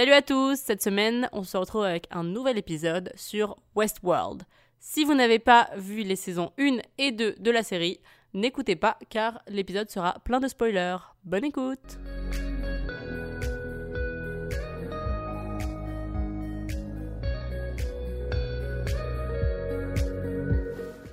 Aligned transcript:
Salut 0.00 0.12
à 0.12 0.22
tous, 0.22 0.56
cette 0.58 0.82
semaine 0.82 1.28
on 1.30 1.42
se 1.42 1.58
retrouve 1.58 1.84
avec 1.84 2.06
un 2.10 2.24
nouvel 2.24 2.56
épisode 2.56 3.12
sur 3.16 3.58
Westworld. 3.74 4.44
Si 4.78 5.04
vous 5.04 5.12
n'avez 5.12 5.38
pas 5.38 5.68
vu 5.76 6.04
les 6.04 6.16
saisons 6.16 6.52
1 6.58 6.78
et 6.96 7.12
2 7.12 7.34
de 7.38 7.50
la 7.50 7.62
série, 7.62 8.00
n'écoutez 8.32 8.76
pas 8.76 8.96
car 9.10 9.42
l'épisode 9.46 9.90
sera 9.90 10.18
plein 10.24 10.40
de 10.40 10.48
spoilers. 10.48 10.96
Bonne 11.24 11.44
écoute 11.44 11.98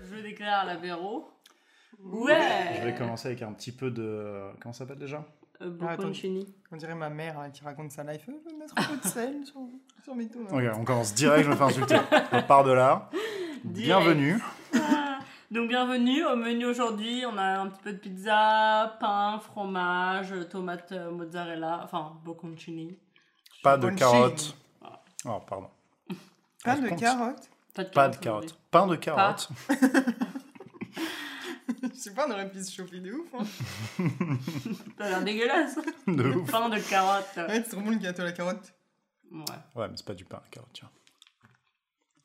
Je 0.02 0.22
déclare 0.24 0.66
l'apéro. 0.66 1.28
Ouais 2.02 2.78
Je 2.80 2.86
vais 2.86 2.96
commencer 2.96 3.28
avec 3.28 3.42
un 3.42 3.52
petit 3.52 3.74
peu 3.74 3.92
de. 3.92 4.50
Comment 4.62 4.72
ça 4.72 4.86
s'appelle 4.86 5.00
déjà? 5.00 5.26
Euh, 5.62 5.72
Ah, 5.82 5.86
attends. 5.92 6.04
Bocconcini. 6.04 6.54
On 6.72 6.76
dirait 6.78 6.96
ma 6.96 7.10
mère 7.10 7.40
hein, 7.40 7.50
qui 7.50 7.64
raconte 7.64 7.92
sa 7.92 8.04
life. 8.04 8.26
Euh, 8.30 8.34
Je 8.46 8.52
vais 8.52 8.58
mettre 8.60 8.74
un 8.78 8.84
peu 8.84 8.98
de 8.98 9.08
sel 9.08 9.36
sur, 9.46 9.62
sur 10.04 10.16
mes 10.16 10.28
tomates. 10.28 10.54
Ok, 10.54 10.64
on 10.80 10.84
commence 10.84 11.14
direct, 11.14 11.46
je 11.46 11.50
me 11.50 11.56
fais 11.56 11.64
insulter. 11.64 11.98
On 12.32 12.44
part 12.44 12.64
de 12.64 12.72
là. 12.72 13.10
Direct. 13.64 13.66
Bienvenue. 14.04 14.40
Ah, 14.76 15.20
Donc 15.50 15.70
bienvenue 15.70 16.24
au 16.26 16.36
menu 16.36 16.66
aujourd'hui, 16.66 17.24
on 17.26 17.38
a 17.38 17.60
un 17.60 17.68
petit 17.68 17.82
peu 17.82 17.94
de 17.94 17.98
pizza, 17.98 18.98
pain, 19.00 19.40
fromage, 19.40 20.34
tomate 20.50 20.92
euh, 20.92 21.10
mozzarella, 21.12 21.82
enfin 21.84 22.14
bocconcini. 22.24 22.98
Pas 23.64 23.78
de 23.78 23.90
carottes. 23.90 24.56
Oh, 25.26 25.40
pardon. 25.48 25.70
Pas 26.64 26.76
de 26.76 26.90
carottes. 26.90 27.50
Pas 27.74 27.84
de 27.84 27.90
Pas 27.90 28.10
de 28.10 28.16
carottes 28.18 28.46
carottes. 28.46 28.60
Pain 28.72 28.88
de 28.88 28.96
carottes. 28.96 29.50
Je 31.94 32.00
sais 32.00 32.14
pas, 32.14 32.28
on 32.28 32.32
aurait 32.32 32.50
pu 32.50 32.64
se 32.64 32.72
chauffer 32.74 33.00
de 33.00 33.12
ouf. 33.14 33.28
Hein. 33.34 33.46
T'as 34.98 35.10
l'air 35.10 35.24
dégueulasse. 35.24 35.76
De 36.08 36.24
ouf. 36.36 36.50
pain 36.52 36.70
de 36.70 36.80
carottes. 36.90 37.26
Ouais, 37.38 37.64
c'est 37.64 37.70
trop 37.72 37.82
bon 37.82 37.92
le 37.92 37.98
gâteau 37.98 38.22
à 38.22 38.26
la 38.26 38.32
carotte. 38.32 38.74
Ouais. 39.32 39.42
Ouais, 39.76 39.88
mais 39.90 39.98
c'est 39.98 40.06
pas 40.06 40.14
du 40.14 40.26
pain 40.26 40.38
à 40.38 40.50
carottes, 40.50 40.70
tiens. 40.74 40.90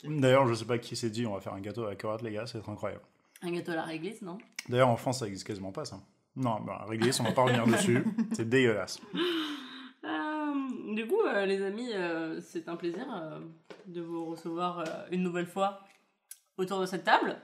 D'ailleurs, 0.04 0.46
je 0.48 0.54
sais 0.54 0.64
pas 0.64 0.78
qui 0.78 0.96
s'est 0.96 1.10
dit, 1.10 1.26
on 1.26 1.34
va 1.34 1.40
faire 1.40 1.54
un 1.54 1.60
gâteau 1.60 1.84
à 1.84 1.90
la 1.90 1.96
carotte, 1.96 2.22
les 2.22 2.32
gars, 2.32 2.46
c'est 2.46 2.66
incroyable. 2.68 3.02
Un 3.42 3.52
gâteau 3.52 3.72
à 3.72 3.76
la 3.76 3.82
réglisse, 3.84 4.22
non? 4.22 4.38
D'ailleurs, 4.68 4.88
en 4.88 4.96
France, 4.96 5.20
ça 5.20 5.26
existe 5.26 5.46
quasiment 5.46 5.72
pas, 5.72 5.84
ça. 5.84 6.00
Non, 6.36 6.60
bah, 6.60 6.84
réglisse, 6.88 7.20
on 7.20 7.24
va 7.24 7.32
pas 7.32 7.42
revenir 7.42 7.66
dessus. 7.66 8.04
C'est 8.32 8.48
dégueulasse. 8.48 8.98
Euh, 10.04 10.94
Du 10.94 11.06
coup, 11.06 11.20
euh, 11.26 11.44
les 11.46 11.62
amis, 11.62 11.90
euh, 11.92 12.40
c'est 12.40 12.68
un 12.68 12.76
plaisir 12.76 13.06
euh, 13.14 13.38
de 13.86 14.00
vous 14.00 14.24
recevoir 14.26 14.80
euh, 14.80 14.84
une 15.10 15.22
nouvelle 15.22 15.46
fois 15.46 15.80
autour 16.56 16.80
de 16.80 16.86
cette 16.86 17.04
table. 17.04 17.36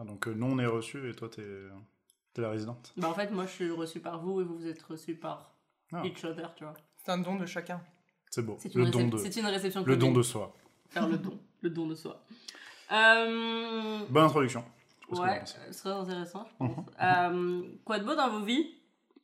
Ah, 0.00 0.04
donc, 0.04 0.28
euh, 0.28 0.32
nous, 0.34 0.46
on 0.46 0.58
est 0.58 0.66
reçus 0.66 1.10
et 1.10 1.14
toi, 1.14 1.28
t'es 1.28 1.42
t'es 2.32 2.42
la 2.42 2.50
résidente. 2.50 2.92
Bah 2.96 3.08
en 3.08 3.14
fait, 3.14 3.30
moi 3.32 3.46
je 3.46 3.50
suis 3.50 3.70
reçue 3.70 3.98
par 4.00 4.20
vous 4.20 4.40
et 4.40 4.44
vous 4.44 4.56
vous 4.58 4.66
êtes 4.68 4.80
reçus 4.82 5.14
par 5.16 5.52
Ah. 5.92 6.02
each 6.04 6.24
other, 6.24 6.54
tu 6.54 6.62
vois. 6.64 6.74
C'est 6.98 7.10
un 7.10 7.18
don 7.18 7.34
de 7.36 7.46
chacun. 7.46 7.80
C'est 8.30 8.42
beau. 8.42 8.56
C'est 8.60 8.72
une, 8.74 8.84
Le 8.84 8.90
don, 8.90 9.08
de... 9.08 9.16
c'est 9.18 9.34
une 9.40 9.46
réception 9.46 9.82
le 9.84 9.96
don 9.96 10.06
commune. 10.06 10.18
de 10.18 10.22
soi. 10.22 10.54
Faire 10.90 11.08
le 11.08 11.18
don. 11.18 11.38
Le 11.62 11.70
don 11.70 11.88
de 11.88 11.96
soi. 11.96 12.22
Euh, 12.92 14.04
Bonne 14.08 14.24
introduction. 14.24 14.64
Ouais, 15.10 15.42
ce 15.44 15.72
serait 15.72 15.94
intéressant, 15.94 16.46
je 16.60 16.64
Mhm. 16.66 16.84
Euh, 17.02 17.62
quoi 17.84 17.98
de 17.98 18.04
beau 18.04 18.14
dans 18.14 18.30
vos 18.30 18.44
vies 18.44 18.76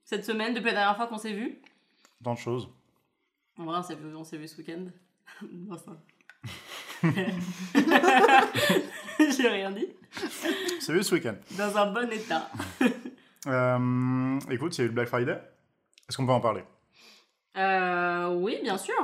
cette 0.04 0.24
semaine, 0.24 0.52
depuis 0.54 0.66
la 0.66 0.72
dernière 0.72 0.96
fois 0.96 1.06
qu'on 1.06 1.18
s'est 1.18 1.32
vu 1.34 1.60
Tant 2.24 2.34
de 2.34 2.38
choses. 2.38 2.68
En 3.58 3.64
vrai, 3.66 3.78
on 3.78 3.82
s'est 3.82 3.94
vu, 3.94 4.12
on 4.16 4.24
s'est 4.24 4.36
vu 4.38 4.48
ce 4.48 4.56
week-end. 4.58 4.86
non, 5.52 5.76
ça. 5.78 5.92
J'ai 9.36 9.48
rien 9.48 9.70
dit. 9.70 9.88
C'est 10.80 10.92
vu 10.92 11.02
ce 11.02 11.14
week-end. 11.14 11.34
Dans 11.52 11.76
un 11.76 11.92
bon 11.92 12.10
état. 12.10 12.50
Euh, 13.46 14.38
écoute, 14.50 14.74
il 14.78 14.80
y 14.80 14.80
a 14.80 14.84
eu 14.84 14.88
le 14.88 14.94
Black 14.94 15.08
Friday. 15.08 15.38
Est-ce 16.08 16.16
qu'on 16.16 16.24
peut 16.24 16.32
en 16.32 16.40
parler? 16.40 16.62
Euh, 17.58 18.28
oui, 18.28 18.58
bien 18.62 18.78
sûr. 18.78 18.94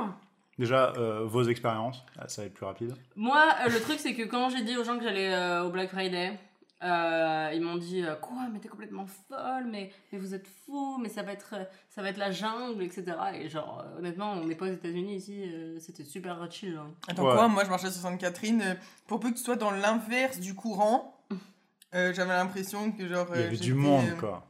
Déjà, 0.57 0.93
euh, 0.97 1.25
vos 1.25 1.43
expériences, 1.43 2.03
ça 2.25 2.41
va 2.41 2.47
être 2.47 2.55
plus 2.55 2.65
rapide. 2.65 2.95
Moi, 3.15 3.45
le 3.67 3.79
truc, 3.79 3.99
c'est 3.99 4.15
que 4.15 4.23
quand 4.23 4.49
j'ai 4.49 4.63
dit 4.63 4.75
aux 4.77 4.83
gens 4.83 4.97
que 4.97 5.03
j'allais 5.03 5.59
au 5.59 5.69
Black 5.69 5.91
Friday, 5.91 6.39
euh, 6.83 7.51
ils 7.53 7.61
m'ont 7.61 7.75
dit 7.77 8.03
euh, 8.03 8.15
Quoi, 8.15 8.47
mais 8.51 8.59
t'es 8.59 8.67
complètement 8.67 9.05
folle, 9.05 9.65
mais, 9.69 9.91
mais 10.11 10.17
vous 10.19 10.33
êtes 10.33 10.47
fou, 10.65 10.97
mais 11.01 11.09
ça 11.09 11.23
va, 11.23 11.31
être, 11.33 11.53
euh, 11.57 11.63
ça 11.89 12.01
va 12.01 12.09
être 12.09 12.17
la 12.17 12.31
jungle, 12.31 12.81
etc. 12.83 13.03
Et 13.35 13.49
genre, 13.49 13.83
euh, 13.85 13.99
honnêtement, 13.99 14.31
on 14.33 14.45
n'est 14.45 14.55
pas 14.55 14.65
aux 14.65 14.73
États-Unis 14.73 15.15
ici, 15.17 15.43
euh, 15.43 15.77
c'était 15.79 16.03
super 16.05 16.51
chill. 16.51 16.75
hein. 16.77 16.91
Attends 17.07 17.25
Ouais. 17.27 17.33
quoi 17.35 17.47
Moi, 17.47 17.63
je 17.65 17.69
marchais 17.69 17.91
sur 17.91 18.01
Sainte-Catherine. 18.01 18.61
euh, 18.61 18.75
Pour 19.07 19.19
peu 19.19 19.29
que 19.29 19.35
tu 19.37 19.43
sois 19.43 19.55
dans 19.57 19.71
l'inverse 19.71 20.39
du 20.39 20.55
courant, 20.55 21.23
euh, 21.93 22.13
j'avais 22.13 22.33
l'impression 22.33 22.91
que 22.91 23.07
genre. 23.07 23.27
Il 23.35 23.41
y 23.41 23.43
avait 23.43 23.57
du 23.57 23.73
monde, 23.73 24.05
euh, 24.09 24.15
quoi. 24.19 24.47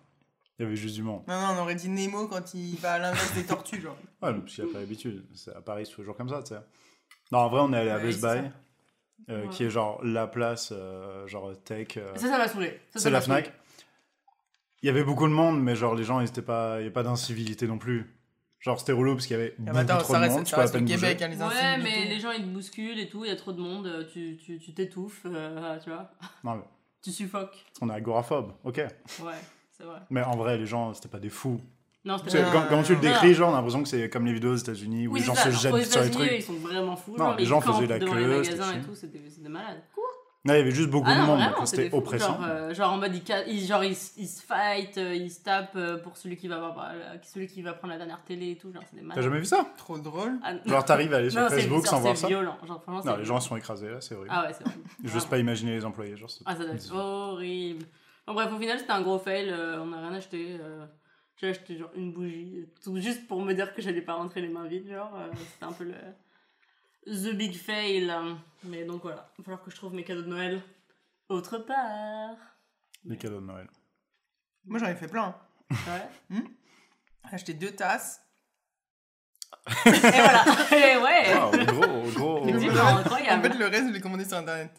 Il 0.60 0.64
y 0.64 0.66
avait 0.68 0.76
juste 0.76 0.96
du 0.96 1.02
monde. 1.04 1.24
Non, 1.28 1.40
non, 1.42 1.48
on 1.58 1.62
aurait 1.64 1.74
dit 1.76 1.90
Nemo 1.90 2.28
quand 2.28 2.54
il 2.54 2.76
va 2.78 2.94
à 2.94 3.00
l'inverse 3.00 3.34
des 3.34 3.46
tortues, 3.46 3.82
genre. 3.82 3.98
Ouais, 4.22 4.32
mais 4.34 4.40
parce 4.42 4.54
qu'il 4.54 4.64
n'y 4.64 4.70
a 4.70 4.74
pas 4.74 4.80
l'habitude. 4.80 5.26
À 5.56 5.62
Paris, 5.62 5.86
c'est 5.88 5.96
toujours 5.96 6.16
comme 6.16 6.30
ça, 6.30 6.44
tu 6.44 6.50
sais. 6.54 6.60
Non, 7.32 7.40
en 7.40 7.50
vrai, 7.50 7.62
on 7.64 7.74
est 7.74 7.78
allé 7.78 7.90
à 7.90 7.98
Best 7.98 8.22
Buy, 8.22 8.28
ça. 8.38 8.44
Euh, 9.30 9.44
Ouais. 9.44 9.50
qui 9.50 9.64
est 9.64 9.70
genre 9.70 10.04
la 10.04 10.28
place, 10.28 10.72
euh, 10.76 11.28
genre 11.28 11.52
tech. 11.64 11.98
euh, 11.98 12.14
Ça, 12.16 12.28
ça 12.28 12.38
m'a 12.38 12.48
saoulé. 12.48 12.80
C'est 12.96 13.10
la 13.10 13.22
saoulé. 13.22 13.44
Fnac. 13.44 13.54
Il 14.84 14.88
y 14.88 14.90
avait 14.90 15.04
beaucoup 15.04 15.28
de 15.28 15.34
monde, 15.34 15.62
mais 15.62 15.76
genre 15.76 15.94
les 15.96 16.04
gens, 16.04 16.20
ils 16.22 16.28
étaient 16.28 16.42
pas, 16.42 16.80
il 16.80 16.84
n'y 16.84 16.88
a 16.88 16.92
pas 16.92 17.04
d'incivilité 17.04 17.68
non 17.68 17.78
plus. 17.78 18.16
Genre 18.60 18.80
c'était 18.80 18.92
relou 18.92 19.14
parce 19.16 19.26
qu'il 19.28 19.38
y 19.38 19.40
avait 19.40 19.54
Ah, 19.58 19.62
beaucoup 19.62 19.74
mais 19.74 19.80
attends, 19.82 19.98
trop 20.00 20.14
ça 20.14 20.20
de 20.20 20.24
reste, 20.24 20.36
monde, 20.36 20.46
tu 20.46 20.52
ça 20.52 20.58
reste 20.58 20.74
le 20.76 20.82
bouger. 20.82 20.96
Québec, 20.96 21.22
hein, 21.22 21.28
les 21.30 21.38
Ouais, 21.38 21.78
mais 21.80 22.06
les 22.06 22.20
gens 22.20 22.32
ils 22.32 22.44
te 22.44 22.48
bousculent 22.50 23.00
et 23.00 23.08
tout, 23.10 23.26
il 23.26 23.30
y 23.30 23.32
a 23.32 23.36
trop 23.36 23.54
de 23.54 23.62
monde, 23.62 23.88
euh, 23.88 24.04
tu 24.12 24.38
tu 24.38 24.60
tu 24.60 24.74
t'étouffes, 24.74 25.24
euh, 25.26 25.80
tu 25.80 25.90
vois. 25.90 26.12
Non, 26.44 26.56
mais 26.56 26.64
Tu 27.02 27.12
suffoques. 27.12 27.66
on 27.82 27.90
est 27.90 27.94
agoraphobe, 27.94 28.54
ok. 28.64 28.78
Ouais, 28.78 29.34
c'est 29.72 29.84
vrai. 29.84 30.00
Mais 30.12 30.22
en 30.24 30.36
vrai, 30.36 30.58
les 30.60 30.66
gens, 30.68 30.94
c'était 30.94 31.10
pas 31.10 31.20
des 31.20 31.30
fous. 31.32 31.60
Non, 32.04 32.18
Tu 32.18 32.36
quand, 32.52 32.64
quand 32.70 32.90
le 32.90 32.96
non. 32.96 33.02
décris, 33.02 33.34
genre, 33.36 33.50
on 33.50 33.54
a 33.54 33.58
l'impression 33.58 33.84
que 33.84 33.90
c'est 33.90 34.10
comme 34.10 34.26
les 34.26 34.34
vidéos 34.34 34.54
aux 34.54 34.56
États-Unis 34.56 35.08
où 35.08 35.14
Oui, 35.14 35.20
les 35.20 35.26
gens 35.26 35.36
c'est 35.36 35.52
ça. 35.52 35.58
se 35.58 35.62
jettent 35.68 35.92
sur 35.92 36.02
les 36.02 36.10
trucs. 36.10 36.32
Ils 36.32 36.42
sont 36.42 36.54
vraiment 36.54 36.96
fous. 36.96 37.12
Non, 37.12 37.26
genre, 37.26 37.36
les 37.36 37.44
ils 37.44 37.48
gens 37.48 37.62
faisaient 37.62 37.86
la 37.88 38.00
queue, 38.00 38.06
les 38.16 38.26
magasins 38.38 38.74
et 38.74 38.82
tout, 38.82 38.96
c'était 38.96 39.22
c'était 39.30 39.50
malade. 39.50 39.84
Non, 40.44 40.56
il 40.56 40.58
y 40.58 40.62
avait 40.62 40.72
juste 40.72 40.90
beaucoup 40.90 41.12
Ah 41.12 41.22
de 41.22 41.26
monde, 41.28 41.40
c'était 41.66 41.94
oppressant. 41.94 42.38
Genre, 42.42 42.46
euh, 42.50 42.74
genre 42.74 42.94
en 42.94 42.98
mode, 42.98 43.14
ils, 43.48 43.64
genre, 43.68 43.84
ils, 43.84 43.96
se 43.96 44.42
fight, 44.42 44.98
euh, 44.98 45.14
ils 45.14 45.30
se 45.30 45.44
tapent 45.44 45.76
euh, 45.76 46.00
pour 46.00 46.18
celui 46.18 46.36
qui, 46.36 46.48
va 46.48 46.56
avoir, 46.56 46.80
euh, 46.80 47.16
celui 47.22 47.46
qui 47.46 47.62
va 47.62 47.74
prendre 47.74 47.92
la 47.94 48.00
dernière 48.00 48.24
télé 48.24 48.50
et 48.54 48.56
tout. 48.58 48.74
Genre, 48.74 48.82
c'est 48.92 49.00
des 49.00 49.08
T'as 49.08 49.22
jamais 49.22 49.38
vu 49.38 49.46
ça? 49.46 49.68
Trop 49.78 50.00
drôle. 50.00 50.40
Ah, 50.44 50.54
Genre, 50.66 50.84
t'arrives 50.84 51.14
à 51.14 51.18
aller 51.18 51.30
sur 51.30 51.42
non, 51.42 51.48
c'est- 51.48 51.62
Facebook 51.62 51.86
sans 51.86 52.00
voir 52.00 52.16
c'est 52.18 52.24
ça? 52.24 52.28
violent. 52.28 52.58
Genre, 52.68 52.82
franchement, 52.82 53.04
Non, 53.06 53.12
c'est 53.14 53.20
les 53.20 53.26
gens 53.26 53.40
sont 53.40 53.56
écrasés 53.56 53.90
là, 53.92 54.02
c'est 54.02 54.16
horrible. 54.16 54.34
Ah 54.36 54.48
ouais, 54.48 54.54
c'est 54.58 54.66
horrible. 54.66 54.82
J'ose 55.04 55.12
Vraiment. 55.14 55.30
pas 55.30 55.38
imaginer 55.38 55.72
les 55.76 55.86
employés. 55.86 56.18
Genre, 56.18 56.32
c'est- 56.32 56.44
Ah, 56.48 56.56
ça 56.56 56.64
doit 56.66 56.74
être 56.74 56.92
horrible. 56.96 57.86
En 58.26 58.34
bref, 58.34 58.50
au 58.52 58.58
final, 58.60 58.80
c'était 58.80 58.92
un 58.94 59.02
gros 59.04 59.20
fail. 59.20 59.48
euh, 59.52 59.80
on 59.84 59.86
n'a 59.86 60.00
rien 60.00 60.14
acheté. 60.14 60.58
euh, 60.60 60.86
J'ai 61.42 61.50
acheté 61.50 61.76
genre 61.76 61.90
une 61.96 62.14
bougie, 62.14 62.70
tout 62.84 63.00
juste 63.00 63.28
pour 63.28 63.42
me 63.42 63.54
dire 63.54 63.74
que 63.74 63.82
j'allais 63.82 64.04
pas 64.04 64.14
rentrer 64.14 64.42
les 64.42 64.48
mains 64.48 64.68
vides. 64.68 64.88
Genre, 64.88 65.16
euh, 65.16 65.28
c'était 65.52 65.66
un 65.66 65.72
peu 65.74 65.86
le. 65.86 65.96
The 67.08 67.36
big 67.36 67.56
fail. 67.56 68.14
Mais 68.64 68.86
donc 68.86 69.02
voilà, 69.02 69.32
il 69.34 69.42
va 69.42 69.44
falloir 69.46 69.64
que 69.64 69.72
je 69.72 69.76
trouve 69.76 69.94
mes 69.96 70.04
cadeaux 70.04 70.22
de 70.22 70.28
Noël 70.28 70.62
autre 71.30 71.58
part. 71.58 72.36
Les 73.06 73.18
cadeaux 73.18 73.40
de 73.40 73.46
Noël. 73.46 73.68
Moi, 74.66 74.78
j'en 74.78 74.88
ai 74.88 74.96
fait 74.96 75.08
plein. 75.08 75.36
Ouais. 75.72 76.08
J'ai 76.30 76.44
acheté 77.32 77.54
deux 77.56 77.72
tasses. 77.72 78.22
Et 79.86 79.90
voilà. 79.90 80.46
Et 80.72 80.98
ouais. 80.98 81.34
Waouh, 81.36 81.66
gros, 81.66 82.12
gros. 82.12 82.38
En 82.44 82.98
incroyable. 82.98 83.52
fait, 83.52 83.58
le 83.58 83.66
reste, 83.66 83.88
je 83.88 83.94
l'ai 83.94 84.02
commandé 84.02 84.26
sur 84.26 84.38
internet. 84.38 84.72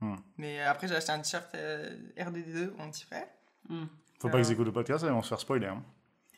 Hmm. 0.00 0.16
Mais 0.36 0.60
après, 0.60 0.86
j'ai 0.86 0.96
acheté 0.96 1.12
un 1.12 1.20
t-shirt 1.20 1.54
euh, 1.54 1.96
RDD2 2.18 2.68
pour 2.68 2.84
mon 2.84 2.90
petit 2.90 3.04
frère. 3.04 3.26
Hmm. 3.68 3.86
Faut 4.20 4.28
pas 4.28 4.40
qu'ils 4.42 4.52
écoutent 4.52 4.66
le 4.66 4.72
podcast, 4.72 5.04
ils 5.06 5.10
vont 5.10 5.22
se 5.22 5.28
faire 5.28 5.40
spoiler. 5.40 5.66
Hein. 5.66 5.82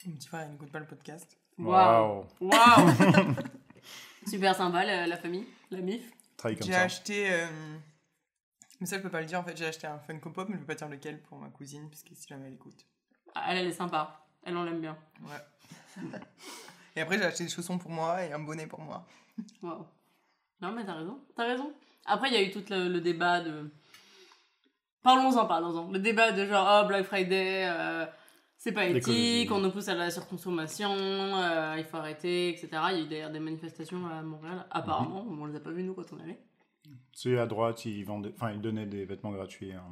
Mon 0.07 0.13
petit 0.15 0.29
frère, 0.29 0.47
il 0.47 0.53
n'écoute 0.53 0.71
pas 0.71 0.79
le 0.79 0.87
podcast. 0.87 1.37
Waouh. 1.59 2.25
Waouh. 2.41 2.91
Super 4.29 4.55
sympa, 4.55 4.85
la, 4.85 5.07
la 5.07 5.17
famille, 5.17 5.47
la 5.71 5.81
MIF. 5.81 6.03
Travaille 6.37 6.57
comme 6.59 6.67
J'ai 6.67 6.73
ça. 6.75 6.83
acheté. 6.83 7.33
euh, 7.33 7.47
Mais 8.81 8.87
ça, 8.87 8.97
je 8.99 9.03
peux 9.03 9.11
pas 9.11 9.21
le 9.21 9.27
dire 9.27 9.41
en 9.41 9.45
fait. 9.45 9.57
J'ai 9.57 9.67
acheté 9.67 9.87
un 9.87 9.99
Funko 9.99 10.31
Pop, 10.31 10.49
mais 10.49 10.55
je 10.57 10.61
peux 10.61 10.67
pas 10.67 10.75
dire 10.75 10.89
lequel 10.89 11.21
pour 11.23 11.39
ma 11.39 11.49
cousine, 11.49 11.89
parce 11.89 12.03
que 12.03 12.15
si 12.15 12.27
jamais 12.29 12.47
elle 12.49 12.55
écoute. 12.55 12.85
Ah, 13.35 13.47
Elle, 13.49 13.59
elle 13.59 13.67
est 13.69 13.73
sympa. 13.73 14.25
Elle, 14.45 14.57
on 14.57 14.65
l'aime 14.65 14.81
bien. 14.81 14.97
Ouais. 15.23 16.03
et 16.95 17.01
après, 17.01 17.19
j'ai 17.19 17.25
acheté 17.25 17.45
des 17.45 17.51
chaussons 17.51 17.79
pour 17.79 17.91
moi 17.91 18.23
et 18.25 18.33
un 18.33 18.39
bonnet 18.39 18.67
pour 18.67 18.81
moi. 18.81 19.05
Waouh. 19.63 19.87
Non, 20.61 20.73
mais 20.73 20.85
t'as 20.85 20.95
raison. 20.95 21.21
T'as 21.37 21.45
raison. 21.47 21.73
Après, 22.05 22.29
il 22.29 22.35
y 22.35 22.37
a 22.37 22.43
eu 22.43 22.51
tout 22.51 22.65
le, 22.71 22.89
le 22.89 23.01
débat 23.01 23.41
de. 23.41 23.71
Parlons-en, 25.03 25.47
parlons-en. 25.47 25.91
Le 25.91 25.99
débat 25.99 26.33
de 26.33 26.47
genre, 26.47 26.83
oh, 26.85 26.87
Black 26.89 27.05
Friday, 27.07 27.67
euh, 27.69 28.07
c'est 28.59 28.73
pas 28.73 28.87
éthique, 28.87 29.51
on 29.53 29.59
nous 29.61 29.71
pousse 29.71 29.89
à 29.89 29.95
la 29.95 30.11
surconsommation, 30.11 30.91
euh, 30.95 31.75
il 31.79 31.85
faut 31.85 31.97
arrêter, 31.99 32.49
etc. 32.51 32.69
Il 32.93 32.99
y 32.99 33.01
a 33.01 33.05
eu 33.05 33.09
d'ailleurs 33.09 33.31
des 33.31 33.41
manifestations 33.41 34.07
à 34.07 34.23
Montréal, 34.23 34.67
apparemment. 34.71 35.25
Mhm. 35.25 35.41
On 35.43 35.47
les 35.47 35.57
a 35.57 35.61
pas 35.61 35.71
vues, 35.71 35.83
nous, 35.83 35.95
quand 35.95 36.13
on 36.13 36.21
allait. 36.23 36.39
Sais, 37.13 37.37
à 37.39 37.47
droite, 37.47 37.85
ils, 37.85 38.05
vendaient... 38.05 38.33
enfin, 38.35 38.53
ils 38.53 38.61
donnaient 38.61 38.87
des 38.87 39.05
vêtements 39.05 39.33
gratuits. 39.33 39.73
hein. 39.73 39.83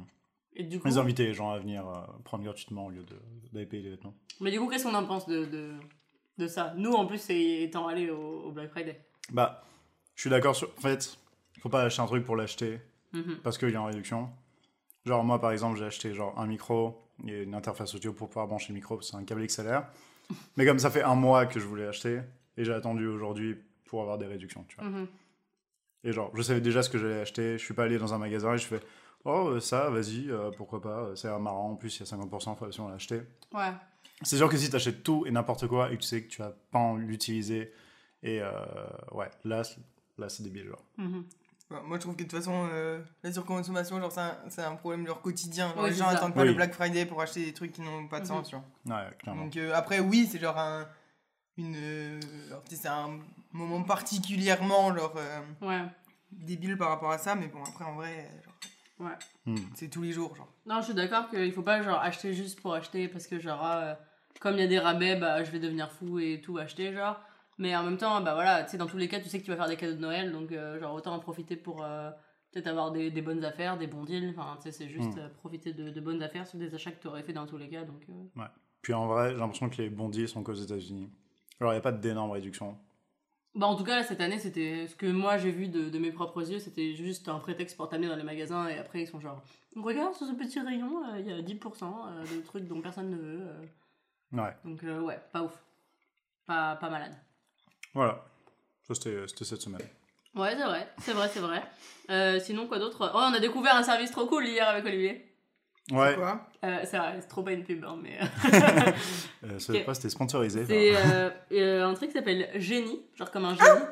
Et 0.55 0.63
du 0.63 0.79
coup, 0.79 0.87
Ils 0.87 0.97
invitaient 0.97 1.25
les 1.25 1.33
gens 1.33 1.51
à 1.51 1.59
venir 1.59 1.85
euh, 1.87 1.93
prendre 2.23 2.43
gratuitement 2.43 2.85
au 2.85 2.89
lieu 2.89 3.03
de- 3.03 3.19
d'aller 3.51 3.65
payer 3.65 3.83
les 3.83 3.89
vêtements. 3.91 4.13
mais 4.39 4.51
du 4.51 4.59
coup 4.59 4.69
qu'est-ce 4.69 4.85
qu'on 4.85 4.93
en 4.95 5.05
pense 5.05 5.27
de, 5.27 5.43
de, 5.45 5.73
de 6.37 6.47
ça? 6.47 6.73
Nous, 6.77 6.93
en 6.93 7.05
plus, 7.05 7.29
étant 7.29 7.87
allés 7.87 8.09
au, 8.09 8.43
au 8.45 8.51
Black 8.53 8.69
Friday. 8.71 9.01
Bah, 9.33 9.63
je 10.15 10.21
suis 10.21 10.29
d'accord 10.29 10.55
sur. 10.55 10.69
En 10.77 10.81
fait, 10.81 11.17
faut 11.59 11.67
pas 11.69 11.83
acheter 11.83 12.01
un 12.01 12.05
truc 12.05 12.23
pour 12.23 12.35
l'acheter 12.37 12.79
Mhm. 13.11 13.37
parce 13.43 13.57
qu'il 13.57 13.69
y 13.69 13.75
a 13.75 13.81
en 13.81 13.85
réduction. 13.85 14.29
Genre, 15.05 15.23
moi, 15.23 15.39
par 15.39 15.51
exemple, 15.51 15.77
j'ai 15.77 15.85
acheté 15.85 16.13
genre 16.13 16.37
un 16.39 16.47
micro 16.47 17.01
et 17.27 17.43
une 17.43 17.53
interface 17.53 17.95
audio 17.95 18.13
pour 18.13 18.27
pouvoir 18.27 18.47
brancher 18.47 18.69
le 18.69 18.75
micro, 18.75 18.99
c'est 19.01 19.15
un 19.15 19.23
câble 19.23 19.45
XLR. 19.45 19.83
Mais 20.57 20.65
comme 20.65 20.79
ça 20.79 20.89
fait 20.89 21.03
un 21.03 21.15
mois 21.15 21.45
que 21.45 21.59
je 21.59 21.65
voulais 21.65 21.87
acheter 21.87 22.21
et 22.57 22.65
j'ai 22.65 22.73
attendu 22.73 23.05
aujourd'hui 23.07 23.57
pour 23.85 24.01
avoir 24.01 24.17
des 24.17 24.25
réductions, 24.25 24.65
tu 24.67 24.77
vois. 24.77 24.85
Mhm. 24.85 25.07
Et 26.03 26.11
genre, 26.11 26.31
je 26.35 26.41
savais 26.41 26.61
déjà 26.61 26.83
ce 26.83 26.89
que 26.89 26.97
j'allais 26.97 27.21
acheter. 27.21 27.57
Je 27.57 27.63
suis 27.63 27.73
pas 27.73 27.83
allé 27.83 27.97
dans 27.97 28.13
un 28.13 28.17
magasin 28.17 28.53
et 28.53 28.57
je 28.57 28.65
fais 28.65 28.79
Oh, 29.25 29.47
euh, 29.49 29.59
ça, 29.59 29.89
vas-y, 29.89 30.29
euh, 30.29 30.51
pourquoi 30.55 30.79
pas, 30.79 30.99
euh, 30.99 31.15
c'est 31.15 31.27
marrant. 31.39 31.71
En 31.71 31.75
plus, 31.75 31.97
il 31.97 31.99
y 32.01 32.03
a 32.03 32.05
50%, 32.05 32.55
faut 32.55 32.65
absolument 32.65 32.93
l'acheter. 32.93 33.21
Ouais. 33.53 33.71
C'est 34.21 34.37
sûr 34.37 34.47
que 34.47 34.55
si 34.55 34.69
tu 34.69 34.75
achètes 34.75 35.01
tout 35.01 35.25
et 35.25 35.31
n'importe 35.31 35.67
quoi 35.67 35.91
et 35.91 35.97
que 35.97 36.01
tu 36.01 36.07
sais 36.07 36.23
que 36.23 36.27
tu 36.29 36.41
vas 36.41 36.53
pas 36.71 36.95
l'utiliser, 36.95 37.73
et 38.21 38.39
euh, 38.41 38.51
ouais, 39.11 39.29
là, 39.43 39.63
là 40.19 40.29
c'est 40.29 40.43
débile. 40.43 40.67
Genre. 40.67 40.85
Mhm. 40.97 41.25
Bah, 41.69 41.81
moi, 41.83 41.97
je 41.97 42.01
trouve 42.01 42.15
que 42.15 42.23
de 42.23 42.27
toute 42.29 42.37
façon, 42.37 42.67
euh, 42.71 43.01
la 43.23 43.33
surconsommation, 43.33 43.99
genre, 43.99 44.11
c'est 44.11 44.19
un, 44.21 44.37
c'est 44.49 44.61
un 44.61 44.75
problème 44.75 45.01
de 45.01 45.07
leur 45.07 45.21
quotidien. 45.21 45.69
Genre, 45.73 45.83
Oui, 45.83 45.89
les 45.89 45.95
gens 45.95 46.05
ça. 46.11 46.17
attendent 46.17 46.35
pas 46.35 46.41
Oui. 46.41 46.47
le 46.49 46.53
Black 46.53 46.73
Friday 46.73 47.05
pour 47.07 47.19
acheter 47.21 47.43
des 47.45 47.53
trucs 47.53 47.71
qui 47.73 47.81
n'ont 47.81 48.07
pas 48.07 48.17
de 48.19 48.23
Mhm. 48.25 48.27
sens, 48.27 48.51
vois. 48.51 48.63
Ouais, 48.85 49.09
clairement. 49.17 49.43
Donc 49.45 49.57
euh, 49.57 49.73
après, 49.73 49.99
oui, 49.99 50.27
c'est 50.31 50.39
genre 50.39 50.57
un. 50.57 50.87
Une. 51.57 51.75
euh, 51.77 52.19
c'est 52.69 52.87
un 52.87 53.17
moment 53.51 53.81
particulièrement, 53.83 54.95
genre, 54.95 55.13
euh, 55.17 55.39
Ouais. 55.61 55.81
débile 56.31 56.77
par 56.77 56.89
rapport 56.89 57.11
à 57.11 57.17
ça, 57.17 57.33
mais 57.33 57.47
bon, 57.47 57.63
après, 57.63 57.85
en 57.85 57.95
vrai, 57.95 58.29
genre, 58.43 59.09
Hmm. 59.45 59.55
c'est 59.75 59.89
tous 59.89 60.01
les 60.03 60.11
jours, 60.11 60.35
genre. 60.35 60.47
Non, 60.65 60.79
je 60.81 60.85
suis 60.85 60.93
d'accord 60.93 61.29
qu'il 61.29 61.51
faut 61.51 61.61
pas 61.63 61.81
genre 61.81 61.99
acheter 61.99 62.33
juste 62.33 62.61
pour 62.61 62.73
acheter 62.73 63.07
parce 63.07 63.27
que 63.27 63.39
genre 63.39 63.65
euh, 63.65 63.93
comme 64.39 64.53
il 64.55 64.61
y 64.61 64.63
a 64.63 64.67
des 64.67 64.79
rabais, 64.79 65.15
bah 65.17 65.43
je 65.43 65.51
vais 65.51 65.59
devenir 65.59 65.91
fou 65.91 66.17
et 66.19 66.41
tout 66.41 66.57
acheter 66.57 66.93
genre. 66.93 67.19
Mais 67.57 67.75
en 67.75 67.83
même 67.83 67.97
temps, 67.97 68.19
bah 68.21 68.33
voilà, 68.33 68.63
tu 68.63 68.71
sais 68.71 68.77
dans 68.77 68.85
tous 68.87 68.97
les 68.97 69.07
cas, 69.07 69.19
tu 69.19 69.29
sais 69.29 69.39
que 69.39 69.45
tu 69.45 69.51
vas 69.51 69.57
faire 69.57 69.67
des 69.69 69.77
cadeaux 69.77 69.93
de 69.95 70.01
Noël 70.01 70.31
donc 70.31 70.51
euh, 70.51 70.79
genre 70.79 70.93
autant 70.93 71.13
en 71.13 71.19
profiter 71.19 71.55
pour 71.55 71.83
euh, 71.83 72.11
peut-être 72.51 72.67
avoir 72.67 72.91
des, 72.91 73.11
des 73.11 73.21
bonnes 73.21 73.45
affaires, 73.45 73.77
des 73.77 73.87
bons 73.87 74.03
deals, 74.03 74.33
enfin 74.37 74.55
tu 74.57 74.63
sais 74.63 74.71
c'est 74.71 74.89
juste 74.89 75.15
Mm. 75.15 75.19
euh, 75.19 75.29
profiter 75.29 75.71
de, 75.73 75.89
de 75.89 76.01
bonnes 76.01 76.21
affaires 76.21 76.45
sur 76.47 76.57
des 76.59 76.73
achats 76.75 76.91
que 76.91 76.99
tu 77.01 77.07
aurais 77.07 77.23
fait 77.23 77.31
dans 77.33 77.45
tous 77.45 77.57
les 77.57 77.69
cas 77.69 77.83
donc 77.85 78.05
euh, 78.09 78.43
Puis 78.81 78.93
en 78.93 79.07
vrai, 79.07 79.31
j'ai 79.31 79.37
l'impression 79.39 79.69
que 79.69 79.77
les 79.81 79.89
bons 79.89 80.09
deals 80.09 80.27
sont 80.27 80.43
qu'aux 80.43 80.53
États-Unis. 80.53 81.09
Alors, 81.61 81.71
il 81.71 81.75
n'y 81.75 81.79
a 81.79 81.81
pas 81.81 81.93
d'énormes 81.93 82.31
réductions. 82.31 82.77
Bah 83.55 83.67
en 83.67 83.77
tout 83.77 83.85
cas 83.85 83.95
là, 83.95 84.03
cette 84.03 84.19
année 84.19 84.37
c'était 84.37 84.85
ce 84.87 84.95
que 84.97 85.05
moi 85.05 85.37
j'ai 85.37 85.49
vu 85.51 85.69
de, 85.69 85.89
de 85.89 85.97
mes 85.97 86.11
propres 86.11 86.51
yeux 86.51 86.59
c'était 86.59 86.93
juste 86.93 87.29
un 87.29 87.39
prétexte 87.39 87.77
pour 87.77 87.87
t'amener 87.87 88.09
dans 88.09 88.17
les 88.17 88.23
magasins 88.23 88.67
et 88.67 88.77
après 88.77 89.03
ils 89.03 89.07
sont 89.07 89.21
genre 89.21 89.41
regarde 89.77 90.13
sur 90.13 90.27
ce 90.27 90.33
petit 90.33 90.59
rayon 90.59 90.91
il 91.17 91.25
y 91.25 91.31
a 91.31 91.41
10% 91.41 91.83
euh, 91.85 92.21
de 92.23 92.41
trucs 92.43 92.67
dont 92.67 92.81
personne 92.81 93.09
ne 93.11 93.15
veut. 93.15 93.47
Ouais, 94.33 94.53
donc 94.65 94.83
ouais 94.83 95.21
pas 95.31 95.43
ouf 95.43 95.63
pas, 96.45 96.75
pas 96.75 96.89
malade 96.89 97.15
voilà. 97.95 98.23
Ça, 98.87 98.93
c'était 98.93 99.27
c'était 99.27 99.45
cette 99.45 99.61
semaine. 99.61 99.81
ouais 100.35 100.55
c'est 100.55 100.63
vrai. 100.63 100.87
C'est 100.99 101.13
vrai 101.13 101.27
c'est 101.33 101.39
vrai. 101.39 101.63
Euh, 102.11 102.39
sinon 102.39 102.67
quoi 102.67 102.77
d'autre? 102.77 103.11
Oh 103.15 103.17
on 103.19 103.33
a 103.33 103.39
découvert 103.39 103.75
un 103.75 103.81
service 103.83 104.11
trop 104.11 104.27
cool 104.27 104.45
hier 104.45 104.67
avec 104.69 104.85
Olivier. 104.85 105.31
Ouais, 105.91 106.15
Quoi? 106.15 106.41
Euh, 106.63 106.79
c'est 106.83 106.97
vrai 106.97 107.17
c'est 107.21 107.27
trop 107.27 107.43
pas 107.43 107.51
une 107.51 107.63
pub 107.63 107.83
hein, 107.85 107.97
mais 108.01 108.17
euh, 109.43 109.59
c'était 109.59 110.09
sponsorisé. 110.09 110.65
c'est 110.65 110.95
euh, 110.95 111.29
euh, 111.51 111.85
un 111.87 111.93
truc 111.93 112.09
qui 112.09 112.15
s'appelle 112.15 112.49
génie 112.55 113.01
genre 113.15 113.29
comme 113.29 113.45
un 113.45 113.55
génie 113.55 113.85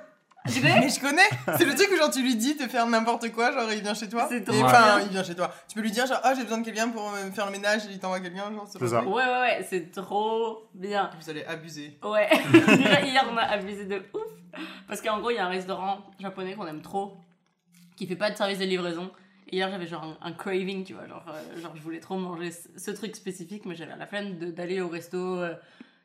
tu 0.51 0.61
connais 0.61 0.79
Mais 0.81 0.89
je 0.89 0.99
connais 0.99 1.29
C'est 1.57 1.65
le 1.65 1.75
truc 1.75 1.89
où 1.93 1.97
genre 1.97 2.09
tu 2.11 2.21
lui 2.21 2.35
dis 2.35 2.55
de 2.55 2.63
faire 2.63 2.85
n'importe 2.87 3.31
quoi, 3.31 3.51
genre 3.51 3.71
il 3.71 3.81
vient 3.81 3.93
chez 3.93 4.09
toi. 4.09 4.27
C'est 4.29 4.43
trop 4.43 4.55
Enfin, 4.63 4.97
bien. 4.97 5.05
il 5.05 5.09
vient 5.11 5.23
chez 5.23 5.35
toi. 5.35 5.51
Tu 5.67 5.75
peux 5.75 5.81
lui 5.81 5.91
dire 5.91 6.05
genre 6.05 6.19
ah 6.23 6.33
j'ai 6.35 6.43
besoin 6.43 6.57
de 6.59 6.65
quelqu'un 6.65 6.89
pour 6.89 7.09
euh, 7.13 7.31
faire 7.31 7.45
le 7.45 7.51
ménage 7.51 7.85
et 7.85 7.91
il 7.91 7.99
t'envoie 7.99 8.19
quelqu'un 8.19 8.51
genre 8.53 8.67
C'est 8.67 8.85
ça. 8.87 9.03
ouais 9.03 9.11
ouais 9.23 9.39
ouais 9.41 9.65
c'est 9.69 9.91
trop 9.91 10.67
bien 10.73 11.09
Vous 11.19 11.29
allez 11.29 11.43
abuser. 11.45 11.97
Ouais, 12.03 12.29
déjà 12.51 13.01
hier 13.05 13.25
on 13.31 13.37
a 13.37 13.43
abusé 13.43 13.85
de 13.85 13.97
ouf. 14.13 14.21
Parce 14.87 15.01
qu'en 15.01 15.19
gros, 15.19 15.31
il 15.31 15.35
y 15.35 15.39
a 15.39 15.45
un 15.45 15.49
restaurant 15.49 15.99
japonais 16.19 16.53
qu'on 16.53 16.67
aime 16.67 16.81
trop, 16.81 17.17
qui 17.95 18.05
fait 18.05 18.15
pas 18.15 18.29
de 18.29 18.35
service 18.37 18.59
de 18.59 18.65
livraison. 18.65 19.09
Et 19.49 19.55
hier 19.57 19.69
j'avais 19.71 19.87
genre 19.87 20.03
un, 20.03 20.27
un 20.27 20.31
craving, 20.33 20.83
tu 20.83 20.93
vois, 20.93 21.07
genre, 21.07 21.23
euh, 21.29 21.61
genre 21.61 21.71
je 21.75 21.81
voulais 21.81 21.99
trop 21.99 22.17
manger 22.17 22.51
ce, 22.51 22.67
ce 22.77 22.91
truc 22.91 23.15
spécifique, 23.15 23.65
mais 23.65 23.75
j'avais 23.75 23.95
la 23.95 24.05
flemme 24.07 24.35
d'aller 24.51 24.81
au 24.81 24.89
resto, 24.89 25.17
euh, 25.17 25.53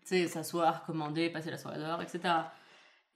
tu 0.07 0.17
sais, 0.23 0.29
s'asseoir, 0.29 0.85
commander, 0.85 1.29
passer 1.31 1.51
la 1.51 1.59
soirée 1.59 1.79
dehors, 1.79 2.01
etc. 2.03 2.21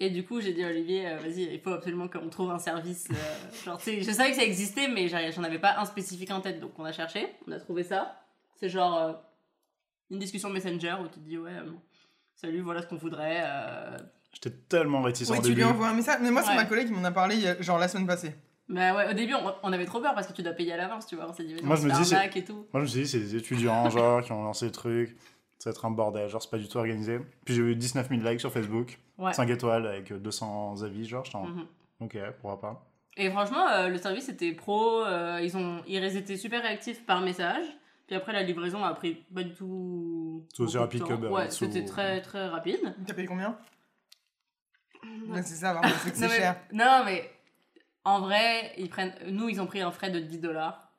Et 0.05 0.11
du 0.11 0.25
coup, 0.25 0.41
j'ai 0.41 0.53
dit 0.53 0.65
à 0.65 0.69
Olivier, 0.69 1.07
euh, 1.07 1.17
vas-y, 1.19 1.43
il 1.45 1.61
faut 1.61 1.71
absolument 1.71 2.09
qu'on 2.09 2.29
trouve 2.29 2.51
un 2.51 2.59
service. 2.59 3.07
euh, 3.13 3.15
genre, 3.65 3.81
je 3.87 4.11
savais 4.11 4.31
que 4.31 4.37
ça 4.37 4.43
existait, 4.43 4.89
mais 4.89 5.07
j'en 5.07 5.45
avais 5.45 5.61
pas 5.61 5.79
un 5.79 5.85
spécifique 5.85 6.33
en 6.33 6.41
tête. 6.41 6.59
Donc, 6.59 6.73
on 6.77 6.85
a 6.85 6.91
cherché, 6.91 7.29
on 7.47 7.53
a 7.53 7.61
trouvé 7.61 7.85
ça. 7.85 8.21
C'est 8.59 8.69
genre 8.69 8.99
euh, 8.99 9.13
une 10.11 10.19
discussion 10.19 10.51
Messenger 10.51 10.97
où 11.01 11.05
tu 11.07 11.21
te 11.21 11.25
dis, 11.25 11.39
ouais, 11.39 11.53
euh, 11.53 11.71
salut, 12.35 12.63
voilà 12.63 12.83
ce 12.83 12.89
qu'on 12.89 12.97
voudrait. 12.97 13.43
euh. 13.45 13.97
J'étais 14.33 14.51
tellement 14.69 15.03
réticent 15.03 15.31
Oui, 15.31 15.39
au 15.39 15.43
tu 15.43 15.49
lui 15.51 15.55
début. 15.55 15.69
envoies 15.69 15.89
un 15.89 15.95
message. 15.95 16.19
Mais 16.21 16.33
moi, 16.33 16.43
c'est 16.43 16.49
Ouais. 16.51 16.57
ma 16.57 16.65
collègue 16.65 16.89
qui 16.89 16.95
m'en 16.95 17.05
a 17.05 17.13
parlé 17.13 17.37
genre 17.61 17.79
la 17.79 17.87
semaine 17.87 18.07
passée. 18.09 18.35
Mais 18.69 18.91
ouais, 18.91 19.09
au 19.09 19.13
début, 19.13 19.35
on, 19.35 19.53
on 19.63 19.73
avait 19.73 19.85
trop 19.85 20.01
peur 20.01 20.15
parce 20.15 20.27
que 20.27 20.33
tu 20.33 20.43
dois 20.43 20.53
payer 20.53 20.73
à 20.73 20.79
l'avance, 20.79 21.07
tu 21.07 21.15
vois. 21.15 21.29
On 21.29 21.33
s'est 21.33 21.45
dit, 21.45 21.55
mais 21.55 21.61
non, 21.61 21.67
Moi, 21.69 21.77
je 21.77 21.83
me 21.87 21.93
c'est 21.93 22.29
dis, 22.31 22.39
et 22.39 22.45
tout. 22.45 22.67
Moi, 22.73 22.81
je 22.81 22.81
me 22.81 22.87
suis 22.87 23.01
dit, 23.03 23.07
c'est 23.09 23.19
des 23.21 23.37
étudiants, 23.37 23.89
genre, 23.91 24.23
qui 24.23 24.33
ont 24.33 24.43
lancé 24.43 24.65
le 24.65 24.73
truc. 24.73 25.17
Ça 25.63 25.71
va 25.71 25.75
être 25.75 25.85
un 25.85 25.93
bordel, 25.93 26.29
genre, 26.29 26.43
c'est 26.43 26.51
pas 26.51 26.59
du 26.59 26.67
tout 26.67 26.79
organisé. 26.79 27.21
Puis 27.45 27.55
j'ai 27.55 27.63
eu 27.63 27.77
19 27.77 28.09
000 28.09 28.21
likes 28.23 28.41
sur 28.41 28.51
Facebook, 28.53 28.99
Ouais. 29.17 29.33
5 29.33 29.49
étoiles 29.49 29.87
avec 29.87 30.13
200 30.13 30.83
avis, 30.83 31.05
genre, 31.07 31.25
j'étais 31.25 31.37
en... 31.37 31.45
Mhm. 31.47 31.67
Ok, 32.01 32.19
pourquoi 32.41 32.61
pas. 32.61 32.85
Et 33.17 33.31
franchement, 33.31 33.69
euh, 33.69 33.87
le 33.89 33.97
service 33.97 34.29
était 34.29 34.51
pro. 34.55 35.05
euh, 35.05 35.39
ils, 35.41 35.57
ont, 35.57 35.81
ils 35.87 36.03
étaient 36.17 36.37
super 36.37 36.63
réactifs 36.63 37.07
par 37.07 37.21
message. 37.21 37.65
Puis 38.09 38.17
après, 38.17 38.33
la 38.33 38.43
livraison 38.43 38.83
a 38.83 38.93
pris 38.93 39.15
pas 39.33 39.45
du 39.45 39.55
tout. 39.55 40.45
C'est 40.53 40.65
aussi 40.65 40.79
rapide 40.79 41.05
que 41.05 41.13
Ouais, 41.15 41.47
Eats 41.47 41.51
c'était 41.53 41.83
ou- 41.83 41.87
très 41.87 42.21
très 42.23 42.49
rapide. 42.49 42.81
T'as 43.07 43.15
payé 43.15 43.29
combien? 43.29 43.57
Ouais, 45.29 45.43
C'est 45.43 45.55
ça, 45.55 45.81
c'est 46.03 46.11
que 46.11 46.17
c'est 46.17 46.23
Non, 46.25 46.29
mais- 46.33 46.37
cher. 46.39 46.57
Non, 46.73 47.03
mais 47.05 47.31
en 48.05 48.21
vrai, 48.21 48.73
ils 48.79 48.89
prennent. 48.89 49.15
Nous, 49.29 49.49
ils 49.49 49.61
ont 49.61 49.67
pris 49.67 49.81
un 49.81 49.93
frais 49.93 50.11
de 50.11 50.19
10 50.19 50.39
dollars. 50.41 50.91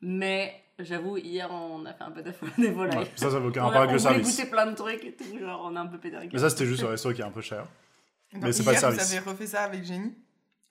Mais 0.00 0.60
j'avoue, 0.78 1.16
hier, 1.18 1.50
on 1.50 1.84
a 1.86 1.92
fait 1.94 2.04
un 2.04 2.10
peu 2.10 2.22
de 2.22 2.32
des 2.58 2.70
volailles. 2.70 2.98
Ouais, 2.98 3.10
ça, 3.16 3.30
ça 3.30 3.38
veut 3.38 3.48
aucun 3.48 3.62
on, 3.62 3.66
rapport 3.66 3.80
a, 3.80 3.84
avec 3.84 3.90
on 3.90 3.94
le 3.94 3.98
service. 3.98 4.36
goûter 4.36 4.50
plein 4.50 4.66
de 4.66 4.74
trucs 4.74 5.04
et 5.04 5.14
tout. 5.14 5.38
Genre, 5.38 5.60
on 5.64 5.76
a 5.76 5.80
un 5.80 5.86
peu 5.86 5.98
pété 5.98 6.16
un. 6.16 6.26
Mais 6.32 6.38
ça, 6.38 6.50
c'était 6.50 6.66
juste 6.66 6.82
le 6.82 6.88
resto 6.88 7.12
qui 7.12 7.20
est 7.20 7.24
un 7.24 7.30
peu 7.30 7.40
cher. 7.40 7.66
Mais 8.32 8.52
c'est 8.52 8.64
pas 8.64 8.72
le 8.72 8.78
service. 8.78 9.06
Vous 9.08 9.16
avez 9.16 9.30
refait 9.30 9.46
ça 9.46 9.62
avec 9.64 9.84
Génie 9.84 10.14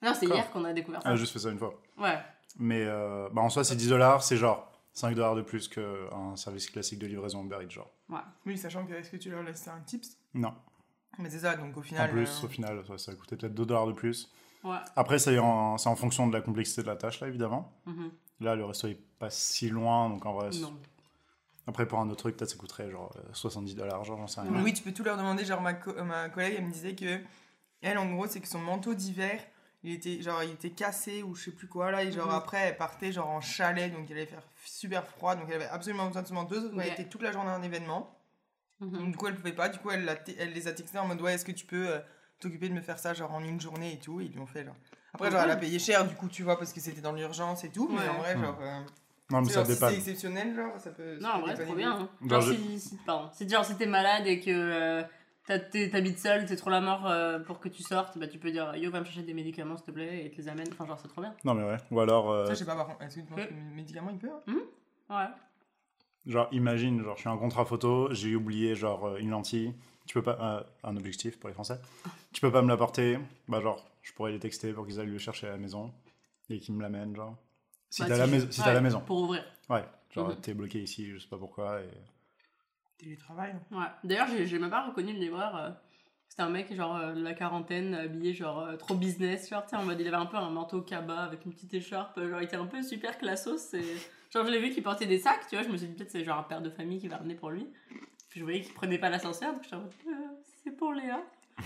Non, 0.02 0.12
c'est 0.18 0.26
hier 0.26 0.50
qu'on 0.50 0.64
a 0.64 0.72
découvert 0.72 1.02
ça. 1.02 1.08
Ah, 1.10 1.14
j'ai 1.14 1.20
juste 1.20 1.32
fait 1.32 1.38
ça 1.38 1.50
une 1.50 1.58
fois. 1.58 1.74
Ouais. 1.98 2.18
Mais 2.58 2.84
euh, 2.84 3.28
bah, 3.32 3.40
en 3.42 3.48
soi, 3.48 3.64
c'est 3.64 3.76
10 3.76 3.88
dollars, 3.88 4.22
c'est 4.22 4.36
genre 4.36 4.68
5 4.94 5.14
dollars 5.14 5.36
de 5.36 5.42
plus 5.42 5.68
qu'un 5.68 6.36
service 6.36 6.68
classique 6.68 6.98
de 6.98 7.06
livraison 7.06 7.42
Uber 7.44 7.58
Eats, 7.62 7.70
genre. 7.70 7.90
Oui, 8.44 8.58
sachant 8.58 8.84
que 8.84 8.92
est-ce 8.94 9.10
que 9.10 9.16
tu 9.16 9.30
leur 9.30 9.42
laisses 9.42 9.66
un 9.68 9.80
tips? 9.86 10.18
Non. 10.34 10.52
Mais 11.18 11.30
c'est 11.30 11.38
ça, 11.40 11.56
donc 11.56 11.76
au 11.76 11.80
En 11.80 11.82
final. 11.82 12.10
plus, 12.10 12.28
euh, 12.42 12.46
au 12.46 12.48
final, 12.48 12.82
ça, 12.86 12.98
ça 12.98 13.12
a 13.12 13.14
coûté 13.14 13.36
peut-être 13.36 13.54
2 13.54 13.64
dollars 13.64 13.86
de 13.86 13.92
plus. 13.92 14.30
Ouais. 14.64 14.76
Après, 14.96 15.18
c'est 15.18 15.38
en, 15.38 15.74
en 15.76 15.96
fonction 15.96 16.26
de 16.26 16.32
la 16.32 16.40
complexité 16.40 16.82
de 16.82 16.86
la 16.86 16.96
tâche, 16.96 17.20
là, 17.20 17.28
évidemment. 17.28 17.72
Mhm. 17.86 18.10
Là, 18.42 18.54
le 18.56 18.64
resto 18.64 18.88
est 18.88 18.98
pas 19.18 19.30
si 19.30 19.68
loin, 19.70 20.08
donc 20.10 20.26
en 20.26 20.32
vrai. 20.34 20.50
Non. 20.60 20.76
Après, 21.66 21.86
pour 21.86 22.00
un 22.00 22.08
autre 22.10 22.16
truc, 22.18 22.36
peut-être 22.36 22.50
ça 22.50 22.56
coûterait 22.56 22.90
genre 22.90 23.14
euh, 23.16 23.22
70 23.32 23.74
dollars, 23.76 24.04
genre, 24.04 24.18
j'en 24.18 24.26
sais 24.26 24.40
rien. 24.40 24.50
Oui, 24.62 24.72
tu 24.74 24.82
peux 24.82 24.92
tout 24.92 25.04
leur 25.04 25.16
demander. 25.16 25.44
Genre, 25.44 25.60
ma, 25.60 25.74
co- 25.74 26.02
ma 26.02 26.28
collègue, 26.28 26.56
elle 26.58 26.64
me 26.66 26.72
disait 26.72 26.94
que, 26.96 27.20
elle, 27.82 27.98
en 27.98 28.10
gros, 28.12 28.26
c'est 28.26 28.40
que 28.40 28.48
son 28.48 28.58
manteau 28.58 28.94
d'hiver, 28.94 29.40
il 29.84 29.92
était, 29.92 30.20
genre, 30.22 30.42
il 30.42 30.50
était 30.50 30.70
cassé 30.70 31.22
ou 31.22 31.34
je 31.36 31.44
sais 31.44 31.50
plus 31.52 31.68
quoi, 31.68 31.92
là. 31.92 32.02
Et 32.02 32.10
genre, 32.10 32.26
Mhm. 32.28 32.34
après, 32.34 32.58
elle 32.68 32.76
partait, 32.76 33.12
genre, 33.12 33.28
en 33.28 33.40
chalet, 33.40 33.92
donc 33.92 34.06
il 34.10 34.12
allait 34.14 34.26
faire 34.26 34.42
super 34.64 35.06
froid. 35.06 35.36
Donc, 35.36 35.44
elle 35.48 35.54
avait 35.56 35.66
absolument 35.66 36.06
besoin 36.08 36.22
de 36.22 36.26
ce 36.26 36.32
manteau. 36.34 36.56
sauf 36.56 36.70
qu'elle 36.70 36.78
Ouais. 36.78 36.90
était 36.92 37.08
toute 37.08 37.22
la 37.22 37.30
journée 37.30 37.50
en 37.52 37.62
événement. 37.62 38.18
Mhm. 38.80 38.90
Donc, 38.98 39.10
du 39.12 39.16
coup, 39.16 39.28
elle 39.28 39.36
pouvait 39.36 39.52
pas. 39.52 39.68
Du 39.68 39.78
coup, 39.78 39.90
elle, 39.92 40.20
elle 40.38 40.52
les 40.52 40.66
a 40.66 40.72
textés 40.72 40.98
en 40.98 41.06
mode, 41.06 41.20
ouais, 41.20 41.34
est-ce 41.34 41.44
que 41.44 41.52
tu 41.52 41.64
peux 41.66 41.88
euh, 41.90 42.00
t'occuper 42.40 42.68
de 42.68 42.74
me 42.74 42.80
faire 42.80 42.98
ça, 42.98 43.14
genre, 43.14 43.32
en 43.32 43.42
une 43.44 43.60
journée 43.60 43.92
et 43.92 43.98
tout. 44.00 44.20
Et 44.20 44.24
ils 44.24 44.32
lui 44.32 44.40
ont 44.40 44.46
fait, 44.46 44.64
genre. 44.64 44.74
Après, 45.14 45.30
genre, 45.30 45.40
elle 45.42 45.50
a 45.50 45.56
payé 45.56 45.78
cher, 45.78 46.06
du 46.06 46.14
coup, 46.14 46.28
tu 46.28 46.42
vois, 46.42 46.58
parce 46.58 46.72
que 46.72 46.80
c'était 46.80 47.00
dans 47.00 47.12
l'urgence 47.12 47.64
et 47.64 47.68
tout. 47.70 47.88
Mais 47.90 47.98
Ouais. 48.00 48.08
en 48.08 48.18
vrai, 48.18 48.34
Mhm. 48.36 48.42
genre. 48.44 48.58
euh, 48.62 48.80
Non, 49.30 49.40
mais 49.42 49.48
ça 49.48 49.54
genre, 49.60 49.66
si 49.66 49.72
dépanne. 49.74 49.90
c'est 49.90 49.96
exceptionnel, 49.96 50.54
genre, 50.54 50.78
ça 50.78 50.90
peut. 50.90 51.18
ça 51.20 51.26
Non, 51.26 51.34
en 51.34 51.36
peut 51.38 51.40
vrai, 51.42 51.56
c'est 51.56 51.64
dépanner 51.64 51.82
trop 51.82 51.96
bien. 51.96 52.00
Hein. 52.00 52.08
Genre, 52.28 52.40
Genre, 52.40 52.52
je- 52.52 52.54
si, 52.54 52.80
si- 52.80 52.96
pardon. 53.06 53.30
Si, 53.32 53.48
genre, 53.48 53.64
si 53.64 53.76
t'es 53.76 53.86
malade 53.86 54.26
et 54.26 54.40
que 54.40 54.50
euh, 54.50 55.02
t'as- 55.46 55.58
t'es- 55.58 55.90
t'habites 55.90 56.18
seul, 56.18 56.44
t'es 56.46 56.56
trop 56.56 56.70
la 56.70 56.80
mort 56.80 57.06
euh, 57.06 57.38
pour 57.40 57.60
que 57.60 57.68
tu 57.68 57.82
sortes, 57.82 58.16
bah 58.18 58.26
tu 58.26 58.38
peux 58.38 58.50
dire 58.50 58.74
Yo, 58.76 58.90
va 58.90 59.00
me 59.00 59.04
chercher 59.04 59.22
des 59.22 59.34
médicaments 59.34 59.76
s'il 59.76 59.86
te 59.86 59.90
plaît 59.90 60.24
et 60.26 60.30
te 60.30 60.36
les 60.36 60.48
amène. 60.48 60.66
Enfin, 60.72 60.86
genre, 60.86 60.98
c'est 61.00 61.08
trop 61.08 61.20
bien. 61.20 61.34
Non, 61.44 61.54
mais 61.54 61.64
ouais. 61.64 61.76
Ou 61.90 62.00
alors, 62.00 62.30
euh, 62.30 62.46
Ça, 62.46 62.54
je 62.54 62.58
sais 62.60 62.64
pas, 62.64 62.74
par 62.76 62.86
contre. 62.86 63.02
Est-ce 63.02 63.16
que 63.16 63.20
tu 63.20 63.26
penses 63.26 63.44
que 63.46 63.52
le 63.54 63.74
médicament, 63.76 64.10
il 64.10 64.18
peut 64.18 64.30
hein 64.48 64.60
Ouais. 65.10 65.28
genre, 66.26 66.48
imagine, 66.52 67.02
genre, 67.02 67.16
je 67.16 67.20
suis 67.20 67.28
un 67.28 67.36
contrat 67.36 67.64
photo, 67.64 68.08
j'ai 68.12 68.34
oublié, 68.34 68.74
genre, 68.74 69.06
euh, 69.06 69.16
une 69.18 69.30
lentille. 69.30 69.74
Tu 70.06 70.14
peux 70.14 70.22
pas. 70.22 70.38
euh, 70.40 70.62
un 70.88 70.96
objectif 70.96 71.38
pour 71.38 71.48
les 71.48 71.54
Français. 71.54 71.78
Tu 72.32 72.40
peux 72.40 72.50
pas 72.50 72.60
me 72.62 72.68
l'apporter. 72.68 73.18
Bah, 73.48 73.60
genre, 73.60 73.84
je 74.02 74.12
pourrais 74.12 74.32
les 74.32 74.38
texter 74.38 74.72
pour 74.72 74.86
qu'ils 74.86 75.00
aillent 75.00 75.06
le 75.06 75.18
chercher 75.18 75.46
à 75.48 75.50
la 75.52 75.56
maison 75.58 75.92
et 76.50 76.58
qu'ils 76.58 76.74
me 76.74 76.82
l'amènent, 76.82 77.14
genre. 77.16 77.36
Si 77.90 78.02
Bah, 78.02 78.08
t'es 78.08 78.14
à, 78.14 78.18
la 78.18 78.26
mais- 78.26 78.40
si 78.40 78.62
t'es 78.62 78.62
à 78.62 78.72
la 78.72 78.74
Ouais, 78.74 78.80
maison. 78.80 79.00
Pour 79.00 79.22
ouvrir. 79.22 79.44
Ouais. 79.68 79.84
Genre, 80.10 80.28
Mhm. 80.30 80.40
t'es 80.40 80.54
bloqué 80.54 80.82
ici, 80.82 81.10
je 81.10 81.18
sais 81.18 81.28
pas 81.28 81.38
pourquoi. 81.38 81.80
Et... 81.80 81.88
Télétravail. 82.98 83.54
Ouais. 83.70 83.86
D'ailleurs, 84.04 84.28
j'ai 84.44 84.58
même 84.58 84.70
pas 84.70 84.86
reconnu 84.86 85.12
le 85.12 85.18
livreur. 85.18 85.56
euh, 85.56 85.70
C'était 86.28 86.44
un 86.44 86.48
mec, 86.48 86.72
genre, 86.74 86.96
euh, 86.96 87.12
de 87.12 87.22
la 87.22 87.34
quarantaine, 87.34 87.94
habillé, 87.94 88.32
genre, 88.32 88.60
euh, 88.60 88.76
trop 88.78 88.94
business, 88.94 89.50
genre, 89.50 89.64
tu 89.64 89.68
sais, 89.70 89.76
en 89.76 89.84
mode, 89.84 90.00
il 90.00 90.06
avait 90.06 90.16
un 90.16 90.24
peu 90.24 90.38
un 90.38 90.48
manteau 90.48 90.80
cabas 90.80 91.24
avec 91.24 91.44
une 91.44 91.52
petite 91.52 91.74
écharpe, 91.74 92.16
euh, 92.16 92.30
genre, 92.30 92.40
il 92.40 92.44
était 92.44 92.56
un 92.56 92.64
peu 92.64 92.82
super 92.82 93.18
classos. 93.18 93.74
Et... 93.74 93.82
Genre, 94.32 94.46
je 94.46 94.50
l'ai 94.50 94.58
vu 94.60 94.70
qu'il 94.70 94.82
portait 94.82 95.04
des 95.04 95.18
sacs, 95.18 95.46
tu 95.50 95.56
vois, 95.56 95.62
je 95.62 95.68
me 95.68 95.76
suis 95.76 95.88
dit, 95.88 95.92
peut-être 95.94 96.10
c'est 96.10 96.24
genre 96.24 96.38
un 96.38 96.42
père 96.42 96.62
de 96.62 96.70
famille 96.70 96.98
qui 96.98 97.06
va 97.06 97.18
ramener 97.18 97.34
pour 97.34 97.50
lui. 97.50 97.66
Puis 98.30 98.40
je 98.40 98.44
voyais 98.44 98.62
qu'il 98.62 98.72
prenait 98.72 98.96
pas 98.96 99.10
l'ascenseur, 99.10 99.52
donc 99.52 99.62
j'étais 99.62 99.76
en 99.76 99.80
mode, 99.80 99.92
Euh, 100.06 100.10
c'est 100.64 100.70
pour 100.74 100.94
Léa 100.94 101.20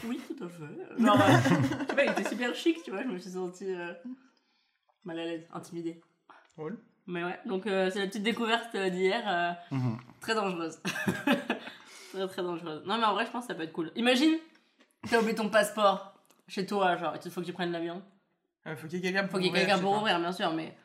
Oui, 0.04 0.20
tout 0.26 0.44
à 0.44 0.48
fait. 0.48 1.02
Genre, 1.02 1.16
je 1.18 1.86
sais 1.86 1.94
pas, 1.94 2.04
il 2.04 2.10
était 2.10 2.28
super 2.28 2.54
chic, 2.54 2.82
tu 2.82 2.90
vois, 2.90 3.02
je 3.02 3.08
me 3.08 3.18
suis 3.18 3.30
sentie 3.30 3.72
euh, 3.74 3.92
mal 5.04 5.18
à 5.18 5.24
l'aise, 5.24 5.46
intimidée. 5.52 6.00
Drôle. 6.56 6.78
Mais 7.06 7.22
ouais, 7.24 7.38
donc 7.46 7.66
euh, 7.66 7.88
c'est 7.90 8.00
la 8.00 8.06
petite 8.06 8.24
découverte 8.24 8.74
euh, 8.74 8.90
d'hier. 8.90 9.22
euh, 9.26 9.52
Mhm. 9.70 9.96
Très 10.20 10.34
dangereuse. 10.34 10.80
très 12.12 12.26
très 12.28 12.42
dangereuse. 12.42 12.82
Non 12.84 12.98
mais 12.98 13.04
en 13.04 13.14
vrai 13.14 13.26
je 13.26 13.30
pense 13.30 13.44
que 13.46 13.52
ça 13.52 13.54
peut 13.54 13.62
être 13.62 13.72
cool. 13.72 13.92
Imagine, 13.94 14.34
t'as 15.08 15.18
oublié 15.20 15.34
ton 15.34 15.48
passeport 15.48 16.14
chez 16.48 16.66
toi, 16.66 16.96
genre, 16.96 17.14
il 17.24 17.30
faut 17.30 17.40
que 17.40 17.46
tu 17.46 17.52
prennes 17.52 17.72
l'avion. 17.72 18.02
Il 18.66 18.74
faut 18.76 18.88
qu'il 18.88 18.98
y 18.98 18.98
ait 18.98 19.02
quelqu'un 19.12 19.22
Faut 19.22 19.28
pour 19.28 19.38
qu'il 19.38 19.46
y 19.46 19.48
ait 19.48 19.50
ouvrir, 19.50 19.62
quelqu'un 19.66 19.76
je 19.76 19.82
pour 19.82 19.92
ouvrir, 19.98 20.18
bien 20.18 20.32
sûr, 20.32 20.52
mais 20.52 20.76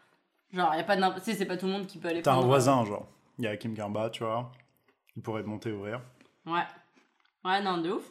genre, 0.54 0.76
y 0.76 0.80
a 0.80 0.84
pas 0.84 0.96
de. 0.96 1.14
Tu 1.16 1.22
sais, 1.22 1.34
c'est 1.34 1.46
pas 1.48 1.58
tout 1.58 1.66
le 1.66 1.72
monde 1.72 1.88
qui 1.88 1.98
peut 1.98 2.10
aller 2.10 2.22
T'as 2.22 2.34
un 2.36 2.42
voisin, 2.42 2.86
genre. 2.86 3.08
Il 3.40 3.46
y 3.46 3.48
a 3.48 3.58
Kim 3.58 3.74
Garba, 3.74 4.12
tu 4.12 4.24
vois. 4.24 4.52
Il 5.16 5.24
pourrait 5.24 5.42
monter 5.42 5.72
ouvrir. 5.72 6.02
Ouais. 6.46 6.62
Ouais, 7.44 7.62
non, 7.64 7.80
de 7.80 7.92
ouf. 7.94 8.04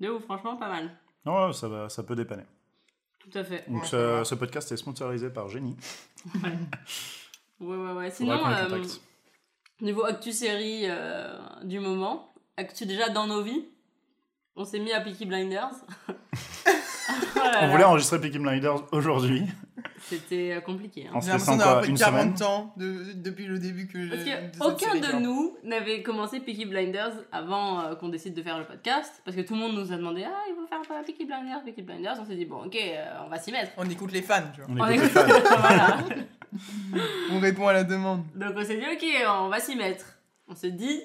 De 0.00 0.08
ouf, 0.08 0.24
franchement, 0.24 0.56
pas 0.56 0.68
mal. 0.68 0.90
Ouais, 1.26 1.52
ça, 1.52 1.68
va, 1.68 1.88
ça 1.88 2.02
peut 2.02 2.16
dépanner. 2.16 2.44
Tout 3.18 3.30
à 3.38 3.44
fait. 3.44 3.64
Donc 3.68 3.82
Ouais, 3.82 4.24
ce, 4.24 4.34
podcast 4.34 4.70
est 4.72 4.76
sponsorisé 4.76 5.30
par 5.30 5.48
Génie. 5.48 5.76
Ouais, 6.42 6.50
ouais, 7.60 7.76
ouais. 7.76 8.10
Faudra 8.10 8.10
Sinon, 8.10 8.46
euh, 8.46 8.82
niveau 9.80 10.04
actu 10.04 10.32
série 10.32 10.84
euh, 10.84 11.38
du 11.64 11.80
moment, 11.80 12.32
actu 12.56 12.86
déjà 12.86 13.08
dans 13.08 13.26
nos 13.26 13.42
vies, 13.42 13.66
on 14.56 14.64
s'est 14.64 14.78
mis 14.78 14.92
à 14.92 15.00
Peaky 15.00 15.26
Blinders. 15.26 15.74
Oh 16.08 16.12
là 17.36 17.60
On 17.62 17.68
voulait 17.68 17.84
enregistrer 17.84 18.20
Peaky 18.20 18.38
Blinders 18.38 18.82
aujourd'hui. 18.92 19.44
C'était 20.00 20.52
euh, 20.56 20.60
compliqué. 20.60 21.06
hein. 21.06 21.12
J'ai 21.16 21.28
se 21.28 21.32
laissant 21.32 21.52
l'impression 21.52 21.56
d'avoir 21.56 21.74
quoi 21.74 21.82
pris 21.82 21.90
Une 21.90 21.98
40 21.98 22.38
semaine 22.38 22.48
ans 22.50 22.72
de- 22.76 23.12
depuis 23.14 23.46
le 23.46 23.58
début 23.58 23.86
que 23.88 24.08
Parce 24.08 24.24
qu'aucun 24.58 24.86
série, 24.92 25.00
de 25.00 25.06
genre. 25.06 25.20
nous 25.20 25.56
n'avait 25.64 26.02
commencé 26.02 26.40
Peaky 26.40 26.66
Blinders 26.66 27.12
avant 27.32 27.80
euh, 27.80 27.94
qu'on 27.94 28.08
décide 28.08 28.34
de 28.34 28.42
faire 28.42 28.58
le 28.58 28.64
podcast. 28.64 29.20
Parce 29.24 29.36
que 29.36 29.42
tout 29.42 29.54
le 29.54 29.60
monde 29.60 29.74
nous 29.74 29.92
a 29.92 29.96
demandé 29.96 30.24
Ah, 30.26 30.44
il 30.48 30.54
faut 30.54 30.66
faire 30.66 30.80
euh, 30.98 31.02
Peaky 31.04 31.24
Blinders, 31.24 31.62
Peaky 31.64 31.82
Blinders. 31.82 32.16
On 32.20 32.24
s'est 32.24 32.36
dit 32.36 32.44
Bon, 32.44 32.64
ok, 32.64 32.76
euh, 32.76 33.04
on 33.26 33.28
va 33.28 33.38
s'y 33.38 33.52
mettre. 33.52 33.72
On 33.76 33.88
écoute 33.88 34.12
les 34.12 34.22
fans, 34.22 34.42
tu 34.54 34.60
vois. 34.62 34.70
On 34.70 34.80
On 34.80 34.86
écoute 34.88 35.04
les 35.14 35.20
écoute- 35.20 35.42
fans. 35.46 35.58
voilà. 35.60 35.98
On 37.32 37.38
répond 37.40 37.68
à 37.68 37.72
la 37.74 37.84
demande. 37.84 38.22
Donc 38.34 38.54
on 38.56 38.64
s'est 38.64 38.78
dit 38.78 38.86
Ok, 38.90 39.04
on 39.28 39.48
va 39.48 39.60
s'y 39.60 39.76
mettre. 39.76 40.06
On 40.48 40.54
se 40.54 40.66
dit 40.66 41.00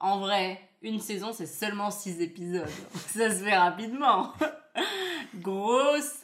En 0.00 0.20
vrai, 0.20 0.58
une 0.82 0.98
saison, 1.00 1.32
c'est 1.34 1.44
seulement 1.46 1.90
6 1.90 2.20
épisodes. 2.22 2.66
Ça 3.08 3.28
se 3.30 3.44
fait 3.44 3.56
rapidement. 3.56 4.32
Grosse 5.34 6.19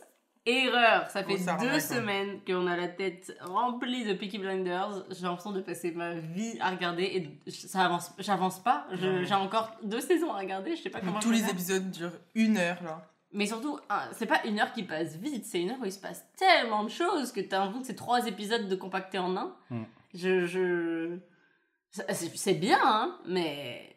erreur. 0.47 1.11
Ça 1.11 1.23
fait 1.25 1.37
deux 1.61 1.81
semaines 1.81 2.41
qu'on 2.47 2.67
a 2.67 2.77
la 2.77 2.89
tête 2.89 3.37
remplie 3.43 4.05
de 4.05 4.15
Peaky 4.15 4.39
Blinders. 4.39 5.05
J'ai 5.11 5.23
l'impression 5.25 5.53
de 5.53 5.61
passer 5.61 5.91
ma 5.91 6.15
vie 6.15 6.57
à 6.61 6.71
regarder 6.71 7.03
et 7.05 7.51
ça 7.51 7.85
avance, 7.85 8.13
j'avance 8.19 8.61
pas. 8.61 8.87
J'ai 8.93 9.35
encore 9.35 9.71
deux 9.83 10.01
saisons 10.01 10.33
à 10.33 10.39
regarder. 10.39 10.77
Je 10.77 10.83
sais 10.83 10.91
pas 10.91 11.01
comment. 11.01 11.19
Tous 11.21 11.31
les 11.33 11.41
faire. 11.41 11.51
épisodes 11.51 11.91
durent 11.91 12.19
une 12.35 12.57
heure, 12.57 12.83
là. 12.83 13.11
Mais 13.33 13.47
surtout, 13.47 13.79
c'est 14.13 14.27
pas 14.27 14.41
une 14.47 14.61
heure 14.61 14.73
qui 14.73 14.85
passe 14.85 15.17
vite, 15.17 15.45
c'est 15.45 15.61
une 15.61 15.71
heure 15.71 15.81
où 15.81 15.85
il 15.85 15.93
se 15.93 15.99
passe 15.99 16.25
tellement 16.39 16.85
de 16.85 16.89
choses 16.89 17.33
que 17.33 17.41
t'as 17.41 17.59
l'impression 17.59 17.81
que 17.83 17.87
c'est 17.89 17.97
trois 17.97 18.27
épisodes 18.27 18.69
de 18.69 18.77
compactés 18.77 19.19
en 19.19 19.37
un. 19.37 19.55
Mm. 19.69 19.83
Je. 20.15 21.19
c'est 21.91 22.55
bien, 22.55 22.79
hein, 22.83 23.19
mais. 23.27 23.95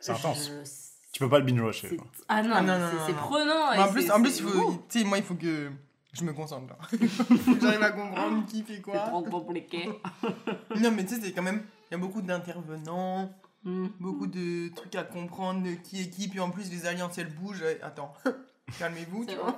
C'est 0.00 0.12
intense. 0.12 0.50
je- 0.50 0.93
Tu 1.14 1.20
peux 1.20 1.28
pas 1.28 1.38
le 1.38 1.44
binge-watcher. 1.44 1.88
c'est- 1.90 1.96
quoi. 1.96 2.06
Ah 2.28 2.42
non, 2.42 2.50
Ah 2.56 2.60
non, 2.62 2.90
c'est- 2.90 3.06
c'est 3.06 3.16
prenant. 3.16 3.70
En 3.72 3.92
plus, 3.92 4.02
c'est- 4.02 4.10
en 4.10 4.20
plus, 4.20 4.30
c'est- 4.32 4.42
il 4.42 4.48
faut, 4.48 4.70
Ouh, 4.72 4.84
tu 4.90 4.98
sais, 4.98 5.04
moi, 5.06 5.16
il 5.18 5.24
faut 5.24 5.36
que 5.36 5.70
je 6.12 6.24
me 6.24 6.32
concentre, 6.32 6.66
là. 6.68 6.76
Faut 6.88 6.96
que 7.54 7.60
J'arrive 7.60 7.82
à 7.82 7.92
comprendre 7.92 8.44
qui 8.46 8.62
fait 8.64 8.74
C'est 8.76 8.82
quoi. 8.82 8.98
trop 8.98 9.22
compliqué. 9.22 9.88
Non, 10.76 10.90
mais 10.90 11.06
tu 11.06 11.14
sais, 11.14 11.20
c'est 11.22 11.32
quand 11.32 11.42
même, 11.42 11.64
il 11.88 11.92
y 11.92 11.94
a 11.94 11.98
beaucoup 11.98 12.20
d'intervenants, 12.20 13.32
Mm. 13.62 13.86
beaucoup 14.00 14.26
de 14.26 14.68
trucs 14.74 14.94
à 14.96 15.04
comprendre, 15.04 15.62
de 15.62 15.74
qui 15.74 16.02
est 16.02 16.10
qui, 16.10 16.28
puis 16.28 16.40
en 16.40 16.50
plus, 16.50 16.68
les 16.70 16.84
alliances, 16.84 17.16
elles 17.16 17.32
bougent. 17.32 17.62
Eh, 17.64 17.80
Attends, 17.82 18.12
calmez-vous, 18.78 19.24
C'est 19.26 19.34
tu 19.34 19.38
vrai. 19.40 19.52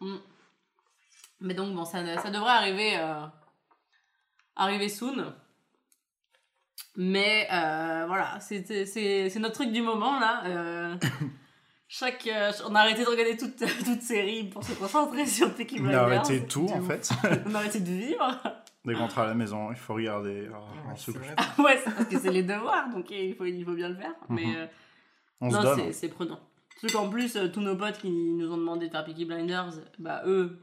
vois. 0.00 0.08
Mm. 0.08 0.18
Mais 1.42 1.54
donc, 1.54 1.74
bon, 1.76 1.84
ça, 1.84 2.00
ça 2.22 2.30
devrait 2.30 2.50
arriver, 2.50 2.96
euh, 2.98 3.26
arriver 4.56 4.88
soon. 4.88 5.34
Mais 7.00 7.46
euh, 7.52 8.04
voilà, 8.08 8.38
c'est 8.40 9.38
notre 9.38 9.54
truc 9.54 9.70
du 9.72 9.82
moment 9.82 10.18
là. 10.18 10.42
euh, 10.46 10.96
chaque, 11.88 12.26
euh, 12.26 12.50
on 12.68 12.74
a 12.74 12.80
arrêté 12.80 13.04
de 13.04 13.08
regarder 13.08 13.36
toute, 13.36 13.56
toute 13.56 14.02
série 14.02 14.44
pour 14.50 14.64
se 14.64 14.72
concentrer 14.72 15.24
sur 15.26 15.54
Peaky 15.54 15.76
On 15.78 15.82
Blinders. 15.84 16.00
a 16.00 16.04
arrêté 16.06 16.44
tout, 16.46 16.66
en 16.66 16.82
fait. 16.82 17.08
On 17.46 17.54
a 17.54 17.58
arrêté 17.58 17.78
de 17.80 17.86
vivre. 17.90 18.38
Dès 18.84 18.94
qu'on 18.94 19.00
rentre 19.00 19.18
à 19.20 19.26
la 19.26 19.34
maison, 19.34 19.70
il 19.70 19.76
faut 19.76 19.94
regarder. 19.94 20.48
Oh, 20.52 20.56
on 20.86 20.90
Ouais, 20.90 20.96
se 20.96 21.12
c'est 21.12 21.18
ouais, 21.62 21.78
parce 21.84 22.04
que 22.08 22.18
c'est 22.18 22.32
les 22.32 22.42
devoirs, 22.42 22.88
donc 22.90 23.10
il 23.10 23.34
faut, 23.36 23.44
il 23.44 23.64
faut 23.64 23.74
bien 23.74 23.90
le 23.90 23.96
faire. 23.96 24.14
Mais 24.28 24.44
Mhm. 24.46 24.68
On 25.40 25.50
se 25.50 25.56
non, 25.56 25.76
c'est- 25.76 25.92
c'est 25.92 26.08
prenant. 26.08 26.40
Surtout 26.80 26.96
qu'en 26.98 27.08
plus, 27.08 27.36
euh, 27.36 27.46
tous 27.48 27.60
nos 27.60 27.76
potes 27.76 27.98
qui 27.98 28.10
nous 28.10 28.50
ont 28.52 28.56
demandé 28.56 28.86
de 28.88 28.90
faire 28.92 29.04
Peaky 29.04 29.24
Blinders, 29.24 29.70
bah 30.00 30.22
eux, 30.26 30.58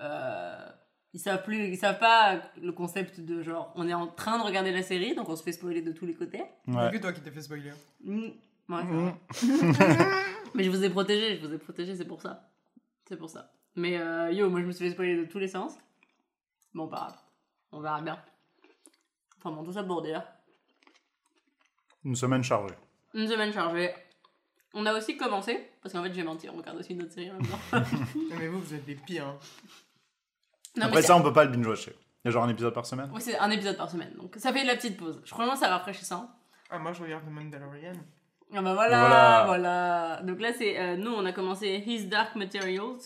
euh, 0.00 0.66
ils 1.12 1.20
savent 1.20 1.42
plus, 1.42 1.68
ils 1.68 1.76
savent 1.76 1.98
pas 1.98 2.40
le 2.60 2.72
concept 2.72 3.20
de 3.20 3.42
genre, 3.42 3.72
on 3.76 3.88
est 3.88 3.94
en 3.94 4.06
train 4.06 4.38
de 4.38 4.44
regarder 4.44 4.70
la 4.72 4.82
série, 4.82 5.14
donc 5.14 5.28
on 5.28 5.36
se 5.36 5.42
fait 5.42 5.52
spoiler 5.52 5.82
de 5.82 5.92
tous 5.92 6.06
les 6.06 6.14
côtés. 6.14 6.42
Ouais. 6.68 6.90
que 6.92 6.98
toi 6.98 7.12
qui 7.12 7.20
t'es 7.20 7.30
fait 7.30 7.42
spoiler. 7.42 7.72
Mm. 8.04 8.28
Ouais, 8.68 8.82
vrai. 8.84 9.14
Mais 10.54 10.62
je 10.64 10.70
vous 10.70 10.84
ai 10.84 10.90
protégé, 10.90 11.38
je 11.40 11.46
vous 11.46 11.52
ai 11.52 11.58
protégé, 11.58 11.96
c'est 11.96 12.04
pour 12.04 12.22
ça. 12.22 12.48
C'est 13.08 13.16
pour 13.16 13.28
ça. 13.28 13.52
Mais 13.74 13.98
euh, 13.98 14.30
yo, 14.32 14.48
moi 14.50 14.60
je 14.60 14.66
me 14.66 14.72
suis 14.72 14.84
fait 14.84 14.92
spoiler 14.92 15.16
de 15.16 15.24
tous 15.24 15.38
les 15.38 15.48
sens. 15.48 15.76
Bon, 16.74 16.86
pas 16.88 16.96
grave. 16.96 17.16
On 17.72 17.80
verra 17.80 18.00
bien. 18.00 18.18
Enfin 19.38 19.50
bon, 19.50 19.64
tout 19.64 19.72
ça 19.72 19.82
pour 19.82 20.02
dire. 20.02 20.22
Une 22.04 22.14
semaine 22.16 22.42
chargée. 22.44 22.74
Une 23.14 23.26
semaine 23.28 23.52
chargée. 23.52 23.90
On 24.72 24.86
a 24.86 24.96
aussi 24.96 25.16
commencé, 25.16 25.68
parce 25.82 25.92
qu'en 25.92 26.02
fait 26.04 26.12
j'ai 26.14 26.22
menti, 26.22 26.48
on 26.48 26.56
regarde 26.56 26.78
aussi 26.78 26.92
une 26.92 27.02
autre 27.02 27.12
série 27.12 27.30
en 27.32 27.34
même 27.34 27.46
temps. 27.46 27.58
Mais 28.38 28.46
vous, 28.46 28.60
vous 28.60 28.74
êtes 28.74 28.86
les 28.86 28.94
pires. 28.94 29.26
hein. 29.26 29.38
Non, 30.76 30.86
Après 30.86 30.96
mais 30.96 31.02
ça, 31.02 31.16
on 31.16 31.22
peut 31.22 31.32
pas 31.32 31.44
le 31.44 31.50
binge-watcher. 31.50 31.92
Il 32.24 32.26
y 32.26 32.28
a 32.28 32.30
genre 32.32 32.44
un 32.44 32.48
épisode 32.48 32.74
par 32.74 32.86
semaine. 32.86 33.10
Oui, 33.14 33.20
c'est 33.20 33.38
un 33.38 33.50
épisode 33.50 33.76
par 33.76 33.90
semaine, 33.90 34.12
donc 34.16 34.34
ça 34.36 34.52
fait 34.52 34.62
de 34.62 34.66
la 34.66 34.76
petite 34.76 34.96
pause. 34.96 35.20
Je 35.24 35.30
crois 35.32 35.48
que 35.50 35.56
c'est 35.58 35.66
rafraîchissant. 35.66 36.30
Ah, 36.70 36.78
moi, 36.78 36.92
je 36.92 37.02
regarde 37.02 37.24
The 37.24 37.30
Mandalorian. 37.30 37.92
Ah 38.54 38.62
bah 38.62 38.74
voilà, 38.74 38.98
Voilà. 39.00 39.44
voilà. 39.46 40.22
Donc 40.24 40.40
là, 40.40 40.52
c'est 40.52 40.78
euh, 40.78 40.96
nous, 40.96 41.10
on 41.12 41.24
a 41.24 41.32
commencé 41.32 41.82
His 41.86 42.06
Dark 42.06 42.34
Materials, 42.36 42.98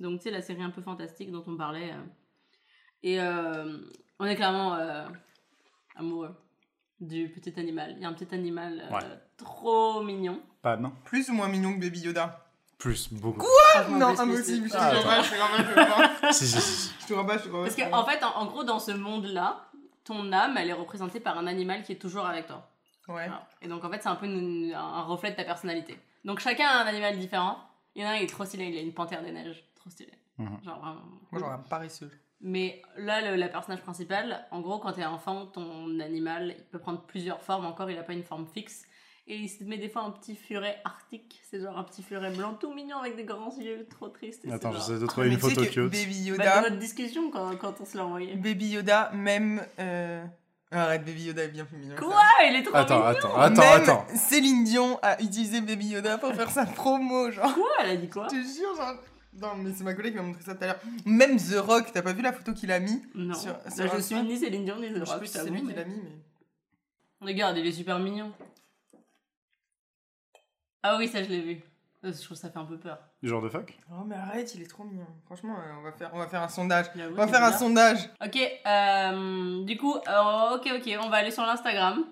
donc 0.00 0.18
tu 0.20 0.24
sais 0.24 0.30
la 0.30 0.42
série 0.42 0.62
un 0.62 0.70
peu 0.70 0.80
fantastique 0.82 1.30
dont 1.32 1.44
on 1.46 1.56
parlait. 1.56 1.90
euh. 1.92 2.02
Et 3.02 3.20
euh, 3.20 3.78
on 4.18 4.24
est 4.26 4.36
clairement 4.36 4.74
euh, 4.74 5.06
amoureux 5.96 6.34
du 7.00 7.28
petit 7.30 7.58
animal. 7.60 7.94
Il 7.96 8.02
y 8.02 8.04
a 8.04 8.08
un 8.08 8.14
petit 8.14 8.32
animal 8.34 8.80
euh, 8.90 8.94
Ouais. 8.94 9.02
trop 9.36 10.02
mignon. 10.02 10.40
Pas, 10.62 10.76
non 10.76 10.92
Plus 11.04 11.28
ou 11.30 11.34
moins 11.34 11.48
mignon 11.48 11.74
que 11.74 11.80
Baby 11.80 12.00
Yoda 12.00 12.45
Plus, 12.78 13.12
beaucoup. 13.12 13.46
Franchement, 13.72 13.98
Non, 13.98 14.06
plus, 14.14 14.16
plus, 14.24 14.32
impossible. 14.34 14.66
Je 14.68 14.72
te 14.72 14.76
Ah, 14.78 14.90
pas, 15.02 15.22
je 15.22 15.30
te 15.30 16.20
pas. 16.22 16.32
si, 16.32 16.46
si, 16.46 16.60
si. 16.60 16.92
Je 17.00 17.06
te 17.06 17.26
pas, 17.26 17.38
je 17.38 17.44
te. 17.44 17.48
Parce 17.48 17.74
qu'en 17.76 18.04
fait, 18.04 18.22
en, 18.24 18.36
en 18.36 18.46
gros, 18.46 18.64
dans 18.64 18.78
ce 18.78 18.90
monde-là, 18.92 19.64
ton 20.04 20.30
âme, 20.32 20.56
elle 20.58 20.68
est 20.68 20.72
représentée 20.74 21.18
par 21.20 21.38
un 21.38 21.46
animal 21.46 21.82
qui 21.82 21.92
est 21.92 21.96
toujours 22.00 22.26
avec 22.26 22.46
toi. 22.46 22.68
Ouais. 23.08 23.14
Voilà. 23.26 23.48
Et 23.62 23.68
donc 23.68 23.84
en 23.84 23.90
fait, 23.90 24.02
c'est 24.02 24.08
un 24.08 24.16
peu 24.16 24.26
une- 24.26 24.74
un 24.74 25.02
reflet 25.02 25.30
de 25.30 25.36
ta 25.36 25.44
personnalité. 25.44 25.98
Donc 26.24 26.40
chacun 26.40 26.66
a 26.66 26.82
un 26.82 26.86
animal 26.86 27.16
différent. 27.18 27.56
Il 27.94 28.02
y 28.02 28.04
en 28.04 28.08
a 28.08 28.12
un, 28.12 28.16
il 28.16 28.24
est 28.24 28.28
trop 28.28 28.44
stylé, 28.44 28.66
il 28.66 28.76
a 28.76 28.80
une 28.82 28.92
panthère 28.92 29.22
des 29.22 29.32
neiges. 29.32 29.64
Trop 29.76 29.88
stylé. 29.90 30.12
Mhm. 30.38 30.58
Genre 30.64 30.78
vraiment. 30.78 31.00
Moi, 31.30 31.40
j'aurais 31.40 31.54
un 31.54 31.58
paresseux. 31.58 32.10
Mais 32.42 32.82
là, 32.98 33.22
le, 33.30 33.36
la 33.36 33.48
personnage 33.48 33.80
principale, 33.80 34.44
en 34.50 34.60
gros, 34.60 34.78
quand 34.78 34.92
t'es 34.92 35.04
enfant, 35.04 35.46
ton 35.46 35.98
animal, 36.00 36.54
il 36.58 36.64
peut 36.64 36.78
prendre 36.78 37.00
plusieurs 37.02 37.40
formes. 37.42 37.64
Encore, 37.64 37.90
il 37.90 37.98
a 37.98 38.02
pas 38.02 38.12
une 38.12 38.22
forme 38.24 38.46
fixe. 38.46 38.84
Et 39.28 39.36
il 39.38 39.48
se 39.48 39.64
met 39.64 39.76
des 39.76 39.88
fois 39.88 40.02
un 40.02 40.12
petit 40.12 40.36
furet 40.36 40.78
arctique. 40.84 41.40
C'est 41.50 41.60
genre 41.60 41.76
un 41.76 41.82
petit 41.82 42.02
furet 42.02 42.30
blanc 42.30 42.54
tout 42.54 42.72
mignon 42.72 42.98
avec 42.98 43.16
des 43.16 43.24
grands 43.24 43.52
yeux, 43.58 43.84
trop 43.90 44.08
triste. 44.08 44.44
Et 44.44 44.52
Attends, 44.52 44.70
genre- 44.70 44.80
j'essaie 44.86 45.00
de 45.00 45.06
trouver 45.06 45.26
une 45.28 45.34
sais 45.34 45.40
photo 45.40 45.62
cute. 45.64 45.90
Baby 45.90 46.14
Bah, 46.14 46.28
Yoda, 46.30 46.56
dans 46.56 46.62
notre 46.62 46.78
discussion, 46.78 47.30
quand, 47.32 47.56
quand 47.56 47.80
on 47.80 47.84
se 47.84 47.96
l'a 47.96 48.04
envoyé. 48.06 48.36
Baby 48.36 48.68
Yoda, 48.68 49.10
même. 49.14 49.60
euh, 49.80 50.24
Arrête, 50.70 51.04
Baby 51.04 51.24
Yoda 51.26 51.44
est 51.44 51.48
bien 51.48 51.64
plus 51.64 51.76
mignon. 51.78 51.96
Quoi 51.96 52.12
ça. 52.12 52.44
Il 52.48 52.56
est 52.56 52.62
trop 52.62 52.76
Attends, 52.76 52.96
mignon 52.98 53.08
attends, 53.08 53.36
attends, 53.36 53.60
Même 53.62 53.70
attends. 53.82 54.06
Céline 54.14 54.64
Dion 54.64 54.98
a 55.02 55.20
utilisé 55.22 55.60
Baby 55.60 55.86
Yoda 55.88 56.18
pour 56.18 56.32
faire 56.34 56.50
sa 56.50 56.64
promo, 56.66 57.30
genre. 57.30 57.52
Quoi? 57.54 57.68
Elle 57.82 57.90
a 57.90 57.96
dit 57.96 58.08
quoi? 58.08 58.26
Je 58.30 58.36
te 58.36 58.42
jure, 58.56 58.74
genre. 58.76 58.94
Non, 59.40 59.54
mais 59.56 59.72
c'est 59.74 59.84
ma 59.84 59.94
collègue 59.94 60.12
qui 60.14 60.18
m'a 60.20 60.24
montré 60.26 60.42
ça 60.42 60.54
tout 60.54 60.62
à 60.64 60.66
l'heure. 60.68 60.80
Même 61.04 61.36
The 61.36 61.56
Rock, 61.58 61.86
t'as 61.92 62.02
pas 62.02 62.12
vu 62.12 62.22
la 62.22 62.32
photo 62.32 62.52
qu'il 62.52 62.70
a 62.72 62.78
mis 62.80 63.02
Non. 63.14 63.34
Sur- 63.34 63.52
Là, 63.52 63.70
sur 63.70 63.76
je 63.88 63.96
Insta 63.96 64.00
suis 64.02 64.22
ni 64.26 64.38
Céline 64.38 64.64
Dion 64.64 64.76
ni 64.80 64.88
The 64.88 65.00
Je 65.00 65.04
sais 65.04 65.10
Rock, 65.10 65.18
plus 65.18 65.26
je 65.26 65.32
si 65.32 65.38
c'est 65.38 65.50
lui 65.50 65.58
qui 65.60 65.66
mais- 65.66 65.74
l'a 65.74 65.84
mis, 65.84 66.00
mais. 66.02 67.26
Regarde, 67.26 67.56
il 67.58 67.66
est 67.66 67.72
super 67.72 67.98
mignon. 67.98 68.32
Ah 70.82 70.96
oui, 70.98 71.08
ça 71.08 71.22
je 71.22 71.28
l'ai 71.28 71.40
vu. 71.40 71.62
Je 72.02 72.10
trouve 72.12 72.28
que 72.28 72.34
ça 72.36 72.50
fait 72.50 72.58
un 72.58 72.64
peu 72.64 72.78
peur. 72.78 72.98
Du 73.22 73.28
genre 73.28 73.42
de 73.42 73.48
fuck 73.48 73.76
Oh, 73.90 74.04
mais 74.06 74.14
arrête, 74.14 74.54
il 74.54 74.62
est 74.62 74.66
trop 74.70 74.84
mignon. 74.84 75.06
Franchement, 75.24 75.56
euh, 75.58 75.72
on, 75.80 75.82
va 75.82 75.90
faire, 75.92 76.10
on 76.12 76.18
va 76.18 76.28
faire 76.28 76.42
un 76.42 76.48
sondage. 76.48 76.86
On 76.96 77.14
va 77.14 77.26
faire 77.26 77.42
un 77.42 77.50
sondage. 77.52 77.98
Ok, 78.24 78.36
euh, 78.66 79.64
du 79.64 79.76
coup, 79.76 79.94
euh, 79.96 80.56
ok, 80.56 80.70
ok, 80.76 80.98
on 81.02 81.08
va 81.08 81.16
aller 81.16 81.32
sur 81.32 81.42
l'Instagram 81.44 82.04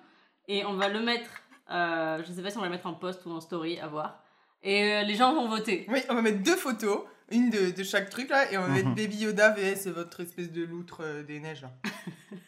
et 0.49 0.65
on 0.65 0.75
va 0.75 0.89
le 0.89 1.01
mettre. 1.01 1.31
euh, 1.71 2.21
je 2.27 2.33
sais 2.33 2.43
pas 2.43 2.51
si 2.51 2.57
on 2.57 2.61
va 2.61 2.67
le 2.67 2.73
mettre 2.73 2.87
en 2.89 2.95
post 2.95 3.25
ou 3.27 3.31
en 3.31 3.41
story, 3.41 3.79
à 3.79 3.87
voir. 3.87 4.21
Et 4.65 4.83
euh, 4.95 5.03
les 5.03 5.15
gens 5.15 5.33
vont 5.35 5.49
voter. 5.49 5.87
Oui, 5.89 6.01
on 6.09 6.15
va 6.15 6.23
mettre 6.23 6.43
deux 6.43 6.57
photos, 6.57 7.03
une 7.31 7.51
de, 7.51 7.71
de 7.71 7.83
chaque 7.85 8.11
truc 8.11 8.31
là, 8.31 8.51
et 8.51 8.59
on 8.59 8.63
va 8.63 8.69
mettre 8.69 8.89
Mhm. 8.89 8.95
Baby 8.97 9.17
Yoda 9.19 9.51
vs 9.51 9.89
votre 9.89 10.21
espèce 10.21 10.51
de 10.51 10.65
loutre 10.65 11.03
euh, 11.03 11.23
des 11.23 11.39
neiges 11.39 11.63
là. 11.63 11.71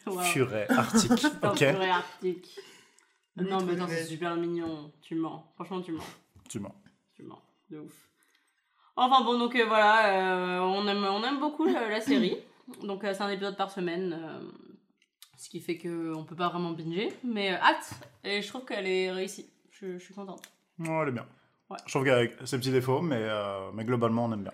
Wow. 0.07 0.19
Furet 0.21 0.67
arctique. 0.69 1.11
Ok. 1.43 1.57
furet 1.59 1.89
arctique. 1.89 2.59
Non, 3.43 3.63
mais 3.63 3.73
attends, 3.73 3.87
c'est 3.87 4.05
super 4.05 4.35
mignon. 4.35 4.91
Tu 5.01 5.15
mens. 5.15 5.43
Franchement, 5.55 5.81
tu 5.81 5.91
mens. 5.91 6.03
Tu 6.49 6.59
mens. 6.59 6.75
Tu 7.15 7.23
mens. 7.23 7.41
De 7.69 7.79
ouf. 7.79 8.09
Enfin 8.95 9.23
bon, 9.23 9.37
donc 9.37 9.55
euh, 9.55 9.65
voilà, 9.65 10.57
euh, 10.57 10.59
on, 10.61 10.87
aime, 10.87 11.03
on 11.03 11.23
aime 11.23 11.39
beaucoup 11.39 11.65
la, 11.65 11.87
la 11.87 12.01
série. 12.01 12.37
Donc 12.83 13.03
euh, 13.03 13.13
c'est 13.13 13.21
un 13.21 13.29
épisode 13.29 13.55
par 13.55 13.69
semaine. 13.71 14.13
euh, 14.19 14.39
ce 15.37 15.49
qui 15.49 15.59
fait 15.61 15.77
qu'on 15.77 16.25
peut 16.27 16.35
pas 16.35 16.49
vraiment 16.49 16.71
binger. 16.71 17.13
Mais 17.23 17.53
euh, 17.53 17.57
hâte. 17.61 17.93
Et 18.23 18.41
je 18.41 18.47
trouve 18.47 18.65
qu'elle 18.65 18.87
est 18.87 19.11
réussie. 19.11 19.47
Je, 19.71 19.97
je 19.99 20.03
suis 20.03 20.13
contente. 20.15 20.41
Oh, 20.79 20.99
elle 21.03 21.09
est 21.09 21.11
bien. 21.11 21.27
Je 21.85 21.91
trouve 21.91 22.05
qu'avec 22.05 22.33
ses 22.45 22.57
petits 22.57 22.71
défauts, 22.71 23.01
mais, 23.01 23.19
euh, 23.19 23.71
mais 23.73 23.83
globalement, 23.85 24.25
on 24.25 24.33
aime 24.33 24.43
bien. 24.43 24.53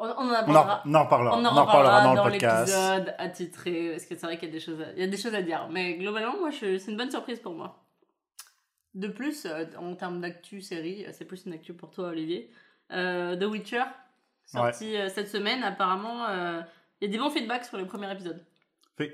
On, 0.00 0.06
on 0.06 0.30
en 0.30 0.44
parlera. 0.44 0.82
on 0.86 0.94
en 0.94 1.04
reparlera. 1.04 1.36
On 1.38 1.44
en 1.44 1.64
reparlera 1.64 2.02
dans, 2.04 2.14
dans 2.14 2.24
le 2.24 2.30
podcast. 2.30 2.66
l'épisode 2.72 3.14
attitré, 3.18 3.90
parce 3.90 4.04
que 4.06 4.14
c'est 4.16 4.26
vrai 4.26 4.38
qu'il 4.38 4.48
y 4.48 4.50
a 4.50 4.54
des 4.54 4.60
choses 4.60 4.80
à, 4.80 4.92
il 4.92 5.00
y 5.00 5.02
a 5.02 5.06
des 5.08 5.16
choses 5.16 5.34
à 5.34 5.42
dire. 5.42 5.68
Mais 5.70 5.94
globalement, 5.98 6.38
moi, 6.38 6.50
c'est 6.52 6.76
une 6.86 6.96
bonne 6.96 7.10
surprise 7.10 7.40
pour 7.40 7.54
moi. 7.54 7.84
De 8.94 9.08
plus, 9.08 9.44
euh, 9.46 9.64
en 9.78 9.94
termes 9.94 10.20
d'actu 10.20 10.60
série, 10.60 11.04
c'est 11.12 11.24
plus 11.24 11.44
une 11.46 11.52
actu 11.52 11.74
pour 11.74 11.90
toi, 11.90 12.08
Olivier. 12.08 12.50
Euh, 12.92 13.36
The 13.36 13.44
Witcher, 13.44 13.82
sorti 14.46 14.96
euh, 14.96 15.08
cette 15.08 15.28
semaine, 15.28 15.62
apparemment, 15.62 16.26
euh, 16.28 16.60
il 17.00 17.06
y 17.06 17.08
a 17.08 17.12
des 17.12 17.18
bons 17.18 17.30
feedbacks 17.30 17.66
sur 17.66 17.76
le 17.76 17.86
premier 17.86 18.10
épisode. 18.10 18.42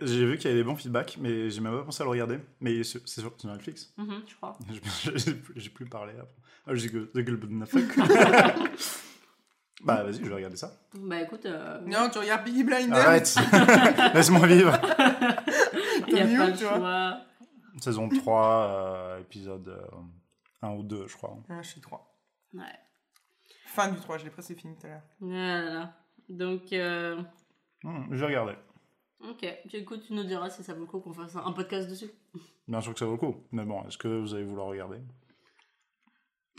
J'ai 0.00 0.24
vu 0.24 0.38
qu'il 0.38 0.46
y 0.46 0.52
avait 0.54 0.60
des 0.62 0.64
bons 0.64 0.76
feedbacks, 0.76 1.16
mais 1.20 1.50
j'ai 1.50 1.60
même 1.60 1.76
pas 1.76 1.82
pensé 1.82 2.02
à 2.02 2.04
le 2.04 2.10
regarder. 2.10 2.38
Mais 2.60 2.82
c'est 2.84 3.06
sur 3.06 3.34
sur 3.38 3.50
Netflix. 3.50 3.92
Mhm, 3.98 4.22
je 4.26 4.34
crois. 4.36 4.56
J'ai 5.56 5.68
plus- 5.70 5.84
parlé 5.84 6.14
après. 6.14 6.34
Ah, 6.66 6.74
j'ai 6.74 6.88
The 6.88 7.18
Golden 7.18 7.66
Fuck. 7.66 7.82
Bah 9.84 10.02
vas-y, 10.02 10.14
je 10.24 10.28
vais 10.28 10.34
regarder 10.34 10.56
ça. 10.56 10.72
Bah 10.94 11.20
écoute, 11.20 11.46
euh, 11.46 11.80
Non, 11.86 12.08
tu 12.10 12.18
regardes 12.18 12.44
Piggy 12.44 12.64
Blinders. 12.64 12.96
Arrête 13.06 13.34
Laisse-moi 14.14 14.46
vivre 14.46 14.72
il 16.08 16.14
n'y 16.14 16.20
a 16.20 16.26
mieux, 16.26 16.38
pas 16.38 16.46
le 16.50 16.56
tu 16.56 16.64
vois. 16.64 16.76
choix. 16.76 17.18
Saison 17.80 18.08
3, 18.08 18.68
euh, 18.68 19.20
épisode 19.20 19.80
1 20.62 20.70
ou 20.70 20.82
2, 20.82 21.06
je 21.08 21.16
crois. 21.16 21.36
Ah, 21.48 21.60
je 21.62 21.68
suis 21.70 21.80
3. 21.80 22.14
Ouais. 22.54 22.62
Fin 23.66 23.88
du 23.90 23.98
3, 23.98 24.18
je 24.18 24.24
l'ai 24.24 24.30
presque 24.30 24.54
fini 24.54 24.76
tout 24.76 24.86
à 24.86 24.90
l'heure. 24.90 25.02
Voilà. 25.20 25.92
Donc, 26.28 26.72
euh, 26.72 27.20
Hmm, 27.82 28.04
je 28.12 28.16
vais 28.16 28.26
regarder. 28.26 28.54
ok. 29.28 29.46
Tu 29.68 29.76
écoutes, 29.76 30.06
tu 30.06 30.14
nous 30.14 30.24
diras 30.24 30.48
si 30.50 30.62
ça 30.62 30.72
vaut 30.74 30.80
le 30.80 30.86
coup 30.86 31.00
qu'on 31.00 31.12
fasse 31.12 31.36
un 31.36 31.44
un 31.44 31.52
podcast 31.52 31.88
dessus. 31.88 32.10
Bien 32.68 32.80
sûr 32.80 32.92
que 32.94 32.98
ça 32.98 33.04
vaut 33.06 33.12
le 33.12 33.18
coup. 33.18 33.36
Mais 33.52 33.64
bon, 33.64 33.82
est-ce 33.86 33.98
que 33.98 34.08
vous 34.08 34.34
allez 34.34 34.44
vouloir 34.44 34.68
regarder? 34.68 34.98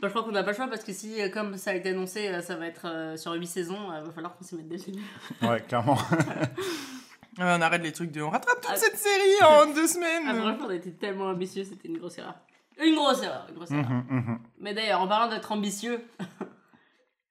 Bah, 0.02 0.08
je 0.08 0.10
crois 0.10 0.24
qu'on 0.24 0.32
n'a 0.32 0.44
pas 0.44 0.52
le 0.52 0.56
choix 0.58 0.68
parce 0.68 0.84
que 0.84 0.92
si, 0.94 1.22
euh, 1.22 1.30
comme 1.30 1.58
ça 1.58 1.72
a 1.72 1.74
été 1.74 1.90
annoncé, 1.90 2.28
euh, 2.28 2.42
ça 2.42 2.56
va 2.58 2.68
être 2.68 2.86
euh, 2.86 3.16
sur 3.18 3.32
8 3.34 3.48
saisons, 3.48 3.78
il 3.98 4.06
va 4.06 4.12
falloir 4.12 4.36
qu'on 4.36 4.44
s'y 4.44 4.56
mette 4.56 4.68
dessus. 4.68 4.92
Ouais, 5.42 5.62
clairement. 5.62 5.98
Ah, 7.38 7.58
on 7.60 7.62
arrête 7.62 7.84
les 7.84 7.92
trucs 7.92 8.12
de. 8.12 8.22
On 8.22 8.30
rattrape 8.30 8.62
toute 8.62 8.72
Ah. 8.72 8.78
cette 8.78 8.98
série 8.98 9.44
en 9.44 9.66
deux 9.74 9.88
semaines. 9.88 10.24
Ah, 10.26 10.34
franchement, 10.34 10.68
on 10.68 10.72
était 10.72 10.92
tellement 10.92 11.26
ambitieux, 11.26 11.66
c'était 11.66 11.90
une 11.90 11.98
grosse 11.98 12.18
erreur. 12.18 12.36
Une 12.82 12.96
grosse 12.96 13.22
erreur, 13.24 13.46
une 13.50 13.56
grosse 13.56 13.72
erreur. 13.72 13.90
Mhm, 13.90 14.06
mhm. 14.10 14.40
Mais 14.60 14.74
d'ailleurs, 14.74 15.02
en 15.02 15.08
parlant 15.10 15.30
d'être 15.30 15.52
ambitieux, 15.52 16.02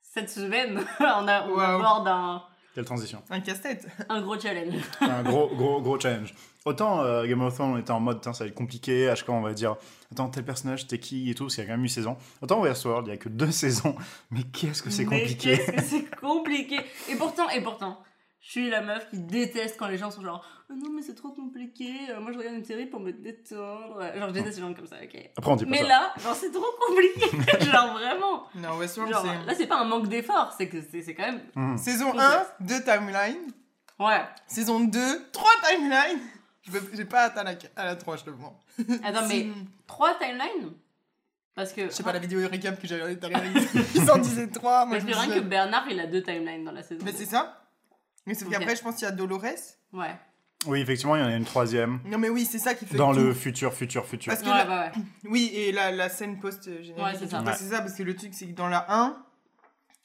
cette 0.03 0.29
semaine, 0.29 0.79
on, 1.01 1.05
a, 1.27 1.47
on 1.47 1.55
Waouh. 1.55 1.61
aborde 1.81 2.09
un, 2.09 2.43
Quelle 2.75 2.85
transition. 2.85 3.23
Un 3.31 3.41
casse-tête. 3.41 3.87
un 4.09 4.21
gros 4.21 4.39
challenge. 4.39 4.75
Un 5.01 5.23
gros, 5.23 5.49
gros, 5.55 5.81
gros 5.81 5.99
challenge. 6.01 6.35
Autant 6.65 7.03
euh, 7.03 7.25
Game 7.27 7.41
of 7.43 7.55
Thrones, 7.55 7.75
on 7.75 7.79
était 7.79 7.93
en 7.93 8.01
mode, 8.01 8.25
ça 8.25 8.33
va 8.33 8.47
être 8.47 8.55
compliqué. 8.55 9.09
À 9.09 9.15
chaque 9.15 9.27
fois, 9.27 9.37
on 9.37 9.43
va 9.43 9.53
dire, 9.53 9.77
attends, 10.11 10.29
tel 10.29 10.45
personnage, 10.45 10.87
t'es 10.89 10.99
qui 10.99 11.31
et 11.31 11.35
tout, 11.35 11.45
parce 11.45 11.55
qu'il 11.55 11.63
y 11.63 11.67
a 11.67 11.71
quand 11.71 11.77
même 11.77 11.85
une 11.85 11.89
saison. 11.89 12.17
Autant 12.43 12.61
Westworld, 12.63 13.07
il 13.07 13.11
y 13.11 13.13
a 13.13 13.17
que 13.17 13.29
deux 13.29 13.51
saisons. 13.53 13.95
Mais 14.31 14.43
qu'est-ce 14.43 14.83
que 14.83 14.91
c'est 14.91 15.05
Mais 15.05 15.21
compliqué 15.21 15.57
qu'est-ce 15.57 15.71
que 15.73 15.83
c'est 15.83 16.17
compliqué 16.21 16.79
Et 17.09 17.15
pourtant, 17.15 17.49
et 17.51 17.61
pourtant, 17.61 18.03
je 18.47 18.51
suis 18.51 18.69
la 18.69 18.83
meuf 18.83 19.09
qui 19.09 19.19
déteste 19.19 19.77
quand 19.79 19.89
les 19.89 19.97
gens 19.97 20.11
sont 20.11 20.21
genre 20.23 20.45
Oh 20.71 20.75
non 20.77 20.91
mais 20.95 21.03
c'est 21.03 21.15
trop 21.15 21.31
compliqué, 21.31 21.91
euh, 22.11 22.21
moi 22.21 22.31
je 22.33 22.39
regarde 22.39 22.57
une 22.57 22.65
série 22.65 22.87
pour 22.87 23.01
me 23.01 23.13
détendre. 23.13 24.01
Genre 24.17 24.29
je 24.29 24.33
déteste 24.35 24.57
les 24.57 24.63
gens 24.63 24.75
comme 24.75 24.87
ça, 24.87 24.97
ok. 25.03 25.31
Après, 25.37 25.51
on 25.51 25.57
dit 25.57 25.65
pas 25.65 25.71
Mais 25.71 25.79
ça. 25.83 25.89
là, 25.89 26.15
genre 26.23 26.35
c'est 26.35 26.51
trop 26.51 26.65
compliqué, 26.87 27.61
genre 27.71 27.93
vraiment. 27.95 28.45
Non, 28.55 28.77
Westworld, 28.79 29.13
Genre, 29.13 29.23
c'est. 29.25 29.47
là 29.47 29.55
c'est 29.55 29.67
pas 29.67 29.79
un 29.79 29.85
manque 29.85 30.09
d'effort, 30.09 30.55
c'est 30.57 30.69
que 30.69 30.79
c'est 30.91 31.03
c'est 31.03 31.15
quand 31.15 31.25
même... 31.25 31.41
Mhm. 31.55 31.79
Saison 31.79 32.19
1, 32.19 32.45
2 32.61 32.75
timelines. 32.83 33.53
Ouais. 33.99 34.23
Saison 34.47 34.81
2, 34.81 34.99
3 35.33 35.51
timelines. 35.69 36.21
Je 36.63 36.71
peux- 36.71 36.91
J'ai 36.97 37.05
pas 37.05 37.23
atteint 37.25 37.45
la, 37.45 37.53
à 37.77 37.85
la 37.85 37.97
3, 37.97 38.17
je 38.17 38.25
te 38.25 38.31
le 38.31 38.37
vois. 38.37 38.55
Attends 39.05 39.27
mais 39.29 39.49
trois 39.87 40.15
timelines? 40.19 40.73
Parce 41.55 41.73
que... 41.73 41.83
Je 41.87 41.91
sais 41.91 42.03
pas, 42.03 42.13
la 42.13 42.19
vidéo 42.19 42.41
récap 42.49 42.81
que 42.81 42.87
j'ai 42.89 42.95
regardée 42.95 43.19
tout 43.19 43.27
à 43.27 43.29
l'heure, 43.29 43.43
ils- 43.95 44.11
en 44.11 44.19
disaient 44.19 44.49
3. 44.49 44.87
Moi, 44.87 44.97
Parce 44.97 45.03
je 45.09 45.13
que 45.13 45.19
rien 45.19 45.27
disais- 45.29 45.41
que 45.41 45.45
Bernard 45.47 45.85
il 45.91 46.01
a 46.01 46.07
deux 46.07 46.23
timelines 46.23 46.65
dans 46.65 46.73
la 46.73 46.83
saison. 46.83 47.03
Mais 47.05 47.13
c'est 47.13 47.27
ça. 47.27 47.64
Mais 48.27 48.35
sauf 48.35 48.49
qu'après, 48.51 48.77
je 48.77 48.83
pense 48.83 48.97
qu'il 48.97 49.05
y 49.05 49.09
a 49.09 49.13
Dolores. 49.13 49.43
Ouais. 49.93 50.15
Oui, 50.67 50.81
effectivement, 50.81 51.15
il 51.17 51.21
y 51.21 51.25
en 51.25 51.29
a 51.29 51.37
une 51.37 51.45
troisième. 51.45 52.01
Non, 52.07 52.17
mais 52.17 52.31
oui, 52.31 52.47
c'est 52.47 52.59
ça 52.59 52.75
qui 52.75 52.87
fait. 52.87 52.97
Dans 52.97 53.13
tout. 53.13 53.21
le 53.21 53.35
futur, 53.35 53.75
futur, 53.75 54.07
futur. 54.07 54.33
Parce 54.33 54.43
que 54.43 54.49
Ouais, 54.49 54.57
la- 54.57 54.65
bah 54.65 54.93
ouais. 54.97 55.03
Oui, 55.31 55.51
et 55.55 55.73
la, 55.73 55.91
la 55.91 56.09
scène 56.09 56.41
post-générique. 56.41 56.97
Ouais, 56.97 57.15
c'est 57.19 57.29
ça. 57.29 57.43
C'est 57.55 57.65
ça, 57.71 57.81
parce 57.81 57.95
que 57.95 58.03
le 58.03 58.17
truc, 58.17 58.33
c'est 58.33 58.47
que 58.47 58.53
dans 58.55 58.69
la 58.69 58.87
1, 58.89 59.15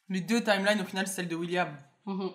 les 0.10 0.20
deux 0.22 0.44
timelines, 0.44 0.82
au 0.82 0.86
final, 0.86 1.08
c'est 1.08 1.14
celle 1.16 1.28
de 1.30 1.36
William. 1.36 1.70
Mhm. 2.06 2.32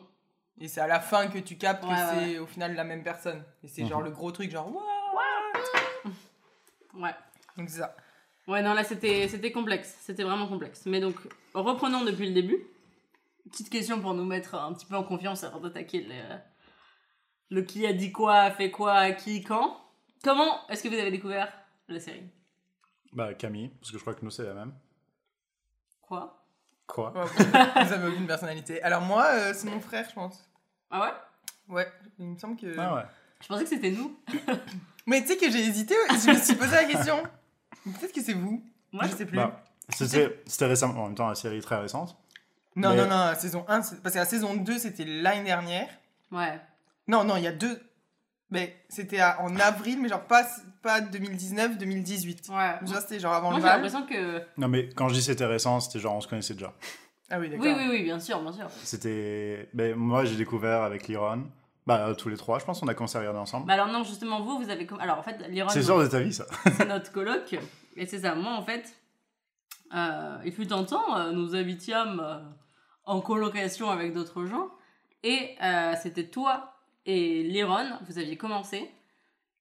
Et 0.61 0.69
c'est 0.69 0.81
à 0.81 0.87
la 0.87 1.01
fin 1.01 1.27
que 1.27 1.39
tu 1.39 1.57
captes 1.57 1.85
Ouais, 1.85 1.91
que 1.91 1.95
ouais, 1.95 2.25
c'est 2.33 2.39
au 2.39 2.47
final 2.47 2.75
la 2.75 2.85
même 2.85 3.03
personne. 3.03 3.43
Et 3.63 3.69
c'est 3.69 3.83
Mhm. 3.83 3.89
genre 3.91 4.03
le 4.03 4.11
gros 4.11 4.31
truc, 4.31 4.51
genre, 4.51 4.73
Ouais. 6.95 7.11
Donc 7.57 7.69
c'est 7.69 7.79
ça. 7.81 7.95
Ouais, 8.47 8.63
non, 8.63 8.75
là, 8.75 8.85
c'était 8.85 9.27
c'était 9.29 9.51
complexe. 9.53 9.97
C'était 10.03 10.23
vraiment 10.23 10.47
complexe. 10.47 10.83
Mais 10.87 11.01
donc, 11.01 11.17
reprenons 11.55 12.05
depuis 12.05 12.29
le 12.29 12.35
début. 12.35 12.59
Petite 13.51 13.71
question 13.71 14.01
pour 14.01 14.15
nous 14.15 14.25
mettre 14.25 14.55
un 14.55 14.73
petit 14.73 14.87
peu 14.87 14.97
en 14.97 15.05
confiance 15.05 15.45
avant 15.45 15.61
d'attaquer 15.61 16.03
le, 16.03 16.15
le 17.51 17.63
qui 17.63 17.87
a 17.87 17.93
dit 17.93 18.11
quoi, 18.11 18.37
a 18.37 18.51
fait 18.51 18.71
quoi, 18.71 18.95
à 18.95 19.13
qui, 19.13 19.43
quand. 19.43 19.81
Comment 20.23 20.67
est-ce 20.69 20.83
que 20.83 20.89
vous 20.89 20.95
avez 20.95 21.11
découvert 21.11 21.53
la 21.89 22.01
série? 22.01 22.25
Bah, 23.13 23.35
Camille, 23.35 23.69
parce 23.81 23.93
que 23.93 23.99
je 23.99 24.03
crois 24.03 24.15
que 24.15 24.25
nous, 24.25 24.31
c'est 24.31 24.45
la 24.45 24.55
même. 24.55 24.73
Quoi? 26.01 26.45
Quoi? 26.87 27.13
Vous 27.15 27.93
avez 27.93 28.09
aucune 28.09 28.27
personnalité. 28.27 28.83
Alors 28.83 29.03
moi, 29.03 29.27
euh, 29.31 29.53
c'est 29.55 29.69
mon 29.69 29.81
frère, 29.81 30.07
je 30.09 30.15
pense. 30.15 30.51
Ah 30.91 31.01
ouais? 31.03 31.75
Ouais, 31.75 31.93
il 32.19 32.27
me 32.27 32.39
semble 32.39 32.57
que. 32.57 32.79
Ah 32.79 32.95
ouais. 32.95 33.03
Je 33.41 33.47
pensais 33.49 33.65
que 33.65 33.71
c'était 33.71 33.91
nous. 33.91 34.19
Mais 35.07 35.21
tu 35.21 35.29
sais 35.29 35.37
que 35.37 35.51
j'ai 35.51 35.61
hésité, 35.61 35.95
je 36.09 36.31
me 36.31 36.39
suis 36.39 36.55
posé 36.55 36.73
la 36.73 36.85
question. 36.85 37.23
Peut-être 37.85 38.13
que 38.13 38.23
c'est 38.23 38.33
vous. 38.33 38.65
Moi, 38.91 39.05
je 39.07 39.17
sais 39.17 39.27
plus. 39.27 39.37
Bah, 39.37 39.63
c'était 39.91 40.43
c'était 40.47 40.67
récemment, 40.67 41.05
en 41.05 41.07
même 41.09 41.15
temps, 41.15 41.29
la 41.29 41.35
série 41.35 41.59
est 41.59 41.63
très 41.63 41.77
récente. 41.77 42.17
Non, 42.77 42.91
mais- 42.91 42.97
non, 42.97 43.03
non, 43.05 43.17
la 43.27 43.35
saison 43.35 43.65
1, 43.69 43.83
c'est- 43.83 44.03
parce 44.03 44.15
que 44.15 44.19
la 44.21 44.25
saison 44.27 44.55
2, 44.55 44.79
c'était 44.79 45.05
l'année 45.05 45.45
dernière. 45.45 45.89
Ouais. 46.33 46.61
Non, 47.07 47.25
non, 47.25 47.37
il 47.37 47.45
y 47.45 47.47
a 47.47 47.53
deux. 47.53 47.81
Mais 48.51 48.77
c'était 48.89 49.21
en 49.23 49.57
avril, 49.59 49.99
mais 50.01 50.09
genre 50.09 50.23
pas, 50.23 50.45
pas 50.83 51.01
2019, 51.01 51.77
2018. 51.79 52.49
Ouais. 52.51 52.75
Ça, 52.87 53.01
c'était 53.01 53.19
genre 53.19 53.33
avant 53.35 53.51
Moi, 53.51 53.59
le 53.59 53.63
j'ai 53.65 53.69
bal. 53.69 53.83
l'impression 53.83 54.07
que. 54.07 54.43
Non, 54.57 54.69
mais 54.69 54.89
quand 54.91 55.09
je 55.09 55.15
dis 55.15 55.23
c'était 55.23 55.47
récent, 55.47 55.81
c'était 55.81 55.99
genre 55.99 56.15
on 56.15 56.21
se 56.21 56.29
connaissait 56.29 56.55
déjà. 56.55 56.73
Ah 57.31 57.39
oui, 57.41 57.49
d'accord. 57.49 57.65
Oui, 57.67 57.73
oui, 57.77 57.87
oui, 57.91 58.03
bien 58.05 58.21
sûr, 58.21 58.41
bien 58.43 58.53
sûr. 58.53 58.67
C'était. 58.85 59.69
Ben, 59.75 59.95
moi, 59.97 60.25
j'ai 60.25 60.37
découvert 60.37 60.83
avec 60.83 61.09
Liron. 61.09 61.45
Bah, 61.87 62.07
euh, 62.09 62.15
tous 62.15 62.29
les 62.29 62.37
trois, 62.37 62.59
je 62.59 62.65
pense, 62.65 62.83
on 62.83 62.89
a 62.89 62.95
commencé 62.95 63.17
à 63.17 63.21
regarder 63.21 63.41
ensemble. 63.41 63.67
Bah 63.67 63.75
alors, 63.75 63.89
non, 63.89 64.05
justement, 64.05 64.41
vous, 64.43 64.59
vous 64.63 64.71
avez. 64.71 64.87
Alors, 65.01 65.19
en 65.19 65.23
fait, 65.23 65.39
Liron. 65.49 65.69
c'est 65.69 65.83
sûr 65.83 65.99
de 65.99 66.07
ta 66.07 66.21
vie, 66.21 66.33
ça. 66.33 66.47
c'est 66.77 66.87
notre 66.87 67.11
coloc. 67.13 67.57
Et 67.97 68.07
c'est 68.07 68.21
ça, 68.21 68.35
moi 68.35 68.53
en 68.53 68.63
fait, 68.63 68.95
euh, 69.95 70.39
il 70.45 70.53
fut 70.53 70.73
un 70.73 70.85
temps, 70.85 71.17
euh, 71.17 71.31
nous 71.33 71.55
habitions 71.55 72.19
euh, 72.21 72.39
en 73.07 73.21
colocation 73.21 73.91
avec 73.91 74.13
d'autres 74.13 74.47
gens. 74.47 74.69
Et 75.23 75.51
euh, 75.63 75.95
c'était 76.03 76.25
toi 76.27 76.75
et 77.07 77.43
Liron, 77.43 77.87
vous 78.09 78.19
aviez 78.19 78.37
commencé. 78.37 78.91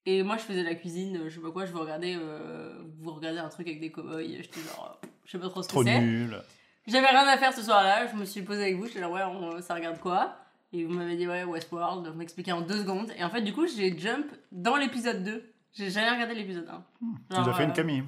Et 0.05 0.21
moi 0.23 0.35
je 0.37 0.43
faisais 0.43 0.63
la 0.63 0.75
cuisine, 0.75 1.21
je 1.25 1.35
sais 1.35 1.39
pas 1.41 1.51
quoi, 1.51 1.65
je 1.65 1.71
vous 1.71 1.79
regardais, 1.79 2.15
euh, 2.17 2.73
vous 2.99 3.11
regardez 3.13 3.39
un 3.39 3.47
truc 3.49 3.67
avec 3.67 3.79
des 3.79 3.89
cow-boys. 3.91 4.21
J'étais 4.41 4.59
genre, 4.61 4.99
je 5.25 5.31
sais 5.31 5.39
pas 5.39 5.47
trop 5.49 5.63
ce 5.63 5.67
que 5.69 5.73
Trop 5.73 5.83
c'est. 5.83 5.99
nul. 6.01 6.41
J'avais 6.87 7.07
rien 7.07 7.25
à 7.25 7.37
faire 7.37 7.53
ce 7.53 7.61
soir-là, 7.61 8.07
je 8.07 8.15
me 8.17 8.25
suis 8.25 8.41
posée 8.41 8.63
avec 8.63 8.75
vous, 8.75 8.87
j'étais 8.87 8.99
là, 8.99 9.09
ouais, 9.09 9.23
on- 9.23 9.61
ça 9.61 9.73
regarde 9.75 9.99
quoi? 9.99 10.35
Et 10.73 10.83
vous 10.83 10.93
m'avez 10.93 11.15
dit, 11.15 11.25
ouais, 11.27 11.45
Westworld, 11.45 12.05
vous 12.07 12.17
m'expliquez 12.17 12.51
en 12.51 12.59
deux 12.61 12.79
secondes. 12.79 13.11
Et 13.17 13.23
en 13.23 13.29
fait, 13.29 13.41
du 13.41 13.53
coup, 13.53 13.65
j'ai 13.67 13.97
jump 13.97 14.25
dans 14.51 14.75
l'épisode 14.75 15.23
2. 15.23 15.53
J'ai 15.71 15.89
jamais 15.91 16.09
regardé 16.09 16.33
l'épisode 16.35 16.67
1. 16.67 16.83
Tu 16.99 17.39
nous 17.41 17.49
as 17.49 17.53
fait 17.53 17.63
une 17.63 17.69
euh, 17.69 17.73
Camille. 17.73 18.03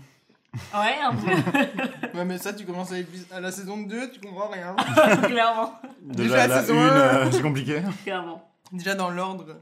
Ouais, 0.74 0.98
un 1.04 1.14
peu. 1.16 1.32
Ouais, 2.18 2.24
mais 2.24 2.38
ça, 2.38 2.54
tu 2.54 2.66
commences 2.66 2.94
à, 3.32 3.40
la 3.42 3.52
saison 3.52 3.82
2, 3.84 4.12
tu 4.12 4.22
comprends 4.22 4.48
rien. 4.48 4.74
clairement, 5.24 5.74
déjà 6.02 6.24
Déjà, 6.24 6.38
la 6.38 6.48
la 6.48 6.62
saison 6.62 6.74
une, 6.76 6.80
un. 6.90 6.96
euh, 7.28 7.32
c'est 7.32 7.42
compliqué. 7.42 7.82
clairement. 8.04 8.42
Déjà 8.72 8.96
dans 8.96 9.10
l'ordre. 9.10 9.58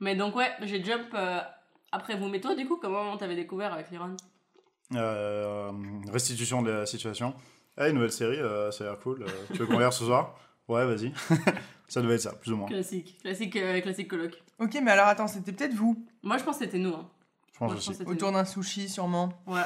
Mais 0.00 0.16
donc 0.16 0.34
ouais, 0.34 0.50
j'ai 0.62 0.82
jump 0.84 1.06
euh, 1.14 1.38
après 1.92 2.16
vous. 2.16 2.26
Mais 2.28 2.40
toi, 2.40 2.54
du 2.56 2.66
coup, 2.66 2.78
comment 2.82 3.16
t'avais 3.16 3.36
découvert 3.36 3.72
avec 3.72 3.90
Liron? 3.92 4.16
Euh, 4.94 5.70
restitution 6.12 6.62
de 6.62 6.70
la 6.70 6.86
situation. 6.86 7.34
Ah, 7.76 7.88
une 7.88 7.94
nouvelle 7.94 8.10
série, 8.12 8.38
euh, 8.40 8.70
ça 8.72 8.84
a 8.84 8.86
l'air 8.88 8.98
cool. 8.98 9.22
Euh, 9.22 9.26
tu 9.52 9.58
veux 9.58 9.66
qu'on 9.66 9.76
regarde 9.76 9.92
ce 9.92 10.04
soir? 10.04 10.34
Ouais, 10.66 10.84
vas-y. 10.84 11.12
ça 11.88 12.02
devait 12.02 12.14
être 12.14 12.22
ça, 12.22 12.32
plus 12.32 12.50
ou 12.52 12.56
moins. 12.56 12.66
Classique, 12.68 13.18
classique, 13.22 13.54
euh, 13.56 13.80
classique 13.80 14.08
coloc. 14.08 14.32
Ok, 14.58 14.76
mais 14.82 14.90
alors 14.90 15.06
attends, 15.06 15.28
c'était 15.28 15.52
peut-être 15.52 15.74
vous? 15.74 16.04
Moi, 16.22 16.38
je 16.38 16.44
pense 16.44 16.58
que 16.58 16.64
c'était 16.64 16.78
nous. 16.78 16.94
Hein. 16.94 17.08
Je 17.52 17.58
pense 17.58 17.68
Moi, 17.68 17.74
je 17.74 17.78
aussi. 17.78 17.88
pense 17.90 17.98
que 17.98 18.04
c'était 18.04 18.10
Autour 18.10 18.32
d'un 18.32 18.44
sushi, 18.44 18.88
sûrement. 18.88 19.28
Ouais. 19.46 19.60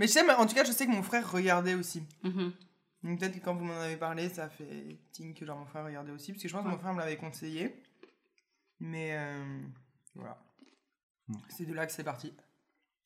Mais 0.00 0.06
je 0.06 0.12
sais, 0.12 0.24
mais 0.24 0.32
en 0.32 0.46
tout 0.46 0.54
cas, 0.54 0.64
je 0.64 0.72
sais 0.72 0.86
que 0.86 0.90
mon 0.90 1.02
frère 1.02 1.30
regardait 1.30 1.74
aussi. 1.74 2.02
Mhm. 2.22 2.54
Donc 3.02 3.20
peut-être 3.20 3.38
que 3.38 3.44
quand 3.44 3.54
vous 3.54 3.66
m'en 3.66 3.78
avez 3.78 3.98
parlé, 3.98 4.30
ça 4.30 4.48
fait 4.48 4.98
ting 5.12 5.34
que 5.34 5.44
genre 5.44 5.58
mon 5.58 5.66
frère 5.66 5.84
regardait 5.84 6.10
aussi. 6.10 6.32
Parce 6.32 6.42
que 6.42 6.48
je 6.48 6.54
pense 6.54 6.64
que 6.64 6.70
mon 6.70 6.78
frère 6.78 6.94
me 6.94 7.00
l'avait 7.00 7.18
conseillé. 7.18 7.82
Mais 8.78 9.10
euh, 9.12 9.60
voilà. 10.14 10.42
Hmm. 11.28 11.34
C'est 11.50 11.66
de 11.66 11.74
là 11.74 11.84
que 11.84 11.92
c'est 11.92 12.02
parti. 12.02 12.32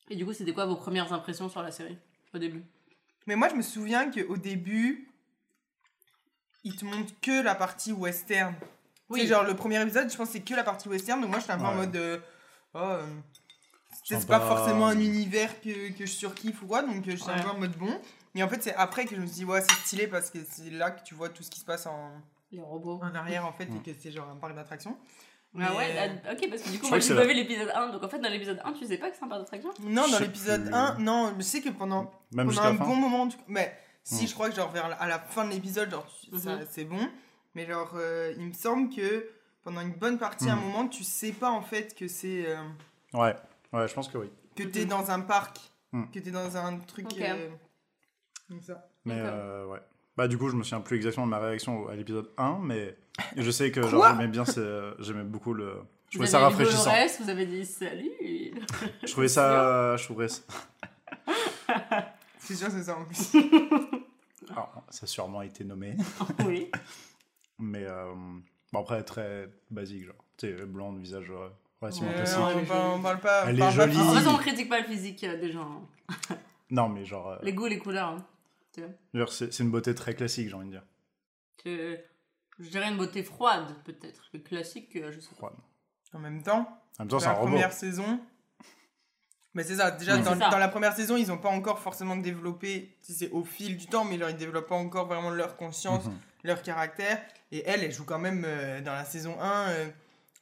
Et 0.09 0.15
du 0.15 0.25
coup, 0.25 0.31
c'était 0.31 0.53
quoi 0.53 0.65
vos 0.65 0.77
premières 0.77 1.11
impressions 1.11 1.49
sur 1.49 1.61
la 1.61 1.71
série 1.71 1.97
au 2.33 2.37
début? 2.37 2.63
Mais 3.27 3.35
moi, 3.35 3.49
je 3.49 3.55
me 3.55 3.61
souviens 3.61 4.09
qu'au 4.09 4.37
début, 4.37 5.09
il 6.63 6.77
te 6.77 6.85
montre 6.85 7.11
que 7.19 7.43
la 7.43 7.55
partie 7.55 7.91
western. 7.91 8.55
Tu 9.13 9.19
sais, 9.19 9.27
genre 9.27 9.43
le 9.43 9.53
premier 9.53 9.81
épisode, 9.81 10.09
je 10.09 10.15
pense 10.15 10.27
que 10.27 10.33
c'est 10.33 10.43
que 10.45 10.53
la 10.53 10.63
partie 10.63 10.87
western. 10.87 11.19
Donc 11.19 11.29
moi, 11.29 11.39
j'étais 11.39 11.51
un 11.51 11.57
peu 11.57 11.65
en 11.65 11.75
mode. 11.75 11.95
euh, 11.97 12.19
oh, 12.73 12.77
euh, 12.79 13.05
c'est 14.05 14.27
pas 14.27 14.39
forcément 14.39 14.87
un 14.87 14.99
univers 14.99 15.59
que, 15.61 15.89
que 15.91 16.05
je 16.05 16.11
surkiffe 16.11 16.61
ou 16.61 16.67
quoi. 16.67 16.81
Donc 16.83 17.07
euh, 17.07 17.11
j'étais 17.15 17.29
un 17.31 17.35
Ouais. 17.37 17.43
peu 17.43 17.49
en 17.49 17.57
mode 17.59 17.75
bon. 17.77 17.99
Et 18.35 18.43
en 18.43 18.47
fait, 18.49 18.61
c'est 18.61 18.75
après 18.75 19.05
que 19.05 19.15
je 19.15 19.21
me 19.21 19.25
suis 19.27 19.35
dit, 19.37 19.45
ouais, 19.45 19.61
c'est 19.61 19.75
stylé 19.85 20.07
parce 20.07 20.29
que 20.29 20.39
c'est 20.49 20.69
là 20.69 20.91
que 20.91 21.03
tu 21.03 21.15
vois 21.15 21.29
tout 21.29 21.41
ce 21.43 21.49
qui 21.49 21.59
se 21.59 21.65
passe 21.65 21.85
en, 21.87 22.11
Les 22.51 22.59
robots. 22.61 22.99
en 23.01 23.15
arrière, 23.15 23.45
en 23.45 23.53
fait, 23.53 23.63
et 23.63 23.79
que 23.93 23.97
c'est 23.99 24.11
genre 24.11 24.29
un 24.29 24.35
parc 24.35 24.53
d'attractions. 24.55 24.97
Ah 25.57 25.73
ouais, 25.73 26.11
ok, 26.29 26.49
parce 26.49 26.63
que 26.63 26.69
du 26.69 26.79
coup, 26.79 26.85
Je 26.87 26.89
moi 26.89 26.99
j'ai 26.99 27.15
pas 27.15 27.25
vu 27.25 27.33
l'épisode 27.33 27.71
1, 27.73 27.87
donc 27.91 28.03
en 28.03 28.09
fait, 28.09 28.19
dans 28.19 28.27
l'épisode 28.27 28.59
1, 28.65 28.73
tu 28.73 28.85
sais 28.85 28.97
pas 28.97 29.09
que 29.09 29.15
c'est 29.17 29.23
un 29.23 29.29
parc 29.29 29.39
d'attraction 29.39 29.69
Non, 29.83 30.03
Je 30.07 30.11
dans 30.11 30.19
l'épisode 30.19 30.65
plus. 30.65 30.73
1, 30.73 30.97
non, 30.99 31.33
je 31.37 31.43
sais 31.43 31.61
que 31.61 31.69
pendant, 31.69 32.11
Même 32.33 32.47
pendant 32.47 32.61
un 32.63 32.75
fin. 32.75 32.83
bon 32.83 32.95
moment, 32.97 33.29
mais 33.47 33.73
si 34.03 34.27
je 34.27 34.33
crois 34.33 34.49
que 34.49 34.55
genre 34.57 34.69
vers 34.69 34.89
la- 34.89 34.97
à 34.97 35.07
la 35.07 35.17
fin 35.17 35.45
de 35.45 35.51
l'épisode, 35.51 35.89
genre 35.89 36.05
tu- 36.21 36.35
Mhm. 36.35 36.65
c'est 36.69 36.83
bon, 36.83 37.07
mais 37.53 37.65
genre 37.65 37.89
euh, 37.95 38.33
il 38.37 38.47
me 38.47 38.53
semble 38.53 38.93
que 38.93 39.29
pendant 39.63 39.79
une 39.79 39.93
bonne 39.93 40.17
partie, 40.17 40.49
à 40.49 40.53
un 40.53 40.55
Mm. 40.57 40.59
moment, 40.59 40.87
tu 40.89 41.05
sais 41.05 41.31
pas 41.31 41.49
en 41.51 41.61
fait 41.61 41.95
que 41.95 42.09
c'est 42.09 42.47
euh, 42.47 42.57
Ouais, 43.13 43.33
ouais, 43.75 43.87
je 43.87 43.93
pense 43.93 44.07
que 44.07 44.17
oui. 44.17 44.29
que 44.55 44.63
t'es 44.63 44.81
Mhm. 44.83 44.89
dans 44.89 45.11
un 45.11 45.19
parc, 45.21 45.57
Mm. 45.91 46.05
que 46.11 46.19
t'es 46.19 46.31
dans 46.31 46.57
un 46.57 46.77
truc 46.79 47.05
Ok. 47.11 47.21
euh, 47.21 47.49
comme 48.49 48.61
ça. 48.61 48.87
Mais 49.05 49.19
euh, 49.19 49.65
ouais. 49.67 49.79
Bah, 50.17 50.27
du 50.27 50.37
coup, 50.37 50.49
je 50.49 50.55
me 50.55 50.63
souviens 50.63 50.79
plus 50.81 50.95
exactement 50.97 51.25
de 51.25 51.31
ma 51.31 51.39
réaction 51.39 51.87
à 51.89 51.95
l'épisode 51.95 52.29
1, 52.37 52.59
mais 52.63 52.97
je 53.37 53.51
sais 53.51 53.71
que 53.71 53.81
j'aimais 53.87 54.27
bien, 54.27 54.45
c'est- 54.45 54.59
euh, 54.59 54.93
j'aimais 54.99 55.23
beaucoup 55.23 55.53
le. 55.53 55.81
Je 56.09 56.17
trouvais 56.17 56.27
ça 56.29 56.39
rafraîchissant. 56.39 56.91
Dolores, 56.91 57.09
vous 57.19 57.29
avez 57.29 57.45
dit 57.45 57.65
salut 57.65 58.53
Je 59.03 59.11
trouvais 59.11 59.27
ça. 59.27 59.95
Je 59.97 60.03
trouvais 60.05 60.27
ça. 60.29 60.41
C'est 62.39 62.55
sûr, 62.55 62.69
c'est 62.69 62.83
ça 62.83 62.97
en 62.97 63.05
plus. 63.05 63.31
Alors, 64.51 64.83
ça 64.89 65.03
a 65.03 65.07
sûrement 65.07 65.41
été 65.41 65.63
nommé, 65.63 65.97
Oui. 66.45 66.69
mais 67.57 67.83
euh, 67.85 68.13
bon, 68.71 68.79
après, 68.79 69.03
très 69.03 69.49
basique, 69.71 70.05
genre. 70.05 70.15
Tu 70.37 70.47
sais, 70.55 70.65
blonde, 70.65 70.99
visage 70.99 71.31
relativement 71.85 72.09
Ouais, 72.09 72.15
classique. 72.15 72.37
on, 72.39 72.49
elle 72.49 72.57
est 72.59 72.65
parle, 72.67 72.91
on 72.99 73.01
parle 73.01 73.19
pas. 73.19 73.43
on 73.45 73.47
Elle 73.49 73.55
est 73.55 73.59
pas 73.59 73.71
jolie. 73.71 73.97
En 73.97 74.13
fait, 74.13 74.27
on 74.27 74.37
critique 74.37 74.69
pas 74.69 74.79
le 74.79 74.85
physique 74.85 75.23
euh, 75.23 75.39
des 75.39 75.51
gens. 75.51 75.87
hein. 76.29 76.35
Non, 76.71 76.89
mais 76.89 77.05
genre. 77.05 77.29
euh, 77.29 77.37
Les 77.43 77.53
goûts, 77.53 77.67
les 77.67 77.79
couleurs. 77.79 78.09
hein. 78.09 78.25
genre, 79.13 79.31
c'est 79.31 79.53
c'est 79.53 79.63
une 79.63 79.71
beauté 79.71 79.95
très 79.95 80.13
classique, 80.15 80.49
j'ai 80.49 80.53
envie 80.55 80.67
de 80.67 80.71
dire. 80.71 80.83
Que- 81.63 81.99
Je 82.59 82.69
dirais 82.69 82.89
une 82.89 82.97
beauté 82.97 83.23
froide, 83.23 83.67
peut-être. 83.83 84.23
Le 84.33 84.39
classique, 84.39 84.95
euh, 84.95 85.11
je 85.11 85.19
sais 85.19 85.29
pas. 85.31 85.35
Froide. 85.37 85.53
En 86.13 86.19
même 86.19 86.41
temps, 86.43 86.67
En 86.99 87.03
même 87.03 87.07
temps, 87.09 87.19
c'est 87.19 87.25
dans 87.25 87.31
un 87.31 87.33
la 87.33 87.39
robot. 87.39 87.51
première 87.51 87.73
saison. 87.73 88.19
Mais 89.53 89.63
c'est 89.63 89.75
ça, 89.75 89.91
déjà 89.91 90.17
dans, 90.17 90.33
C'est 90.33 90.39
ça. 90.39 90.49
dans 90.49 90.57
la 90.57 90.67
première 90.67 90.93
saison, 90.93 91.15
ils 91.15 91.31
ont 91.31 91.37
pas 91.37 91.49
encore 91.49 91.79
forcément 91.79 92.17
développé, 92.17 92.97
si 93.01 93.13
c'est 93.13 93.29
au 93.31 93.43
fil 93.45 93.77
du 93.77 93.85
temps, 93.87 94.03
mais 94.03 94.17
genre, 94.17 94.29
ils 94.29 94.35
développent 94.35 94.67
pas 94.67 94.75
encore 94.75 95.05
vraiment 95.07 95.29
leur 95.29 95.55
conscience, 95.55 96.05
Mhm. 96.05 96.17
leur 96.43 96.61
caractère. 96.61 97.21
Et 97.51 97.63
elle, 97.65 97.83
elle 97.83 97.91
joue 97.93 98.03
quand 98.03 98.19
même 98.19 98.43
euh, 98.45 98.81
dans 98.81 98.91
la 98.93 99.05
saison 99.05 99.37
1, 99.39 99.69
euh, 99.69 99.87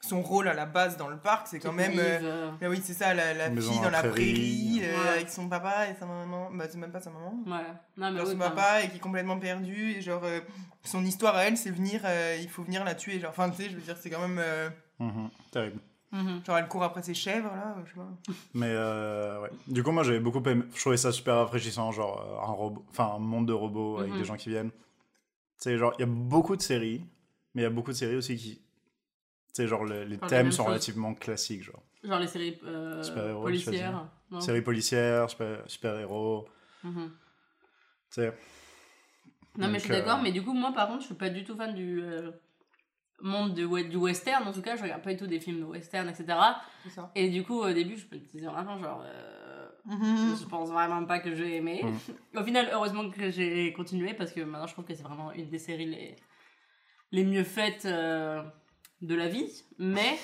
son 0.04 0.22
rôle 0.22 0.48
à 0.48 0.54
la 0.54 0.66
base 0.66 0.96
dans 0.96 1.08
le 1.08 1.16
parc, 1.16 1.46
c'est 1.48 1.58
quand 1.58 1.72
même. 1.72 1.98
euh, 1.98 2.50
euh, 2.62 2.68
oui, 2.68 2.80
c'est 2.82 2.92
ça, 2.94 3.14
la, 3.14 3.34
la 3.34 3.50
fille 3.50 3.80
dans 3.80 3.90
la 3.90 4.00
prairie. 4.00 4.12
prairie, 4.12 4.80
euh, 4.84 5.02
Ouais. 5.02 5.08
avec 5.08 5.28
son 5.30 5.48
papa 5.48 5.88
et 5.90 5.94
sa 5.94 6.06
maman. 6.06 6.50
Bah, 6.52 6.64
c'est 6.68 6.78
même 6.78 6.92
pas 6.92 7.00
sa 7.00 7.10
maman. 7.10 7.34
Ouais. 7.46 7.52
Non, 7.96 8.10
mais 8.10 8.18
Genre 8.18 8.26
oui, 8.26 8.32
son 8.32 8.38
papa 8.38 8.82
et 8.82 8.88
qui 8.90 8.96
est 8.96 9.00
complètement 9.00 9.38
perdu. 9.38 9.92
Et 9.92 10.00
genre, 10.00 10.22
euh, 10.24 10.40
son 10.84 11.04
histoire 11.04 11.34
à 11.36 11.44
elle, 11.44 11.56
c'est 11.56 11.70
venir, 11.70 12.00
euh, 12.04 12.38
il 12.40 12.48
faut 12.48 12.62
venir 12.62 12.84
la 12.84 12.94
tuer. 12.94 13.18
Genre, 13.20 13.30
enfin, 13.30 13.50
tu 13.50 13.62
sais, 13.62 13.70
je 13.70 13.74
veux 13.76 13.82
dire, 13.82 13.96
c'est 13.98 14.10
quand 14.10 14.20
même. 14.20 14.38
euh, 14.38 14.68
Mhm. 15.00 15.28
Terrible. 15.50 15.80
Mhm. 16.12 16.42
genre, 16.46 16.58
elle 16.58 16.68
court 16.68 16.84
après 16.84 17.02
ses 17.02 17.14
chèvres, 17.14 17.50
là, 17.50 17.74
je 17.84 17.90
sais 17.90 17.96
pas. 17.96 18.08
Mais 18.54 18.68
euh, 18.70 19.40
ouais. 19.40 19.50
Du 19.66 19.82
coup, 19.82 19.90
moi, 19.90 20.04
j'avais 20.04 20.20
beaucoup 20.20 20.40
aimé. 20.48 20.62
Je 20.72 20.80
trouvais 20.80 20.96
ça 20.96 21.10
super 21.10 21.34
rafraîchissant, 21.34 21.90
genre 21.90 22.40
un 22.46 22.52
robot, 22.52 22.84
enfin 22.90 23.14
un 23.16 23.18
monde 23.18 23.48
de 23.48 23.52
robots 23.52 23.98
avec 23.98 24.12
Mhm. 24.12 24.18
des 24.18 24.24
gens 24.24 24.36
qui 24.36 24.50
viennent. 24.50 24.70
Tu 24.70 24.76
sais, 25.70 25.76
genre, 25.78 25.92
il 25.98 26.02
y 26.02 26.04
a 26.04 26.06
beaucoup 26.06 26.56
de 26.56 26.62
séries, 26.62 27.04
mais 27.54 27.62
il 27.62 27.64
y 27.64 27.66
a 27.66 27.70
beaucoup 27.70 27.90
de 27.90 27.96
séries 27.96 28.14
aussi 28.16 28.36
qui. 28.36 28.60
Tu 29.54 29.62
sais, 29.62 29.68
genre, 29.68 29.84
les, 29.84 30.18
thèmes 30.18 30.50
sont 30.50 30.64
relativement 30.64 31.14
classiques, 31.14 31.62
genre. 31.62 31.82
Genre 32.02 32.18
les 32.18 32.26
séries 32.26 32.58
euh, 32.64 33.34
policières. 33.40 34.08
non 34.30 34.40
Séries 34.40 34.62
policières, 34.62 35.30
super, 35.30 35.62
super-héros, 35.66 36.48
Mhm. 36.82 37.10
tu 38.10 38.20
sais. 38.20 38.34
Non, 39.56 39.68
mais 39.68 39.78
je 39.78 39.84
suis 39.84 39.92
euh, 39.92 40.00
d'accord, 40.00 40.20
mais 40.20 40.32
du 40.32 40.42
coup, 40.42 40.52
moi 40.52 40.72
par 40.72 40.88
contre, 40.88 41.02
je 41.02 41.06
suis 41.06 41.14
pas 41.14 41.30
du 41.30 41.44
tout 41.44 41.54
fan 41.56 41.72
du 41.72 42.02
euh, 42.02 42.32
monde 43.22 43.54
de, 43.54 43.64
du 43.88 43.96
western. 43.96 44.46
En 44.46 44.52
tout 44.52 44.60
cas, 44.60 44.74
je 44.74 44.82
regarde 44.82 45.02
pas 45.02 45.12
du 45.12 45.16
tout 45.18 45.28
des 45.28 45.38
films 45.38 45.60
de 45.60 45.64
western, 45.66 46.08
etc. 46.08 46.26
Ça. 46.90 47.12
Et 47.14 47.28
du 47.30 47.44
coup, 47.44 47.60
au 47.60 47.72
début, 47.72 47.96
je 47.96 48.06
me 48.12 48.20
disais 48.20 48.46
vraiment, 48.46 48.76
genre, 48.78 49.02
euh, 49.06 49.68
Mhm. 49.84 50.34
je 50.36 50.44
pense 50.46 50.70
vraiment 50.70 51.04
pas 51.04 51.20
que 51.20 51.32
j'ai 51.34 51.56
aimé. 51.56 51.84
Mm. 51.84 52.38
Au 52.40 52.42
final, 52.42 52.68
heureusement 52.72 53.08
que 53.08 53.30
j'ai 53.30 53.72
continué 53.72 54.14
parce 54.14 54.32
que 54.32 54.40
maintenant, 54.40 54.66
je 54.66 54.72
trouve 54.72 54.84
que 54.86 54.94
c'est 54.94 55.02
vraiment 55.04 55.30
une 55.32 55.48
des 55.48 55.58
séries 55.60 55.86
les, 55.86 56.16
les 57.12 57.24
mieux 57.24 57.44
faites 57.44 57.84
euh, 57.84 58.42
de 59.02 59.14
la 59.14 59.28
vie. 59.28 59.50
Mais 59.78 60.18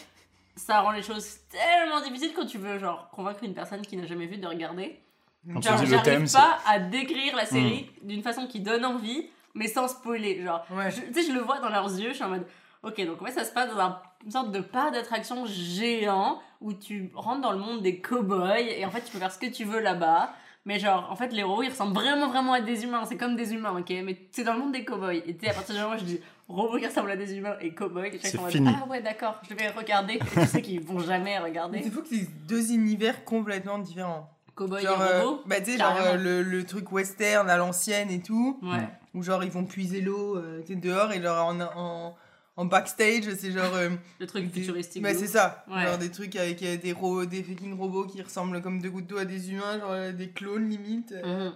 ça 0.56 0.80
rend 0.80 0.90
les 0.92 1.02
choses 1.02 1.38
tellement 1.50 2.00
difficiles 2.00 2.32
quand 2.34 2.46
tu 2.46 2.58
veux, 2.58 2.78
genre, 2.78 3.08
convaincre 3.10 3.42
une 3.44 3.54
personne 3.54 3.82
qui 3.82 3.96
n'a 3.96 4.06
jamais 4.06 4.26
vu 4.26 4.36
de 4.36 4.46
regarder. 4.46 5.00
Quand 5.46 5.60
Genre, 5.62 5.76
j'arrive 5.86 6.02
thème, 6.02 6.26
c'est. 6.26 6.36
pas 6.36 6.58
à 6.66 6.78
décrire 6.78 7.34
la 7.36 7.46
série 7.46 7.90
d'une 8.02 8.22
façon 8.22 8.46
qui 8.46 8.60
donne 8.60 8.84
envie, 8.84 9.26
mais 9.54 9.68
sans 9.68 9.88
spoiler. 9.88 10.42
Genre, 10.44 10.64
Ouais. 10.70 10.90
tu 10.92 11.00
sais, 11.14 11.26
je 11.26 11.32
le 11.32 11.40
vois 11.40 11.60
dans 11.60 11.70
leurs 11.70 11.88
yeux, 11.98 12.10
je 12.10 12.14
suis 12.14 12.24
en 12.24 12.28
mode, 12.28 12.46
ok, 12.82 13.06
donc 13.06 13.20
ouais, 13.22 13.30
ça 13.30 13.44
se 13.44 13.52
passe 13.52 13.70
dans 13.70 13.80
un- 13.80 13.98
une 14.24 14.30
sorte 14.30 14.50
de 14.52 14.60
parc 14.60 14.92
d'attraction 14.92 15.46
géant 15.46 16.40
où 16.60 16.74
tu 16.74 17.10
rentres 17.14 17.40
dans 17.40 17.52
le 17.52 17.58
monde 17.58 17.80
des 17.80 18.00
cow-boys 18.02 18.60
et 18.60 18.84
en 18.84 18.90
fait, 18.90 19.00
tu 19.02 19.12
peux 19.12 19.18
faire 19.18 19.32
ce 19.32 19.38
que 19.38 19.46
tu 19.46 19.64
veux 19.64 19.80
là-bas. 19.80 20.34
Mais 20.66 20.78
genre, 20.78 21.08
en 21.10 21.16
fait, 21.16 21.28
les 21.32 21.38
héros, 21.40 21.62
ils 21.62 21.70
ressemblent 21.70 21.94
vraiment, 21.94 22.28
vraiment 22.28 22.52
à 22.52 22.60
des 22.60 22.84
humains. 22.84 23.06
C'est 23.06 23.16
comme 23.16 23.34
des 23.34 23.54
humains, 23.54 23.74
ok? 23.78 23.88
Mais 24.04 24.28
c'est 24.30 24.44
dans 24.44 24.52
le 24.52 24.58
monde 24.58 24.72
des 24.72 24.84
cow-boys. 24.84 25.14
Et 25.26 25.34
tu 25.34 25.46
sais, 25.46 25.50
à 25.52 25.54
partir 25.54 25.74
du 25.74 25.80
moment 25.80 25.94
où 25.94 25.98
je 25.98 26.04
dis 26.04 26.20
robots 26.50 26.78
qui 26.78 26.86
ressemblent 26.86 27.10
à 27.10 27.16
des 27.16 27.34
humains 27.36 27.56
et 27.60 27.72
cow-boys, 27.74 28.10
C'est 28.20 28.32
chaque 28.32 28.40
fois, 28.40 28.50
fini. 28.50 28.68
ah 28.74 28.86
ouais, 28.88 29.00
d'accord, 29.02 29.40
je 29.48 29.54
vais 29.54 29.68
regarder. 29.68 30.14
Et 30.14 30.18
tu 30.40 30.46
sais 30.46 30.62
qu'ils 30.62 30.80
vont 30.82 30.98
jamais 30.98 31.38
Mais 31.38 31.38
regarder. 31.38 31.82
c'est 31.82 31.90
fou 31.90 32.02
que 32.02 32.08
c'est 32.08 32.28
deux 32.46 32.72
univers 32.72 33.24
complètement 33.24 33.78
différents. 33.78 34.30
Cow-boys 34.56 34.80
Genre, 34.82 35.02
et 35.02 35.06
euh, 35.08 35.22
robots. 35.24 35.42
bah, 35.46 35.60
tu 35.60 35.72
sais, 35.72 35.78
genre 35.78 35.96
euh, 36.00 36.16
le, 36.16 36.42
le 36.42 36.64
truc 36.64 36.90
western 36.92 37.48
à 37.48 37.56
l'ancienne 37.56 38.10
et 38.10 38.20
tout, 38.20 38.58
Ouais. 38.62 38.88
où 39.14 39.22
genre 39.22 39.42
ils 39.44 39.50
vont 39.50 39.64
puiser 39.64 40.00
l'eau 40.00 40.36
euh, 40.36 40.62
dehors 40.68 41.12
et 41.12 41.22
genre 41.22 41.46
en, 41.46 41.60
en, 41.60 42.16
en 42.56 42.64
backstage, 42.66 43.24
c'est 43.38 43.52
genre. 43.52 43.74
euh, 43.74 43.90
Le 44.18 44.26
truc 44.26 44.50
des- 44.50 44.60
futuristique. 44.60 45.02
Bah, 45.02 45.14
c'est 45.14 45.28
ça. 45.28 45.64
Ouais. 45.70 45.84
Genre 45.84 45.98
des 45.98 46.10
trucs 46.10 46.36
avec 46.36 46.62
euh, 46.62 46.76
des, 46.76 46.92
ro 46.92 47.24
des 47.24 47.42
fucking 47.42 47.78
robots 47.78 48.04
qui 48.06 48.20
ressemblent 48.20 48.60
comme 48.60 48.82
deux 48.82 48.90
gouttes 48.90 49.06
d'eau 49.06 49.18
à 49.18 49.24
des 49.24 49.50
humains, 49.52 49.78
genre 49.78 49.92
euh, 49.92 50.12
des 50.12 50.28
clones 50.28 50.68
limite. 50.68 51.14
Mhm. 51.24 51.52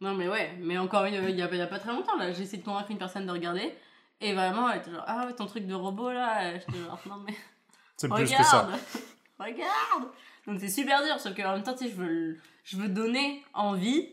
Non, 0.00 0.14
mais 0.14 0.28
ouais, 0.28 0.50
mais 0.60 0.76
encore 0.76 1.04
une, 1.04 1.14
il 1.14 1.36
y 1.36 1.42
a, 1.42 1.48
il 1.50 1.56
y 1.56 1.62
a 1.62 1.66
pas 1.68 1.78
très 1.78 1.92
longtemps, 1.92 2.16
là, 2.18 2.32
j'ai 2.32 2.42
essayé 2.42 2.58
de 2.58 2.64
convaincre 2.64 2.90
une 2.90 2.98
personne 2.98 3.26
de 3.26 3.30
regarder, 3.30 3.72
et 4.20 4.32
vraiment, 4.34 4.68
elle 4.70 4.78
était 4.80 4.90
genre, 4.90 5.04
ah 5.06 5.26
ouais, 5.26 5.34
ton 5.34 5.46
truc 5.46 5.66
de 5.66 5.74
robot 5.74 6.12
là, 6.12 6.54
j'étais 6.58 6.78
genre, 6.78 7.00
non 7.08 7.16
mais, 7.26 7.34
C'est 7.96 8.08
plus 8.08 8.24
que 8.24 8.42
ça. 8.44 8.62
regarde, 8.62 8.80
regarde 9.38 10.10
Donc 10.46 10.60
c'est 10.60 10.68
super 10.68 11.02
dur, 11.04 11.18
sauf 11.20 11.34
qu'en 11.34 11.52
même 11.52 11.62
temps, 11.62 11.74
tu 11.74 11.84
sais, 11.84 11.90
je 11.90 11.96
veux, 11.96 12.38
je 12.64 12.76
veux 12.76 12.88
donner 12.88 13.42
envie, 13.54 14.08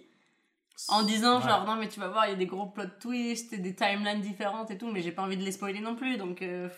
en 0.87 1.03
disant 1.03 1.37
Ouais. 1.39 1.47
genre, 1.47 1.65
non 1.65 1.75
mais 1.75 1.87
tu 1.89 1.99
vas 1.99 2.07
voir, 2.09 2.25
il 2.27 2.29
y 2.29 2.33
a 2.33 2.37
des 2.37 2.45
gros 2.47 2.65
plot 2.67 2.83
twists, 2.99 3.53
et 3.53 3.57
des 3.57 3.75
timelines 3.75 4.21
différentes 4.21 4.71
et 4.71 4.77
tout, 4.77 4.91
mais 4.91 5.01
j'ai 5.01 5.11
pas 5.11 5.23
envie 5.23 5.37
de 5.37 5.43
les 5.43 5.51
spoiler 5.51 5.79
non 5.79 5.95
plus, 5.95 6.17
donc 6.17 6.41
euh, 6.41 6.69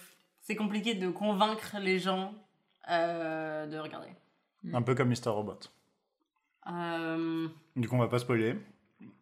c'est 0.42 0.56
compliqué 0.56 0.94
de 0.96 1.10
convaincre 1.10 1.78
les 1.80 2.00
gens 2.00 2.34
euh, 2.90 3.66
de 3.68 3.78
regarder. 3.78 4.10
Un 4.74 4.82
peu 4.82 4.94
comme 4.96 5.10
Mr. 5.10 5.30
Robot. 5.30 5.60
Euh, 6.70 7.48
Du 7.76 7.88
coup, 7.88 7.96
on 7.96 8.00
va 8.00 8.08
pas 8.08 8.20
spoiler. 8.20 8.56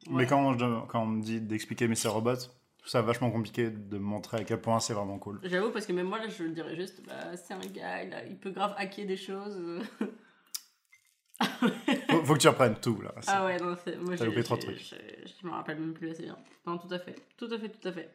Mais 0.10 0.28
quand, 0.28 0.58
je- 0.58 0.86
quand 0.88 1.02
on 1.04 1.08
me 1.08 1.22
dit 1.22 1.42
d'expliquer 1.42 1.88
Mr. 1.88 2.08
Robot, 2.10 2.36
je 2.36 2.46
ça 2.86 3.02
vachement 3.02 3.30
compliqué 3.32 3.70
de 3.70 3.98
montrer 3.98 4.38
à 4.38 4.44
quel 4.44 4.60
point 4.62 4.80
c'est 4.80 4.94
vraiment 4.94 5.20
cool. 5.20 5.40
J'avoue, 5.44 5.70
parce 5.72 5.86
que 5.86 5.94
même 5.94 6.08
moi, 6.08 6.18
là, 6.20 6.28
je 6.30 6.44
le 6.44 6.50
dirais 6.52 6.76
juste, 6.76 7.02
bah, 7.06 7.36
c'est 7.38 7.54
un 7.54 7.60
gars, 7.60 8.04
il, 8.04 8.14
a- 8.14 8.26
il 8.26 8.38
peut 8.38 8.52
grave 8.52 8.74
hacker 8.78 9.06
des 9.06 9.18
choses. 9.18 9.58
Faut, 12.10 12.24
faut 12.26 12.34
que 12.36 12.40
tu 12.40 12.48
reprennes 12.48 12.76
tout, 12.80 13.02
là. 13.02 13.14
Ah 13.28 13.46
ouais, 13.46 13.58
non, 13.58 13.76
c'est. 13.84 13.96
Moi, 13.98 14.12
T'as 14.16 14.18
j'ai- 14.18 14.26
loupé 14.30 14.44
trop 14.44 14.58
de 14.58 14.62
j'ai- 14.62 14.68
trucs. 14.76 15.00
Je 15.42 15.48
me 15.48 15.52
rappelle 15.52 15.80
même 15.80 15.94
plus 15.94 16.10
assez 16.12 16.24
bien. 16.24 16.38
Non, 16.68 16.78
tout 16.78 16.92
à 16.94 17.00
fait. 17.00 17.16
Tout 17.38 17.50
à 17.52 17.58
fait, 17.58 17.70
tout 17.70 17.88
à 17.88 17.92
fait. 17.92 18.14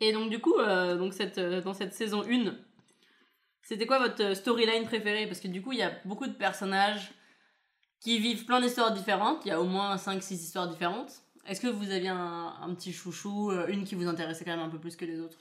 Et 0.00 0.12
donc, 0.12 0.30
du 0.30 0.38
coup, 0.40 0.54
euh, 0.58 0.96
donc 0.96 1.12
cette, 1.12 1.36
euh, 1.38 1.60
dans 1.60 1.74
cette 1.74 1.92
saison 1.92 2.22
1, 2.22 2.54
c'était 3.62 3.86
quoi 3.86 3.98
votre 3.98 4.22
euh, 4.22 4.34
storyline 4.34 4.84
préférée? 4.86 5.26
Parce 5.26 5.40
que 5.40 5.48
du 5.48 5.60
coup, 5.60 5.72
il 5.72 5.78
y 5.78 5.82
a 5.82 5.92
beaucoup 6.06 6.26
de 6.26 6.32
personnages 6.32 7.12
qui 8.00 8.18
vivent 8.18 8.46
plein 8.46 8.60
d'histoires 8.60 8.92
différentes. 8.92 9.44
Il 9.44 9.48
y 9.48 9.52
a 9.52 9.60
au 9.60 9.64
moins 9.66 9.96
5-6 9.96 10.32
histoires 10.34 10.68
différentes. 10.68 11.12
Est-ce 11.46 11.60
que 11.60 11.66
vous 11.68 11.90
aviez 11.90 12.08
un, 12.08 12.54
un 12.60 12.74
petit 12.74 12.92
chouchou, 12.92 13.50
euh, 13.50 13.66
une 13.68 13.84
qui 13.84 13.94
vous 13.94 14.06
intéressait 14.06 14.44
quand 14.44 14.56
même 14.56 14.66
un 14.66 14.68
peu 14.70 14.78
plus 14.78 14.96
que 14.96 15.04
les 15.04 15.18
autres? 15.20 15.38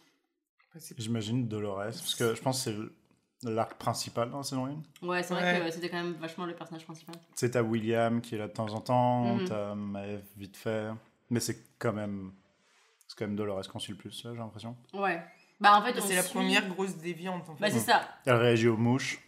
C'est- 0.77 0.99
J'imagine 0.99 1.47
Dolores, 1.47 1.77
parce 1.85 2.15
que 2.15 2.35
je 2.35 2.41
pense 2.41 2.63
que 2.65 2.71
c'est 3.41 3.49
l'arc 3.51 3.75
principal 3.77 4.29
dans 4.29 4.37
la 4.37 4.43
saison 4.43 4.65
1. 4.65 5.05
Ouais, 5.07 5.23
c'est 5.23 5.33
vrai 5.33 5.59
Ouais. 5.59 5.65
que 5.65 5.71
c'était 5.73 5.89
quand 5.89 6.01
même 6.01 6.13
vachement 6.13 6.45
le 6.45 6.53
personnage 6.55 6.85
principal. 6.85 7.15
Sais, 7.35 7.51
t'as 7.51 7.61
William 7.61 8.21
qui 8.21 8.35
est 8.35 8.37
là 8.37 8.47
de 8.47 8.53
temps 8.53 8.71
en 8.73 8.81
temps, 8.81 9.35
Mhm. 9.35 9.45
t'as 9.47 9.75
Maeve 9.75 10.23
vite 10.37 10.57
fait, 10.57 10.89
mais 11.29 11.39
c'est 11.39 11.57
quand 11.79 11.93
même. 11.93 12.31
C'est 13.07 13.17
quand 13.17 13.25
même 13.25 13.35
Dolores 13.35 13.67
qu'on 13.67 13.79
suit 13.79 13.93
le 13.93 13.97
plus, 13.97 14.23
là, 14.23 14.31
j'ai 14.33 14.39
l'impression. 14.39 14.75
Ouais. 14.93 15.23
Bah 15.59 15.75
en 15.77 15.81
fait, 15.81 15.99
C'est 15.99 16.15
la 16.15 16.21
suit- 16.21 16.33
première 16.35 16.67
grosse 16.69 16.95
déviante 16.97 17.49
en 17.49 17.55
fait. 17.55 17.61
Bah 17.61 17.69
c'est 17.71 17.79
ça. 17.79 18.01
Elle 18.25 18.35
réagit 18.35 18.67
aux 18.67 18.77
mouches. 18.77 19.19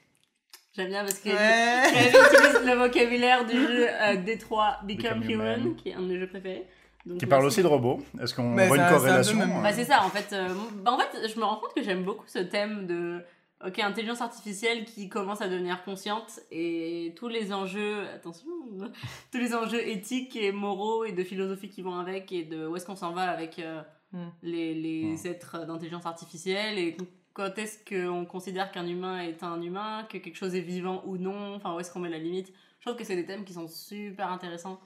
J'aime 0.73 0.87
bien 0.87 1.01
parce 1.01 1.19
que 1.19 1.29
Ouais. 1.29 1.91
elle 1.95 2.07
utilise 2.09 2.65
le 2.65 2.75
vocabulaire 2.77 3.45
du 3.45 3.57
jeu 3.57 3.87
euh, 3.89 4.15
D3 4.15 4.85
Become, 4.85 5.19
Become 5.19 5.29
Human, 5.29 5.59
Human. 5.61 5.75
qui 5.75 5.89
est 5.89 5.93
un 5.93 6.01
de 6.01 6.07
mes 6.07 6.19
jeux 6.19 6.27
préférés. 6.27 6.65
Donc, 7.05 7.17
Qui 7.19 7.25
parle 7.25 7.45
aussi 7.45 7.61
de 7.61 7.67
robots. 7.67 7.99
Est-ce 8.21 8.33
qu'on 8.35 8.53
Bah, 8.55 8.67
voit 8.67 8.77
une 8.77 8.83
un 8.83 8.89
corrélation 8.89 9.39
euh, 9.41 9.61
Bah 9.63 9.73
c'est 9.73 9.83
ça 9.85 10.03
en 10.03 10.09
fait. 10.09 10.33
euh, 10.33 10.47
bah, 10.83 10.91
en 10.93 10.99
fait, 10.99 11.27
je 11.27 11.37
me 11.39 11.43
rends 11.43 11.57
compte 11.57 11.73
que 11.75 11.81
j'aime 11.83 12.03
beaucoup 12.03 12.23
ce 12.27 12.39
thème 12.39 12.85
de 12.87 13.19
ok, 13.65 13.79
intelligence 13.79 14.21
artificielle 14.21 14.85
qui 14.85 15.09
commence 15.09 15.41
à 15.41 15.47
devenir 15.49 15.83
consciente 15.83 16.39
et 16.51 17.13
tous 17.17 17.27
les 17.27 17.51
enjeux, 17.53 18.07
attention, 18.15 18.47
tous 19.31 19.37
les 19.39 19.53
enjeux 19.55 19.85
éthiques 19.87 20.35
et 20.35 20.51
moraux 20.51 21.03
et 21.05 21.11
de 21.11 21.23
philosophie 21.23 21.69
qui 21.69 21.81
vont 21.81 21.99
avec 21.99 22.31
et 22.31 22.43
de 22.43 22.65
où 22.67 22.75
est-ce 22.75 22.85
qu'on 22.85 22.95
s'en 22.95 23.11
va 23.11 23.23
avec 23.23 23.59
euh, 23.59 23.81
Mm. 24.13 24.27
les, 24.43 24.73
les 24.73 25.03
Mm. 25.05 25.27
êtres 25.27 25.65
d'intelligence 25.65 26.05
artificielle 26.05 26.77
et 26.77 26.97
quand 27.33 27.57
est-ce 27.57 27.79
qu'on 27.87 28.25
considère 28.25 28.71
qu'un 28.71 28.87
humain 28.87 29.21
est 29.21 29.41
un 29.43 29.61
humain, 29.61 30.05
que 30.09 30.17
quelque 30.17 30.35
chose 30.35 30.55
est 30.55 30.61
vivant 30.61 31.03
ou 31.05 31.17
non, 31.17 31.55
enfin 31.55 31.73
où 31.75 31.79
est-ce 31.79 31.91
qu'on 31.91 31.99
met 31.99 32.09
la 32.09 32.17
limite. 32.19 32.51
Je 32.79 32.85
trouve 32.85 32.97
que 32.97 33.03
c'est 33.05 33.15
des 33.15 33.25
thèmes 33.25 33.45
qui 33.45 33.53
sont 33.53 33.67
super 33.67 34.31
intéressants 34.31 34.79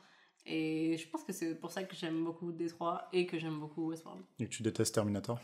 et 0.45 0.95
je 0.97 1.07
pense 1.09 1.23
que 1.23 1.33
c'est 1.33 1.55
pour 1.55 1.71
ça 1.71 1.83
que 1.83 1.95
j'aime 1.95 2.23
beaucoup 2.23 2.51
Détroit 2.51 3.07
et 3.13 3.25
que 3.25 3.39
j'aime 3.39 3.59
beaucoup 3.59 3.89
Westworld. 3.89 4.21
Et 4.39 4.45
que 4.45 4.49
tu 4.49 4.61
détestes 4.63 4.93
Terminator? 4.93 5.39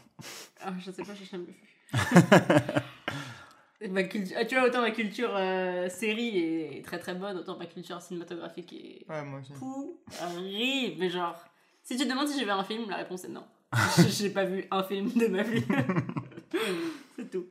Ah, 0.61 0.73
je 0.79 0.91
sais 0.91 1.03
pas, 1.03 1.15
je 1.15 1.23
j'aime 1.23 1.47
ma 3.89 4.03
culture, 4.03 4.37
ah, 4.39 4.45
tu 4.45 4.55
vois, 4.55 4.67
autant 4.67 4.81
ma 4.81 4.91
culture 4.91 5.35
euh, 5.35 5.89
série 5.89 6.37
est 6.37 6.85
très 6.85 6.99
très 6.99 7.15
bonne, 7.15 7.37
autant 7.37 7.57
ma 7.57 7.65
culture 7.65 7.99
cinématographique 7.99 8.71
est 8.73 9.05
Ouais, 9.09 9.23
moi 9.23 9.39
aussi. 9.39 9.53
pourrie. 9.53 10.95
Mais 10.99 11.09
genre, 11.09 11.35
si 11.83 11.97
tu 11.97 12.03
te 12.03 12.09
demandes 12.09 12.27
si 12.27 12.37
j'ai 12.37 12.45
vu 12.45 12.51
un 12.51 12.63
film, 12.63 12.87
la 12.89 12.97
réponse 12.97 13.25
est 13.25 13.29
non. 13.29 13.43
j'ai 14.09 14.29
pas 14.29 14.45
vu 14.45 14.65
un 14.69 14.83
film 14.83 15.11
de 15.13 15.27
ma 15.27 15.43
vie. 15.43 15.63
C'est 17.15 17.29
tout. 17.29 17.47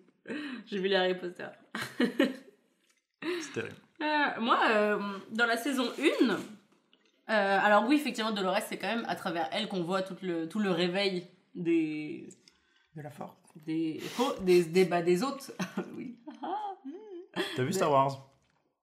J'ai 0.66 0.78
vu 0.78 0.88
les 0.88 0.96
Harry 0.96 1.14
Potter. 1.14 1.46
C'est 1.98 3.52
terrible. 3.52 3.76
Euh, 4.02 4.40
moi, 4.40 4.58
euh, 4.70 5.18
dans 5.30 5.46
la 5.46 5.56
saison 5.56 5.90
1, 5.98 6.30
euh, 7.30 7.58
alors 7.62 7.86
oui, 7.86 7.96
effectivement, 7.96 8.32
Dolores, 8.32 8.58
c'est 8.68 8.76
quand 8.76 8.88
même 8.88 9.04
à 9.08 9.14
travers 9.14 9.48
elle 9.52 9.68
qu'on 9.68 9.82
voit 9.82 10.02
tout 10.02 10.16
le, 10.22 10.48
tout 10.48 10.58
le 10.58 10.70
réveil 10.70 11.26
des, 11.54 12.28
De 12.96 13.02
la 13.02 13.10
force. 13.10 13.36
des, 13.66 14.00
oh, 14.18 14.32
des, 14.40 14.64
des, 14.64 14.84
bah, 14.84 15.02
des 15.02 15.22
hôtes. 15.22 15.52
oui. 15.96 16.16
T'as 17.56 17.62
vu 17.62 17.72
Star 17.72 17.90
Wars? 17.90 18.26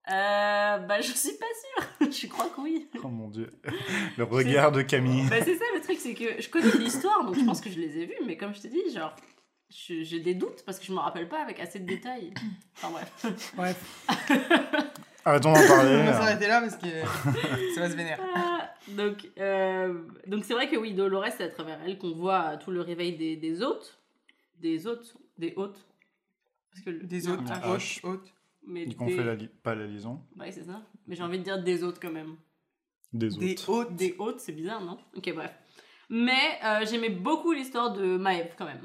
Euh, 0.10 0.78
bah, 0.78 1.02
je 1.02 1.12
suis 1.12 1.38
pas 1.38 1.46
sûre. 2.00 2.12
je 2.12 2.28
crois 2.28 2.50
que 2.50 2.62
oui. 2.62 2.88
Oh 3.04 3.10
mon 3.10 3.28
dieu. 3.28 3.50
Le 4.18 4.24
regard 4.24 4.72
de 4.72 4.82
Camille. 4.82 5.28
Bah, 5.30 5.44
c'est 5.44 5.58
ça 5.58 5.66
le 5.76 5.82
truc, 5.82 5.98
c'est 6.00 6.14
que 6.14 6.42
je 6.42 6.50
connais 6.50 6.72
l'histoire, 6.78 7.26
donc 7.26 7.36
je 7.36 7.44
pense 7.44 7.60
que 7.60 7.70
je 7.70 7.80
les 7.80 7.98
ai 7.98 8.06
vus, 8.06 8.16
mais 8.26 8.38
comme 8.38 8.56
je 8.56 8.62
te 8.62 8.68
dis, 8.68 8.94
genre, 8.94 9.14
j'ai 9.70 10.20
des 10.20 10.34
doutes 10.34 10.64
parce 10.66 10.80
que 10.80 10.86
je 10.86 10.92
me 10.94 11.00
rappelle 11.00 11.28
pas 11.28 11.42
avec 11.42 11.60
assez 11.60 11.80
de 11.80 11.86
détails. 11.86 12.34
Enfin 12.78 12.90
bref. 12.92 13.54
Bref, 13.56 14.08
Arrêtons 15.26 15.52
d'en 15.52 15.60
on 15.60 15.68
parler. 15.68 15.98
va 16.04 16.14
s'arrêter 16.14 16.48
là 16.48 16.62
parce 16.62 16.78
que 16.78 16.88
ça 17.76 17.82
va 17.82 17.90
se 17.90 17.96
vénère. 17.96 18.20
Ah, 18.36 18.74
donc, 18.90 19.30
euh, 19.38 20.04
donc 20.26 20.46
c'est 20.46 20.54
vrai 20.54 20.70
que 20.70 20.78
oui, 20.78 20.94
Dolores, 20.94 21.26
c'est 21.36 21.44
à 21.44 21.50
travers 21.50 21.80
elle 21.86 21.98
qu'on 21.98 22.14
voit 22.14 22.56
tout 22.58 22.72
le 22.72 22.80
réveil 22.82 23.18
des, 23.18 23.36
des 23.36 23.62
hôtes. 23.62 24.00
Des 24.60 24.88
hôtes. 24.88 25.16
Des 25.38 25.54
hôtes. 25.58 25.86
Parce 26.72 26.84
que 26.86 26.92
le- 26.92 27.00
Des 27.04 27.28
autres, 27.28 27.44
ah, 27.50 27.76
H. 27.76 28.00
hautes, 28.04 28.04
hautes. 28.04 28.34
Mais 28.66 28.86
Qu'on 28.96 29.06
des- 29.08 29.16
fait 29.18 29.24
la 29.24 29.36
li- 29.36 29.50
pas 29.64 29.76
la 29.76 29.86
liaison. 29.88 30.22
Ouais, 30.40 30.52
c'est 30.52 30.64
ça. 30.64 30.82
Mais 31.08 31.16
j'ai 31.16 31.24
envie 31.24 31.40
de 31.40 31.44
dire 31.44 31.62
des 31.62 31.84
hôtes 31.84 32.00
quand 32.02 32.12
même. 32.12 32.36
Des 33.14 33.28
Des 33.30 33.52
autres. 33.54 33.70
hautes. 33.70 33.96
Des 33.96 34.16
hôtes, 34.20 34.40
c'est 34.40 34.52
bizarre, 34.54 34.82
non? 34.82 34.98
Ok, 35.16 35.34
bref. 35.34 35.52
Mais 36.10 36.58
euh, 36.64 36.86
j'aimais 36.86 37.10
beaucoup 37.10 37.52
l'histoire 37.52 37.92
de 37.94 38.18
Maëve 38.18 38.54
quand 38.58 38.66
même. 38.66 38.82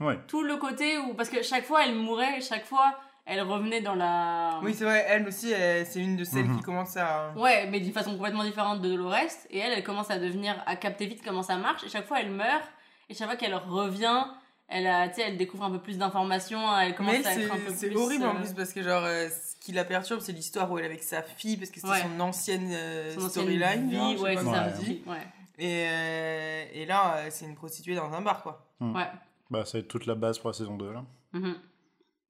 Ouais. 0.00 0.18
Tout 0.26 0.42
le 0.42 0.56
côté 0.56 0.98
où. 0.98 1.14
Parce 1.14 1.28
que 1.28 1.42
chaque 1.42 1.64
fois 1.64 1.84
elle 1.84 1.94
mourait, 1.94 2.40
chaque 2.40 2.64
fois 2.64 2.98
elle 3.26 3.42
revenait 3.42 3.80
dans 3.82 3.94
la. 3.94 4.58
Oui, 4.62 4.74
c'est 4.74 4.84
vrai, 4.84 5.04
elle 5.08 5.28
aussi, 5.28 5.52
c'est 5.84 6.00
une 6.00 6.16
de 6.16 6.24
celles 6.24 6.46
Mhm. 6.46 6.56
qui 6.56 6.62
commence 6.62 6.96
à. 6.96 7.32
Ouais, 7.36 7.66
mais 7.70 7.78
d'une 7.80 7.92
façon 7.92 8.12
complètement 8.16 8.42
différente 8.44 8.80
de 8.80 8.88
Dolores. 8.88 9.14
Et 9.50 9.58
elle, 9.58 9.72
elle 9.72 9.84
commence 9.84 10.10
à 10.10 10.18
devenir. 10.18 10.60
à 10.66 10.74
capter 10.76 11.06
vite 11.06 11.20
comment 11.24 11.42
ça 11.42 11.56
marche. 11.56 11.84
Et 11.84 11.88
chaque 11.88 12.06
fois 12.06 12.20
elle 12.20 12.30
meurt. 12.30 12.64
Et 13.08 13.14
chaque 13.14 13.28
fois 13.28 13.36
qu'elle 13.36 13.54
revient, 13.54 14.24
elle, 14.68 14.86
a, 14.86 15.08
tu 15.08 15.16
sais, 15.16 15.22
elle 15.28 15.36
découvre 15.36 15.64
un 15.64 15.70
peu 15.70 15.80
plus 15.80 15.98
d'informations. 15.98 16.60
Elle 16.78 16.94
commence 16.94 17.12
Mais 17.14 17.20
elle, 17.20 17.26
à 17.26 17.42
être 17.44 17.52
un 17.52 17.56
peu 17.56 17.72
c'est 17.74 17.88
plus. 17.88 17.96
c'est 17.96 18.02
horrible 18.02 18.24
en 18.24 18.34
euh, 18.36 18.38
plus 18.40 18.52
parce 18.54 18.72
que, 18.72 18.82
genre, 18.82 19.02
euh, 19.04 19.28
ce 19.28 19.56
qui 19.64 19.72
la 19.72 19.84
perturbe, 19.84 20.20
c'est 20.20 20.32
l'histoire 20.32 20.70
où 20.70 20.78
elle 20.78 20.84
est 20.84 20.88
avec 20.88 21.02
sa 21.02 21.22
fille 21.22 21.56
parce 21.56 21.70
que 21.70 21.80
c'était 21.80 21.92
Ouais. 21.92 22.02
son 22.02 22.20
ancienne 22.20 22.68
euh, 22.72 23.10
son 23.10 23.18
ancienne 23.26 23.30
storyline. 23.30 23.88
vie, 23.90 24.16
ouais, 24.20 24.36
c'est 24.36 24.44
ça. 24.44 24.68
Ouais. 25.06 25.26
Et, 25.58 25.86
euh, 25.88 26.64
et 26.72 26.86
là, 26.86 27.16
euh, 27.16 27.26
c'est 27.30 27.44
une 27.46 27.54
prostituée 27.56 27.94
dans 27.96 28.12
un 28.12 28.22
bar, 28.22 28.42
quoi. 28.42 28.66
Ouais. 28.80 29.06
Bah, 29.50 29.64
ça 29.64 29.78
va 29.78 29.82
être 29.82 29.88
toute 29.88 30.06
la 30.06 30.14
base 30.14 30.38
pour 30.38 30.50
la 30.50 30.54
saison 30.54 30.76
2 30.76 30.92
là. 30.92 31.04
Mhm. 31.32 31.56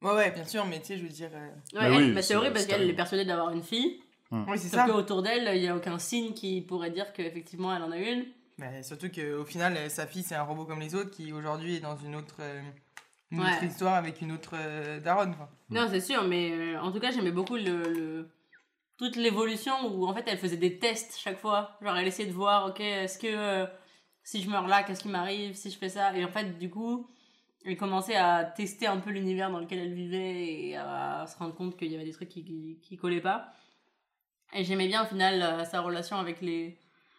Ouais, 0.03 0.13
ouais, 0.15 0.31
bien 0.31 0.45
sûr, 0.47 0.65
mais 0.65 0.81
tu 0.81 0.87
sais, 0.87 0.97
je 0.97 1.03
veux 1.03 1.09
dire. 1.11 1.31
euh, 1.35 1.49
Ouais, 1.79 1.91
Bah 1.91 1.97
oui, 1.97 2.13
bah, 2.13 2.23
c'est 2.23 2.29
c'est- 2.29 2.35
horrible 2.37 2.55
parce 2.55 2.67
qu'elle 2.67 2.89
est 2.89 2.95
persuadée 2.95 3.25
d'avoir 3.27 3.51
une 3.51 3.63
fille. 3.63 4.01
Oui, 4.33 4.57
c'est 4.57 4.69
Sauf 4.69 4.81
ça. 4.81 4.87
qu'autour 4.87 5.23
d'elle, 5.23 5.51
il 5.57 5.61
n'y 5.61 5.69
a 5.69 5.77
aucun 5.77 5.99
signe 5.99 6.33
qui 6.35 6.61
pourrait 6.63 6.91
dire 6.91 7.13
qu'effectivement 7.13 7.75
elle 7.75 7.83
en 7.83 7.91
a 7.91 7.99
une. 7.99 8.25
Mais 8.59 8.83
surtout 8.83 9.09
qu'au 9.11 9.45
final, 9.45 9.77
euh, 9.77 9.89
sa 9.89 10.07
fille, 10.07 10.23
c'est 10.23 10.35
un 10.37 10.43
robot 10.45 10.65
comme 10.67 10.81
les 10.81 10.95
autres 10.95 11.11
qui 11.11 11.33
aujourd'hui 11.33 11.77
est 11.77 11.81
dans 11.81 11.97
une 11.97 12.15
autre, 12.15 12.37
euh, 12.41 12.63
une 13.33 13.41
Ouais. 13.41 13.47
autre 13.53 13.65
histoire 13.65 13.95
avec 13.95 14.21
une 14.21 14.33
autre 14.33 14.53
euh, 14.55 15.01
daronne, 15.01 15.35
quoi. 15.35 15.51
Non, 15.71 15.87
c'est 15.91 16.01
sûr, 16.01 16.23
mais 16.25 16.53
euh, 16.53 16.81
en 16.81 16.93
tout 16.93 17.01
cas, 17.01 17.11
j'aimais 17.11 17.31
beaucoup 17.33 17.57
le, 17.57 17.83
le- 17.93 18.29
toute 18.99 19.17
l'évolution 19.17 19.73
où 19.95 20.07
en 20.07 20.15
fait 20.15 20.25
elle 20.27 20.39
faisait 20.39 20.57
des 20.59 20.79
tests 20.79 21.19
chaque 21.19 21.39
fois. 21.39 21.77
Genre, 21.83 21.97
elle 21.97 22.07
essayait 22.07 22.29
de 22.29 22.35
voir, 22.35 22.69
ok, 22.69 22.81
est-ce 22.81 23.19
que 23.19 23.27
euh, 23.29 23.67
si 24.31 24.43
je 24.43 24.49
meurs 24.51 24.69
là, 24.69 24.83
qu'est-ce 24.85 25.01
qui 25.03 25.09
m'arrive 25.09 25.55
si 25.55 25.71
je 25.71 25.79
fais 25.79 25.89
ça? 25.89 26.17
Et 26.17 26.25
en 26.25 26.29
fait, 26.29 26.57
du 26.59 26.71
coup, 26.71 27.09
elle 27.65 27.77
commençait 27.77 28.15
à 28.17 28.45
tester 28.45 28.87
un 28.87 28.99
peu 28.99 29.11
l'univers 29.11 29.51
dans 29.51 29.59
lequel 29.59 29.81
elle 29.81 29.93
vivait 29.95 30.45
et 30.69 30.77
à 30.77 31.25
se 31.27 31.37
rendre 31.39 31.55
compte 31.55 31.77
qu'il 31.77 31.89
y 31.91 31.95
avait 31.97 32.05
des 32.05 32.13
trucs 32.13 32.29
qui, 32.29 32.45
qui, 32.45 32.79
qui 32.81 32.97
collaient 32.97 33.21
pas. 33.21 33.49
Et 34.53 34.63
j'aimais 34.65 34.87
bien 34.87 35.03
au 35.03 35.07
final 35.07 35.43
euh, 35.43 35.65
sa 35.65 35.81
relation 35.81 36.17
avec 36.17 36.41
les, 36.41 36.79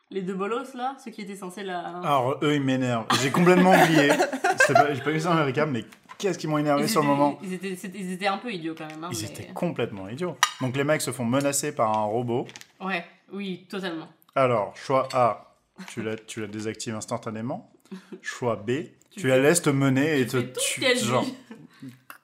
les 0.10 0.22
deux 0.22 0.34
bolos 0.34 0.74
là, 0.74 0.96
ceux 1.04 1.12
qui 1.12 1.22
étaient 1.22 1.36
censés 1.36 1.64
la. 1.64 1.80
Alors, 2.00 2.38
eux, 2.44 2.56
ils 2.56 2.62
m'énervent. 2.62 3.08
J'ai 3.22 3.32
complètement 3.32 3.72
oublié. 3.72 4.10
Pas- 4.74 4.94
J'ai 4.94 5.02
pas 5.02 5.12
vu 5.12 5.20
ça 5.20 5.32
en 5.32 5.38
America, 5.38 5.66
mais 5.66 5.84
qu'est-ce 6.18 6.38
qu'ils 6.40 6.50
m'ont 6.50 6.58
énervé 6.60 6.84
Ils 6.84 6.90
sur 6.90 7.02
le 7.02 7.08
moment? 7.08 7.38
Ils 7.44 7.54
étaient, 7.54 7.74
ils 7.74 8.12
étaient 8.14 8.28
un 8.28 8.38
peu 8.38 8.54
idiots 8.54 8.74
quand 8.78 8.88
même. 8.88 9.04
hein, 9.04 9.10
Ils 9.12 9.18
mais- 9.22 9.30
étaient 9.30 9.48
complètement 9.54 10.08
idiots. 10.08 10.38
Donc, 10.62 10.78
les 10.78 10.86
mecs 10.86 11.02
se 11.02 11.12
font 11.12 11.26
menacer 11.26 11.76
par 11.76 11.90
un 11.98 12.04
robot. 12.06 12.48
Ouais, 12.80 13.04
oui, 13.34 13.66
totalement. 13.70 14.08
Alors, 14.36 14.76
choix 14.78 15.10
A, 15.14 15.51
tu 15.88 16.02
la, 16.04 16.16
tu 16.16 16.42
la 16.42 16.48
désactives 16.48 16.96
instantanément. 16.96 17.72
Choix 18.22 18.56
B, 18.56 18.72
tu, 19.12 19.22
Tu 19.22 19.28
la 19.28 19.40
laisses 19.40 19.62
te 19.62 19.70
mener 19.70 20.20
et 20.20 20.26
Tu 20.28 20.32
te 20.52 20.60
tuer. 20.60 20.82
qu'elle 20.86 20.98
Genre, 21.00 21.26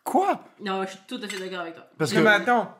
quoi? 0.03 0.43
Non, 0.63 0.83
je 0.83 0.89
suis 0.91 0.99
tout 1.07 1.19
à 1.21 1.27
fait 1.27 1.37
d'accord 1.39 1.59
avec 1.61 1.75
toi. 1.75 1.87
Parce 1.97 2.11
Non, 2.13 2.19
que. 2.19 2.23
mais 2.25 2.31
attends. 2.31 2.77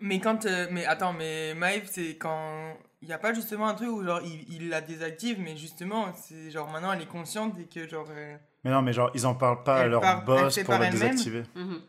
Mais 0.00 0.20
quand. 0.20 0.44
euh, 0.46 0.66
mais 0.70 0.84
attends, 0.86 1.12
mais 1.12 1.54
Maeve, 1.54 1.88
c'est 1.90 2.16
quand. 2.16 2.76
Il 3.02 3.08
n'y 3.08 3.14
a 3.14 3.18
pas 3.18 3.34
justement 3.34 3.68
un 3.68 3.74
truc 3.74 3.88
où 3.90 4.02
genre 4.02 4.20
il, 4.24 4.46
il 4.54 4.68
la 4.70 4.80
désactive, 4.80 5.38
mais 5.38 5.56
justement, 5.58 6.12
c'est 6.14 6.50
genre 6.50 6.68
maintenant 6.70 6.92
elle 6.92 7.02
est 7.02 7.06
consciente 7.06 7.54
et 7.58 7.66
que 7.66 7.86
genre. 7.88 8.06
euh, 8.10 8.36
Mais 8.64 8.70
non, 8.70 8.80
mais 8.82 8.92
genre, 8.94 9.10
ils 9.14 9.26
en 9.26 9.34
parlent 9.34 9.62
pas 9.62 9.80
à 9.80 9.86
leur 9.86 10.00
part- 10.00 10.24
boss 10.24 10.58
pour 10.64 10.74
la 10.74 10.90
désactiver. 10.90 11.42
Mhm. 11.54 11.80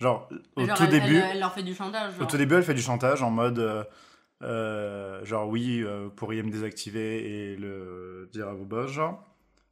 Genre, 0.00 0.30
au 0.56 0.64
Genre, 0.66 0.76
tout 0.78 0.84
elle, 0.84 0.90
début. 0.90 1.16
elle, 1.18 1.30
elle 1.32 1.40
leur 1.40 1.52
fait 1.52 1.62
du 1.62 1.74
chantage. 1.74 2.14
Au 2.18 2.24
tout 2.24 2.38
début, 2.38 2.54
elle 2.54 2.62
fait 2.62 2.72
du 2.74 2.80
chantage 2.80 3.22
en 3.22 3.30
mode 3.30 3.58
euh, 3.58 3.84
euh, 4.42 5.24
genre 5.24 5.48
oui, 5.48 5.82
euh, 5.82 6.04
vous 6.04 6.10
pourriez 6.10 6.42
me 6.42 6.50
désactiver 6.50 7.50
et 7.52 7.56
le 7.56 8.28
dire 8.32 8.48
à 8.48 8.54
vos 8.54 8.64
boss, 8.64 8.90
genre. 8.90 9.22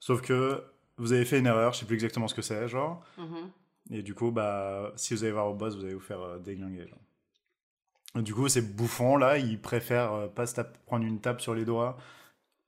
Sauf 0.00 0.20
que 0.20 0.62
vous 0.96 1.12
avez 1.12 1.24
fait 1.24 1.38
une 1.38 1.46
erreur, 1.46 1.72
je 1.72 1.80
sais 1.80 1.86
plus 1.86 1.94
exactement 1.94 2.28
ce 2.28 2.34
que 2.34 2.42
c'est, 2.42 2.68
genre. 2.68 3.02
Mhm. 3.16 3.50
Et 3.90 4.02
du 4.02 4.14
coup, 4.14 4.30
bah, 4.30 4.92
si 4.96 5.14
vous 5.14 5.24
allez 5.24 5.32
voir 5.32 5.46
vos 5.48 5.54
boss, 5.54 5.74
vous 5.76 5.84
allez 5.84 5.94
vous 5.94 6.00
faire 6.00 6.20
euh, 6.20 6.38
déglinguer, 6.38 6.86
genre. 6.88 6.98
Et 8.18 8.22
du 8.22 8.34
coup, 8.34 8.48
ces 8.48 8.62
bouffons 8.62 9.16
là, 9.16 9.38
ils 9.38 9.60
préfèrent 9.60 10.30
pas 10.34 10.46
se 10.46 10.54
tape- 10.54 10.78
prendre 10.86 11.04
une 11.04 11.20
tape 11.20 11.40
sur 11.40 11.54
les 11.54 11.64
doigts 11.64 11.96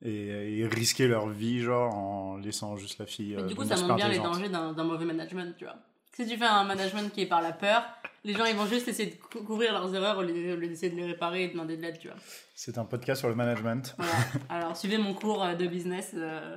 et, 0.02 0.60
et 0.60 0.66
risquer 0.66 1.08
leur 1.08 1.28
vie, 1.28 1.60
genre, 1.60 1.94
en 1.94 2.36
laissant 2.36 2.76
juste 2.76 2.98
la 2.98 3.06
fille. 3.06 3.34
Mais 3.36 3.44
du 3.44 3.54
coup, 3.54 3.64
ça 3.64 3.76
montre 3.76 3.96
bien 3.96 4.08
les 4.08 4.18
dangers 4.18 4.48
d'un 4.48 4.84
mauvais 4.84 5.04
management, 5.06 5.54
tu 5.56 5.64
vois. 5.64 5.76
Si 6.12 6.26
tu 6.26 6.36
fais 6.36 6.44
un 6.46 6.64
management 6.64 7.12
qui 7.12 7.22
est 7.22 7.26
par 7.26 7.40
la 7.40 7.52
peur, 7.52 7.82
les 8.24 8.34
gens 8.34 8.44
ils 8.44 8.56
vont 8.56 8.66
juste 8.66 8.88
essayer 8.88 9.10
de 9.12 9.16
cou- 9.16 9.42
couvrir 9.44 9.72
leurs 9.72 9.94
erreurs 9.94 10.18
au 10.18 10.22
lieu 10.22 10.56
d'essayer 10.56 10.90
de 10.90 10.96
les 10.96 11.06
réparer 11.06 11.44
et 11.44 11.46
de 11.48 11.52
demander 11.52 11.76
de 11.76 11.82
l'aide, 11.82 11.98
tu 11.98 12.08
vois. 12.08 12.16
C'est 12.54 12.76
un 12.78 12.84
podcast 12.84 13.20
sur 13.20 13.28
le 13.28 13.34
management. 13.34 13.94
Voilà. 13.96 14.12
Alors, 14.48 14.76
suivez 14.76 14.98
mon 14.98 15.14
cours 15.14 15.42
euh, 15.42 15.54
de 15.54 15.66
business, 15.66 16.10
euh, 16.14 16.56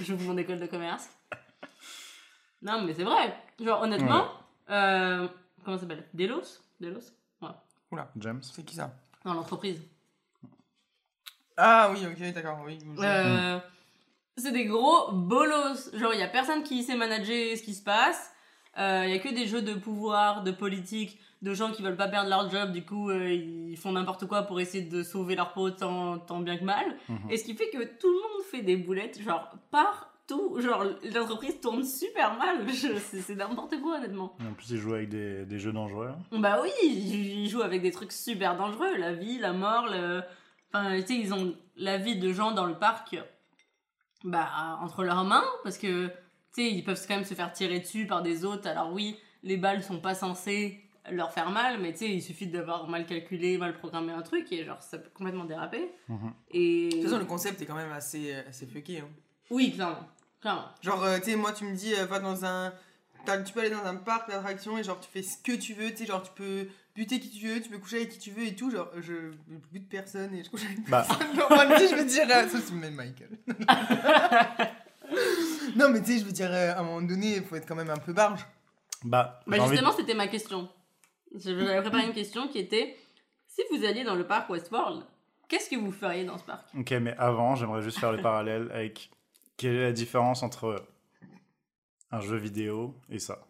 j'ouvre 0.00 0.22
mon 0.24 0.36
école 0.38 0.58
de 0.58 0.66
commerce. 0.66 1.08
Non, 2.62 2.82
mais 2.82 2.94
c'est 2.94 3.04
vrai. 3.04 3.36
Genre, 3.60 3.82
honnêtement, 3.82 4.26
euh, 4.70 5.28
comment 5.64 5.76
ça 5.76 5.82
s'appelle? 5.82 6.04
Delos? 6.14 6.60
Delos? 6.80 7.12
Ouais. 7.42 8.02
James. 8.16 8.42
C'est 8.42 8.64
qui 8.64 8.74
ça? 8.74 8.94
Dans 9.24 9.34
l'entreprise. 9.34 9.80
Ah 11.56 11.90
oui, 11.92 12.04
ok, 12.06 12.32
d'accord, 12.32 12.58
oui. 12.64 12.78
Euh, 12.98 13.60
C'est 14.36 14.50
des 14.50 14.64
gros 14.64 15.12
bolos. 15.12 15.90
Genre, 15.94 16.12
il 16.14 16.18
y 16.18 16.22
a 16.24 16.28
personne 16.28 16.64
qui 16.64 16.82
sait 16.82 16.96
manager 16.96 17.56
ce 17.56 17.62
qui 17.62 17.74
se 17.74 17.82
passe. 17.84 18.32
Il 18.76 19.10
y 19.10 19.14
a 19.14 19.18
que 19.18 19.32
des 19.34 19.46
jeux 19.46 19.62
de 19.62 19.74
pouvoir, 19.74 20.42
de 20.42 20.50
politique, 20.50 21.18
de 21.42 21.52
gens 21.54 21.70
qui 21.70 21.82
veulent 21.82 21.96
pas 21.96 22.08
perdre 22.08 22.28
leur 22.30 22.50
job. 22.50 22.72
Du 22.72 22.84
coup, 22.84 23.10
euh, 23.10 23.32
ils 23.32 23.76
font 23.76 23.92
n'importe 23.92 24.26
quoi 24.26 24.42
pour 24.42 24.60
essayer 24.60 24.82
de 24.84 25.02
sauver 25.02 25.36
leur 25.36 25.52
peau 25.52 25.70
tant, 25.70 26.18
tant 26.18 26.40
bien 26.40 26.56
que 26.56 26.64
mal. 26.64 26.96
Mhm. 27.08 27.30
Et 27.30 27.36
ce 27.36 27.44
qui 27.44 27.54
fait 27.54 27.68
que 27.70 27.84
tout 27.98 28.08
le 28.08 28.14
monde 28.14 28.42
fait 28.50 28.62
des 28.62 28.76
boulettes, 28.76 29.20
genre, 29.22 29.50
partout. 29.70 30.58
Genre, 30.58 30.84
l'entreprise 31.14 31.60
tourne 31.60 31.84
super 31.84 32.38
mal. 32.38 32.66
C'est 32.72 33.34
n'importe 33.36 33.78
quoi, 33.82 33.96
honnêtement. 33.98 34.34
Et 34.42 34.46
en 34.48 34.54
plus, 34.54 34.70
ils 34.70 34.78
jouent 34.78 34.94
avec 34.94 35.10
des, 35.10 35.44
des 35.44 35.58
jeux 35.58 35.72
dangereux. 35.72 36.08
hein. 36.32 36.38
Bah 36.40 36.60
oui, 36.62 36.70
ils 36.82 37.42
ils 37.44 37.48
jouent 37.50 37.60
avec 37.62 37.82
des 37.82 37.90
trucs 37.90 38.10
super 38.12 38.56
dangereux, 38.56 38.96
la 38.96 39.12
vie, 39.12 39.38
la 39.38 39.52
mort, 39.52 39.86
le... 39.86 40.22
Enfin, 40.72 40.98
tu 41.02 41.06
sais, 41.06 41.14
ils 41.16 41.34
ont 41.34 41.54
la 41.76 41.98
vie 41.98 42.18
de 42.18 42.32
gens 42.32 42.52
dans 42.52 42.64
le 42.64 42.74
parc, 42.74 43.16
bah, 44.24 44.48
entre 44.80 45.04
leurs 45.04 45.24
mains, 45.24 45.44
parce 45.62 45.76
que, 45.78 46.10
sais, 46.62 46.70
ils 46.70 46.84
peuvent 46.84 47.02
quand 47.06 47.16
même 47.16 47.24
se 47.24 47.34
faire 47.34 47.52
tirer 47.52 47.80
dessus 47.80 48.06
par 48.06 48.22
des 48.22 48.44
autres. 48.44 48.68
Alors 48.68 48.92
oui, 48.92 49.16
les 49.42 49.56
balles 49.56 49.82
sont 49.82 50.00
pas 50.00 50.14
censées 50.14 50.80
leur 51.10 51.32
faire 51.32 51.50
mal, 51.50 51.80
mais 51.80 51.92
tu 51.92 51.98
sais, 51.98 52.10
il 52.10 52.22
suffit 52.22 52.46
d'avoir 52.46 52.88
mal 52.88 53.04
calculé, 53.06 53.58
mal 53.58 53.74
programmé 53.76 54.12
un 54.12 54.22
truc 54.22 54.50
et 54.52 54.64
genre 54.64 54.82
ça 54.82 54.96
peut 54.98 55.10
complètement 55.12 55.44
déraper. 55.44 55.90
Mhm. 56.08 56.32
Et. 56.50 56.88
De 56.88 56.94
toute 56.94 57.02
façon, 57.04 57.18
le 57.18 57.24
concept 57.26 57.60
est 57.60 57.66
quand 57.66 57.74
même 57.74 57.92
assez, 57.92 58.32
euh, 58.34 58.42
assez 58.48 58.66
fucké. 58.66 59.00
hein. 59.00 59.08
Oui, 59.50 59.72
clairement. 59.74 60.08
Clairement. 60.40 60.64
Genre, 60.80 61.02
euh, 61.04 61.18
tu 61.18 61.30
sais, 61.30 61.36
moi, 61.36 61.52
tu 61.52 61.64
me 61.64 61.74
dis, 61.74 61.94
euh, 61.94 62.06
va 62.06 62.20
dans 62.20 62.44
un. 62.46 62.72
t'as- 63.26 63.42
Tu 63.42 63.52
peux 63.52 63.60
aller 63.60 63.70
dans 63.70 63.84
un 63.84 63.96
parc 63.96 64.30
d'attractions 64.30 64.78
et 64.78 64.82
genre, 64.84 64.98
tu 65.00 65.08
fais 65.10 65.22
ce 65.22 65.36
que 65.38 65.52
tu 65.52 65.74
veux, 65.74 65.90
tu 65.90 65.98
sais, 65.98 66.06
genre, 66.06 66.22
tu 66.22 66.30
peux 66.34 66.68
buter 66.94 67.18
qui 67.20 67.30
tu 67.30 67.48
veux, 67.48 67.60
tu 67.60 67.68
peux 67.68 67.78
coucher 67.78 67.96
avec 67.96 68.10
qui 68.10 68.18
tu 68.18 68.30
veux 68.30 68.46
et 68.46 68.54
tout. 68.54 68.70
Genre, 68.70 68.88
je 69.00 69.32
bute 69.72 69.88
personne 69.90 70.34
et 70.34 70.42
je 70.44 70.48
couche 70.50 70.64
avec 70.64 70.88
Bah, 70.88 71.04
personne. 71.06 71.36
Genre, 71.36 71.50
moi, 71.50 71.78
je 71.78 71.94
veux 71.96 72.04
dire. 72.06 72.26
euh, 72.30 72.48
ça, 72.48 72.58
c'est 72.64 72.74
même 72.74 72.94
Michael. 72.94 73.28
non, 75.76 75.90
mais 75.90 76.00
tu 76.00 76.12
sais, 76.12 76.18
je 76.20 76.24
veux 76.24 76.32
dire, 76.32 76.50
euh, 76.50 76.72
à 76.72 76.80
un 76.80 76.82
moment 76.82 77.02
donné, 77.02 77.36
il 77.36 77.42
faut 77.42 77.56
être 77.56 77.66
quand 77.66 77.74
même 77.74 77.90
un 77.90 77.96
peu 77.96 78.12
barge. 78.12 78.44
bah, 79.02 79.40
Bah 79.46 79.58
envie 79.60 79.70
justement, 79.70 79.92
c'était 79.92 80.14
ma 80.14 80.28
question. 80.28 80.68
J'avais 81.34 81.80
préparé 81.82 82.06
une 82.06 82.12
question 82.12 82.48
qui 82.48 82.58
était 82.58 82.96
si 83.46 83.62
vous 83.70 83.84
alliez 83.84 84.04
dans 84.04 84.14
le 84.16 84.26
parc 84.26 84.50
Westworld, 84.50 85.04
qu'est-ce 85.48 85.70
que 85.70 85.76
vous 85.76 85.92
feriez 85.92 86.24
dans 86.24 86.38
ce 86.38 86.44
parc? 86.44 86.66
Ok, 86.76 86.90
mais 86.92 87.14
avant, 87.18 87.54
j'aimerais 87.54 87.82
juste 87.82 87.98
faire 87.98 88.12
le 88.12 88.20
parallèle 88.20 88.70
avec 88.72 89.10
quelle 89.56 89.76
est 89.76 89.82
la 89.82 89.92
différence 89.92 90.42
entre 90.42 90.84
un 92.10 92.20
jeu 92.20 92.36
vidéo 92.36 92.94
et 93.10 93.18
ça. 93.18 93.46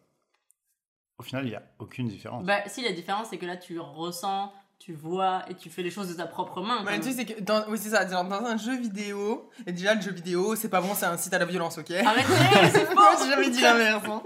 Au 1.18 1.22
final, 1.22 1.46
il 1.46 1.50
n'y 1.50 1.56
a 1.56 1.62
aucune 1.78 2.08
différence. 2.08 2.44
Bah, 2.44 2.68
si 2.68 2.82
la 2.82 2.92
différence 2.92 3.28
c'est 3.30 3.38
que 3.38 3.46
là 3.46 3.56
tu 3.56 3.78
ressens, 3.78 4.52
tu 4.84 4.92
vois 4.92 5.42
et 5.48 5.54
tu 5.54 5.70
fais 5.70 5.82
les 5.82 5.90
choses 5.90 6.08
de 6.08 6.14
ta 6.14 6.26
propre 6.26 6.60
main. 6.60 6.84
Comme- 6.84 7.00
tu 7.00 7.04
sais, 7.10 7.12
c'est 7.12 7.24
que 7.24 7.40
dans, 7.40 7.64
oui, 7.68 7.78
c'est 7.80 7.88
ça, 7.90 8.04
dans 8.04 8.30
un 8.44 8.56
jeu 8.58 8.76
vidéo, 8.76 9.48
et 9.66 9.72
déjà, 9.72 9.94
le 9.94 10.02
jeu 10.02 10.10
vidéo, 10.10 10.54
c'est 10.56 10.68
pas 10.68 10.80
bon, 10.82 10.94
c'est 10.94 11.06
un 11.06 11.16
site 11.16 11.32
à 11.32 11.38
la 11.38 11.46
violence, 11.46 11.78
ok? 11.78 11.90
Arrêtez, 11.90 12.28
c'est 12.72 12.86
faux 12.86 13.00
j'ai 13.22 13.30
jamais 13.30 13.48
dit 13.48 13.60
l'inverse. 13.62 14.04
Hein. 14.06 14.22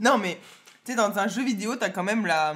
Non, 0.00 0.16
mais 0.18 0.38
tu 0.84 0.92
sais, 0.92 0.96
dans 0.96 1.18
un 1.18 1.28
jeu 1.28 1.42
vidéo, 1.44 1.76
t'as 1.76 1.90
quand 1.90 2.02
même 2.02 2.24
la, 2.26 2.54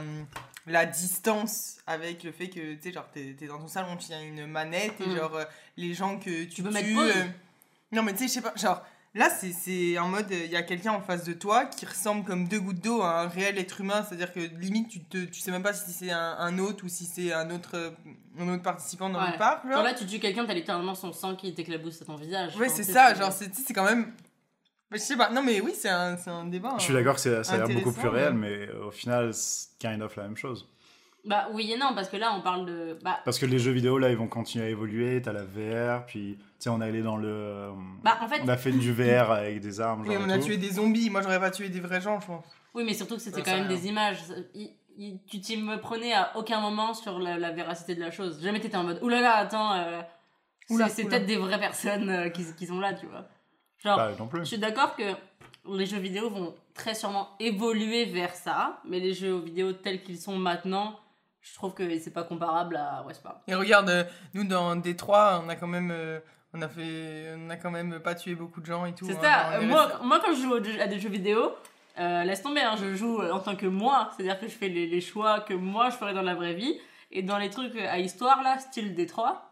la 0.67 0.87
distance 0.87 1.77
avec 1.87 2.25
le 2.25 2.33
fait 2.33 2.49
que 2.49 2.75
tu 2.75 2.79
sais, 2.83 2.93
genre, 2.93 3.07
t'es 3.13 3.35
dans 3.47 3.59
ton 3.59 3.69
salon, 3.69 3.97
tu 3.97 4.13
as 4.13 4.21
une 4.23 4.47
manette 4.47 5.01
et 5.01 5.07
Mm. 5.09 5.17
genre, 5.17 5.35
euh, 5.37 5.45
les 5.77 5.93
gens 5.95 6.19
que 6.19 6.45
tu, 6.45 6.49
tues, 6.49 6.63
mettre 6.63 6.95
pause. 6.95 7.13
euh, 7.17 7.25
Non, 7.93 8.03
mais 8.03 8.13
tu 8.13 8.21
sais, 8.21 8.29
je 8.29 8.33
sais 8.33 8.41
pas, 8.41 8.53
genre. 8.57 8.83
Là, 9.15 9.31
c'est- 9.31 9.53
c'est 9.53 9.99
en 9.99 10.09
mode, 10.09 10.27
il 10.31 10.51
y 10.51 10.57
a 10.57 10.63
quelqu'un 10.63 10.93
en 10.93 11.01
face 11.01 11.25
de 11.25 11.33
toi 11.33 11.65
qui 11.65 11.87
ressemble 11.87 12.25
comme 12.25 12.47
deux 12.47 12.61
gouttes 12.61 12.81
d'eau 12.85 13.01
à 13.03 13.23
un 13.23 13.29
réel 13.29 13.59
être 13.59 13.81
humain. 13.81 14.05
C'est-à-dire 14.07 14.33
que 14.33 14.41
limite, 14.61 14.89
tu, 14.89 15.01
te, 15.05 15.25
tu 15.25 15.41
sais 15.41 15.51
même 15.51 15.63
pas 15.63 15.73
si 15.73 15.91
c'est 15.93 16.11
un, 16.11 16.37
un 16.39 16.59
hôte 16.59 16.83
ou 16.83 16.89
si 16.89 17.05
c'est 17.07 17.33
un 17.33 17.51
autre, 17.51 17.71
euh, 17.75 17.91
un 18.39 18.49
autre 18.53 18.63
participant 18.63 19.09
dans 19.09 19.21
Ouais. 19.21 19.33
le 19.33 19.39
parc. 19.39 19.67
genre. 19.69 19.83
Là 19.83 19.95
tu 19.95 20.07
tues 20.07 20.19
quelqu'un, 20.21 20.45
t'as 20.45 20.55
littéralement 20.55 20.95
son 20.95 21.13
sang 21.13 21.35
qui 21.37 21.53
t'éclabousse 21.55 22.01
à 22.03 22.05
ton 22.05 22.17
visage. 22.17 22.55
Ouais, 22.57 22.69
c'est 22.69 22.85
ça, 22.85 23.15
genre, 23.15 23.33
c'est 23.33 23.49
tu 23.49 23.57
sais, 23.57 23.63
c'est 23.67 23.75
quand 23.75 23.85
même. 23.85 24.13
Bah, 24.91 24.97
je 24.97 25.03
sais 25.03 25.17
pas, 25.17 25.31
non, 25.31 25.43
mais 25.43 25.61
oui, 25.61 25.73
c'est 25.75 25.89
un, 25.91 26.17
c'est 26.17 26.31
un 26.31 26.45
débat. 26.47 26.75
Je 26.79 26.85
suis 26.85 26.95
d'accord 26.95 27.15
que 27.17 27.21
c'est- 27.21 27.43
ça 27.45 27.55
a 27.55 27.57
l'air 27.67 27.69
beaucoup 27.69 27.93
plus 27.93 28.09
réel, 28.09 28.35
mais 28.35 28.71
au 28.71 28.91
final, 28.91 29.35
c'est 29.35 29.69
kind 29.79 30.01
of 30.03 30.17
la 30.17 30.23
même 30.25 30.37
chose. 30.37 30.69
Bah 31.25 31.49
oui 31.53 31.73
et 31.73 31.77
non, 31.77 31.95
parce 31.95 32.09
que 32.09 32.17
là 32.17 32.33
on 32.35 32.41
parle 32.43 32.65
de. 32.67 32.99
Bah, 33.03 33.19
Parce 33.25 33.39
que 33.39 33.45
les 33.47 33.59
jeux 33.59 33.73
vidéo, 33.73 33.99
là, 33.99 34.09
ils 34.11 34.17
vont 34.17 34.29
continuer 34.29 34.67
à 34.67 34.69
évoluer. 34.69 35.21
T'as 35.21 35.33
la 35.33 35.43
VR, 35.45 36.07
puis, 36.07 36.39
sais, 36.65 36.71
on 36.71 36.81
est 36.81 36.85
allé 36.85 37.03
dans 37.03 37.17
le. 37.17 37.71
bah 38.03 38.19
en 38.21 38.29
fait, 38.29 38.41
On 38.45 38.49
a 38.49 38.57
fait 38.57 38.73
du 38.73 38.93
VR 38.93 39.31
avec 39.31 39.61
des 39.61 39.81
armes. 39.81 40.03
Oui, 40.07 40.15
genre, 40.15 40.23
on 40.27 40.31
a 40.31 40.39
tout. 40.39 40.45
tué 40.47 40.57
des 40.57 40.71
zombies. 40.73 41.11
Moi, 41.11 41.23
j'aurais 41.23 41.41
pas 41.41 41.51
tué 41.51 41.69
des 41.69 41.81
vrais 41.81 42.01
gens, 42.01 42.21
je 42.21 42.27
pense. 42.27 42.45
oui, 42.75 42.85
mais 42.85 42.95
surtout 42.95 43.17
que 43.17 43.23
c'était 43.23 43.43
quand 43.43 43.53
même 43.57 43.67
rien. 43.69 43.77
des 43.77 43.87
images. 43.87 44.19
Il- 44.55 44.75
il- 44.97 45.21
tu 45.31 45.41
t'y 45.41 45.57
me 45.57 45.77
prenais 45.81 46.13
à 46.13 46.33
aucun 46.37 46.61
moment 46.61 46.93
sur 46.95 47.19
la, 47.21 47.39
la 47.39 47.53
véracité 47.53 47.95
de 47.95 48.01
la 48.01 48.11
chose. 48.11 48.43
Jamais 48.43 48.59
t'étais 48.61 48.77
en 48.77 48.83
mode 48.85 49.01
oulala, 49.03 49.37
attends, 49.37 49.73
euh, 49.75 50.01
c'est- 50.67 50.75
Oula, 50.75 50.89
c'est 50.89 51.03
oula. 51.05 51.11
peut-être 51.11 51.27
des 51.27 51.37
vraies 51.37 51.61
personnes 51.61 52.11
euh, 52.11 52.29
qui, 52.31 52.45
qui 52.57 52.67
sont 52.67 52.81
là, 52.81 52.93
tu 52.95 53.07
vois. 53.07 53.27
Genre, 53.79 53.97
Bah, 53.97 54.11
non 54.19 54.25
Je 54.33 54.37
plus. 54.39 54.47
suis 54.47 54.59
d'accord 54.59 54.97
que 54.97 55.05
les 55.73 55.87
jeux 55.87 55.99
vidéo 56.01 56.31
vont 56.31 56.55
très 56.75 56.95
sûrement 56.95 57.29
évoluer 57.39 58.07
vers 58.07 58.35
ça, 58.35 58.81
mais 58.85 58.99
les 58.99 59.15
jeux 59.15 59.39
vidéo 59.39 59.73
tels 59.73 60.03
qu'ils 60.03 60.19
sont 60.19 60.37
maintenant, 60.37 60.99
je 61.43 61.55
trouve 61.55 61.75
que 61.75 61.99
c'est 62.01 62.13
pas 62.13 62.25
comparable 62.25 62.75
à 62.77 63.05
Westworld. 63.07 63.39
Et 63.47 63.55
regarde, 63.55 63.89
euh, 63.91 64.05
nous, 64.35 64.43
dans 64.45 64.75
Détroit, 64.75 65.41
on 65.45 65.49
a 65.49 65.55
quand 65.55 65.69
même. 65.69 65.91
euh, 65.93 66.19
on 66.55 66.63
a 66.63 66.69
fait. 66.69 67.35
On 67.37 67.51
a 67.51 67.57
quand 67.57 67.71
même 67.71 68.01
pas 68.01 68.15
tué 68.15 68.35
beaucoup 68.35 68.61
de 68.61 68.67
gens 68.67 68.87
et 68.87 68.95
tout. 68.95 69.07
C'est 69.07 69.17
hein. 69.17 69.21
ça, 69.23 69.53
euh, 69.55 69.63
moi, 69.63 69.87
resté- 69.87 70.05
moi 70.05 70.21
quand 70.25 70.35
je 70.35 70.43
joue 70.43 70.55
à 70.55 70.87
des 70.87 70.99
jeux 70.99 71.09
vidéo, 71.09 71.53
euh, 71.99 72.25
laisse 72.25 72.43
tomber, 72.43 72.61
hein, 72.61 72.77
je 72.81 72.95
joue 72.95 73.21
en 73.23 73.41
tant 73.41 73.57
que 73.57 73.67
moi, 73.67 74.11
c'est-à-dire 74.17 74.39
que 74.39 74.47
je 74.47 74.55
fais 74.55 74.69
les, 74.69 74.87
les 74.87 75.01
choix 75.01 75.41
que 75.41 75.55
moi 75.55 75.91
je 75.91 75.97
ferais 75.97 76.15
dans 76.15 76.23
la 76.23 76.35
vraie 76.35 76.55
vie, 76.55 76.79
et 77.11 77.23
dans 77.23 77.39
les 77.39 77.51
trucs 77.51 77.77
à 77.77 77.99
histoire 77.99 78.43
là, 78.43 78.59
style 78.59 78.95
Détroit, 78.95 79.49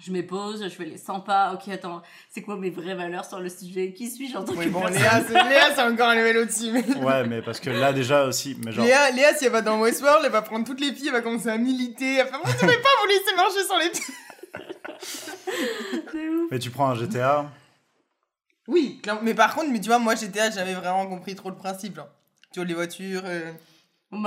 je 0.00 0.12
me 0.12 0.22
pose, 0.26 0.62
je 0.62 0.68
fais 0.68 0.86
les 0.86 0.96
100 0.96 1.20
pas, 1.20 1.52
ok 1.52 1.68
attends, 1.68 2.02
c'est 2.30 2.42
quoi 2.42 2.56
mes 2.56 2.70
vraies 2.70 2.94
valeurs 2.94 3.24
sur 3.24 3.38
le 3.38 3.48
sujet, 3.48 3.92
qui 3.92 4.10
suis-je 4.10 4.36
en 4.36 4.44
tant 4.44 4.54
Oui, 4.54 4.66
que 4.66 4.70
bon, 4.70 4.80
personne? 4.80 4.98
Léa, 4.98 5.22
c'est 5.26 5.48
Léa, 5.48 5.74
c'est 5.74 5.82
encore 5.82 6.08
un 6.08 6.14
level 6.14 6.38
au-dessus. 6.38 6.70
Mais... 6.72 6.84
Ouais, 7.04 7.26
mais 7.26 7.42
parce 7.42 7.60
que 7.60 7.70
là, 7.70 7.92
déjà 7.92 8.24
aussi. 8.24 8.56
Mais 8.64 8.72
genre, 8.72 8.84
Léa, 8.84 9.10
Léa, 9.10 9.34
si 9.34 9.44
elle 9.44 9.52
va 9.52 9.60
dans 9.60 9.80
Westworld, 9.80 10.24
elle 10.24 10.32
va 10.32 10.42
prendre 10.42 10.64
toutes 10.66 10.80
les 10.80 10.92
filles, 10.92 11.08
elle 11.08 11.14
va 11.14 11.20
commencer 11.20 11.48
à 11.48 11.58
militer. 11.58 12.16
Elle 12.16 12.24
va 12.24 12.30
faire, 12.30 12.40
vous 12.42 12.66
devez 12.66 12.78
pas 12.78 12.88
vous 13.02 13.08
laisser 13.08 13.36
marcher 13.36 13.64
sur 13.64 13.78
les 13.78 13.90
pieds. 13.90 14.14
Mais 16.50 16.58
tu 16.58 16.70
prends 16.70 16.90
un 16.90 16.94
GTA. 16.94 17.50
Oui, 18.68 19.00
mais 19.22 19.34
par 19.34 19.54
contre, 19.54 19.70
mais 19.70 19.80
tu 19.80 19.88
vois, 19.88 19.98
moi, 19.98 20.14
GTA, 20.14 20.50
j'avais 20.50 20.74
vraiment 20.74 21.06
compris 21.06 21.34
trop 21.34 21.50
le 21.50 21.56
principe. 21.56 21.96
Genre. 21.96 22.08
Tu 22.52 22.60
vois, 22.60 22.64
les 22.66 22.74
voitures. 22.74 23.22
euh, 23.24 23.52
je, 24.12 24.18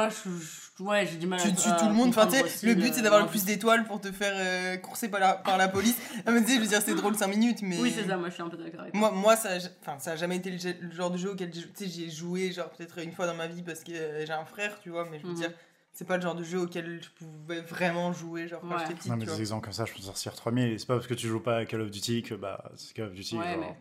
je- 0.80 0.84
ouais, 0.84 1.06
j'ai 1.06 1.18
du 1.18 1.28
mal 1.28 1.40
à 1.40 1.44
tu 1.44 1.54
tues 1.54 1.70
tout 1.80 1.88
le 1.88 1.94
monde. 1.94 2.10
Enfin, 2.10 2.28
le 2.64 2.74
but 2.74 2.94
c'est 2.94 3.02
d'avoir 3.02 3.22
non, 3.22 3.26
le 3.28 3.32
plus 3.32 3.46
d'étoiles 3.46 3.86
pour 3.86 4.02
te 4.02 4.12
faire 4.12 4.34
euh, 4.36 4.78
courser 4.78 5.10
par 5.10 5.20
la, 5.20 5.34
par 5.34 5.58
la 5.58 5.68
police. 5.68 5.96
Ah, 6.26 6.32
mais 6.32 6.42
tu 6.42 6.48
sais, 6.48 6.56
je 6.56 6.62
veux 6.62 6.68
dire, 6.68 6.82
c'est 6.82 6.96
drôle 6.96 7.16
5 7.16 7.28
minutes, 7.28 7.62
mais. 7.62 7.80
Oui, 7.80 7.92
c'est 7.94 8.06
ça, 8.08 8.18
moi 8.18 8.30
je 8.30 8.34
suis 8.34 8.44
un 8.44 8.50
peu 8.50 8.58
d'accord 8.58 8.82
avec 8.82 8.94
toi. 8.94 9.00
Moi, 9.00 9.12
moi 9.12 9.36
ça, 9.36 9.50
a- 9.54 9.70
enfin, 9.82 10.00
ça 10.00 10.12
a 10.12 10.16
jamais 10.16 10.38
été 10.38 10.52
le, 10.52 10.92
genre 10.92 11.12
de 11.12 11.18
jeu 11.18 11.32
auquel 11.32 11.52
j'ai 11.80 12.10
joué, 12.10 12.52
genre 12.52 12.70
peut-être 12.70 12.98
une 13.00 13.12
fois 13.12 13.28
dans 13.28 13.36
ma 13.36 13.48
vie 13.48 13.62
parce 13.62 13.84
que 13.84 13.92
euh, 13.92 14.26
j'ai 14.26 14.34
un 14.34 14.46
frère, 14.46 14.80
tu 14.82 14.90
vois, 14.90 15.06
mais 15.10 15.20
je 15.20 15.24
veux 15.26 15.32
Mhm. 15.34 15.38
dire, 15.38 15.52
c'est 15.94 16.06
pas 16.08 16.18
le 16.18 16.24
genre 16.24 16.36
de 16.36 16.44
jeu 16.44 16.60
auquel 16.60 17.00
je 17.02 17.10
pouvais 17.10 17.62
vraiment 17.62 18.12
jouer, 18.14 18.48
genre 18.48 18.62
quand 18.62 18.70
Ouais. 18.70 18.76
j'étais 18.80 18.96
petite, 18.96 19.12
Non, 19.12 19.16
mais 19.18 19.26
des 19.26 19.32
vois. 19.32 19.40
exemples 19.40 19.64
comme 19.66 19.74
ça, 19.74 19.86
je 19.86 19.94
peux 19.94 20.02
sortir 20.02 20.34
3000. 20.34 20.80
C'est 20.80 20.88
pas 20.88 20.96
parce 20.96 21.08
que 21.08 21.14
tu 21.14 21.28
joues 21.28 21.40
pas 21.40 21.58
à 21.58 21.66
Call 21.66 21.82
of 21.82 21.92
Duty 21.92 22.24
que 22.24 22.34
bah, 22.36 22.64
c'est 22.76 22.94
Call 22.94 23.06
of 23.08 23.14
Duty. 23.14 23.38
Ouais, 23.38 23.54
genre, 23.54 23.60
mais- 23.60 23.78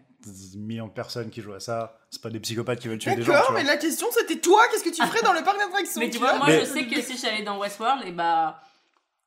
Des 0.52 0.56
millions 0.58 0.86
de 0.86 0.92
personnes 0.92 1.30
qui 1.30 1.40
jouent 1.42 1.54
à 1.54 1.58
ça. 1.60 1.98
C'est 2.10 2.22
pas 2.22 2.30
des 2.30 2.38
psychopathes 2.38 2.78
qui 2.78 2.86
veulent 2.86 2.98
tuer 2.98 3.16
des 3.16 3.22
gens. 3.22 3.32
D'accord, 3.32 3.48
tu 3.48 3.54
mais 3.54 3.62
vois. 3.64 3.72
la 3.72 3.76
question 3.76 4.06
c'était 4.16 4.38
toi, 4.38 4.62
qu'est-ce 4.70 4.84
que 4.84 4.90
tu 4.94 5.02
ferais 5.04 5.22
dans 5.22 5.32
le 5.32 5.42
parc 5.42 5.58
d'attractions 5.58 6.00
Mais 6.00 6.10
tu 6.10 6.18
vois, 6.18 6.36
moi 6.38 6.46
Mais- 6.46 6.60
je 6.60 6.64
sais 6.66 6.86
que 6.86 7.00
si 7.02 7.16
j'allais 7.18 7.42
dans 7.42 7.58
Westworld, 7.58 8.06
et 8.06 8.12
bah 8.12 8.62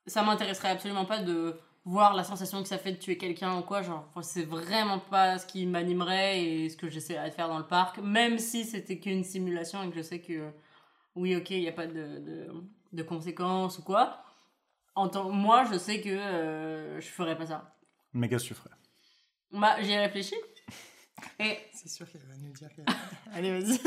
ça 0.06 0.22
m'intéresserait 0.22 0.70
absolument 0.70 1.04
pas 1.04 1.18
de 1.18 1.54
voir 1.84 2.14
la 2.14 2.24
sensation 2.24 2.62
que 2.62 2.68
ça 2.68 2.78
fait 2.78 2.92
de 2.92 2.96
tuer 2.96 3.18
quelqu'un 3.18 3.58
ou 3.58 3.62
quoi. 3.62 3.82
Genre, 3.82 4.08
c'est 4.22 4.44
vraiment 4.44 4.98
pas 4.98 5.38
ce 5.38 5.44
qui 5.46 5.66
m'animerait 5.66 6.42
et 6.42 6.68
ce 6.70 6.76
que 6.78 6.88
j'essaierais 6.88 7.28
de 7.28 7.34
faire 7.34 7.48
dans 7.48 7.58
le 7.58 7.66
parc, 7.66 7.98
même 7.98 8.38
si 8.38 8.64
c'était 8.64 8.98
qu'une 8.98 9.22
simulation 9.22 9.82
et 9.82 9.90
que 9.90 9.96
je 9.96 10.02
sais 10.02 10.20
que 10.20 10.48
oui, 11.14 11.36
ok, 11.36 11.50
il 11.50 11.60
n'y 11.60 11.68
a 11.68 11.72
pas 11.72 11.86
de, 11.86 11.92
de, 11.92 12.46
de 12.92 13.02
conséquences 13.02 13.78
ou 13.78 13.82
quoi. 13.82 14.22
En 14.94 15.08
tant, 15.08 15.30
moi, 15.30 15.64
je 15.70 15.78
sais 15.78 16.00
que 16.00 16.08
euh, 16.08 17.00
je 17.00 17.06
ferais 17.08 17.36
pas 17.36 17.46
ça. 17.46 17.74
Mais 18.12 18.28
qu'est-ce 18.28 18.44
que 18.44 18.48
tu 18.48 18.54
ferais? 18.54 18.70
Bah, 19.52 19.76
j'y 19.82 19.92
ai 19.92 19.98
réfléchi. 19.98 20.34
Et 21.40 21.58
C'est 21.72 21.88
sûr 21.88 22.10
qu'elle 22.10 22.22
va 22.22 22.34
nous 22.36 22.52
dire 22.52 22.68
que... 22.74 22.82
Allez, 23.34 23.58
vas-y. 23.60 23.78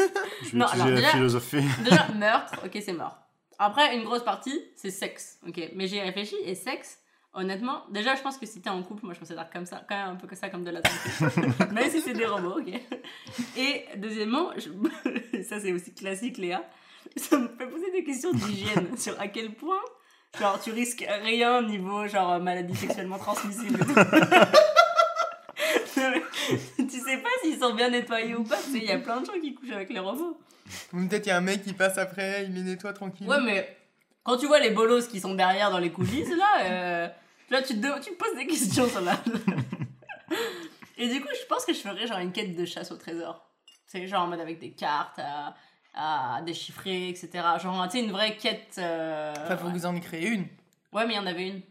Je 0.43 0.51
vais 0.51 0.57
Non, 0.57 0.65
alors, 0.67 0.87
la 0.87 0.95
déjà- 0.95 1.09
philosophie. 1.11 1.63
Déjà, 1.83 2.07
meurtre, 2.09 2.53
ok, 2.65 2.77
c'est 2.83 2.93
mort. 2.93 3.17
Après, 3.57 3.95
une 3.97 4.03
grosse 4.03 4.23
partie, 4.23 4.59
c'est 4.75 4.91
sexe, 4.91 5.39
ok. 5.47 5.71
Mais 5.75 5.87
j'ai 5.87 6.01
réfléchi, 6.01 6.35
et 6.45 6.55
sexe, 6.55 6.99
honnêtement, 7.33 7.83
déjà, 7.89 8.15
je 8.15 8.21
pense 8.21 8.37
que 8.37 8.45
si 8.45 8.61
t'es 8.61 8.69
en 8.69 8.81
couple, 8.83 9.03
moi, 9.05 9.13
je 9.13 9.19
considère 9.19 9.49
comme 9.49 9.65
ça, 9.65 9.83
quand 9.89 9.95
même 9.95 10.09
un 10.09 10.15
peu 10.15 10.27
que 10.27 10.35
ça 10.35 10.49
comme 10.49 10.63
de 10.63 10.71
la. 10.71 10.81
Même 11.71 11.89
si 11.89 11.99
c'est 12.01 12.13
des 12.13 12.25
robots, 12.25 12.59
ok. 12.61 12.73
Et 13.57 13.85
deuxièmement, 13.97 14.51
je- 14.57 15.41
ça 15.43 15.59
c'est 15.59 15.73
aussi 15.73 15.93
classique, 15.93 16.37
Léa, 16.37 16.63
ça 17.15 17.37
me 17.37 17.47
fait 17.47 17.67
poser 17.67 17.91
des 17.91 18.03
questions 18.03 18.31
d'hygiène 18.31 18.97
sur 18.97 19.19
à 19.19 19.27
quel 19.27 19.53
point, 19.53 19.81
genre, 20.39 20.59
tu 20.61 20.71
risques 20.71 21.05
rien 21.23 21.61
niveau, 21.61 22.07
genre, 22.07 22.39
maladie 22.39 22.75
sexuellement 22.75 23.17
transmissible. 23.17 23.79
tu 26.77 26.99
sais 26.99 27.17
pas 27.17 27.29
s'ils 27.43 27.59
sont 27.59 27.73
bien 27.73 27.89
nettoyés 27.89 28.35
ou 28.35 28.43
pas, 28.43 28.57
il 28.73 28.83
y 28.83 28.91
a 28.91 28.97
plein 28.97 29.21
de 29.21 29.25
gens 29.25 29.39
qui 29.39 29.53
couchent 29.53 29.71
avec 29.71 29.89
les 29.89 29.99
robots. 29.99 30.39
Ou 30.93 31.07
peut-être 31.07 31.25
il 31.25 31.29
y 31.29 31.31
a 31.31 31.37
un 31.37 31.41
mec 31.41 31.63
qui 31.63 31.73
passe 31.73 31.97
après, 31.97 32.45
il 32.45 32.53
les 32.53 32.61
nettoie 32.61 32.93
tranquille. 32.93 33.27
Ouais, 33.27 33.41
mais 33.41 33.77
quand 34.23 34.37
tu 34.37 34.47
vois 34.47 34.59
les 34.59 34.69
bolos 34.69 35.07
qui 35.07 35.19
sont 35.19 35.33
derrière 35.33 35.71
dans 35.71 35.79
les 35.79 35.91
coulisses, 35.91 36.29
là, 36.29 36.63
euh, 36.63 37.07
là 37.49 37.61
tu, 37.61 37.79
te, 37.79 37.99
tu 38.01 38.11
te 38.11 38.15
poses 38.15 38.35
des 38.35 38.45
questions 38.45 38.87
sur 38.87 39.01
la. 39.01 39.19
Et 40.99 41.07
du 41.07 41.21
coup, 41.21 41.29
je 41.33 41.45
pense 41.47 41.65
que 41.65 41.73
je 41.73 41.79
ferais 41.79 42.05
genre 42.05 42.19
une 42.19 42.33
quête 42.33 42.55
de 42.55 42.65
chasse 42.65 42.91
au 42.91 42.97
trésor. 42.97 43.49
C'est 43.87 44.05
genre 44.05 44.23
en 44.23 44.27
mode 44.27 44.41
avec 44.41 44.59
des 44.59 44.71
cartes 44.71 45.17
à, 45.17 45.55
à 45.93 46.41
déchiffrer, 46.45 47.09
etc. 47.09 47.29
Genre, 47.61 47.83
tu 47.89 47.97
sais, 47.99 48.03
une 48.05 48.11
vraie 48.11 48.37
quête. 48.37 48.75
euh, 48.77 49.33
Enfin, 49.43 49.57
faut 49.57 49.67
que 49.67 49.73
vous 49.73 49.85
en 49.85 49.99
créez 49.99 50.27
une. 50.29 50.47
Ouais, 50.93 51.05
mais 51.05 51.13
il 51.13 51.17
y 51.17 51.19
en 51.19 51.25
avait 51.27 51.47
une. 51.49 51.61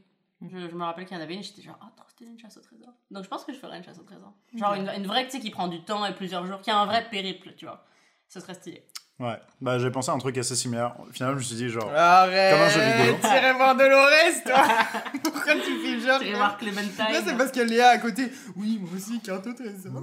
Je, 0.42 0.68
je 0.68 0.74
me 0.74 0.84
rappelle 0.84 1.04
qu'il 1.04 1.16
y 1.16 1.20
en 1.20 1.22
avait 1.22 1.34
une, 1.34 1.42
j'étais 1.42 1.62
genre, 1.62 1.78
oh, 1.82 1.86
trop 1.96 2.06
stylé, 2.08 2.30
une 2.30 2.38
chasse 2.38 2.56
au 2.56 2.60
trésor. 2.60 2.92
Donc 3.10 3.24
je 3.24 3.28
pense 3.28 3.44
que 3.44 3.52
je 3.52 3.58
ferais 3.58 3.76
une 3.78 3.84
chasse 3.84 3.98
au 3.98 4.04
trésor. 4.04 4.32
Genre 4.54 4.74
une, 4.74 4.88
une 4.96 5.06
vraie, 5.06 5.24
tu 5.24 5.32
sais, 5.32 5.40
qui 5.40 5.50
prend 5.50 5.66
du 5.68 5.82
temps 5.82 6.04
et 6.06 6.14
plusieurs 6.14 6.46
jours, 6.46 6.60
qui 6.60 6.70
a 6.70 6.78
un 6.78 6.86
vrai 6.86 7.08
périple, 7.10 7.54
tu 7.56 7.64
vois. 7.66 7.84
Ce 8.28 8.38
serait 8.38 8.54
stylé. 8.54 8.84
Ouais. 9.18 9.36
Bah, 9.60 9.80
j'ai 9.80 9.90
pensé 9.90 10.12
à 10.12 10.14
un 10.14 10.18
truc 10.18 10.38
assez 10.38 10.54
similaire. 10.54 10.94
Finalement, 11.10 11.34
je 11.34 11.42
me 11.42 11.44
suis 11.44 11.56
dit, 11.56 11.68
genre. 11.68 11.90
Arrête 11.92 12.52
Comme 12.52 12.62
un 12.62 12.68
jeu 12.68 12.80
vidéo. 12.80 13.16
T'irais 13.20 13.52
voir 13.54 13.74
Dolores, 13.74 14.44
toi 14.46 14.62
Pourquoi 15.24 15.54
tu 15.54 15.60
fais 15.82 15.98
genre 16.06 16.20
Tu 16.20 16.26
que- 16.30 16.36
voir 16.36 16.56
Clementine. 16.56 17.04
Là, 17.10 17.20
c'est 17.26 17.36
parce 17.36 17.50
que 17.50 17.58
Léa 17.58 17.88
à 17.88 17.98
côté. 17.98 18.30
Oui, 18.54 18.78
moi 18.80 18.90
aussi, 18.94 19.18
carte 19.18 19.44
au 19.48 19.52
trésor. 19.54 19.92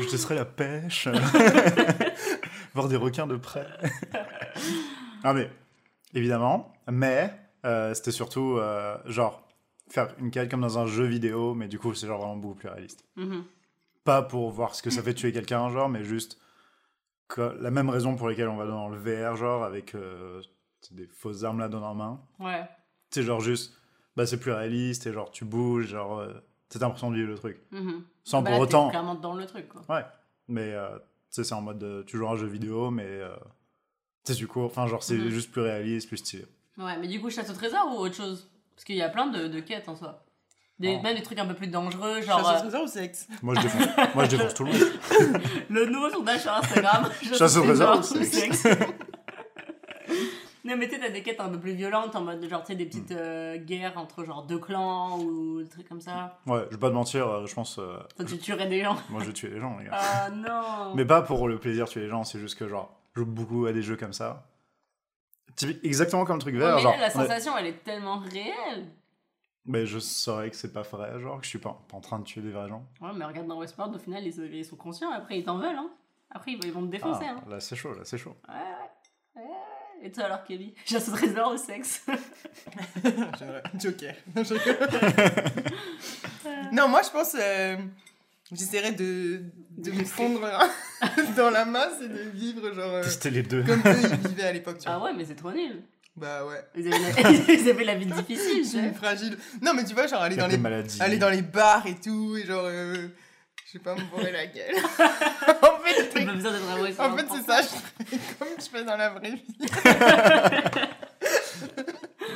Je 0.00 0.06
te 0.06 0.12
laisserai 0.12 0.34
la 0.34 0.44
pêche. 0.44 1.08
Voir 2.74 2.88
des 2.88 2.96
requins 2.96 3.26
de 3.26 3.36
près. 3.36 3.66
non 5.24 5.32
mais, 5.34 5.50
évidemment. 6.14 6.72
Mais, 6.90 7.32
euh, 7.64 7.94
c'était 7.94 8.12
surtout, 8.12 8.56
euh, 8.58 8.96
genre, 9.06 9.46
faire 9.88 10.14
une 10.18 10.30
quête 10.30 10.50
comme 10.50 10.60
dans 10.60 10.78
un 10.78 10.86
jeu 10.86 11.04
vidéo, 11.04 11.54
mais 11.54 11.68
du 11.68 11.78
coup, 11.78 11.94
c'est 11.94 12.06
genre 12.06 12.18
vraiment 12.20 12.36
beaucoup 12.36 12.56
plus 12.56 12.68
réaliste. 12.68 13.04
Mhm. 13.16 13.44
Pas 14.04 14.22
pour 14.22 14.50
voir 14.50 14.74
ce 14.74 14.82
que 14.82 14.90
ça 14.90 15.02
fait 15.02 15.14
tuer 15.14 15.32
quelqu'un, 15.32 15.68
genre, 15.70 15.88
mais 15.88 16.04
juste 16.04 16.38
que- 17.28 17.56
la 17.60 17.70
même 17.70 17.88
raison 17.90 18.14
pour 18.14 18.28
laquelle 18.28 18.48
on 18.48 18.56
va 18.56 18.66
dans 18.66 18.88
le 18.88 18.98
VR, 18.98 19.34
genre, 19.36 19.64
avec 19.64 19.94
euh, 19.94 20.40
des 20.92 21.06
fausses 21.08 21.42
armes 21.44 21.58
là 21.58 21.68
dans 21.68 21.80
la 21.80 21.94
main. 21.94 22.20
Ouais. 22.38 22.62
C'est 23.10 23.22
genre 23.22 23.40
juste, 23.40 23.74
bah 24.16 24.26
c'est 24.26 24.38
plus 24.38 24.52
réaliste, 24.52 25.06
et 25.06 25.12
genre 25.12 25.30
tu 25.30 25.44
bouges, 25.44 25.86
genre, 25.88 26.18
euh, 26.20 26.34
t'as 26.68 26.78
l'impression 26.80 27.10
de 27.10 27.16
vivre 27.16 27.30
le 27.30 27.38
truc. 27.38 27.58
Mhm. 27.72 28.04
Sans 28.28 28.42
Bah 28.42 28.50
pour 28.50 28.58
là, 28.58 28.64
autant. 28.64 28.90
clairement 28.90 29.14
dans 29.14 29.34
le 29.34 29.46
truc, 29.46 29.68
quoi. 29.68 29.82
Ouais, 29.88 30.04
mais 30.48 30.72
euh, 30.74 30.88
tu 30.98 31.02
sais, 31.30 31.44
c'est 31.44 31.54
en 31.54 31.62
mode, 31.62 32.04
tu 32.06 32.16
joues 32.16 32.26
à 32.26 32.30
un 32.32 32.36
jeu 32.36 32.46
vidéo, 32.48 32.90
mais 32.90 33.06
euh, 33.06 33.28
tu 34.24 34.32
sais, 34.32 34.36
du 34.38 34.48
coup, 34.48 34.62
enfin, 34.64 34.86
genre, 34.88 35.02
c'est 35.04 35.14
Mhm. 35.14 35.28
juste 35.30 35.52
plus 35.52 35.60
réaliste, 35.62 36.08
plus 36.08 36.16
stylé. 36.16 36.44
Ouais, 36.76 36.96
mais 36.98 37.06
du 37.06 37.20
coup, 37.20 37.30
chasse 37.30 37.48
au 37.50 37.54
trésor 37.54 37.86
ou 37.94 38.00
autre 38.00 38.16
chose? 38.16 38.50
Parce 38.74 38.84
qu'il 38.84 38.96
y 38.96 39.02
a 39.02 39.08
plein 39.08 39.28
de, 39.28 39.46
de 39.46 39.60
quêtes 39.60 39.88
en 39.88 39.94
soi. 39.96 40.24
Des, 40.78 40.96
Oh. 40.98 41.02
Même 41.02 41.16
des 41.16 41.22
trucs 41.22 41.38
un 41.38 41.46
peu 41.46 41.54
plus 41.54 41.68
dangereux, 41.68 42.20
genre 42.20 42.38
Chasse 42.40 42.48
au 42.48 42.50
euh, 42.56 42.60
trésor 42.68 42.82
ou 42.82 42.86
sexe 42.88 43.28
Moi, 43.42 43.54
je 43.54 43.60
défonce, 43.62 43.86
moi, 44.14 44.24
je 44.24 44.30
défonce 44.30 44.54
tout 44.54 44.64
le 44.64 44.72
monde. 44.72 45.40
le 45.70 45.86
nouveau 45.86 46.10
sondage 46.10 46.42
sur 46.42 46.52
Instagram. 46.52 47.08
Chasse 47.32 47.56
au 47.56 47.62
trésor 47.62 47.98
ou 48.00 48.02
sexe. 48.02 48.66
Non, 50.66 50.76
mais 50.76 50.88
tu 50.88 50.94
sais, 50.96 51.00
t'as 51.00 51.10
des 51.10 51.22
quêtes 51.22 51.38
un 51.40 51.48
peu 51.48 51.60
plus 51.60 51.74
violentes 51.74 52.16
en 52.16 52.22
mode 52.22 52.44
genre, 52.48 52.62
tu 52.62 52.68
sais, 52.68 52.74
des 52.74 52.86
petites 52.86 53.10
Hmm. 53.12 53.16
euh, 53.18 53.56
guerres 53.58 53.96
entre 53.96 54.24
genre 54.24 54.42
deux 54.42 54.58
clans 54.58 55.18
ou 55.20 55.62
des 55.62 55.68
trucs 55.68 55.88
comme 55.88 56.00
ça. 56.00 56.38
Ouais, 56.46 56.64
je 56.70 56.74
vais 56.74 56.80
pas 56.80 56.88
te 56.88 56.94
mentir, 56.94 57.28
euh, 57.28 57.46
je 57.46 57.54
pense, 57.54 57.78
euh, 57.78 57.98
Toi, 58.16 58.24
tu 58.24 58.38
tuerais 58.38 58.66
des 58.66 58.82
gens. 58.82 58.96
moi, 59.10 59.22
je 59.24 59.30
tuer 59.30 59.48
les 59.50 59.60
gens, 59.60 59.76
les 59.78 59.84
gars. 59.84 59.92
Ah 59.94 60.28
non 60.30 60.94
Mais 60.94 61.04
pas 61.04 61.22
pour 61.22 61.46
le 61.48 61.58
plaisir 61.58 61.84
de 61.86 61.90
tuer 61.90 62.00
les 62.02 62.08
gens, 62.08 62.24
c'est 62.24 62.40
juste 62.40 62.58
que, 62.58 62.66
genre, 62.66 62.90
je 63.14 63.20
joue 63.20 63.26
beaucoup 63.26 63.66
à 63.66 63.72
des 63.72 63.82
jeux 63.82 63.96
comme 63.96 64.12
ça. 64.12 64.44
Exactement 65.82 66.24
comme 66.24 66.38
truc 66.38 66.54
Ouais, 66.54 66.60
vert, 66.60 66.74
mais 66.76 66.82
genre. 66.82 66.92
là, 66.92 66.98
la 66.98 67.06
on 67.08 67.10
sensation, 67.20 67.56
elle 67.56 67.66
est 67.66 67.82
tellement 67.84 68.18
réelle. 68.18 68.86
Mais 69.64 69.86
je 69.86 69.98
saurais 69.98 70.50
que 70.50 70.56
c'est 70.56 70.72
pas 70.72 70.82
vrai, 70.82 71.18
genre, 71.20 71.38
que 71.38 71.44
je 71.44 71.48
suis 71.50 71.58
pas, 71.58 71.80
pas 71.88 71.96
en 71.96 72.00
train 72.00 72.18
de 72.18 72.24
tuer 72.24 72.40
des 72.40 72.50
vrais 72.50 72.68
gens. 72.68 72.84
Ouais, 73.00 73.10
mais 73.14 73.24
regarde 73.24 73.46
dans 73.46 73.58
Westworld, 73.58 73.94
au 73.94 73.98
final, 73.98 74.24
ils, 74.26 74.54
ils 74.54 74.64
sont 74.64 74.76
conscients, 74.76 75.10
après, 75.10 75.38
ils 75.38 75.44
t'en 75.44 75.58
veulent, 75.58 75.76
hein. 75.76 75.90
Après, 76.30 76.52
ils, 76.52 76.64
ils 76.64 76.72
vont 76.72 76.82
te 76.82 76.90
défoncer, 76.90 77.24
Ah, 77.28 77.36
hein. 77.38 77.44
Là, 77.48 77.60
c'est 77.60 77.74
chaud, 77.76 77.94
là, 77.94 78.00
c'est 78.04 78.18
chaud. 78.18 78.36
Ouais, 78.48 78.54
ouais. 79.36 79.42
ouais. 79.42 79.50
Et 80.02 80.12
toi 80.12 80.24
alors, 80.24 80.44
Kelly? 80.44 80.74
Chasse 80.84 81.08
au 81.08 81.12
trésor 81.12 81.52
ou 81.52 81.56
sexe 81.56 82.02
Joker. 83.80 84.14
Non, 86.72 86.88
moi 86.88 87.02
je 87.04 87.10
pense. 87.10 87.34
euh, 87.38 87.76
J'essaierais 88.52 88.92
de, 88.92 89.40
de 89.76 89.90
me 89.90 90.04
fondre 90.04 90.40
dans 91.36 91.50
la 91.50 91.64
masse 91.64 92.00
et 92.00 92.08
de 92.08 92.30
vivre 92.32 92.72
genre. 92.72 92.94
euh, 92.94 93.02
Tester 93.02 93.30
les 93.30 93.42
deux. 93.42 93.64
comme 93.64 93.80
eux 93.84 93.96
ils 94.22 94.28
vivaient 94.28 94.44
à 94.44 94.52
l'époque, 94.52 94.78
tu 94.78 94.84
vois. 94.88 94.98
Ah 95.00 95.04
ouais, 95.04 95.12
mais 95.16 95.24
c'est 95.24 95.34
trop 95.34 95.50
nul. 95.50 95.82
Bah 96.16 96.46
ouais. 96.46 96.64
Ils 96.76 96.86
avaient 96.86 97.22
la, 97.22 97.30
ils 97.54 97.68
avaient 97.68 97.84
la 97.84 97.94
vie 97.96 98.06
difficile, 98.06 98.62
Je 98.62 98.68
suis 98.78 98.94
fragile. 98.94 99.36
Non, 99.62 99.72
mais 99.74 99.84
tu 99.84 99.94
vois, 99.94 100.06
genre 100.06 100.22
aller 100.22 100.36
dans 100.36 100.46
les, 100.46 100.58
maladies. 100.58 101.02
aller 101.02 101.18
dans 101.18 101.28
les 101.28 101.42
bars 101.42 101.86
et 101.88 101.96
tout, 101.96 102.36
et 102.36 102.46
genre. 102.46 102.66
euh, 102.66 103.08
Je 103.66 103.72
sais 103.72 103.78
pas, 103.80 103.96
me 103.96 104.02
bourrer 104.02 104.30
la 104.30 104.46
gueule. 104.46 104.76
en 104.76 105.78
fait, 105.80 106.08
T'as 106.14 106.24
pas 106.24 106.34
en 107.08 107.16
fait 107.16 107.26
c'est 107.28 107.42
ça, 107.42 107.60
je 107.62 107.68
comme 108.38 108.48
je 108.56 108.64
fais 108.64 108.84
dans 108.84 108.96
la 108.96 109.10
vraie 109.10 109.32
vie. 109.32 109.44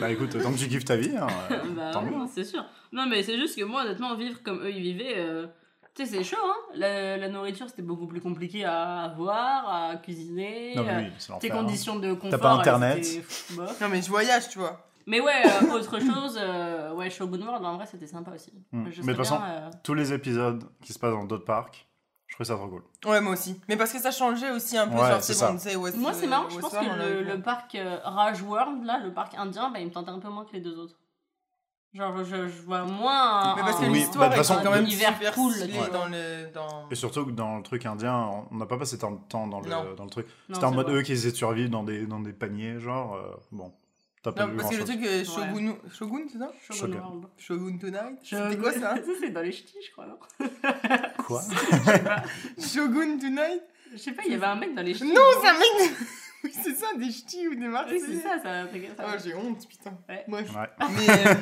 Bah 0.00 0.10
écoute, 0.10 0.30
tant 0.42 0.50
que 0.50 0.58
tu 0.58 0.66
kiffes 0.66 0.86
ta 0.86 0.96
vie, 0.96 1.14
hein, 1.14 1.26
euh, 1.50 1.58
bah 1.76 1.90
tant 1.92 2.00
mieux. 2.02 2.14
c'est 2.32 2.44
sûr. 2.44 2.64
Non, 2.90 3.04
mais 3.06 3.22
c'est 3.22 3.36
juste 3.36 3.58
que 3.58 3.64
moi, 3.64 3.82
honnêtement, 3.82 4.16
vivre 4.16 4.42
comme 4.42 4.62
eux 4.62 4.70
ils 4.70 4.80
vivaient, 4.80 5.18
euh, 5.18 5.46
tu 5.94 6.06
sais, 6.06 6.16
c'est 6.16 6.24
chaud, 6.24 6.38
hein. 6.42 6.56
La, 6.74 7.18
la 7.18 7.28
nourriture, 7.28 7.68
c'était 7.68 7.82
beaucoup 7.82 8.06
plus 8.06 8.22
compliqué 8.22 8.64
à 8.64 9.02
avoir, 9.02 9.68
à 9.68 9.96
cuisiner. 9.96 10.72
Non, 10.74 10.82
euh, 10.82 10.86
mais 10.86 10.96
oui, 11.04 11.12
c'est 11.18 11.38
tes 11.38 11.52
hein. 11.52 11.54
conditions 11.54 11.96
de 11.96 12.14
confort. 12.14 12.40
pas 12.40 12.54
elles 12.54 12.60
Internet. 12.60 13.06
Non, 13.58 13.88
mais 13.90 14.00
je 14.00 14.08
voyage, 14.08 14.48
tu 14.48 14.58
vois. 14.58 14.89
Mais 15.10 15.20
ouais, 15.20 15.42
euh, 15.44 15.72
autre 15.72 15.98
chose, 16.00 16.38
euh, 16.40 16.94
ouais, 16.94 17.10
Shogun 17.10 17.42
World, 17.42 17.64
en 17.64 17.74
vrai, 17.76 17.86
c'était 17.86 18.06
sympa 18.06 18.30
aussi. 18.32 18.52
Hmm. 18.72 18.88
Je 18.90 19.02
Mais 19.02 19.12
de 19.12 19.16
toute 19.18 19.26
façon, 19.26 19.40
euh, 19.44 19.68
Tous 19.82 19.94
les 19.94 20.12
épisodes 20.12 20.64
qui 20.82 20.92
se 20.92 20.98
passent 20.98 21.12
dans 21.14 21.24
d'autres 21.24 21.44
parcs, 21.44 21.88
je 22.28 22.34
trouve 22.36 22.46
ça 22.46 22.54
trop 22.54 22.68
cool. 22.68 22.82
Ouais, 23.06 23.20
moi 23.20 23.32
aussi. 23.32 23.60
Mais 23.68 23.76
parce 23.76 23.92
que 23.92 23.98
ça 23.98 24.12
changeait 24.12 24.52
aussi 24.52 24.78
un 24.78 24.86
peu, 24.86 24.94
Ouais, 24.96 25.08
genre, 25.10 25.20
c'est 25.20 25.38
bon, 25.44 25.52
tu 25.54 25.58
sais, 25.58 25.74
West- 25.76 25.96
Moi, 25.96 26.12
c'est 26.12 26.28
marrant, 26.28 26.48
je 26.48 26.58
pense 26.60 26.70
que 26.72 27.24
le, 27.32 27.42
parc 27.42 27.74
euh, 27.74 27.98
Rage 28.04 28.40
World, 28.42 28.84
là, 28.84 29.00
le 29.02 29.12
parc 29.12 29.34
indien, 29.36 29.70
bah, 29.70 29.80
il 29.80 29.86
me 29.86 29.90
tentait 29.92 30.10
un 30.10 30.20
peu 30.20 30.28
moins 30.28 30.44
que 30.44 30.52
les 30.52 30.60
deux 30.60 30.78
autres. 30.78 30.96
Genre, 31.92 32.22
je, 32.22 32.46
je 32.46 32.62
vois 32.62 32.84
moins. 32.84 33.56
Mais 33.56 33.62
parce 33.62 33.80
que 33.80 33.84
un- 33.86 33.90
Oui, 33.90 33.98
l'histoire 33.98 34.28
bah, 34.28 34.28
de 34.28 34.34
est 34.34 34.36
toute 34.36 34.46
façon, 34.46 34.60
quand 34.62 34.70
même 34.70 34.86
super 34.86 35.34
cool, 35.34 35.54
dans 35.92 36.06
le... 36.06 36.52
Dans... 36.54 36.88
Et 36.88 36.94
surtout 36.94 37.26
que 37.26 37.32
dans 37.32 37.56
le 37.56 37.64
truc 37.64 37.84
indien, 37.84 38.30
on 38.52 38.54
n'a 38.56 38.66
pas 38.66 38.78
passé 38.78 38.96
tant 38.96 39.10
de 39.10 39.18
temps 39.28 39.48
dans 39.48 39.60
Non. 39.60 39.82
le, 39.82 39.96
dans 39.96 40.04
le 40.04 40.10
truc. 40.10 40.28
C'était 40.52 40.64
en 40.66 40.70
mode 40.70 40.86
vrai. 40.86 40.98
eux 41.00 41.02
qui 41.02 41.10
essaient 41.12 41.32
de 41.32 41.36
survivre 41.36 41.68
dans 41.68 41.82
des, 41.82 42.06
dans 42.06 42.20
des 42.20 42.32
paniers, 42.32 42.78
genre. 42.78 43.14
euh, 43.16 43.34
bon, 43.50 43.72
t'as 44.22 44.32
pas 44.32 44.46
Non, 44.46 44.52
vu 44.52 44.56
parce 44.58 44.70
que 44.70 44.76
le 44.76 44.84
truc 44.84 45.00
euh, 45.04 45.24
Shogun... 45.24 45.74
Shogun, 45.92 46.22
c'est 46.30 46.38
ça 46.38 46.52
Shogun 46.70 47.20
Shogun. 47.38 47.78
Tonight 47.78 48.18
Shogun- 48.22 48.50
C'était 48.50 48.60
quoi 48.62 48.72
ça 48.72 48.96
Ça, 48.96 49.02
c'est 49.20 49.30
dans 49.30 49.40
les 49.42 49.52
ch'tis, 49.52 49.74
je 49.86 49.90
crois, 49.92 50.06
non 50.06 50.18
Quoi 51.26 51.42
Shogun 52.58 53.18
Tonight 53.18 53.62
Je 53.92 53.98
sais 53.98 54.12
pas, 54.12 54.22
il 54.26 54.32
y 54.32 54.34
avait 54.34 54.46
un 54.46 54.56
mec 54.56 54.74
dans 54.74 54.82
les 54.82 54.94
ch'tis. 54.94 55.04
Non, 55.12 55.20
c'est 55.40 55.48
un 55.48 55.58
mec. 55.58 55.96
Oui, 56.42 56.50
c'est 56.54 56.74
ça, 56.74 56.86
des 56.96 57.10
ch'tis 57.10 57.48
ou 57.48 57.54
des 57.54 57.60
Oui, 57.62 57.68
Marseillais. 57.68 58.00
c'est 58.00 58.20
ça, 58.20 58.38
ça, 58.42 58.64
ça- 58.96 59.06
Oh, 59.06 59.18
j'ai 59.22 59.34
honte, 59.34 59.68
putain. 59.68 59.92
Ouais. 60.08 60.24
Bref. 60.26 60.50
Ouais. 60.54 60.86
Mais, 60.96 61.26
euh, 61.26 61.34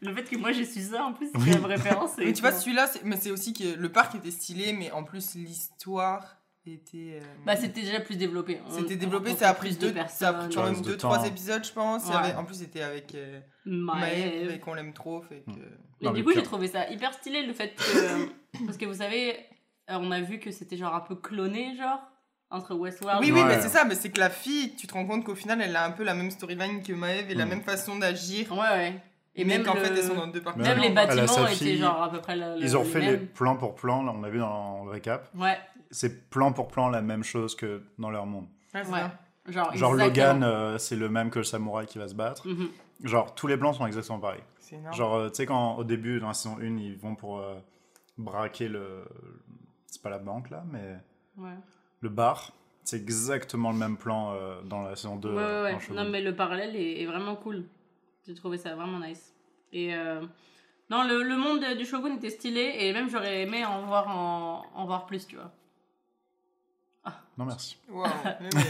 Le 0.00 0.14
fait 0.14 0.22
que 0.24 0.36
moi 0.36 0.52
j'ai 0.52 0.64
su 0.64 0.80
ça, 0.80 1.04
en 1.06 1.12
plus, 1.12 1.28
c'est 1.32 1.38
Oui. 1.40 1.52
une 1.56 1.64
référence. 1.66 2.12
mais 2.18 2.32
tu 2.32 2.40
vois, 2.40 2.52
celui-là, 2.52 2.88
mais 3.04 3.16
c'est 3.16 3.32
aussi 3.32 3.52
que 3.52 3.74
le 3.76 3.88
parc 3.90 4.14
était 4.14 4.30
stylé, 4.30 4.72
mais 4.72 4.92
en 4.92 5.02
plus, 5.02 5.34
l'histoire 5.34 6.36
était... 6.72 7.20
euh, 7.20 7.24
Bah, 7.44 7.56
c'était 7.56 7.82
déjà 7.82 8.00
plus 8.00 8.16
développé. 8.16 8.60
On- 8.66 8.70
C'était 8.70 8.94
on 8.94 8.98
développé, 8.98 9.28
rencontrait 9.30 9.44
ça 9.44 9.50
a 9.50 9.54
pris 9.54 9.68
plus 9.70 9.78
deux, 9.78 9.92
de 9.92 9.98
ça 10.08 10.28
a 10.28 10.32
pris 10.34 10.54
quand 10.54 10.64
même 10.64 10.80
deux, 10.82 10.96
temps. 10.96 11.08
trois 11.10 11.26
épisodes, 11.26 11.64
je 11.64 11.72
pense. 11.72 12.06
Ouais. 12.08 12.14
avait- 12.16 12.34
en 12.34 12.44
plus, 12.44 12.56
c'était 12.56 12.82
avec 12.82 13.14
euh, 13.14 13.40
Maëv, 13.66 14.00
Maëv. 14.00 14.50
et 14.52 14.58
qu'on 14.60 14.74
l'aime 14.74 14.92
trop, 14.92 15.20
fait 15.22 15.42
que... 15.46 15.50
Mais 16.00 16.06
Non, 16.08 16.10
du 16.12 16.18
mais 16.20 16.24
coup, 16.24 16.32
j'ai 16.34 16.42
trouvé 16.42 16.68
ça 16.68 16.88
hyper 16.90 17.12
stylé 17.14 17.42
le 17.46 17.52
fait 17.52 17.74
que. 17.74 18.28
Parce 18.66 18.76
que 18.78 18.84
vous 18.86 18.94
savez, 18.94 19.36
euh, 19.90 19.98
on 20.00 20.10
a 20.10 20.20
vu 20.20 20.38
que 20.38 20.50
c'était 20.50 20.76
genre 20.76 20.94
un 20.94 21.00
peu 21.00 21.14
cloné, 21.16 21.76
genre, 21.76 22.00
entre 22.50 22.74
Westworld 22.74 23.20
Oui, 23.22 23.28
et- 23.28 23.32
oui, 23.32 23.40
Ouais. 23.40 23.46
mais 23.56 23.60
c'est 23.62 23.68
ça, 23.68 23.84
mais 23.84 23.94
c'est 23.94 24.10
que 24.10 24.20
la 24.20 24.30
fille, 24.30 24.74
tu 24.76 24.86
te 24.86 24.92
rends 24.94 25.06
compte 25.06 25.24
qu'au 25.24 25.34
final, 25.34 25.60
elle 25.62 25.74
a 25.76 25.84
un 25.84 25.90
peu 25.92 26.04
la 26.04 26.14
même 26.14 26.30
storyline 26.30 26.82
que 26.82 26.92
Maëv 26.92 27.30
et 27.30 27.34
la 27.34 27.46
Hmm. 27.46 27.50
même 27.50 27.62
façon 27.62 27.96
d'agir. 27.98 28.50
Ouais, 28.52 28.58
ouais. 28.58 29.02
Et 29.36 29.44
mais 29.44 29.56
même, 29.58 29.66
qu'en 29.66 29.74
le- 29.74 29.80
fait, 29.80 29.88
elles 29.92 30.04
sont 30.04 30.14
dans 30.14 30.28
deux 30.28 30.40
parcs. 30.40 30.56
Mais 30.56 30.62
même 30.62 30.78
les 30.78 30.90
bâtiments 30.90 31.48
étaient 31.48 31.76
genre 31.76 32.00
à 32.00 32.08
peu 32.08 32.20
près 32.20 32.36
le, 32.36 32.54
Ils 32.60 32.76
ont 32.76 32.84
les 32.84 32.88
fait 32.88 33.00
les 33.00 33.10
mêmes. 33.12 33.26
plan 33.26 33.56
pour 33.56 33.74
plan, 33.74 34.04
là, 34.04 34.12
on 34.14 34.22
a 34.22 34.28
vu 34.30 34.38
dans 34.38 34.84
le 34.84 34.90
récap. 34.92 35.28
Ouais, 35.36 35.58
C'est 35.90 36.28
plan 36.30 36.52
pour 36.52 36.68
plan 36.68 36.88
la 36.88 37.02
même 37.02 37.22
chose 37.24 37.54
que 37.54 37.82
dans 37.98 38.10
leur 38.10 38.26
monde. 38.26 38.46
Ouais, 38.74 38.82
ouais. 38.88 39.02
Genre. 39.48 39.94
Logan, 39.94 40.42
euh, 40.42 40.78
c'est 40.78 40.96
le 40.96 41.08
même 41.08 41.30
que 41.30 41.38
le 41.38 41.44
samouraï 41.44 41.86
qui 41.86 41.98
va 41.98 42.08
se 42.08 42.14
battre. 42.14 42.46
Mhm. 42.48 42.68
Genre 43.02 43.34
tous 43.34 43.46
les 43.46 43.56
plans 43.56 43.72
sont 43.72 43.86
exactement 43.86 44.18
pareils. 44.20 44.42
Genre, 44.92 45.14
euh, 45.14 45.28
tu 45.28 45.36
sais, 45.36 45.46
quand 45.46 45.76
au 45.76 45.84
début, 45.84 46.18
dans 46.20 46.28
la 46.28 46.34
saison 46.34 46.56
1, 46.58 46.78
ils 46.78 46.96
vont 46.96 47.14
pour 47.14 47.38
euh, 47.38 47.54
braquer 48.18 48.68
le. 48.68 49.04
C'est 49.86 50.02
pas 50.02 50.10
la 50.10 50.18
banque 50.18 50.50
là, 50.50 50.64
mais 50.70 50.96
Ouais. 51.36 51.54
le 52.00 52.08
bar. 52.08 52.52
C'est 52.82 52.96
exactement 52.96 53.70
le 53.72 53.78
même 53.78 53.96
plan 53.96 54.32
euh, 54.34 54.60
dans 54.62 54.82
la 54.82 54.94
saison 54.96 55.16
2. 55.16 55.28
Ouais, 55.32 55.62
ouais. 55.62 55.78
Non, 55.94 56.04
mais 56.10 56.20
le 56.20 56.34
parallèle 56.34 56.74
est, 56.76 57.00
est 57.02 57.06
vraiment 57.06 57.34
cool. 57.36 57.64
J'ai 58.26 58.34
trouvé 58.34 58.58
ça 58.58 58.74
vraiment 58.74 58.98
nice. 58.98 59.34
Et 59.72 59.94
euh, 59.94 60.20
non, 60.90 61.04
le, 61.04 61.22
le 61.22 61.36
monde 61.36 61.64
du 61.78 61.84
Shogun 61.86 62.16
était 62.16 62.28
stylé 62.30 62.74
et 62.80 62.92
même 62.92 63.08
j'aurais 63.08 63.42
aimé 63.42 63.64
en 63.64 63.86
voir, 63.86 64.08
en, 64.08 64.64
en 64.74 64.84
voir 64.86 65.06
plus, 65.06 65.26
tu 65.26 65.36
vois. 65.36 65.50
Non, 67.38 67.44
merci. 67.44 67.76
Mec. 67.88 68.52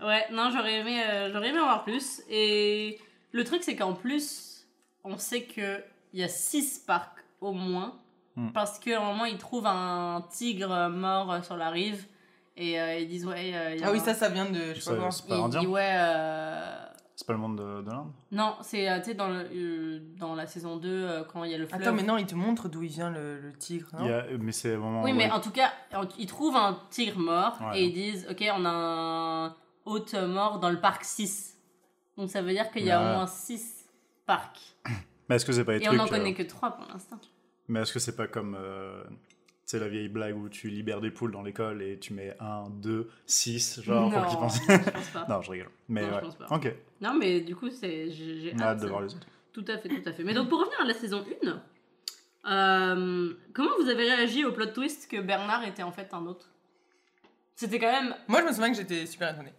Ouais, 0.00 0.26
non, 0.32 0.50
j'aurais 0.50 0.80
aimé, 0.80 1.02
euh, 1.08 1.32
j'aurais 1.32 1.48
aimé 1.48 1.60
en 1.60 1.64
voir 1.64 1.84
plus. 1.84 2.20
Et 2.28 2.98
le 3.32 3.42
truc, 3.44 3.62
c'est 3.62 3.74
qu'en 3.76 3.94
plus, 3.94 4.66
on 5.02 5.16
sait 5.16 5.44
qu'il 5.44 5.82
y 6.12 6.22
a 6.22 6.28
six 6.28 6.78
parcs 6.86 7.24
au 7.40 7.52
moins. 7.52 7.98
Hmm. 8.36 8.50
Parce 8.50 8.78
qu'à 8.78 9.00
un 9.00 9.04
moment, 9.04 9.24
ils 9.24 9.38
trouvent 9.38 9.66
un 9.66 10.26
tigre 10.30 10.88
mort 10.90 11.42
sur 11.44 11.56
la 11.56 11.70
rive. 11.70 12.06
Et 12.56 12.78
euh, 12.78 12.98
ils 12.98 13.08
disent, 13.08 13.24
ouais. 13.24 13.52
euh, 13.54 13.74
il 13.76 13.80
y 13.80 13.84
a 13.84 13.88
Ah 13.88 13.92
oui, 13.92 13.98
un- 14.00 14.04
ça, 14.04 14.14
ça 14.14 14.28
vient 14.28 14.44
de. 14.50 14.74
Je 14.74 14.80
sais 14.80 14.90
pas 14.90 14.96
quoi. 14.96 15.10
c'est 15.10 15.26
pas 15.26 15.36
il 15.36 15.42
indien 15.42 15.60
dit, 15.60 15.66
ouais. 15.68 15.96
C'est 17.16 17.26
pas 17.28 17.32
le 17.32 17.38
monde 17.38 17.56
de, 17.58 17.82
de 17.82 17.90
l'Inde 17.90 18.10
Non, 18.32 18.56
c'est 18.62 18.90
euh, 18.90 18.98
tu 18.98 19.04
sais, 19.04 19.14
dans, 19.14 19.28
le, 19.28 19.46
euh, 19.54 20.00
dans 20.18 20.34
la 20.34 20.46
saison 20.46 20.76
2, 20.78 20.88
euh, 20.88 21.22
quand 21.24 21.44
il 21.44 21.52
y 21.52 21.54
a 21.54 21.58
le 21.58 21.66
fleuve. 21.66 21.80
Attends, 21.80 21.92
mais 21.92 22.02
non, 22.02 22.16
il 22.18 22.26
te 22.26 22.34
montre 22.34 22.68
d'où 22.68 22.82
il 22.82 22.88
vient 22.90 23.10
le, 23.10 23.38
le 23.40 23.52
tigre. 23.52 23.86
non 23.92 24.04
Il 24.04 24.10
y 24.10 24.12
a- 24.12 24.26
Mais 24.40 24.50
c'est 24.50 24.74
vraiment. 24.74 25.02
Oui, 25.04 25.12
mais 25.12 25.26
ouais. 25.26 25.30
en 25.30 25.40
tout 25.40 25.52
cas, 25.52 25.70
ils 26.18 26.26
trouvent 26.26 26.56
un 26.56 26.76
tigre 26.90 27.18
mort 27.20 27.56
Ouais. 27.62 27.80
et 27.80 27.84
ils 27.84 27.92
disent 27.92 28.26
Ok, 28.30 28.44
on 28.56 28.64
a 28.64 28.70
un 28.70 29.56
hôte 29.84 30.14
mort 30.14 30.58
dans 30.58 30.70
le 30.70 30.80
parc 30.80 31.04
6. 31.04 31.56
Donc 32.16 32.30
ça 32.30 32.42
veut 32.42 32.52
dire 32.52 32.70
qu'il 32.72 32.84
y 32.84 32.90
a 32.90 33.00
Ouais. 33.00 33.10
au 33.10 33.14
moins 33.14 33.26
6 33.28 33.86
parcs. 34.26 34.74
Mais 35.28 35.36
est-ce 35.36 35.44
que 35.44 35.52
c'est 35.52 35.64
pas 35.64 35.78
des 35.78 35.84
Et 35.84 35.88
on 35.88 35.92
trucs. 35.92 35.98
n'en 36.00 36.06
euh, 36.06 36.18
connaît 36.18 36.34
que 36.34 36.42
3 36.42 36.72
pour 36.72 36.86
l'instant. 36.92 37.18
Mais 37.68 37.80
est-ce 37.80 37.92
que 37.92 37.98
c'est 38.00 38.16
pas 38.16 38.26
comme. 38.26 38.56
euh, 38.58 39.04
Sais, 39.66 39.78
la 39.78 39.88
vieille 39.88 40.08
blague 40.08 40.36
où 40.36 40.48
tu 40.50 40.68
libères 40.68 41.00
des 41.00 41.10
poules 41.10 41.32
dans 41.32 41.42
l'école 41.42 41.80
et 41.82 41.98
tu 41.98 42.12
mets 42.12 42.36
1, 42.38 42.64
2, 42.70 43.10
6, 43.26 43.80
genre, 43.82 44.10
pour 44.10 44.26
qu'ils 44.26 44.34
non, 44.34 44.40
pensent. 44.40 44.60
je 44.68 44.90
pense 44.90 45.08
pas. 45.08 45.26
non, 45.30 45.40
je 45.40 45.50
rigole. 45.50 45.70
Mais 45.88 46.02
Non, 46.02 46.08
je 46.10 46.14
ouais. 46.14 46.20
pense 46.20 46.34
pas. 46.36 46.46
Ok, 46.50 46.74
Non, 47.00 47.14
mais 47.14 47.40
du 47.40 47.56
coup, 47.56 47.70
c'est 47.70 48.10
j'ai 48.10 48.54
hâte 48.60 48.80
de 48.80 48.86
voir 48.88 49.00
les 49.00 49.14
autres. 49.14 49.26
Tout 49.54 49.64
à 49.68 49.78
fait, 49.78 49.88
tout 49.88 50.02
à 50.08 50.12
fait. 50.12 50.22
Mais 50.24 50.34
donc 50.34 50.48
pour 50.50 50.58
revenir 50.60 50.78
à 50.80 50.84
la 50.84 50.92
saison 50.94 51.24
1, 51.44 51.62
euh, 52.46 53.32
comment 53.54 53.70
vous 53.80 53.88
avez 53.88 54.04
réagi 54.12 54.44
au 54.44 54.52
plot 54.52 54.66
twist 54.66 55.10
que 55.10 55.20
Bernard 55.20 55.64
était 55.66 55.82
en 55.82 55.92
fait 55.92 56.12
un 56.12 56.26
autre? 56.26 56.50
C'était 57.54 57.78
quand 57.78 57.90
même. 57.90 58.14
Moi, 58.28 58.40
je 58.42 58.46
me 58.46 58.52
souviens 58.52 58.70
que 58.70 58.76
j'étais 58.76 59.06
super 59.06 59.32
étonnée. 59.32 59.52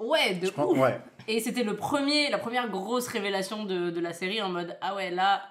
Ouais, 0.00 0.34
de 0.34 0.46
Je 0.46 0.50
pense- 0.50 0.76
ouais. 0.76 1.00
Et 1.28 1.40
c'était 1.40 1.62
le 1.64 1.76
premier, 1.76 2.30
la 2.30 2.38
première 2.38 2.68
grosse 2.68 3.08
révélation 3.08 3.64
de, 3.64 3.90
de 3.90 4.00
la 4.00 4.12
série 4.12 4.42
en 4.42 4.48
mode 4.48 4.76
ah 4.80 4.94
ouais 4.96 5.10
là. 5.10 5.42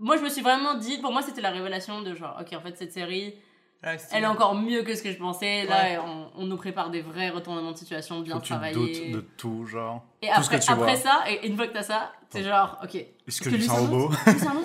Moi 0.00 0.16
je 0.16 0.22
me 0.22 0.28
suis 0.28 0.42
vraiment 0.42 0.74
dit, 0.74 0.98
pour 0.98 1.12
moi 1.12 1.22
c'était 1.22 1.40
la 1.42 1.50
révélation 1.50 2.02
de 2.02 2.14
genre 2.14 2.36
ok 2.40 2.52
en 2.56 2.60
fait 2.60 2.76
cette 2.76 2.92
série 2.92 3.34
Ah, 3.82 3.92
elle 4.12 4.24
est 4.24 4.26
encore 4.26 4.54
mieux 4.54 4.82
que 4.82 4.94
ce 4.94 5.02
que 5.02 5.10
je 5.12 5.18
pensais. 5.18 5.64
Là 5.66 5.82
Ouais. 5.82 5.98
on, 6.04 6.30
on 6.42 6.46
nous 6.46 6.56
prépare 6.56 6.90
des 6.90 7.00
vrais 7.02 7.30
retournements 7.30 7.72
de 7.72 7.76
situation 7.78 8.20
bien 8.20 8.38
travaillés. 8.40 8.74
doutes 8.74 9.12
de 9.12 9.20
tout, 9.36 9.64
genre. 9.66 10.04
Et 10.22 10.26
tout 10.28 10.32
ce 10.34 10.40
après, 10.46 10.58
que 10.58 10.64
tu 10.64 10.70
après 10.72 10.96
vois. 10.96 10.96
ça, 10.96 11.24
et 11.30 11.46
une 11.46 11.56
fois 11.56 11.66
que 11.66 11.72
t'as 11.72 11.82
ça, 11.82 12.12
c'est 12.30 12.42
genre 12.42 12.78
ok. 12.82 12.94
Est-ce 12.94 13.40
que 13.40 13.48
que 13.50 13.54
lui 13.54 13.62
c'est 13.62 13.70
un 13.70 13.74
robot 13.86 14.10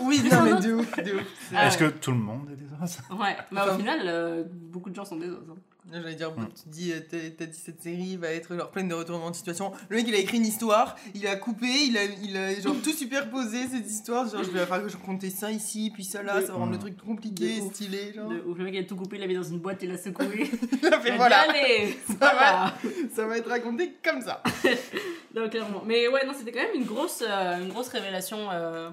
Oui, 0.03 0.21
non, 0.29 0.41
mais 0.43 0.53
de 0.61 0.73
ouf, 0.73 0.97
de 1.03 1.13
ouf. 1.15 1.51
Ah 1.55 1.67
Est-ce 1.67 1.83
ouais. 1.83 1.91
que 1.91 1.97
tout 1.97 2.11
le 2.11 2.17
monde 2.17 2.49
est 2.51 2.55
des 2.55 2.65
os? 2.81 2.99
Ouais, 3.11 3.37
mais 3.51 3.61
au 3.61 3.63
Enfin. 3.63 3.77
final, 3.77 3.99
euh, 4.05 4.43
beaucoup 4.47 4.89
de 4.89 4.95
gens 4.95 5.05
sont 5.05 5.15
des 5.17 5.29
os. 5.29 5.39
hein. 5.49 5.55
J'allais 5.91 6.15
dire, 6.15 6.31
Mm. 6.31 6.47
tu 6.63 6.69
dis, 6.69 6.91
euh, 6.93 6.99
t'as 7.37 7.45
dit 7.45 7.57
cette 7.57 7.81
série 7.81 8.17
va 8.17 8.29
être 8.31 8.55
genre 8.57 8.71
pleine 8.71 8.87
de 8.87 8.95
retournements 8.95 9.29
de 9.29 9.35
situation. 9.35 9.71
Le 9.89 9.97
mec, 9.97 10.05
il 10.07 10.15
a 10.15 10.17
écrit 10.17 10.37
une 10.37 10.45
histoire, 10.45 10.95
il 11.13 11.27
a 11.27 11.35
coupé, 11.35 11.67
il 11.67 11.95
a, 11.97 12.03
il 12.05 12.35
a 12.35 12.59
genre 12.59 12.75
tout 12.83 12.91
superposé 12.91 13.67
cette 13.67 13.85
histoire. 13.89 14.27
Genre, 14.27 14.43
je 14.43 14.49
vais 14.49 14.65
faire 14.65 14.81
que 14.81 14.89
je 14.89 14.97
comptais 14.97 15.29
ça 15.29 15.51
ici, 15.51 15.91
puis 15.93 16.03
ça 16.03 16.23
là, 16.23 16.41
De 16.41 16.45
ça 16.47 16.53
va 16.53 16.57
rendre 16.59 16.71
le 16.71 16.79
truc 16.79 16.97
compliqué, 16.97 17.61
ouf. 17.61 17.71
stylé. 17.73 18.13
Genre. 18.13 18.31
Ouf. 18.47 18.57
Le 18.57 18.63
mec 18.63 18.73
il 18.73 18.79
a 18.79 18.83
tout 18.83 18.95
coupé, 18.95 19.17
il 19.17 19.21
l'a 19.21 19.27
mis 19.27 19.35
dans 19.35 19.43
une 19.43 19.59
boîte, 19.59 19.83
il 19.83 19.89
l'a 19.91 19.97
secoué. 19.97 20.25
Il 20.61 20.79
fait, 21.01 21.15
voilà, 21.17 21.41
Allez, 21.49 21.95
Ça 22.07 22.13
voilà. 22.19 22.73
ça 23.15 23.27
va 23.27 23.37
être 23.37 23.49
raconté 23.49 23.93
comme 24.03 24.21
ça. 24.21 24.41
Non, 25.35 25.49
clairement. 25.49 25.83
Mais 25.85 26.07
ouais, 26.07 26.25
non, 26.25 26.31
c'était 26.33 26.53
quand 26.53 26.61
même 26.61 26.75
une 26.75 26.85
grosse, 26.85 27.21
euh, 27.21 27.57
une 27.61 27.67
grosse 27.67 27.89
révélation 27.89 28.49
euh, 28.51 28.89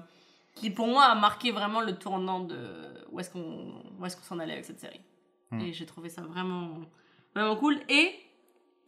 qui, 0.55 0.69
pour 0.69 0.87
moi, 0.87 1.05
a 1.05 1.15
marqué 1.15 1.51
vraiment 1.51 1.79
le 1.79 1.95
tournant 1.95 2.41
de 2.41 2.57
où 3.13 3.19
est-ce 3.21 3.29
qu'on 3.29 3.81
où 3.97 4.05
est-ce 4.05 4.17
qu'on 4.17 4.23
s'en 4.23 4.39
allait 4.39 4.51
avec 4.53 4.65
cette 4.65 4.79
série. 4.81 4.99
Mm. 5.53 5.61
Et 5.61 5.73
j'ai 5.73 5.85
trouvé 5.85 6.09
ça 6.09 6.21
vraiment, 6.21 6.69
vraiment 7.35 7.55
cool 7.55 7.77
et 7.89 8.11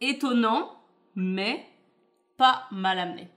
étonnant, 0.00 0.72
mais 1.14 1.64
pas 2.36 2.64
mal 2.70 2.98
amené. 2.98 3.28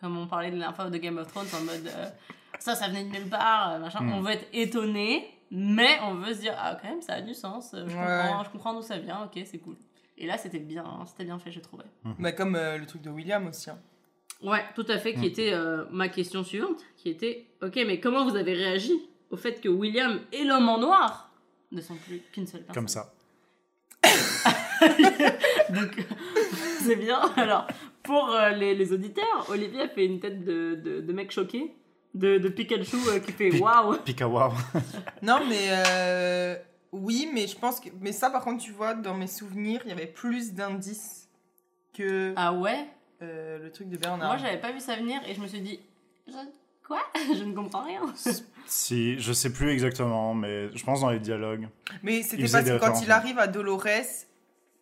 Comme 0.00 0.16
on 0.18 0.26
parlait 0.26 0.50
de 0.50 0.56
l'info 0.56 0.90
de 0.90 0.98
Game 0.98 1.16
of 1.18 1.26
Thrones 1.28 1.46
en 1.54 1.64
mode 1.64 1.86
euh, 1.86 2.06
ça, 2.58 2.74
ça 2.74 2.88
venait 2.88 3.04
de 3.04 3.10
nulle 3.10 3.28
part, 3.28 3.72
euh, 3.72 3.78
machin. 3.78 4.00
Mm. 4.02 4.12
On 4.12 4.20
veut 4.20 4.32
être 4.32 4.46
étonné, 4.52 5.26
mais 5.50 5.98
on 6.02 6.14
veut 6.14 6.34
se 6.34 6.40
dire 6.40 6.54
ah, 6.58 6.76
quand 6.80 6.88
même, 6.88 7.02
ça 7.02 7.14
a 7.14 7.20
du 7.20 7.34
sens. 7.34 7.70
Je 7.74 7.84
Ouais. 7.84 7.88
comprends, 7.92 8.44
je 8.44 8.50
comprends 8.50 8.74
d'où 8.74 8.82
ça 8.82 8.98
vient, 8.98 9.22
ok, 9.24 9.40
c'est 9.44 9.58
cool. 9.58 9.76
Et 10.18 10.26
là, 10.26 10.38
c'était 10.38 10.58
bien, 10.58 10.84
hein, 10.84 11.04
c'était 11.06 11.24
bien 11.24 11.38
fait, 11.38 11.50
j'ai 11.52 11.60
trouvé. 11.60 11.84
Bah, 12.18 12.32
comme 12.32 12.56
euh, 12.56 12.78
le 12.78 12.86
truc 12.86 13.02
de 13.02 13.10
William 13.10 13.46
aussi. 13.46 13.70
hein. 13.70 13.78
Ouais, 14.42 14.64
tout 14.74 14.84
à 14.88 14.98
fait, 14.98 15.12
qui 15.14 15.20
Mm. 15.20 15.24
était 15.24 15.52
euh, 15.52 15.84
ma 15.90 16.08
question 16.08 16.42
suivante, 16.44 16.84
qui 16.96 17.08
était, 17.08 17.46
ok, 17.62 17.74
mais 17.86 18.00
comment 18.00 18.24
vous 18.28 18.36
avez 18.36 18.52
réagi 18.54 18.92
au 19.30 19.36
fait 19.36 19.60
que 19.60 19.68
William 19.68 20.20
et 20.32 20.44
l'homme 20.44 20.68
en 20.68 20.78
noir? 20.78 21.30
Ne 21.72 21.80
sont 21.80 21.94
plus 21.96 22.20
qu'une 22.32 22.46
seule 22.46 22.62
personne 22.62 22.74
Comme 22.74 22.88
ça. 22.88 23.12
Donc, 25.70 25.96
c'est 26.84 26.96
bien. 26.96 27.20
Alors, 27.36 27.66
pour 28.02 28.30
euh, 28.30 28.50
les, 28.50 28.74
les 28.74 28.92
auditeurs, 28.92 29.46
Olivier 29.48 29.82
a 29.82 29.88
fait 29.88 30.06
une 30.06 30.20
tête 30.20 30.44
de, 30.44 30.74
de, 30.82 31.00
de 31.00 31.12
mec 31.12 31.30
choqué, 31.30 31.74
de, 32.14 32.38
de 32.38 32.48
Pikachu 32.48 32.96
euh, 33.08 33.18
qui 33.18 33.32
fait 33.32 33.58
waouh. 33.60 33.96
Pika 33.98 34.28
wow. 34.28 34.52
Non, 35.22 35.40
mais 35.48 35.68
euh, 35.70 36.56
oui, 36.92 37.28
mais 37.32 37.46
je 37.46 37.56
pense 37.56 37.80
que. 37.80 37.88
Mais 38.00 38.12
ça, 38.12 38.30
par 38.30 38.44
contre, 38.44 38.62
tu 38.62 38.72
vois, 38.72 38.94
dans 38.94 39.14
mes 39.14 39.26
souvenirs, 39.26 39.80
il 39.84 39.88
y 39.88 39.92
avait 39.92 40.06
plus 40.06 40.52
d'indices 40.52 41.28
que 41.92 42.32
Ah 42.36 42.52
ouais? 42.52 42.86
euh, 43.22 43.58
le 43.58 43.72
truc 43.72 43.88
de 43.88 43.96
Bernard. 43.96 44.28
Moi, 44.28 44.36
j'avais 44.36 44.60
pas 44.60 44.72
vu 44.72 44.80
ça 44.80 44.94
venir 44.96 45.20
et 45.26 45.34
je 45.34 45.40
me 45.40 45.46
suis 45.46 45.60
dit, 45.60 45.80
je- 46.28 46.32
quoi? 46.86 47.00
Je 47.34 47.42
ne 47.44 47.54
comprends 47.54 47.82
rien. 47.84 48.02
Si, 48.66 49.18
je 49.20 49.32
sais 49.32 49.52
plus 49.52 49.70
exactement, 49.70 50.34
mais 50.34 50.68
je 50.76 50.84
pense 50.84 51.00
dans 51.00 51.10
les 51.10 51.20
dialogues. 51.20 51.68
Mais 52.02 52.22
c'était 52.22 52.48
parce 52.48 52.64
des 52.64 52.72
que 52.72 52.78
quand 52.78 53.00
il 53.02 53.10
arrive 53.10 53.38
à 53.38 53.46
Dolores, 53.46 53.86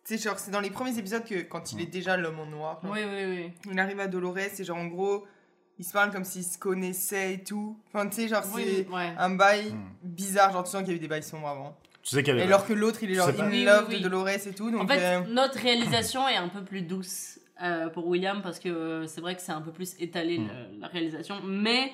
c'est 0.03 0.21
genre, 0.21 0.37
c'est 0.39 0.51
dans 0.51 0.59
les 0.59 0.69
premiers 0.69 0.97
épisodes 0.97 1.23
que 1.23 1.41
quand 1.43 1.71
il 1.71 1.81
est 1.81 1.85
déjà 1.85 2.17
l'homme 2.17 2.39
en 2.39 2.45
noir. 2.45 2.79
Oui, 2.83 2.99
oui, 3.03 3.25
oui. 3.27 3.51
Il 3.71 3.79
arrive 3.79 3.99
à 3.99 4.07
Dolores 4.07 4.37
et 4.59 4.63
genre, 4.63 4.77
en 4.77 4.87
gros, 4.87 5.25
ils 5.79 5.85
se 5.85 5.91
parlent 5.93 6.11
comme 6.11 6.23
s'ils 6.23 6.43
se 6.43 6.57
connaissaient 6.57 7.33
et 7.33 7.43
tout. 7.43 7.77
Enfin, 7.93 8.07
tu 8.07 8.15
sais, 8.15 8.27
genre, 8.27 8.43
Oui, 8.55 8.85
c'est 8.87 8.93
ouais. 8.93 9.13
un 9.17 9.29
bail 9.31 9.71
Hmm. 9.71 9.89
bizarre. 10.03 10.51
Genre, 10.51 10.63
tu 10.63 10.71
sens 10.71 10.81
qu'il 10.83 10.91
y 10.91 10.93
a 10.93 10.97
eu 10.97 10.99
des 10.99 11.07
bails 11.07 11.23
sombres 11.23 11.47
avant. 11.47 11.77
Tu 12.03 12.15
sais 12.15 12.21
qu'elle 12.23 12.39
alors 12.39 12.67
que 12.67 12.73
l'autre, 12.73 12.99
il 13.01 13.11
est 13.11 13.15
genre 13.15 13.33
pas- 13.33 13.43
in 13.43 13.49
Oui, 13.49 13.59
oui, 13.59 13.63
love 13.65 13.85
oui. 13.89 13.97
de 13.97 14.03
Dolores 14.03 14.27
et 14.29 14.53
tout. 14.55 14.69
Donc, 14.69 14.83
En 14.83 14.87
fait, 14.87 14.99
euh, 15.01 15.21
notre 15.29 15.59
réalisation 15.59 16.27
est 16.27 16.35
un 16.37 16.49
peu 16.49 16.63
plus 16.63 16.81
douce 16.83 17.39
euh, 17.63 17.89
pour 17.89 18.07
William 18.07 18.41
parce 18.43 18.59
que 18.59 18.69
euh, 18.69 19.07
c'est 19.07 19.21
vrai 19.21 19.35
que 19.35 19.41
c'est 19.41 19.53
un 19.53 19.61
peu 19.61 19.71
plus 19.71 19.95
étalé 19.99 20.37
Mm. 20.39 20.47
le- 20.47 20.79
la 20.81 20.87
réalisation, 20.87 21.41
mais 21.43 21.91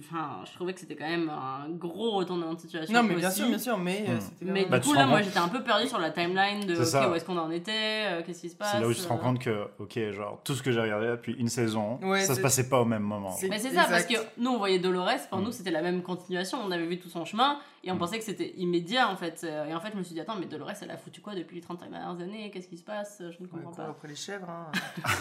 enfin, 0.00 0.40
je 0.44 0.52
trouvais 0.54 0.74
que 0.74 0.80
c'était 0.80 0.96
quand 0.96 1.08
même 1.08 1.30
un 1.30 1.68
gros 1.70 2.10
retournement 2.12 2.54
de 2.54 2.60
situation. 2.60 2.92
Non, 2.94 3.02
mais 3.02 3.14
bien 3.14 3.28
aussi. 3.28 3.38
sûr, 3.38 3.48
bien 3.48 3.58
sûr, 3.58 3.78
mais 3.78 4.04
euh, 4.08 4.16
Hmm. 4.16 4.20
c'était 4.20 4.44
Mais 4.52 4.64
Bah, 4.66 4.78
du 4.78 4.84
tu 4.84 4.88
coup, 4.90 4.94
là, 4.98 5.06
moi 5.06 5.22
j'étais 5.22 5.38
un 5.38 5.48
peu 5.48 5.62
perdue 5.62 5.86
sur 5.86 5.98
la 5.98 6.10
timeline 6.10 6.66
de 6.66 6.74
C'est 6.84 7.06
où 7.06 7.14
est-ce 7.14 7.24
qu'on 7.24 7.38
en 7.38 7.50
était, 7.50 7.72
euh, 8.06 8.22
qu'est-ce 8.24 8.40
qui 8.40 8.50
se 8.50 8.56
passe. 8.56 8.72
C'est 8.72 8.80
là 8.80 8.88
où 8.88 8.92
tu 8.92 9.00
te 9.00 9.06
rends 9.08 9.16
euh. 9.16 9.22
compte 9.22 9.38
que, 9.38 9.68
ok, 9.78 9.98
genre, 10.12 10.40
tout 10.44 10.54
ce 10.54 10.62
que 10.62 10.72
j'ai 10.72 10.80
regardé 10.80 11.06
depuis 11.06 11.34
une 11.34 11.48
saison, 11.48 11.98
Ouais, 12.02 12.20
ça 12.24 12.34
se 12.34 12.40
passait 12.40 12.68
pas 12.68 12.80
au 12.80 12.84
même 12.84 13.02
moment. 13.02 13.30
c'est- 13.32 13.48
Mais 13.48 13.58
c'est 13.58 13.70
ça, 13.70 13.84
parce 13.88 14.04
que 14.06 14.14
nous 14.36 14.50
on 14.50 14.58
voyait 14.58 14.78
Dolores, 14.80 15.28
pour 15.30 15.38
Mm. 15.38 15.44
nous 15.44 15.52
c'était 15.52 15.70
la 15.70 15.82
même 15.82 16.02
continuation, 16.02 16.58
on 16.64 16.70
avait 16.72 16.86
vu 16.86 16.98
tout 16.98 17.08
son 17.08 17.24
chemin 17.24 17.58
et 17.84 17.92
on 17.92 17.94
Mm. 17.94 17.98
pensait 17.98 18.18
que 18.18 18.24
c'était 18.24 18.54
immédiat 18.56 19.08
en 19.10 19.16
fait. 19.16 19.40
Euh, 19.44 19.66
Et 19.66 19.74
en 19.74 19.80
fait, 19.80 19.90
je 19.92 19.98
me 19.98 20.02
suis 20.02 20.14
dit, 20.14 20.20
attends, 20.20 20.36
mais 20.38 20.46
Dolores 20.46 20.72
elle 20.82 20.90
a 20.90 20.96
foutu 20.96 21.20
quoi 21.20 21.34
depuis 21.34 21.54
les 21.56 21.62
30 21.62 21.78
dernières 21.78 22.08
années 22.20 22.50
Qu'est-ce 22.50 22.68
qui 22.68 22.78
se 22.78 22.84
passe 22.84 23.18
Je 23.20 23.24
ne 23.24 23.30
Ouais, 23.30 23.36
comprends 23.50 23.68
court 23.68 23.76
pas. 23.76 23.90
après 23.90 24.08
les 24.08 24.16
chèvres, 24.16 24.48
hein. 24.50 24.72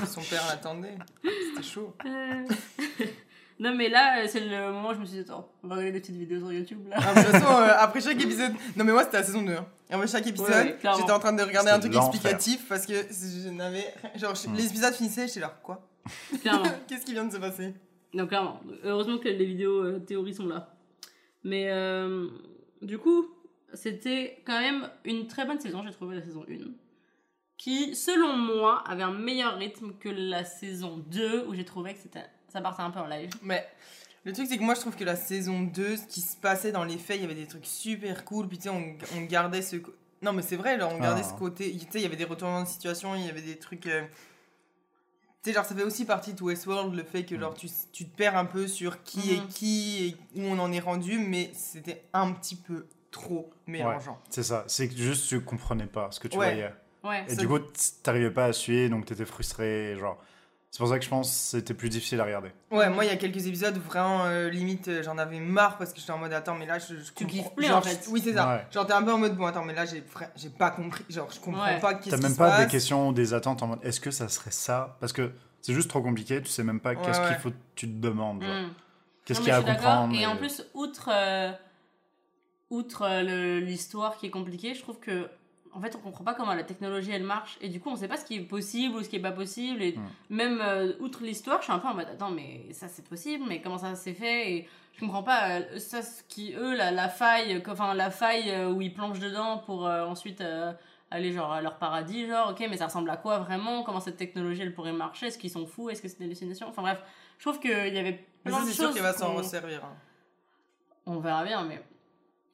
son 0.07 0.21
père 0.21 0.43
l'attendait. 0.49 0.95
C'était 1.23 1.63
chaud. 1.67 1.93
Non, 3.59 3.73
mais 3.75 3.89
là, 3.89 4.19
euh, 4.21 4.27
c'est 4.29 4.39
le 4.41 4.71
moment 4.71 4.89
où 4.89 4.93
je 4.93 4.99
me 4.99 5.05
suis 5.05 5.15
dit, 5.15 5.21
attends, 5.21 5.49
on 5.63 5.67
va 5.67 5.75
regarder 5.75 5.93
des 5.93 5.99
petites 6.01 6.15
vidéos 6.15 6.39
sur 6.39 6.51
YouTube 6.53 6.87
là. 6.89 6.97
Ah, 6.99 7.13
de 7.15 7.19
toute 7.21 7.31
façon, 7.31 7.45
euh, 7.61 7.73
après 7.79 8.01
chaque 8.01 8.21
épisode. 8.23 8.51
Non, 8.75 8.83
mais 8.85 8.91
moi, 8.91 9.03
c'était 9.03 9.17
la 9.17 9.23
saison 9.23 9.41
2. 9.41 9.51
hein. 9.53 9.65
Après 9.89 10.07
chaque 10.07 10.27
épisode, 10.27 10.49
Ouais, 10.49 10.55
ouais, 10.63 10.77
clairement. 10.79 10.99
j'étais 10.99 11.11
en 11.11 11.19
train 11.19 11.33
de 11.33 11.41
regarder 11.41 11.71
un 11.71 11.79
truc 11.79 11.95
explicatif 11.95 12.67
parce 12.69 12.85
que 12.85 12.93
je 12.93 13.49
n'avais. 13.49 13.85
Genre, 14.15 14.35
je- 14.35 14.47
Hmm. 14.49 14.55
les 14.55 14.67
épisodes 14.67 14.93
finissaient, 14.93 15.27
j'étais 15.27 15.39
là, 15.39 15.59
quoi? 15.63 15.89
Clairement. 16.41 16.65
Qu'est-ce 16.87 17.05
qui 17.05 17.13
vient 17.13 17.25
de 17.25 17.31
se 17.33 17.37
passer? 17.37 17.73
Donc 18.13 18.29
clairement, 18.29 18.59
heureusement 18.83 19.17
que 19.17 19.27
les 19.27 19.45
vidéos 19.45 19.83
euh, 19.83 19.99
théories 19.99 20.33
sont 20.33 20.45
là. 20.47 20.73
Mais 21.43 21.69
euh, 21.71 22.27
du 22.81 22.97
coup, 22.97 23.25
c'était 23.73 24.41
quand 24.45 24.59
même 24.59 24.89
une 25.03 25.27
très 25.27 25.45
bonne 25.45 25.59
saison, 25.59 25.83
j'ai 25.85 25.91
trouvé 25.91 26.15
la 26.15 26.21
saison 26.21 26.45
1. 26.49 26.55
Qui, 27.57 27.95
selon 27.95 28.37
moi, 28.37 28.83
avait 28.87 29.03
un 29.03 29.11
meilleur 29.13 29.57
rythme 29.57 29.93
que 29.99 30.09
la 30.09 30.43
saison 30.45 30.97
2, 31.09 31.45
où 31.47 31.53
j'ai 31.55 31.65
trouvé 31.65 31.93
que 31.93 31.99
c'était, 31.99 32.25
ça 32.51 32.61
partait 32.61 32.81
un 32.83 32.91
peu 32.91 32.99
en 32.99 33.07
live. 33.07 33.29
Mais 33.43 33.65
le 34.23 34.33
truc, 34.33 34.47
c'est 34.49 34.57
que 34.57 34.63
moi, 34.63 34.73
je 34.75 34.81
trouve 34.81 34.95
que 34.95 35.03
la 35.03 35.15
saison 35.15 35.61
2, 35.61 35.97
ce 35.97 36.05
qui 36.07 36.21
se 36.21 36.35
passait 36.37 36.71
dans 36.71 36.83
les 36.83 36.97
faits, 36.97 37.17
il 37.17 37.21
y 37.21 37.25
avait 37.25 37.35
des 37.35 37.47
trucs 37.47 37.65
super 37.65 38.25
cool. 38.25 38.47
Puis 38.47 38.57
tu 38.57 38.63
sais, 38.65 38.69
on, 38.69 38.95
on 39.15 39.21
gardait 39.21 39.61
ce. 39.61 39.77
Non, 40.21 40.33
mais 40.33 40.41
c'est 40.41 40.55
vrai, 40.55 40.77
là, 40.77 40.87
on 40.91 40.97
gardait 40.99 41.21
Ah. 41.23 41.29
ce 41.29 41.33
côté. 41.33 41.71
Tu 41.71 41.79
sais, 41.79 41.87
il 41.95 42.01
y 42.01 42.05
avait 42.05 42.15
des 42.15 42.25
retournements 42.25 42.63
de 42.63 42.67
situation, 42.67 43.13
il 43.15 43.25
y 43.25 43.29
avait 43.29 43.41
des 43.41 43.57
trucs. 43.57 43.85
euh, 43.87 44.03
Tu 45.43 45.49
sais, 45.51 45.53
genre, 45.55 45.65
ça 45.65 45.75
fait 45.75 45.83
aussi 45.83 46.03
partie 46.05 46.33
de 46.33 46.41
Westworld, 46.43 46.93
le 46.95 47.03
fait 47.03 47.23
que, 47.23 47.39
genre, 47.39 47.53
tu, 47.53 47.67
tu 47.93 48.05
te 48.05 48.15
perds 48.17 48.35
un 48.37 48.45
peu 48.45 48.67
sur 48.67 49.03
qui 49.03 49.33
est 49.35 49.37
Mhm. 49.41 49.47
qui 49.47 50.17
et 50.35 50.39
où 50.39 50.43
on 50.43 50.59
en 50.59 50.71
est 50.71 50.79
rendu, 50.79 51.19
mais 51.19 51.51
c'était 51.53 52.03
un 52.13 52.31
petit 52.33 52.55
peu 52.55 52.87
trop 53.11 53.49
mélangeant. 53.67 54.19
C'est 54.29 54.43
ça, 54.43 54.65
c'est 54.67 54.89
que 54.89 54.95
juste 54.97 55.27
tu 55.29 55.39
comprenais 55.41 55.85
pas 55.85 56.09
ce 56.11 56.19
que 56.19 56.27
tu 56.27 56.37
Ouais. 56.37 56.53
voyais. 56.53 56.73
Ouais. 57.03 57.23
Et 57.27 57.35
Ça- 57.35 57.41
du 57.41 57.47
coup, 57.47 57.59
t'arrivais 58.03 58.31
pas 58.31 58.45
à 58.45 58.53
suivre, 58.53 58.89
donc 58.89 59.05
t'étais 59.05 59.25
frustré. 59.25 59.95
Genre, 59.97 60.21
c'est 60.77 60.83
pour 60.83 60.89
ça 60.89 60.99
que 60.99 61.05
je 61.05 61.09
pense 61.09 61.27
que 61.27 61.35
c'était 61.57 61.73
plus 61.73 61.89
difficile 61.89 62.21
à 62.21 62.23
regarder. 62.23 62.49
Ouais, 62.69 62.87
moi, 62.91 63.03
il 63.03 63.07
y 63.07 63.11
a 63.11 63.15
quelques 63.15 63.47
épisodes 63.47 63.75
où 63.75 63.81
vraiment, 63.81 64.25
euh, 64.25 64.47
limite, 64.49 64.87
euh, 64.89 65.01
j'en 65.01 65.17
avais 65.17 65.39
marre 65.39 65.79
parce 65.79 65.91
que 65.91 65.99
j'étais 65.99 66.11
en 66.11 66.19
mode, 66.19 66.31
attends, 66.33 66.53
mais 66.53 66.67
là, 66.67 66.77
je, 66.77 66.95
je 66.97 67.11
Tu 67.15 67.23
comprends- 67.25 67.27
kiffes 67.41 67.55
plus, 67.55 67.65
genre, 67.65 67.77
en 67.77 67.81
fait. 67.81 67.99
je- 68.05 68.11
Oui, 68.11 68.21
c'est 68.23 68.33
ça. 68.35 68.47
Ouais. 68.47 68.67
Genre, 68.71 68.85
t'es 68.85 68.93
un 68.93 69.01
peu 69.01 69.11
en 69.11 69.17
mode, 69.17 69.35
bon, 69.35 69.47
attends, 69.47 69.65
mais 69.65 69.73
là, 69.73 69.85
j'ai 69.85 70.49
pas 70.49 70.69
compris. 70.69 71.03
Genre, 71.09 71.27
je 71.33 71.39
comprends 71.39 71.63
Ouais. 71.65 71.79
pas 71.79 71.95
qu'est-ce 71.95 72.11
T'as 72.11 72.17
qui 72.17 72.23
même 72.23 72.31
se 72.33 72.37
pas 72.37 72.49
passe. 72.51 72.65
des 72.65 72.71
questions 72.71 73.09
ou 73.09 73.13
des 73.13 73.33
attentes 73.33 73.63
en 73.63 73.67
mode 73.67 73.79
est-ce 73.81 73.99
que 73.99 74.11
ça 74.11 74.29
serait 74.29 74.51
ça? 74.51 74.97
Parce 74.99 75.13
que 75.13 75.31
c'est 75.61 75.73
juste 75.73 75.89
trop 75.89 76.01
compliqué, 76.03 76.39
tu 76.43 76.49
sais 76.49 76.63
même 76.63 76.79
pas 76.79 76.91
Ouais, 76.91 76.97
qu'est-ce 77.03 77.21
qu'il 77.27 77.37
faut 77.37 77.49
que 77.49 77.55
tu 77.73 77.87
te 77.87 77.99
demandes. 77.99 78.43
genre. 78.43 78.51
Mm. 78.67 78.73
Qu'est-ce 79.25 79.39
qu'il 79.39 79.49
y 79.49 79.51
a 79.51 79.57
à 79.57 79.61
comprendre. 79.63 80.15
Et 80.15 80.25
en 80.27 80.37
plus, 80.37 80.63
outre, 80.75 81.09
euh, 81.11 81.51
outre 82.69 83.01
euh, 83.03 83.59
l'histoire 83.59 84.17
qui 84.17 84.27
est 84.27 84.29
compliquée, 84.29 84.73
je 84.75 84.81
trouve 84.81 84.99
que 84.99 85.27
en 85.77 85.81
fait, 85.81 85.95
on 85.95 85.99
comprend 85.99 86.23
pas 86.23 86.33
comment 86.33 86.53
la 86.55 86.63
technologie 86.63 87.11
elle 87.11 87.23
marche. 87.23 87.57
Et 87.61 87.69
du 87.69 87.79
coup, 87.79 87.89
on 87.91 87.95
sait 87.95 88.07
pas 88.07 88.17
ce 88.17 88.25
qui 88.25 88.35
est 88.35 88.41
possible 88.41 88.95
ou 88.95 89.03
ce 89.03 89.09
qui 89.09 89.15
est 89.17 89.21
pas 89.21 89.31
possible. 89.31 89.81
Et 89.83 89.93
Mm. 89.93 90.01
même 90.35 90.59
euh, 90.61 90.93
outre 90.99 91.23
l'histoire, 91.23 91.59
je 91.59 91.65
suis 91.65 91.73
un 91.73 91.79
peu 91.79 91.87
en 91.87 91.93
mode 91.93 92.07
attends, 92.09 92.31
mais 92.31 92.65
ça 92.73 92.87
c'est 92.87 93.05
possible, 93.07 93.45
mais 93.47 93.61
comment 93.61 93.77
ça 93.77 93.95
s'est 93.95 94.13
fait? 94.13 94.51
Et 94.51 94.67
je 94.93 94.99
comprends 95.01 95.23
pas 95.23 95.59
euh, 95.59 95.77
ça, 95.79 96.01
ce 96.01 96.23
qui 96.23 96.53
eux, 96.55 96.75
la, 96.75 96.91
la 96.91 97.07
faille, 97.09 97.61
enfin 97.67 97.93
la 97.93 98.09
faille 98.09 98.49
euh, 98.51 98.71
où 98.71 98.81
ils 98.81 98.93
plongent 98.93 99.19
dedans 99.19 99.59
pour 99.59 99.83
ensuite. 99.85 100.43
aller 101.09 101.31
genre 101.31 101.53
à 101.53 101.61
leur 101.61 101.77
paradis 101.77 102.27
genre 102.27 102.49
ok 102.51 102.67
mais 102.69 102.75
ça 102.75 102.87
ressemble 102.87 103.09
à 103.09 103.15
quoi 103.15 103.37
vraiment? 103.39 103.83
Comment 103.83 104.01
cette 104.01 104.17
technologie 104.17 104.61
elle 104.63 104.73
pourrait 104.73 104.91
marcher? 104.91 105.27
Est-ce 105.27 105.37
qu'ils 105.37 105.49
sont 105.51 105.65
fous? 105.65 105.89
Est-ce 105.89 106.01
que 106.01 106.09
c'est 106.09 106.19
des 106.19 106.25
hallucinations? 106.25 106.67
Enfin 106.67 106.81
bref 106.81 106.99
je 107.37 107.43
trouve 107.45 107.61
qu'il 107.61 107.71
y 107.71 107.97
avait 107.97 108.25
Mais 108.43 108.51
plein 108.51 108.59
ça, 108.59 108.61
de 108.63 108.67
c'est 108.67 108.73
sûr 108.73 108.83
choses 108.87 108.93
qu'il 108.93 109.03
va 109.03 109.13
s'en 109.13 109.33
resservir. 109.35 109.85
hein. 109.85 109.95
on 111.05 111.19
verra 111.19 111.45
bien, 111.45 111.63
mais 111.63 111.81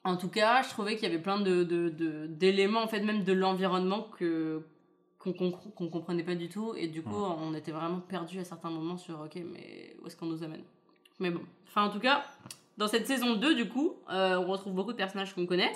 en 0.04 0.18
tout 0.18 0.28
cas, 0.30 0.62
je 0.64 0.70
trouvais 0.70 0.96
qu'il 0.96 1.04
y 1.08 1.12
avait 1.12 1.22
plein 1.22 1.40
de, 1.40 1.64
de- 1.64 1.90
de- 1.90 2.28
d'éléments, 2.28 2.82
en 2.84 2.88
fait, 2.88 3.00
même 3.02 3.24
de 3.24 3.34
l'environnement 3.34 4.08
que 4.20 4.62
qu'on 5.20 5.32
qu'on 5.32 5.52
qu'on 5.52 5.88
comprenait 5.88 6.24
pas 6.24 6.36
du 6.36 6.50
tout, 6.50 6.74
et 6.76 6.88
du 6.88 7.02
coup, 7.02 7.12
Mm. 7.16 7.36
on 7.42 7.54
était 7.54 7.72
vraiment 7.72 8.00
perdus 8.02 8.40
à 8.40 8.44
certains 8.44 8.70
moments 8.70 8.98
sur 8.98 9.22
ok, 9.22 9.36
mais 9.54 9.96
où 10.02 10.08
est-ce 10.08 10.18
qu'on 10.18 10.26
nous 10.26 10.44
amène? 10.44 10.64
Mais 11.20 11.30
bon, 11.30 11.42
enfin, 11.70 11.84
en 11.84 11.90
tout 11.90 12.00
cas, 12.00 12.24
dans 12.78 12.88
cette 12.90 13.08
saison 13.08 13.36
2, 13.36 13.56
du 13.56 13.70
coup, 13.70 13.94
euh, 14.12 14.36
on 14.38 14.48
retrouve 14.52 14.74
beaucoup 14.74 14.92
de 14.92 14.98
personnages 14.98 15.34
qu'on 15.34 15.46
connaît. 15.46 15.72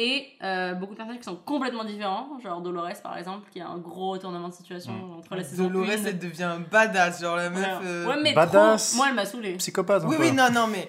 Et 0.00 0.28
euh, 0.44 0.74
beaucoup 0.74 0.92
de 0.92 0.96
personnages 0.96 1.18
qui 1.18 1.24
sont 1.24 1.34
complètement 1.34 1.82
différents, 1.82 2.38
genre 2.38 2.60
Dolores 2.60 3.02
par 3.02 3.18
exemple, 3.18 3.50
qui 3.50 3.60
a 3.60 3.66
un 3.68 3.78
gros 3.78 4.10
retournement 4.12 4.46
de 4.48 4.54
situation 4.54 4.92
Mm. 4.92 5.18
entre 5.18 5.34
la 5.34 5.42
saison 5.42 5.64
Dolores, 5.64 5.88
1. 5.90 6.04
elle 6.06 6.18
devient 6.20 6.58
badass, 6.70 7.20
genre 7.20 7.34
la 7.34 7.50
meuf. 7.50 7.80
Ouais, 7.80 7.84
euh, 7.86 8.06
ouais, 8.06 8.22
mais 8.22 8.32
Badass. 8.32 8.90
trop- 8.90 8.96
moi 8.98 9.06
elle 9.08 9.16
m'a 9.16 9.24
saoulée. 9.26 9.56
Psychopathe, 9.56 10.04
Oui, 10.06 10.14
peu. 10.16 10.22
oui, 10.22 10.30
non, 10.32 10.50
non, 10.52 10.68
mais 10.68 10.88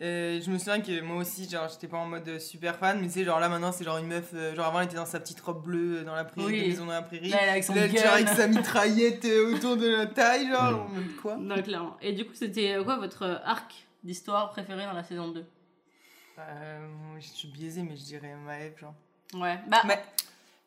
euh, 0.00 0.40
je 0.40 0.50
me 0.50 0.58
souviens 0.58 0.80
que 0.80 1.00
moi 1.00 1.16
aussi, 1.16 1.48
genre, 1.48 1.68
j'étais 1.68 1.88
pas 1.88 1.96
en 1.98 2.06
mode 2.06 2.38
super 2.38 2.76
fan, 2.76 3.00
mais 3.00 3.06
tu 3.08 3.14
sais, 3.14 3.24
genre 3.24 3.40
là 3.40 3.48
maintenant, 3.48 3.72
c'est 3.72 3.84
genre 3.84 3.98
une 3.98 4.06
meuf, 4.06 4.30
euh, 4.34 4.54
genre 4.54 4.66
avant, 4.66 4.80
elle 4.80 4.86
était 4.86 4.96
dans 4.96 5.06
sa 5.06 5.18
petite 5.18 5.40
robe 5.40 5.64
bleue 5.64 5.98
euh, 5.98 6.04
dans 6.04 6.14
la 6.14 6.24
prairie, 6.24 6.46
Oui. 6.46 6.62
de 6.62 6.68
maison 6.68 6.86
dans 6.86 6.92
la 6.92 7.02
prairie. 7.02 7.28
Là, 7.30 7.38
elle 7.42 7.48
est 7.48 7.50
avec 7.52 7.64
son 7.64 7.74
Là, 7.74 7.88
genre, 7.88 8.12
avec 8.12 8.28
sa 8.28 8.46
mitraillette 8.46 9.24
autour 9.52 9.76
de 9.76 9.88
la 9.88 10.06
taille, 10.06 10.48
genre, 10.48 10.82
en 10.82 10.88
mode 10.88 11.16
quoi 11.20 11.36
Non, 11.36 11.60
clairement. 11.62 11.96
Et 12.00 12.12
du 12.12 12.24
coup, 12.24 12.34
c'était 12.34 12.76
quoi 12.84 12.96
votre 12.96 13.40
arc 13.44 13.72
d'histoire 14.04 14.50
préféré 14.50 14.84
dans 14.84 14.92
la 14.92 15.02
saison 15.04 15.28
2 15.28 15.44
Euh, 16.38 16.88
moi, 16.88 17.18
Je 17.18 17.26
suis 17.26 17.48
biaisée, 17.48 17.82
mais 17.82 17.96
je 17.96 18.04
dirais 18.04 18.34
Maëv, 18.46 18.78
genre. 18.78 18.94
Ouais, 19.34 19.58
bah, 19.66 19.82
Mais 19.84 19.98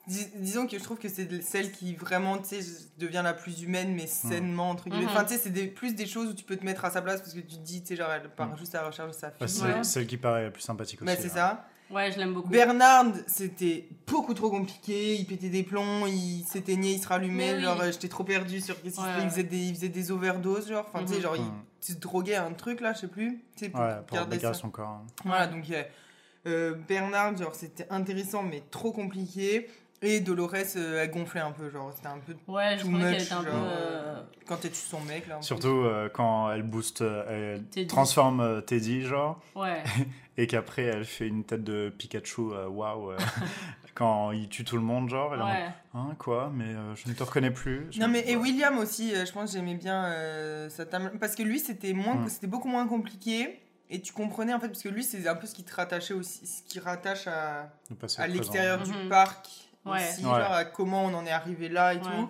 dis- 0.08 0.28
disons 0.36 0.68
que 0.68 0.78
je 0.78 0.84
trouve 0.84 0.98
que 0.98 1.10
c'est 1.10 1.42
celle 1.42 1.72
qui 1.72 1.94
vraiment, 1.96 2.38
tu 2.38 2.62
sais, 2.62 2.88
devient 2.98 3.22
la 3.24 3.34
plus 3.34 3.62
humaine, 3.64 3.94
mais 3.94 4.08
sainement, 4.08 4.70
entre 4.70 4.86
guillemets. 4.90 5.06
Mhm. 5.06 5.12
Enfin, 5.12 5.24
tu 5.26 5.34
sais, 5.34 5.40
c'est 5.40 5.50
des- 5.50 5.68
plus 5.68 5.96
des 5.96 6.06
choses 6.06 6.30
où 6.30 6.34
tu 6.34 6.44
peux 6.44 6.56
te 6.58 6.66
mettre 6.66 6.86
à 6.86 6.90
sa 6.92 7.02
place 7.02 7.22
parce 7.22 7.34
que 7.34 7.40
tu 7.40 7.58
te 7.58 7.62
dis, 7.64 7.82
tu 7.82 7.88
sais, 7.90 7.96
genre, 7.96 8.12
elle 8.12 8.30
part 8.30 8.50
Mm. 8.50 8.58
juste 8.58 8.76
à 8.76 8.82
la 8.82 8.88
recherche 8.88 9.10
de 9.12 9.16
sa 9.16 9.30
Bah, 9.30 9.36
fille. 9.48 9.50
c'est 9.50 9.64
Ouais. 9.64 9.84
celle 9.84 10.08
qui 10.08 10.18
paraît 10.18 10.44
la 10.44 10.52
plus 10.52 10.62
sympathique 10.62 11.02
aussi. 11.02 11.06
Mais 11.06 11.16
c'est 11.18 11.28
là. 11.30 11.34
ça. 11.34 11.68
ouais, 11.96 12.12
je 12.12 12.18
l'aime 12.20 12.34
beaucoup. 12.34 12.48
Bernard, 12.50 13.08
c'était 13.28 13.88
beaucoup 14.08 14.34
trop 14.34 14.50
compliqué. 14.50 15.16
Il 15.16 15.26
pétait 15.26 15.50
des 15.50 15.64
plombs, 15.64 16.06
il 16.08 16.44
s'éteignait, 16.46 16.94
il 16.94 17.00
se 17.02 17.08
rallumait. 17.08 17.56
Oui. 17.56 17.62
Genre, 17.62 17.82
euh, 17.82 17.92
j'étais 17.92 18.08
trop 18.08 18.24
perdue 18.24 18.62
sur 18.62 18.82
qu'est-ce 18.82 18.96
qu'il 18.96 19.04
Ouais, 19.04 19.10
faisait. 19.12 19.22
Il 19.22 19.24
ouais. 19.26 19.30
faisait, 19.30 19.44
des, 19.44 19.58
il 19.58 19.76
faisait 19.76 19.90
des 19.90 20.12
overdoses, 20.12 20.70
genre. 20.70 20.86
Enfin, 20.92 21.04
tu 21.04 21.10
sais, 21.12 21.16
Mhm. 21.18 21.22
genre, 21.22 21.36
il 21.36 21.42
Mm. 21.44 21.64
se 21.82 21.94
droguait 21.94 22.36
à 22.36 22.46
un 22.46 22.54
truc 22.54 22.80
là, 22.82 22.94
je 22.94 23.00
sais 23.02 23.08
plus. 23.08 23.42
Tu 23.56 23.66
sais, 23.66 23.70
pour 23.70 23.82
Ouais, 23.82 23.98
pour 24.08 24.16
garder 24.18 24.40
ça. 24.40 24.54
son 24.54 24.70
corps. 24.70 24.88
hein. 24.88 25.06
Voilà, 25.26 25.48
donc 25.48 25.70
euh, 25.70 25.84
euh, 26.48 26.76
Bernard, 26.88 27.36
genre, 27.38 27.54
c'était 27.54 27.86
intéressant, 27.90 28.42
mais 28.44 28.64
trop 28.72 28.92
compliqué. 28.94 29.70
Et 30.04 30.20
Dolores, 30.20 30.54
euh, 30.78 31.04
elle 31.04 31.12
gonflait 31.12 31.42
un 31.42 31.52
peu, 31.52 31.70
genre, 31.70 31.92
c'était 31.96 32.08
un 32.08 32.18
peu. 32.18 32.34
Ouais, 32.48 32.76
je 32.78 32.82
Too 32.84 32.88
trouvais 32.90 33.04
qu'elle 33.04 33.14
much, 33.14 33.22
était 33.24 33.34
un 33.34 33.44
peu. 33.44 33.50
euh, 33.54 34.22
Quand 34.48 34.58
t'es 34.58 34.72
son 34.74 35.00
mec, 35.02 35.28
là. 35.28 35.38
Surtout 35.42 35.68
euh, 35.84 36.10
quand 36.12 36.52
elle 36.52 36.64
booste, 36.64 37.02
euh, 37.02 37.56
elle 37.58 37.64
Teddy. 37.66 37.88
transforme 37.88 38.40
euh, 38.40 38.62
Teddy, 38.62 39.04
genre, 39.04 39.40
Ouais. 39.56 39.84
et 40.38 40.48
qu'après 40.48 40.84
elle 40.84 41.06
fait 41.06 41.28
une 41.28 41.44
tête 41.44 41.64
de 41.64 41.94
Pikachu, 41.96 42.42
waouh, 42.42 43.12
euh, 43.12 43.18
quand 43.94 44.32
il 44.32 44.50
tue 44.50 44.64
tout 44.64 44.76
le 44.76 44.82
monde, 44.82 45.08
genre. 45.10 45.36
Elle 45.36 45.40
est 45.40 45.44
en 45.44 45.48
mode, 45.48 45.56
Ouais. 45.56 45.70
Hein, 45.94 46.16
quoi 46.18 46.52
Mais 46.52 46.66
euh, 46.66 46.96
je 46.96 47.08
ne 47.08 47.14
te 47.14 47.22
reconnais 47.22 47.52
plus. 47.52 47.86
Je- 47.92 48.00
Non, 48.00 48.08
mais 48.08 48.24
et. 48.28 48.36
William 48.36 48.80
aussi, 48.80 49.14
euh, 49.14 49.26
je 49.26 49.32
pense 49.32 49.52
que 49.52 49.58
j'aimais 49.58 49.76
bien 49.76 50.06
euh, 50.06 50.68
sa 50.70 50.86
tam- 50.88 51.12
Parce 51.20 51.36
que 51.36 51.44
lui, 51.44 51.60
c'était 51.60 51.94
moins, 51.94 52.16
Mm. 52.16 52.30
c'était 52.30 52.48
beaucoup 52.48 52.70
moins 52.70 52.88
compliqué. 52.88 53.60
Et 53.94 54.02
tu 54.02 54.14
comprenais, 54.14 54.54
en 54.54 54.60
fait, 54.60 54.70
parce 54.70 54.82
que 54.84 54.90
lui, 54.90 55.04
c'est 55.04 55.28
un 55.28 55.36
peu 55.36 55.46
ce 55.46 55.54
qui 55.54 55.64
te 55.66 55.76
rattachait 55.76 56.14
aussi, 56.14 56.48
ce 56.48 56.64
qui 56.64 56.80
rattache 56.80 57.28
à. 57.28 57.70
À 58.18 58.28
l'extérieur 58.28 58.82
du 58.82 58.94
parc 59.10 59.46
Ouais. 59.46 59.68
Aussi, 59.86 60.24
Ouais. 60.24 60.30
genre 60.30 60.52
à 60.52 60.66
comment 60.66 61.06
on 61.06 61.14
en 61.14 61.26
est 61.26 61.32
arrivé 61.32 61.70
là 61.70 61.94
et 61.94 61.98
Ouais. 61.98 62.04
tout. 62.04 62.30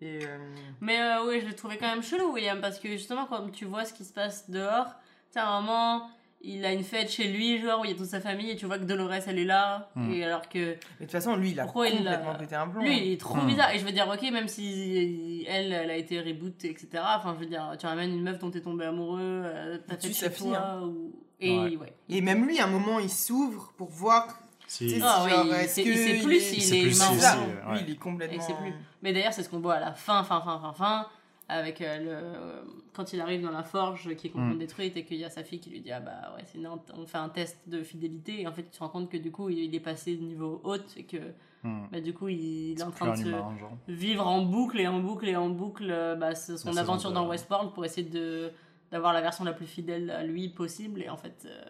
Et 0.00 0.20
euh, 0.24 0.38
Mais 0.80 1.00
euh, 1.00 1.26
oui, 1.26 1.40
je 1.40 1.46
le 1.46 1.54
trouvais 1.54 1.76
quand 1.76 1.88
même 1.88 2.02
chelou, 2.02 2.32
William, 2.32 2.60
parce 2.60 2.78
que 2.78 2.88
justement, 2.88 3.26
quand 3.26 3.50
tu 3.50 3.64
vois 3.64 3.84
ce 3.84 3.92
qui 3.92 4.04
se 4.04 4.12
passe 4.12 4.48
dehors, 4.48 4.86
tu 4.86 5.32
sais, 5.32 5.40
à 5.40 5.48
un 5.48 5.60
moment, 5.60 6.08
il 6.40 6.64
a 6.64 6.72
une 6.72 6.84
fête 6.84 7.10
chez 7.10 7.24
lui, 7.26 7.60
genre, 7.60 7.80
où 7.80 7.84
il 7.84 7.90
y 7.90 7.94
a 7.94 7.96
toute 7.96 8.06
sa 8.06 8.20
famille, 8.20 8.48
et 8.52 8.56
tu 8.56 8.64
vois 8.66 8.78
que 8.78 8.84
Dolores, 8.84 9.10
elle 9.26 9.40
est 9.40 9.44
là, 9.44 9.90
Mm. 9.96 10.12
et 10.12 10.24
alors 10.24 10.48
que 10.48 10.58
mais 10.58 10.74
de 10.74 10.78
toute 11.00 11.10
façon, 11.10 11.34
lui, 11.34 11.50
il 11.50 11.58
a 11.58 11.64
Pourquoi 11.64 11.88
il 11.88 11.96
complètement 11.96 12.34
pété 12.36 12.54
un 12.54 12.68
plomb. 12.68 12.80
lui, 12.84 12.96
il 12.96 13.12
est 13.14 13.20
trop 13.20 13.34
Mm. 13.38 13.46
bizarre. 13.48 13.74
Et 13.74 13.80
je 13.80 13.84
veux 13.84 13.90
dire, 13.90 14.08
ok, 14.08 14.22
même 14.30 14.46
si 14.46 15.44
elle, 15.48 15.72
elle 15.72 15.90
a 15.90 15.96
été 15.96 16.20
reboot, 16.20 16.64
etc., 16.64 16.88
enfin, 17.16 17.34
je 17.34 17.40
veux 17.40 17.50
dire, 17.50 17.74
tu 17.76 17.86
ramènes 17.86 18.12
une 18.12 18.22
meuf 18.22 18.38
dont 18.38 18.52
t'es 18.52 18.60
tombé 18.60 18.84
amoureux, 18.84 19.18
euh, 19.20 19.78
t'as 19.88 19.96
fait 19.96 20.12
sa 20.12 20.26
chez 20.28 20.30
fille, 20.32 20.46
toi, 20.50 20.58
hein. 20.58 20.82
ou... 20.82 21.12
Et 21.40 21.58
Ouais. 21.58 21.76
ouais. 21.76 21.96
Et 22.08 22.20
même 22.20 22.46
lui, 22.46 22.60
à 22.60 22.64
un 22.64 22.68
moment, 22.70 23.00
il 23.00 23.10
s'ouvre 23.10 23.72
pour 23.76 23.88
voir. 23.90 24.28
Si. 24.68 25.00
Ah 25.02 25.16
si, 25.18 25.24
oui, 25.24 25.30
genre, 25.30 25.46
il 25.46 25.52
est-ce 25.54 25.74
sait- 25.74 25.82
que 25.84 25.88
il 25.88 25.96
sait 25.96 26.22
plus 26.24 26.36
est- 26.36 26.40
s'il 26.40 26.58
Il 26.58 26.62
sait 26.62 26.78
est 26.78 26.82
plus 26.82 26.96
humain 26.96 27.12
si- 27.14 27.20
Ça, 27.20 27.38
il 27.84 27.90
est 27.90 27.96
complètement. 27.96 28.36
Et 28.36 28.40
c'est 28.40 28.54
plus. 28.54 28.72
Mais 29.02 29.12
d'ailleurs, 29.12 29.32
c'est 29.32 29.42
ce 29.42 29.48
qu'on 29.48 29.58
voit 29.60 29.74
à 29.74 29.80
la 29.80 29.92
fin, 29.94 30.22
fin, 30.22 30.40
fin, 30.40 30.60
fin, 30.60 30.72
fin, 30.74 31.06
avec 31.48 31.80
euh, 31.80 31.98
le 31.98 32.10
euh, 32.10 32.60
quand 32.92 33.12
il 33.14 33.20
arrive 33.22 33.40
dans 33.42 33.50
la 33.50 33.62
forge 33.62 34.14
qui 34.16 34.26
est 34.26 34.30
complètement 34.30 34.54
Mm. 34.56 34.58
détruite 34.58 34.96
et 34.98 35.04
qu'il 35.06 35.16
y 35.16 35.24
a 35.24 35.30
sa 35.30 35.42
fille 35.42 35.58
qui 35.60 35.70
lui 35.70 35.80
dit 35.80 35.90
ah 35.90 36.00
bah 36.00 36.34
ouais 36.36 36.42
c'est 36.44 36.58
on 36.66 37.06
fait 37.06 37.16
un 37.16 37.30
test 37.30 37.56
de 37.66 37.82
fidélité 37.82 38.42
et 38.42 38.46
en 38.46 38.52
fait 38.52 38.64
tu 38.64 38.68
te 38.70 38.78
rends 38.80 38.90
compte 38.90 39.08
que 39.10 39.16
du 39.16 39.32
coup 39.32 39.48
il 39.48 39.74
est 39.74 39.80
passé 39.80 40.14
de 40.16 40.22
niveau 40.22 40.60
haute 40.64 40.94
et 40.98 41.04
que 41.04 41.16
Hmm. 41.64 41.86
bah, 41.90 42.00
du 42.00 42.12
coup 42.14 42.28
il 42.28 42.78
est 42.78 42.82
en 42.84 42.90
train 42.92 43.14
de 43.16 43.20
humain, 43.22 43.52
vivre 43.88 44.26
en 44.28 44.42
boucle 44.42 44.78
et 44.78 44.86
en 44.86 45.00
boucle 45.00 45.26
et 45.28 45.34
en 45.36 45.48
boucle 45.48 45.88
euh, 45.90 46.14
bah, 46.16 46.34
son 46.36 46.52
La 46.52 46.58
saison 46.58 46.78
aventure 46.78 47.12
dans. 47.12 47.26
Westworld 47.28 47.72
pour 47.72 47.84
essayer 47.86 48.06
de 48.08 48.52
d'avoir 48.92 49.12
la 49.12 49.20
version 49.22 49.42
la 49.44 49.52
plus 49.52 49.66
fidèle 49.66 50.10
à 50.10 50.22
lui 50.24 50.48
possible 50.50 51.02
et 51.02 51.08
en 51.08 51.16
fait 51.16 51.46
euh, 51.46 51.62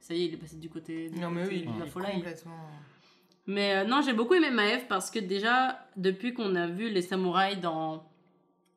ça 0.00 0.14
y 0.14 0.22
est 0.22 0.26
il 0.26 0.34
est 0.34 0.36
passé 0.38 0.56
du 0.56 0.68
côté, 0.68 1.08
du 1.10 1.18
Non, 1.18 1.30
mais 1.30 1.46
oui, 1.46 1.62
de 1.62 1.70
il 1.72 1.78
la 1.78 1.86
est 1.86 1.88
folie 1.88 2.12
complètement. 2.12 2.56
mais 3.46 3.74
euh, 3.76 3.84
non, 3.84 4.00
j'ai 4.02 4.12
beaucoup 4.12 4.34
aimé 4.34 4.50
Maëv 4.50 4.86
parce 4.88 5.10
que 5.10 5.18
déjà, 5.18 5.78
depuis 5.96 6.34
qu'on 6.34 6.54
a 6.56 6.66
vu 6.66 6.90
les 6.90 7.02
samouraïs 7.02 7.60
dans 7.60 8.04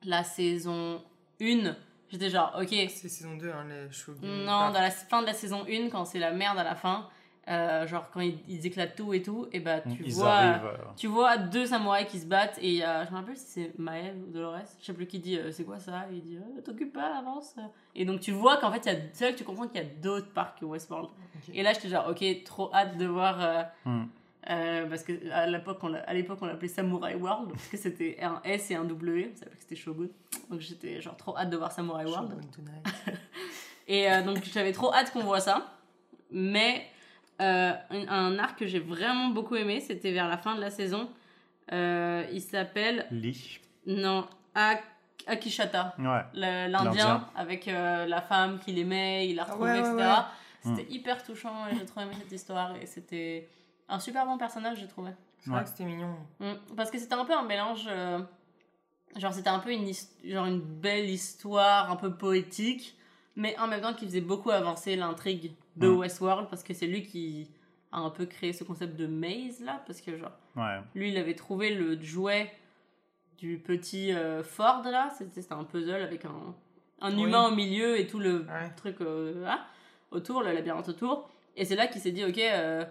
la 0.03 0.23
saison 0.23 1.01
1, 1.41 1.75
j'étais 2.11 2.29
genre, 2.29 2.55
ok, 2.59 2.67
C'est 2.69 3.09
saison 3.09 3.35
2, 3.37 3.49
hein, 3.49 3.65
les 3.69 3.91
shogun. 3.91 4.21
non, 4.27 4.71
dans 4.71 4.81
la 4.81 4.91
fin 4.91 5.21
de 5.21 5.27
la 5.27 5.33
saison 5.33 5.65
1, 5.69 5.89
quand 5.89 6.05
c'est 6.05 6.19
la 6.19 6.31
merde 6.31 6.57
à 6.57 6.63
la 6.63 6.75
fin, 6.75 7.07
euh, 7.49 7.87
genre 7.87 8.09
quand 8.11 8.19
ils, 8.19 8.37
ils 8.47 8.65
éclatent 8.67 8.95
tout 8.95 9.13
et 9.13 9.21
tout, 9.21 9.47
et 9.51 9.59
bah 9.59 9.79
tu 9.81 10.03
Ils 10.05 10.13
vois. 10.13 10.29
arrivent. 10.33 10.65
euh, 10.65 10.77
Tu 10.95 11.07
vois 11.07 11.37
deux 11.37 11.65
samouraïs 11.65 12.07
qui 12.07 12.19
se 12.19 12.25
battent 12.27 12.57
et 12.61 12.83
a, 12.83 13.05
je 13.05 13.11
me 13.11 13.15
rappelle 13.15 13.35
si 13.37 13.45
c'est 13.47 13.79
Maëv 13.79 14.15
ou 14.27 14.31
Dolores, 14.31 14.57
je 14.79 14.85
sais 14.85 14.93
plus 14.93 15.07
qui 15.07 15.19
dit 15.19 15.37
euh, 15.37 15.51
c'est 15.51 15.63
quoi 15.63 15.79
ça, 15.79 16.05
et 16.11 16.15
il 16.15 16.21
dit 16.23 16.37
euh, 16.37 16.61
t'occupe 16.61 16.93
pas, 16.93 17.17
avance. 17.17 17.55
Et 17.95 18.05
donc 18.05 18.19
tu 18.19 18.31
vois 18.31 18.57
qu'en 18.57 18.71
fait, 18.71 18.85
il 18.85 18.93
y 18.93 18.95
a- 18.95 18.99
c'est 19.13 19.25
là 19.25 19.31
que 19.33 19.37
tu 19.37 19.43
comprends 19.43 19.67
qu'il 19.67 19.81
y 19.81 19.83
a 19.83 19.87
d'autres 19.87 20.31
parcs 20.31 20.59
que 20.59 20.65
Westworld. 20.65 21.09
Et 21.53 21.63
là 21.63 21.73
j'étais 21.73 21.89
genre 21.89 22.07
ok, 22.09 22.23
trop 22.45 22.73
hâte 22.73 22.97
de 22.97 23.05
voir. 23.05 23.37
euh, 23.41 23.63
euh, 24.49 24.87
parce 24.87 25.03
que 25.03 25.29
à 25.31 25.47
l'époque, 25.47 25.79
on 25.83 25.89
l'a- 25.89 25.99
à 26.07 26.13
l'époque, 26.13 26.39
on 26.41 26.45
l'appelait 26.45 26.69
Samurai 26.69 27.13
World, 27.15 27.49
parce 27.51 27.67
que 27.67 27.77
c'était 27.77 28.17
un 28.21 28.41
S 28.45 28.71
et 28.71 28.75
un 28.75 28.85
W, 28.85 29.31
on 29.33 29.37
savait 29.37 29.51
que 29.51 29.59
c'était 29.61 29.75
Shogun. 29.75 30.07
Donc 30.49 30.59
j'étais 30.61 31.01
genre 31.01 31.17
trop 31.17 31.37
hâte 31.37 31.49
de 31.49 31.57
voir 31.57 31.71
Samurai 31.71 32.05
World. 32.05 32.31
Et 33.87 34.11
euh, 34.11 34.21
donc 34.23 34.43
j'avais 34.45 34.71
trop 34.71 34.93
hâte 34.93 35.11
qu'on 35.11 35.23
voit 35.23 35.39
ça. 35.39 35.65
Mais 36.31 36.85
euh, 37.41 37.73
un, 37.89 38.07
un 38.07 38.39
arc 38.39 38.59
que 38.59 38.67
j'ai 38.67 38.79
vraiment 38.79 39.29
beaucoup 39.29 39.55
aimé, 39.55 39.79
c'était 39.79 40.11
vers 40.11 40.27
la 40.27 40.37
fin 40.37 40.55
de 40.55 40.61
la 40.61 40.69
saison. 40.69 41.09
Euh, 41.71 42.25
il 42.31 42.41
s'appelle, 42.41 43.05
Lee. 43.11 43.59
non, 43.85 44.27
Ak- 44.55 44.83
Akishata. 45.27 45.95
Ouais. 45.99 46.21
L'Indien. 46.33 47.27
Avec 47.35 47.67
euh, 47.67 48.05
la 48.07 48.21
femme 48.21 48.59
qu'il 48.59 48.77
aimait, 48.79 49.27
il 49.29 49.35
l'a 49.35 49.43
Ah 49.47 49.51
retrouvée, 49.51 49.71
ouais, 49.71 49.81
ouais, 49.81 49.93
etc. 49.93 49.97
ouais. 50.65 50.75
C'était 50.75 50.91
hyper 50.91 51.23
touchant 51.23 51.67
et 51.71 51.75
j'ai 51.77 51.85
trop 51.85 52.01
aimé 52.01 52.11
cette 52.19 52.31
histoire. 52.31 52.75
Et 52.77 52.85
c'était 52.85 53.47
un 53.87 53.99
super 53.99 54.25
bon 54.25 54.37
personnage, 54.37 54.79
j'ai 54.79 54.87
trouvé. 54.87 55.11
C'est 55.39 55.49
vrai 55.51 55.59
Ouais. 55.59 55.63
que 55.63 55.69
c'était 55.69 55.85
mignon. 55.85 56.15
Mm, 56.39 56.53
Parce 56.75 56.91
que 56.91 56.97
c'était 56.97 57.13
un 57.13 57.23
peu 57.25 57.33
un 57.33 57.43
mélange. 57.43 57.85
euh, 57.87 58.19
genre, 59.15 59.33
c'était 59.33 59.49
un 59.49 59.59
peu 59.59 59.71
une, 59.71 59.89
genre 60.25 60.45
une 60.47 60.59
belle 60.61 61.09
histoire, 61.09 61.91
un 61.91 61.95
peu 61.95 62.13
poétique, 62.15 62.97
mais 63.39 63.57
en 63.57 63.67
même 63.67 63.81
temps 63.81 63.93
qui 63.93 64.05
faisait 64.05 64.21
beaucoup 64.21 64.51
avancer 64.51 64.95
l'intrigue 64.95 65.53
de 65.77 65.87
Mm. 65.87 65.97
Westworld, 65.97 66.47
parce 66.49 66.61
que 66.63 66.73
c'est 66.73 66.85
lui 66.87 67.01
qui 67.03 67.49
a 67.91 67.99
un 67.99 68.09
peu 68.11 68.25
créé 68.25 68.53
ce 68.53 68.63
concept 68.63 68.95
de 68.97 69.07
maze 69.07 69.61
là, 69.61 69.81
parce 69.87 70.01
que 70.01 70.15
genre, 70.17 70.31
Ouais. 70.55 70.77
lui 70.93 71.09
il 71.11 71.17
avait 71.17 71.33
trouvé 71.35 71.73
le 71.73 71.99
jouet 72.01 72.51
du 73.37 73.57
petit 73.57 74.11
euh, 74.13 74.43
Ford 74.43 74.83
là, 74.83 75.09
c'était 75.17 75.41
un 75.53 75.63
puzzle 75.63 76.01
avec 76.03 76.25
un, 76.25 76.53
un 77.01 77.15
Oui. 77.15 77.23
humain 77.23 77.47
au 77.47 77.55
milieu 77.55 77.97
et 77.99 78.05
tout 78.05 78.19
le 78.19 78.39
Ouais. 78.41 78.69
truc 78.75 78.97
euh, 79.01 79.41
là, 79.43 79.65
autour, 80.11 80.43
le 80.43 80.51
labyrinthe 80.51 80.89
autour. 80.89 81.29
Et 81.55 81.65
c'est 81.65 81.75
là 81.75 81.87
qu'il 81.87 82.01
s'est 82.01 82.11
dit, 82.11 82.25
ok, 82.25 82.37
euh, 82.39 82.83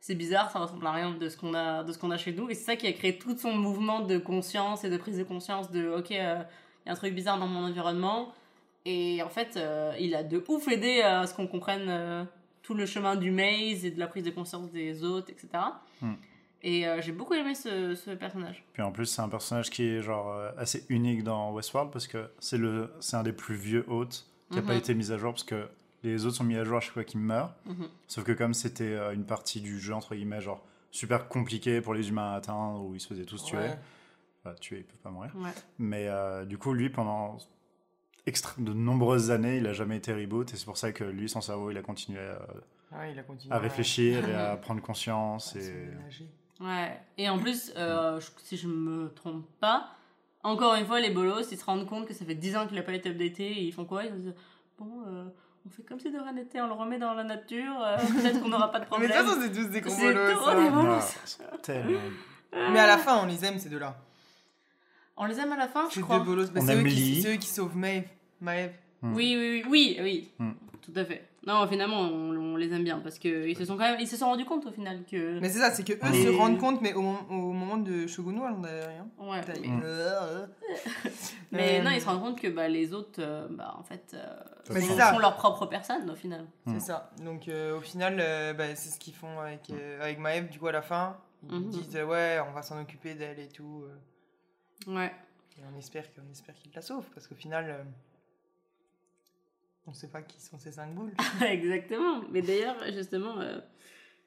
c'est 0.00 0.14
bizarre, 0.14 0.50
ça 0.50 0.60
ressemble 0.60 0.86
à 0.86 0.92
rien 0.92 1.10
de 1.10 1.28
ce 1.28 1.36
qu'on 1.36 1.52
a, 1.52 1.84
de 1.84 1.92
ce 1.92 1.98
qu'on 1.98 2.10
a 2.10 2.16
chez 2.16 2.32
nous. 2.32 2.48
Et 2.48 2.54
c'est 2.54 2.64
ça 2.64 2.76
qui 2.76 2.86
a 2.86 2.92
créé 2.92 3.18
tout 3.18 3.36
son 3.36 3.52
mouvement 3.52 4.00
de 4.00 4.16
conscience 4.18 4.82
et 4.84 4.90
de 4.90 4.96
prise 4.96 5.18
de 5.18 5.24
conscience 5.24 5.70
de, 5.70 5.88
ok, 5.90 6.10
euh, 6.12 6.42
il 6.84 6.86
y 6.86 6.88
a 6.88 6.92
un 6.92 6.96
truc 6.96 7.14
bizarre 7.14 7.38
dans 7.38 7.46
mon 7.46 7.66
environnement. 7.66 8.32
Et 8.86 9.22
en 9.22 9.28
fait, 9.28 9.56
euh, 9.56 9.92
il 10.00 10.14
a 10.14 10.22
de 10.22 10.42
ouf 10.48 10.66
aidé 10.68 11.02
à 11.02 11.26
ce 11.26 11.34
qu'on 11.34 11.46
comprenne 11.46 11.86
euh, 11.88 12.24
tout 12.62 12.74
le 12.74 12.86
chemin 12.86 13.16
du 13.16 13.30
maze 13.30 13.84
et 13.84 13.90
de 13.90 13.98
la 13.98 14.06
prise 14.06 14.24
de 14.24 14.30
conscience 14.30 14.70
des 14.70 15.04
autres, 15.04 15.30
etc. 15.30 15.48
Hmm. 16.00 16.14
Et 16.62 16.86
euh, 16.86 17.00
j'ai 17.00 17.12
beaucoup 17.12 17.34
aimé 17.34 17.54
ce, 17.54 17.94
ce 17.94 18.10
personnage. 18.10 18.64
Puis 18.72 18.82
en 18.82 18.92
plus, 18.92 19.06
c'est 19.06 19.22
un 19.22 19.28
personnage 19.28 19.70
qui 19.70 19.84
est 19.84 20.02
genre 20.02 20.30
euh, 20.32 20.50
assez 20.58 20.84
unique 20.88 21.22
dans 21.24 21.52
Westworld 21.52 21.90
parce 21.90 22.06
que 22.06 22.30
c'est 22.38 22.58
le, 22.58 22.90
c'est 23.00 23.16
un 23.16 23.22
des 23.22 23.32
plus 23.32 23.54
vieux 23.54 23.84
hôtes 23.88 24.26
qui 24.50 24.56
n'a 24.56 24.62
Mhm. 24.62 24.68
pas 24.68 24.74
été 24.74 24.94
mis 24.94 25.10
à 25.12 25.16
jour 25.18 25.32
parce 25.32 25.44
que 25.44 25.68
les 26.02 26.24
autres 26.26 26.36
sont 26.36 26.44
mis 26.44 26.56
à 26.56 26.64
jour 26.64 26.76
à 26.78 26.80
chaque 26.80 26.92
fois 26.94 27.04
qu'ils 27.04 27.20
meurent. 27.20 27.54
Mhm. 27.66 27.88
Sauf 28.08 28.24
que 28.24 28.32
comme 28.32 28.52
c'était 28.54 28.84
euh, 28.84 29.12
une 29.12 29.24
partie 29.24 29.60
du 29.60 29.78
jeu 29.78 29.94
entre 29.94 30.14
guillemets 30.14 30.40
genre 30.40 30.62
super 30.90 31.28
compliqué 31.28 31.80
pour 31.80 31.94
les 31.94 32.08
humains 32.08 32.32
à 32.32 32.36
atteindre 32.36 32.82
où 32.84 32.94
ils 32.94 33.00
se 33.00 33.06
faisaient 33.08 33.24
tous 33.24 33.42
tuer, 33.44 33.58
Ouais. 33.58 33.78
enfin, 34.44 34.54
tuer 34.60 34.78
ils 34.78 34.84
peuvent 34.84 34.98
pas 35.00 35.10
mourir. 35.10 35.30
Ouais. 35.36 35.50
Mais 35.78 36.08
euh, 36.08 36.44
du 36.44 36.58
coup, 36.58 36.72
lui 36.74 36.90
pendant 36.90 37.38
de 38.58 38.72
nombreuses 38.72 39.30
années, 39.30 39.56
il 39.58 39.66
a 39.66 39.72
jamais 39.72 39.96
été 39.96 40.12
reboot 40.12 40.52
et 40.52 40.56
c'est 40.56 40.64
pour 40.64 40.76
ça 40.76 40.92
que 40.92 41.04
lui, 41.04 41.28
son 41.28 41.40
cerveau, 41.40 41.70
il 41.70 41.78
a 41.78 41.82
continué 41.82 42.20
à, 42.20 42.38
Ah, 42.92 43.08
il 43.08 43.18
a 43.18 43.22
continué 43.22 43.54
à 43.54 43.58
réfléchir 43.58 44.28
et 44.28 44.34
à 44.34 44.56
prendre 44.60 44.80
conscience 44.82 45.56
et. 45.56 45.88
Ouais, 46.60 47.00
et 47.16 47.28
en 47.28 47.38
plus, 47.38 47.72
euh, 47.76 48.20
je- 48.20 48.26
si 48.44 48.56
je 48.58 48.66
me 48.68 49.08
trompe 49.14 49.46
pas, 49.60 49.88
encore 50.42 50.74
une 50.74 50.84
fois, 50.86 51.00
les 51.00 51.10
bolos, 51.10 51.50
ils 51.50 51.56
se 51.58 51.64
rendent 51.64 51.86
compte 51.86 52.06
que 52.06 52.12
ça 52.14 52.24
fait 52.26 52.34
10 52.34 52.54
ans 52.56 52.66
qu'il 52.66 52.76
n'a 52.76 52.82
pas 52.82 52.92
été 52.92 53.08
updaté 53.10 53.44
et 53.46 53.62
ils 53.62 53.72
font 53.72 53.84
quoi? 53.86 54.04
Ils 54.04 54.12
disent 54.14 54.34
Bon, 54.78 55.02
euh, 55.06 55.24
on 55.66 55.70
fait 55.70 55.82
comme 55.82 55.98
si 56.00 56.10
de 56.10 56.18
rien 56.18 56.32
n'était, 56.32 56.60
on 56.60 56.66
le 56.66 56.72
remet 56.74 56.98
dans 56.98 57.14
la 57.14 57.24
nature, 57.24 57.80
euh, 57.82 57.96
peut-être 57.96 58.40
qu'on 58.42 58.48
n'aura 58.48 58.70
pas 58.70 58.78
de 58.80 58.84
Mais 58.84 58.88
problème. 58.88 59.10
de 59.10 59.16
toute 59.16 59.26
façon, 59.26 59.40
c'est 59.42 59.52
tous 59.52 59.68
des 59.70 59.80
gros 59.80 59.94
C'est 59.94 60.12
bolos, 60.14 60.34
trop 60.36 60.44
ça. 60.46 60.54
des 60.54 60.66
Ah, 60.66 60.70
bolos. 60.70 61.16
c'est 61.24 61.62
tellement- 61.62 62.00
Mais 62.72 62.78
à 62.80 62.86
la 62.86 62.98
fin, 62.98 63.22
on 63.22 63.26
les 63.26 63.44
aime, 63.44 63.58
ces 63.58 63.68
deux-là. 63.68 63.96
On 65.22 65.26
les 65.26 65.38
aime 65.38 65.52
à 65.52 65.56
la 65.56 65.68
fin, 65.68 65.88
je 65.90 66.00
crois. 66.00 66.18
Bah, 66.20 66.24
On 66.28 66.60
c'est 66.66 66.74
eux 66.74 66.78
aime 66.78 66.86
qui- 66.86 66.94
Lee. 66.94 67.22
C'est 67.22 67.34
eux 67.34 67.36
qui 67.36 67.48
sauvent 67.48 67.76
Maeve. 67.76 68.08
Maeve. 68.40 68.72
Mm. 69.02 69.14
Oui, 69.14 69.36
oui, 69.38 69.62
oui, 69.68 69.96
oui, 69.98 69.98
oui. 70.02 70.28
Mm. 70.38 70.52
tout 70.82 70.92
à 70.96 71.04
fait. 71.04 71.26
Non, 71.46 71.66
finalement, 71.66 72.00
on, 72.00 72.36
on 72.52 72.56
les 72.56 72.70
aime 72.72 72.84
bien 72.84 72.98
parce 73.00 73.18
qu'ils 73.18 73.56
se 73.56 73.64
sont 73.64 73.74
quand 73.78 73.84
même, 73.90 73.98
ils 74.00 74.06
se 74.08 74.16
sont 74.16 74.26
rendus 74.26 74.44
compte 74.44 74.66
au 74.66 74.70
final 74.72 75.04
que. 75.10 75.40
Mais 75.40 75.48
c'est 75.48 75.58
ça, 75.58 75.70
c'est 75.70 75.84
que 75.84 75.92
eux 75.94 76.14
Et- 76.14 76.24
se 76.24 76.28
rendent 76.36 76.58
compte, 76.58 76.80
mais 76.82 76.92
au, 76.94 77.00
mom- 77.02 77.26
au 77.30 77.52
moment 77.52 77.78
de 77.78 78.06
Shogunua, 78.06 78.52
on 78.54 78.60
n'avait 78.60 78.86
rien. 78.86 79.06
Ouais. 79.18 79.40
Putain, 79.40 79.60
Mais, 79.62 79.68
Mm. 79.68 79.80
euh, 79.84 80.46
mais 81.52 81.80
Euh, 81.80 81.82
non, 81.82 81.90
ils 81.90 82.00
se 82.00 82.06
rendent 82.06 82.20
compte 82.20 82.40
que 82.40 82.48
bah, 82.48 82.68
les 82.68 82.92
autres, 82.92 83.20
euh, 83.20 83.46
bah, 83.50 83.74
en 83.78 83.82
fait, 83.82 84.12
euh, 84.14 84.26
Mais 84.72 84.80
sont, 84.80 84.88
c'est 84.88 84.96
ça. 84.98 85.12
sont 85.12 85.18
leur 85.18 85.36
propre 85.36 85.66
personne 85.66 86.08
au 86.10 86.14
final. 86.14 86.46
C'est 86.66 86.74
Mm. 86.74 86.80
ça. 86.80 87.10
Donc 87.24 87.48
euh, 87.48 87.78
au 87.78 87.80
final, 87.80 88.16
euh, 88.20 88.52
bah, 88.52 88.74
c'est 88.74 88.90
ce 88.90 88.98
qu'ils 88.98 89.14
font 89.14 89.38
avec, 89.40 89.70
euh, 89.70 90.02
avec 90.02 90.18
Maeve, 90.18 90.48
du 90.50 90.58
coup, 90.58 90.66
à 90.68 90.72
la 90.72 90.82
fin. 90.82 91.16
Ils 91.50 91.58
Mhm. 91.58 91.70
disent, 91.70 91.96
euh, 91.96 92.04
ouais, 92.04 92.38
on 92.48 92.52
va 92.52 92.60
s'en 92.62 92.78
occuper 92.80 93.14
d'elle 93.14 93.38
et 93.38 93.48
tout. 93.48 93.84
Ouais. 94.86 95.12
et 95.58 95.62
on 95.74 95.78
espère 95.78 96.04
qu'on 96.14 96.30
espère 96.30 96.54
qu'ils 96.56 96.72
la 96.74 96.82
sauvent, 96.82 97.08
parce 97.14 97.26
qu'au 97.26 97.34
final, 97.34 97.66
euh, 97.68 97.82
on 99.86 99.92
sait 99.94 100.08
pas 100.08 100.22
qui 100.22 100.40
sont 100.40 100.58
ces 100.58 100.72
cinq 100.72 100.94
boules. 100.94 101.12
Exactement. 101.46 102.22
Mais 102.30 102.42
d'ailleurs, 102.42 102.76
justement, 102.92 103.38
euh, 103.40 103.58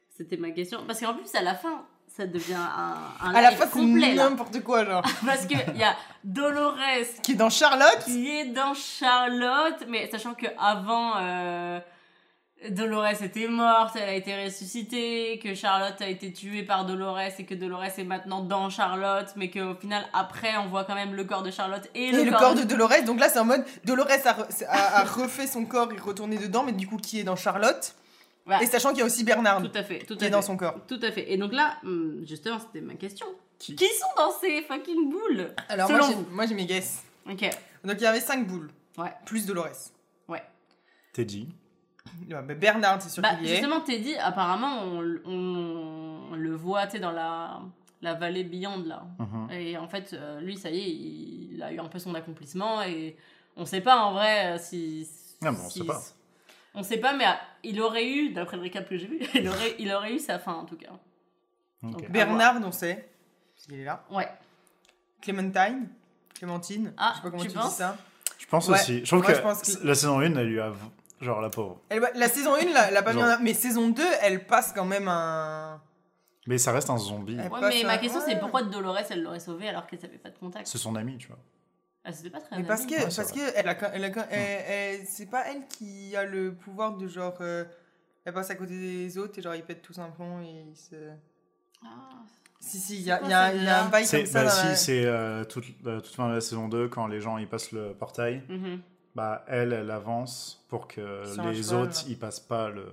c'était 0.09 0.37
ma 0.37 0.51
question. 0.51 0.83
Parce 0.85 0.99
qu'en 0.99 1.13
plus, 1.13 1.33
à 1.35 1.41
la 1.41 1.55
fin, 1.55 1.85
ça 2.07 2.27
devient 2.27 2.53
un, 2.53 2.97
un 3.21 3.33
à 3.33 3.41
la 3.41 3.51
fin, 3.51 3.67
complet. 3.67 4.13
n'importe 4.13 4.61
quoi, 4.63 4.85
genre. 4.85 5.01
Parce 5.25 5.45
qu'il 5.47 5.57
y 5.75 5.83
a 5.83 5.95
Dolores 6.23 6.77
Qui 7.23 7.31
est 7.31 7.35
dans 7.35 7.49
Charlotte 7.49 8.03
qui 8.05 8.29
est 8.29 8.45
dans 8.45 8.73
Charlotte, 8.75 9.83
mais 9.87 10.09
sachant 10.11 10.33
que 10.35 10.45
avant 10.59 11.13
euh, 11.17 11.79
Dolores 12.69 13.21
était 13.21 13.47
morte, 13.47 13.95
elle 13.95 14.09
a 14.09 14.13
été 14.13 14.45
ressuscitée, 14.45 15.39
que 15.43 15.53
Charlotte 15.55 16.01
a 16.01 16.07
été 16.07 16.31
tuée 16.31 16.63
par 16.63 16.85
Dolores 16.85 17.19
et 17.39 17.45
que 17.45 17.53
Dolores 17.55 17.83
est 17.97 18.03
maintenant 18.03 18.41
dans 18.41 18.69
Charlotte, 18.69 19.27
mais 19.35 19.49
qu'au 19.49 19.75
final 19.75 20.05
après 20.13 20.55
on 20.57 20.67
voit 20.69 20.83
quand 20.85 20.95
même 20.95 21.13
le 21.13 21.23
corps 21.23 21.43
de 21.43 21.51
Charlotte 21.51 21.89
et, 21.95 22.05
Et 22.09 22.23
le 22.23 22.31
corps 22.31 22.55
de 22.55 22.63
Dolores, 22.63 23.03
donc 23.05 23.19
là 23.19 23.29
c'est 23.29 23.39
en 23.39 23.45
mode 23.45 23.63
Dolores 23.85 24.07
a, 24.11 24.15
re- 24.33 24.65
a- 24.67 24.99
a 24.99 25.03
refait 25.03 25.47
son 25.47 25.65
corps 25.65 25.91
et 25.91 25.97
retourné 25.99 26.37
dedans, 26.37 26.63
mais 26.63 26.71
du 26.71 26.87
coup 26.87 26.97
qui 26.97 27.19
est 27.19 27.23
dans 27.23 27.35
Charlotte 27.35 27.95
Voilà. 28.45 28.63
Et 28.63 28.65
sachant 28.67 28.89
qu'il 28.89 28.99
y 28.99 29.01
a 29.01 29.05
aussi 29.05 29.23
Bernard 29.23 29.61
Tout 29.61 29.71
à 29.77 29.83
fait, 29.83 29.99
tout 29.99 30.15
qui 30.17 30.23
à 30.23 30.27
est 30.27 30.29
fait. 30.29 30.29
dans 30.29 30.41
son 30.41 30.57
corps. 30.57 30.75
Tout 30.87 30.99
à 31.01 31.11
fait. 31.11 31.31
Et 31.31 31.37
donc 31.37 31.53
là, 31.53 31.75
hum, 31.83 32.21
justement, 32.25 32.59
c'était 32.59 32.81
ma 32.85 32.95
question. 32.95 33.25
Qui- 33.59 33.75
Qui 33.75 33.85
sont 33.87 34.07
dans 34.17 34.31
ces 34.41 34.61
fucking 34.63 35.09
boules? 35.09 35.47
Alors 35.69 35.87
Selon 35.87 35.99
moi 35.99 36.07
vous. 36.15 36.25
moi 36.31 36.45
j'ai 36.45 36.55
mes 36.55 36.65
guesses. 36.65 37.03
Ok. 37.29 37.41
Donc 37.85 37.95
il 37.97 38.01
y 38.03 38.05
avait 38.05 38.19
5 38.19 38.45
boules, 38.47 38.69
Ouais. 38.97 39.11
plus 39.25 39.45
Dolores. 39.45 39.89
Teddy. 41.13 41.47
Bah, 42.29 42.41
Bernard 42.41 43.01
c'est 43.01 43.09
sûr 43.09 43.21
Bah, 43.23 43.35
qu'il 43.35 43.47
y 43.47 43.51
est. 43.51 43.55
justement, 43.55 43.81
Teddy, 43.81 44.15
apparemment, 44.15 44.81
on, 44.83 45.01
on- 45.25 46.29
on 46.31 46.35
le 46.35 46.55
voit, 46.55 46.85
tu 46.87 46.93
sais, 46.93 46.99
dans 46.99 47.11
la, 47.11 47.61
la 48.01 48.13
vallée 48.15 48.43
Beyond, 48.43 48.83
là. 48.85 49.05
Mhm. 49.19 49.51
Et 49.51 49.77
en 49.77 49.87
fait, 49.87 50.13
euh, 50.13 50.39
lui, 50.41 50.57
ça 50.57 50.69
y 50.69 50.79
est, 50.79 50.89
il, 50.89 51.61
a 51.63 51.71
eu 51.71 51.79
un 51.79 51.87
peu 51.87 51.99
son 51.99 52.15
accomplissement 52.15 52.81
et 52.81 53.15
on 53.55 53.65
sait 53.65 53.81
pas 53.81 53.97
en 54.03 54.13
vrai 54.13 54.53
euh, 54.53 54.57
si. 54.57 55.07
Ah 55.43 55.51
bon, 55.51 55.57
on 55.65 55.69
si- 55.69 55.79
sait 55.79 55.85
pas. 55.85 56.01
On 56.75 56.81
sait 56.83 56.97
pas, 56.97 57.13
mais 57.13 57.25
ah, 57.25 57.39
il 57.63 57.79
aurait 57.81 58.07
eu, 58.09 58.33
d'après 58.33 58.57
le 58.57 58.63
récap 58.63 58.89
que 58.89 58.97
j'ai 58.97 59.05
vu, 59.07 59.19
il 59.35 59.47
aurait, 59.47 59.75
il 59.79 59.91
aurait 59.93 60.13
eu 60.15 60.19
sa 60.19 60.39
fin 60.39 60.53
en 60.53 60.65
tout 60.65 60.77
cas. 60.77 60.89
Donc, 61.83 62.09
Bernard 62.09 62.55
on 62.63 62.71
sait, 62.71 63.09
qu'il 63.57 63.75
est 63.79 63.83
là. 63.83 64.03
Ouais. 64.09 64.27
Clémentine, 65.21 65.87
Clémentine, 66.33 66.93
Ah, 66.97 67.11
je 67.11 67.17
sais 67.17 67.23
pas 67.23 67.29
comment 67.31 67.43
tu 67.43 67.49
tu, 67.49 67.55
penses 67.55 67.71
dis 67.71 67.75
ça. 67.77 67.97
Je 68.39 68.45
pense 68.47 68.67
Ouais. 68.69 68.75
aussi. 68.75 68.99
Je 69.01 69.05
trouve 69.05 69.19
Moi, 69.21 69.31
que, 69.31 69.37
je 69.37 69.41
pense 69.41 69.61
que- 69.77 69.87
la 69.87 69.95
saison 69.95 70.19
1, 70.19 70.35
elle 70.35 70.47
lui 70.47 70.59
a. 70.59 70.71
Genre, 71.23 71.41
la 71.41 71.49
pauvre. 71.49 71.81
Elle, 71.89 72.01
la 72.15 72.27
saison 72.27 72.55
1, 72.55 72.65
la, 72.73 72.91
la 72.91 73.01
pas 73.01 73.11
mis 73.13 73.19
Genre. 73.19 73.27
en 73.29 73.31
avant, 73.33 73.43
mais 73.43 73.53
saison 73.53 73.89
2, 73.89 74.03
elle 74.21 74.45
passe 74.45 74.73
quand 74.73 74.85
même 74.85 75.07
un... 75.07 75.81
Mais 76.45 76.57
ça 76.57 76.71
reste 76.73 76.89
un 76.89 76.97
zombie. 76.97 77.37
Ouais, 77.37 77.49
mais 77.61 77.83
un- 77.83 77.87
ma 77.87 77.97
question, 77.97 78.19
c'est 78.25 78.37
pourquoi 78.39 78.63
Dolores, 78.63 78.97
elle 79.09 79.23
l'aurait 79.23 79.39
sauvé 79.39 79.69
alors 79.69 79.87
qu'elle 79.87 79.99
savait 80.01 80.17
pas 80.17 80.29
de 80.29 80.37
contact? 80.37 80.67
C'est 80.67 80.77
son 80.77 80.95
ami, 80.95 81.17
tu 81.17 81.27
vois. 81.27 81.39
Ah, 82.03 82.11
c'était 82.11 82.29
pas 82.31 82.41
très 82.41 82.57
Mais 82.57 82.63
parce 82.65 82.85
que, 82.85 82.93
Ouais, 82.95 83.03
parce 83.15 83.31
que 83.31 83.39
elle 83.55 83.69
a, 83.69 83.77
elle 83.95 84.03
a, 84.03 84.07
elle- 84.29 84.65
elle- 84.99 85.05
c'est 85.07 85.27
pas 85.27 85.45
elle 85.47 85.65
qui 85.67 86.13
a 86.17 86.25
le 86.25 86.53
pouvoir 86.53 86.97
de 86.97 87.07
genre, 87.07 87.37
euh, 87.39 87.63
elle 88.25 88.33
passe 88.33 88.49
à 88.49 88.55
côté 88.55 88.77
des 88.77 89.17
autres 89.17 89.39
et 89.39 89.41
genre 89.41 89.55
ils 89.55 89.63
pètent 89.63 89.81
tous 89.81 89.97
un 89.99 90.09
plomb 90.09 90.41
et 90.41 90.65
ils 90.71 90.75
se... 90.75 90.95
Ah, 91.85 91.87
Si, 92.59 92.77
si, 92.79 92.95
il 92.97 93.03
y 93.03 93.11
a, 93.11 93.19
quoi 93.19 93.27
il 93.29 93.55
y 93.55 93.57
il 93.59 93.63
y 93.63 93.67
a 93.69 93.83
un 93.85 93.87
bail 93.87 94.05
C'est, 94.05 94.23
comme 94.23 94.25
ça 94.33 94.43
bah, 94.43 94.49
si, 94.49 94.83
c'est 94.83 95.05
euh, 95.05 95.45
toute, 95.45 95.65
euh, 95.85 96.01
toute 96.01 96.13
fin 96.13 96.27
de 96.27 96.33
la 96.33 96.41
saison 96.41 96.67
2, 96.67 96.89
quand 96.89 97.07
les 97.07 97.21
gens 97.21 97.37
ils 97.37 97.47
passent 97.47 97.71
le 97.71 97.93
portail, 97.93 98.43
mhm. 98.49 98.81
Bah, 99.15 99.43
elle, 99.47 99.73
elle 99.73 99.91
avance 99.91 100.63
pour 100.69 100.87
que 100.87 101.23
les 101.51 101.63
cheval, 101.63 101.81
autres, 101.81 102.03
ils 102.07 102.17
passent 102.17 102.39
pas 102.39 102.69
le. 102.69 102.85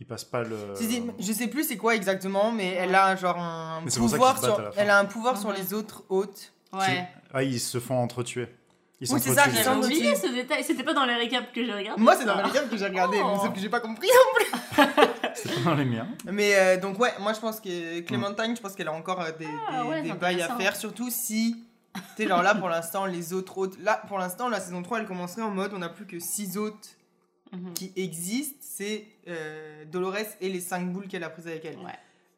Ils 0.00 0.06
passent 0.06 0.24
pas 0.24 0.42
le. 0.44 0.56
Si, 0.76 0.84
si, 0.90 1.02
je 1.18 1.32
sais 1.32 1.48
plus 1.48 1.64
c'est 1.64 1.76
quoi 1.76 1.94
exactement, 1.96 2.52
mais 2.52 2.68
elle 2.74 2.94
a 2.94 3.16
genre 3.16 3.38
un 3.38 3.80
Mais 3.84 3.90
pouvoir 3.90 4.38
sur, 4.42 4.72
elle 4.76 4.90
a 4.90 4.98
un 4.98 5.04
pouvoir 5.06 5.36
sur 5.38 5.50
Mhm. 5.50 5.56
les 5.56 5.74
autres 5.74 6.04
hôtes. 6.08 6.52
Ouais. 6.72 7.08
Ah, 7.32 7.42
ils 7.42 7.58
se 7.60 7.80
font 7.80 7.96
entretuer. 7.98 8.48
Ils 9.00 9.12
Oui, 9.12 9.20
c'est 9.20 9.32
ça, 9.32 9.44
sont 9.62 9.78
oublié 9.80 10.14
ce 10.16 10.26
détail, 10.26 10.64
c'était 10.64 10.82
pas 10.82 10.92
dans 10.92 11.04
les 11.04 11.14
récaps 11.14 11.52
que 11.54 11.64
j'ai 11.64 11.72
regardé. 11.72 12.02
Moi, 12.02 12.16
c'est 12.16 12.24
dans 12.24 12.36
les 12.36 12.42
récaps 12.42 12.68
que 12.68 12.76
j'ai 12.76 12.86
regardé, 12.86 13.18
Oh. 13.22 13.28
mais 13.32 13.38
sauf 13.38 13.52
que 13.54 13.60
j'ai 13.60 13.68
pas 13.68 13.78
compris. 13.80 14.08
C'est 15.34 15.54
pas 15.54 15.70
dans 15.70 15.74
les 15.76 15.84
miens. 15.84 16.08
Mais 16.24 16.56
euh, 16.56 16.80
donc, 16.80 16.98
ouais, 16.98 17.12
moi 17.20 17.32
je 17.32 17.38
pense 17.38 17.60
que 17.60 18.00
Clémentine, 18.00 18.56
je 18.56 18.60
pense 18.60 18.74
qu'elle 18.74 18.88
a 18.88 18.92
encore 18.92 19.20
euh, 19.20 19.30
des, 19.38 19.46
Ah 19.68 19.82
des, 19.84 19.88
ouais, 19.88 20.02
des 20.02 20.08
c'est 20.10 20.14
bails 20.18 20.42
à 20.42 20.56
faire, 20.56 20.74
surtout 20.74 21.10
si. 21.10 21.64
Tu 21.94 22.00
sais, 22.24 22.28
genre 22.28 22.42
là 22.42 22.54
pour 22.54 22.68
l'instant, 22.68 23.06
les 23.06 23.32
autres 23.32 23.58
hôtes. 23.58 23.78
Là 23.80 24.02
pour 24.08 24.18
l'instant, 24.18 24.48
la 24.48 24.60
saison 24.60 24.82
3 24.82 25.00
elle 25.00 25.06
commencerait 25.06 25.42
en 25.42 25.50
mode 25.50 25.72
on 25.74 25.82
a 25.82 25.88
plus 25.88 26.06
que 26.06 26.18
6 26.20 26.56
hôtes 26.58 26.94
Mhm. 27.50 27.72
qui 27.72 27.92
existent, 27.96 28.58
c'est 28.60 29.06
euh, 29.26 29.86
Dolores 29.86 30.16
et 30.42 30.50
les 30.50 30.60
5 30.60 30.92
boules 30.92 31.08
qu'elle 31.08 31.24
a 31.24 31.30
prises 31.30 31.46
avec 31.46 31.64
elle. 31.64 31.78
Ouais. 31.78 31.92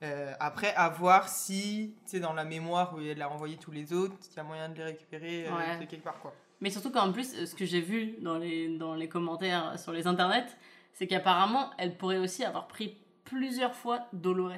Euh, 0.05 0.32
après, 0.38 0.72
à 0.76 0.88
voir 0.88 1.28
si, 1.28 1.94
tu 2.05 2.11
sais, 2.12 2.20
dans 2.20 2.32
la 2.32 2.44
mémoire 2.44 2.94
où 2.94 3.01
elle 3.01 3.20
a 3.20 3.28
envoyé 3.28 3.57
tous 3.57 3.72
les 3.72 3.92
autres, 3.92 4.14
il 4.32 4.36
y 4.36 4.40
a 4.40 4.44
moyen 4.44 4.68
de 4.68 4.76
les 4.76 4.84
récupérer 4.84 5.46
euh, 5.48 5.51
Ouais. 5.57 5.78
de 5.80 5.84
quelque 5.86 6.05
part 6.05 6.20
quoi. 6.20 6.32
Mais 6.61 6.70
surtout 6.70 6.90
qu'en 6.92 7.11
plus, 7.11 7.44
ce 7.44 7.55
que 7.57 7.64
j'ai 7.66 7.80
vu 7.80 8.14
dans 8.20 8.38
les, 8.38 8.78
dans 8.78 8.94
les 8.94 9.09
commentaires 9.09 9.76
sur 9.80 9.90
les 9.92 10.07
internets, 10.07 10.46
c'est 10.92 11.09
qu'apparemment, 11.09 11.70
elle 11.76 11.96
pourrait 11.98 12.18
aussi 12.18 12.44
avoir 12.44 12.68
pris 12.68 12.96
plusieurs 13.24 13.74
fois 13.74 14.07
Dolores. 14.12 14.53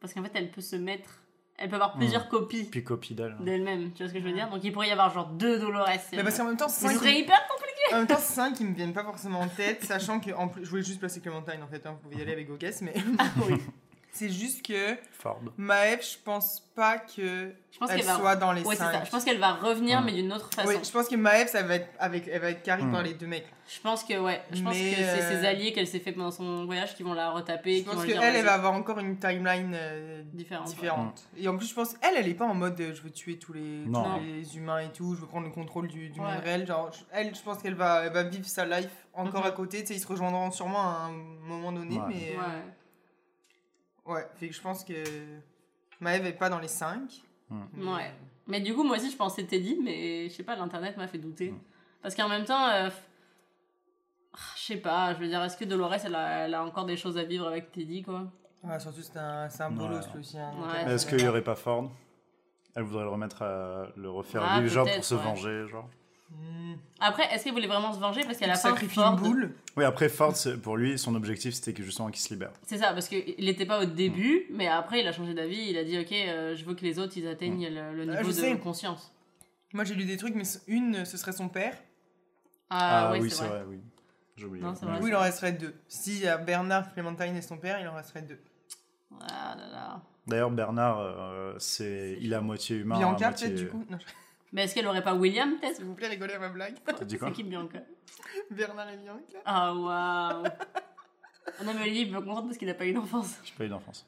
Parce 0.00 0.12
qu'en 0.12 0.22
fait, 0.22 0.32
elle 0.34 0.50
peut 0.50 0.60
se 0.60 0.76
mettre. 0.76 1.22
Elle 1.56 1.68
peut 1.68 1.76
avoir 1.76 1.94
plusieurs 1.94 2.28
copies 2.28 2.64
Puis 2.64 2.82
copie 2.82 3.14
d'elle. 3.14 3.36
d'elle-même. 3.40 3.92
Tu 3.92 4.02
vois 4.02 4.08
ce 4.08 4.14
que 4.14 4.20
je 4.20 4.24
veux 4.24 4.32
dire? 4.32 4.50
Donc 4.50 4.64
il 4.64 4.72
pourrait 4.72 4.88
y 4.88 4.92
avoir 4.92 5.10
genre 5.10 5.28
deux 5.28 5.58
Dolores. 5.58 5.88
Mais 6.12 6.22
parce 6.22 6.36
qu'en 6.36 6.44
même 6.44 6.56
temps, 6.56 6.68
Ce 6.68 6.80
5 6.80 6.92
serait 6.94 7.20
hyper 7.20 7.40
En 7.92 7.98
même 7.98 8.06
temps, 8.06 8.18
5 8.18 8.54
qui 8.54 8.64
me 8.64 8.74
viennent 8.74 8.92
pas 8.92 9.04
forcément 9.04 9.40
en 9.40 9.48
tête, 9.48 9.84
sachant 9.84 10.18
que 10.18 10.32
en 10.32 10.48
plus, 10.48 10.64
je 10.64 10.70
voulais 10.70 10.82
juste 10.82 10.98
placer 10.98 11.20
Clémentine 11.20 11.62
en 11.62 11.68
fait, 11.68 11.86
hein, 11.86 11.92
vous 11.92 12.08
pouvez 12.08 12.16
y 12.16 12.22
aller 12.22 12.32
avec 12.32 12.48
vos 12.48 12.56
guesses, 12.56 12.82
mais 12.82 12.94
oui. 13.48 13.54
c'est 14.14 14.30
juste 14.30 14.64
que 14.66 14.96
Ford. 15.12 15.40
Je 15.58 16.16
pense 16.24 16.60
pas 16.74 16.98
que 16.98 17.52
Je 17.70 17.78
pense 17.78 17.90
elle 17.90 17.96
qu'elle 17.98 18.06
va. 18.06 18.16
soit 18.16 18.36
dans 18.36 18.52
les 18.52 18.62
Ouais, 18.62 18.74
c'est 18.74 18.82
5. 18.82 18.92
ça. 18.92 19.04
Je 19.04 19.10
pense 19.10 19.24
qu'elle 19.24 19.38
va 19.38 19.52
revenir, 19.54 20.02
mais 20.02 20.12
d'une 20.12 20.32
autre 20.32 20.50
façon. 20.54 20.68
Oui, 20.68 20.74
je 20.82 20.90
pense 20.90 21.08
que 21.08 21.16
Maëve, 21.16 21.48
ça 21.48 21.62
va 21.62 21.76
être 21.76 21.88
avec, 21.98 22.28
elle 22.28 22.40
va 22.40 22.50
être 22.50 22.62
carrée 22.62 22.82
Mm. 22.82 22.92
par 22.92 23.02
les 23.02 23.14
deux 23.14 23.26
mecs. 23.26 23.46
Je 23.66 23.80
pense 23.80 24.04
que 24.04 24.18
ouais. 24.18 24.42
Je 24.52 24.62
pense 24.62 24.74
Mais, 24.74 24.90
que 24.90 24.96
c'est 24.96 25.02
euh, 25.04 25.40
ses 25.40 25.46
alliés 25.46 25.72
qu'elle 25.72 25.86
s'est 25.86 25.98
fait 26.00 26.12
pendant 26.12 26.30
son 26.30 26.66
voyage 26.66 26.94
qui 26.94 27.02
vont 27.02 27.14
la 27.14 27.30
retaper. 27.30 27.78
Je 27.78 27.82
qui 27.82 27.88
pense 27.88 28.04
qu'elle, 28.04 28.18
elle, 28.22 28.32
vas-y. 28.34 28.42
va 28.42 28.52
avoir 28.54 28.72
encore 28.74 28.98
une 28.98 29.18
timeline 29.18 29.72
euh, 29.74 30.22
Différente, 30.34 30.68
différente. 30.68 31.22
Et 31.36 31.48
en 31.48 31.56
plus, 31.56 31.68
je 31.68 31.74
pense 31.74 31.94
elle, 32.02 32.16
elle 32.18 32.28
est 32.28 32.34
pas 32.34 32.44
en 32.46 32.54
mode 32.54 32.78
euh, 32.80 32.92
je 32.94 33.00
veux 33.02 33.10
tuer 33.10 33.38
tous 33.38 33.52
les, 33.54 33.84
tous 33.86 34.20
les 34.22 34.56
humains 34.58 34.80
et 34.80 34.92
tout, 34.92 35.14
je 35.14 35.20
veux 35.22 35.26
prendre 35.26 35.46
le 35.46 35.52
contrôle 35.52 35.88
du, 35.88 36.10
du 36.10 36.20
Ouais. 36.20 36.26
monde 36.26 36.42
réel. 36.44 36.66
Genre, 36.66 36.90
elle, 37.12 37.34
je 37.34 37.40
pense 37.40 37.58
qu'elle 37.62 37.74
va, 37.74 38.04
elle 38.04 38.12
va 38.12 38.22
vivre 38.24 38.46
sa 38.46 38.66
life 38.66 38.90
encore 39.14 39.40
Mhm. 39.42 39.46
à 39.46 39.50
côté. 39.52 39.80
Tu 39.80 39.86
sais, 39.88 39.94
ils 39.94 40.00
se 40.00 40.06
rejoindront 40.06 40.50
sûrement 40.50 40.80
à 40.82 41.08
un 41.08 41.12
moment 41.48 41.72
donné, 41.72 41.96
Ouais. 41.96 42.02
mais. 42.08 42.36
euh, 42.36 42.60
Ouais. 44.06 44.26
Fait 44.36 44.48
que 44.48 44.54
je 44.54 44.60
pense 44.60 44.84
que 44.84 44.94
Maëve 46.00 46.26
est 46.26 46.32
pas 46.32 46.48
dans 46.50 46.58
les 46.58 46.68
5. 46.68 47.22
Ouais. 47.50 48.12
Mais 48.46 48.60
du 48.60 48.74
coup, 48.74 48.82
moi 48.84 48.96
aussi, 48.96 49.10
je 49.10 49.16
pensais 49.16 49.44
Teddy, 49.44 49.78
mais 49.82 50.28
je 50.28 50.34
sais 50.34 50.42
pas, 50.42 50.56
l'internet 50.56 50.96
m'a 50.96 51.06
fait 51.08 51.18
douter. 51.18 51.50
Mm. 51.50 51.58
Parce 52.02 52.14
qu'en 52.14 52.28
même 52.28 52.44
temps, 52.44 52.68
euh, 52.68 52.90
ah, 54.34 54.38
je 54.56 54.62
sais 54.62 54.76
pas, 54.76 55.14
je 55.14 55.20
veux 55.20 55.28
dire, 55.28 55.42
est-ce 55.42 55.56
que 55.56 55.64
Dolores, 55.64 55.94
elle 56.04 56.14
a, 56.14 56.44
elle 56.46 56.54
a 56.54 56.64
encore 56.64 56.84
des 56.84 56.96
choses 56.96 57.16
à 57.16 57.24
vivre 57.24 57.46
avec 57.46 57.72
Teddy, 57.72 58.02
quoi? 58.02 58.30
Ouais, 58.62 58.78
surtout, 58.80 59.00
c'est 59.02 59.16
un, 59.18 59.48
c'est 59.48 59.62
un 59.62 59.76
Ouais. 59.76 59.88
lui 59.88 60.20
aussi. 60.20 60.38
hein, 60.38 60.52
Ouais. 60.58 60.92
Est-ce 60.92 61.06
qu'il 61.06 61.20
y 61.22 61.28
aurait 61.28 61.44
pas 61.44 61.54
Ford? 61.54 61.90
Elle 62.74 62.82
voudrait 62.82 63.04
le 63.04 63.10
remettre 63.10 63.42
à 63.42 63.86
le 63.96 64.10
refaire 64.10 64.42
Ah, 64.44 64.60
vivre, 64.60 64.72
genre 64.72 64.88
pour 64.92 65.04
se 65.04 65.14
ouais. 65.14 65.22
venger, 65.22 65.66
genre. 65.68 65.88
Hmm, 66.30 66.74
Après, 67.00 67.24
est-ce 67.32 67.44
qu'elle 67.44 67.52
voulait 67.52 67.66
vraiment 67.66 67.92
se 67.92 67.98
venger 67.98 68.22
Parce 68.24 68.38
qu'à 68.38 68.46
la 68.46 68.54
fin, 68.54 68.70
sacrifie 68.70 68.94
Ford... 68.94 69.12
une 69.14 69.20
boule? 69.20 69.54
Oui, 69.76 69.84
après 69.84 70.08
Ford, 70.08 70.34
pour 70.62 70.76
lui, 70.76 70.98
son 70.98 71.14
objectif 71.14 71.54
c'était 71.54 71.72
que 71.72 71.82
justement 71.82 72.10
qu'il 72.10 72.20
se 72.22 72.32
libère. 72.32 72.52
C'est 72.66 72.78
ça, 72.78 72.92
parce 72.92 73.08
qu'il 73.08 73.34
n'était 73.44 73.66
pas 73.66 73.80
au 73.82 73.86
début, 73.86 74.46
mais 74.50 74.68
après, 74.68 75.00
il 75.00 75.08
a 75.08 75.12
changé 75.12 75.34
d'avis, 75.34 75.68
il 75.70 75.76
a 75.78 75.84
dit, 75.84 75.98
ok, 75.98 76.12
euh, 76.12 76.54
je 76.56 76.64
veux 76.64 76.74
que 76.74 76.82
les 76.84 76.98
autres, 76.98 77.14
ils 77.16 77.26
atteignent 77.26 77.68
le, 77.68 77.92
le 78.04 78.12
Ah, 78.12 78.16
niveau 78.18 78.28
de 78.28 78.32
sais. 78.34 78.58
conscience. 78.58 79.12
Moi, 79.72 79.84
j'ai 79.84 79.94
lu 79.94 80.04
des 80.04 80.16
trucs, 80.16 80.34
mais 80.36 80.44
une, 80.68 81.04
ce 81.04 81.16
serait 81.16 81.32
son 81.32 81.48
père. 81.48 81.76
Ah, 82.70 83.08
Ah, 83.08 83.10
ouais, 83.12 83.20
oui, 83.20 83.30
c'est 83.30 83.36
vrai. 83.46 83.48
vrai, 83.48 83.64
oui. 83.68 83.80
J'ai 84.36 84.46
oublié. 84.46 84.64
Non, 84.64 84.72
vrai. 84.72 84.98
Oui, 85.02 85.10
il 85.10 85.14
en 85.16 85.20
resterait 85.20 85.52
deux. 85.52 85.74
Si 85.88 86.20
y 86.20 86.26
a 86.28 86.36
Bernard, 86.38 86.92
Clémentine 86.92 87.36
et 87.36 87.42
son 87.42 87.56
père, 87.56 87.78
il 87.80 87.86
en 87.88 87.94
resterait 87.94 88.22
deux. 88.22 88.38
Ah 89.20 89.54
là 89.56 89.68
là. 89.70 90.02
D'ailleurs, 90.26 90.50
Bernard, 90.50 90.98
euh, 91.00 91.54
c'est, 91.58 92.16
il 92.20 92.32
est 92.32 92.36
à 92.36 92.40
moitié 92.40 92.76
humain. 92.78 92.94
à 92.96 92.98
Bianca, 92.98 93.28
moitié... 93.28 93.48
peut-être, 93.48 93.58
du 93.60 93.68
coup? 93.68 93.84
Non, 93.90 93.98
je- 93.98 94.04
Mais 94.54 94.62
est-ce 94.62 94.74
qu'elle 94.74 94.86
aurait 94.86 95.02
pas 95.02 95.14
William, 95.14 95.58
peut-être? 95.58 95.76
S'il 95.76 95.84
vous 95.84 95.94
plaît, 95.94 96.06
rigolez 96.06 96.34
à 96.34 96.38
ma 96.38 96.48
blague. 96.48 96.76
T'as 96.84 97.04
dit 97.04 97.18
quoi? 97.18 97.28
C'est 97.28 97.34
qui 97.34 97.42
Bianca 97.42 97.80
Bernard 98.52 98.88
et 98.88 98.96
Bianca. 98.96 99.38
Ah, 99.44 99.74
waouh 99.74 100.44
Ah 101.58 101.64
non, 101.64 101.74
mais 101.74 101.90
lui, 101.90 102.02
il 102.02 102.12
me 102.12 102.20
contente 102.20 102.46
parce 102.46 102.56
qu'il 102.56 102.70
a 102.70 102.74
pas 102.74 102.86
eu 102.86 102.92
d'enfance. 102.92 103.34
J'ai 103.42 103.52
pas 103.54 103.64
eu 103.64 103.68
d'enfance. 103.68 104.06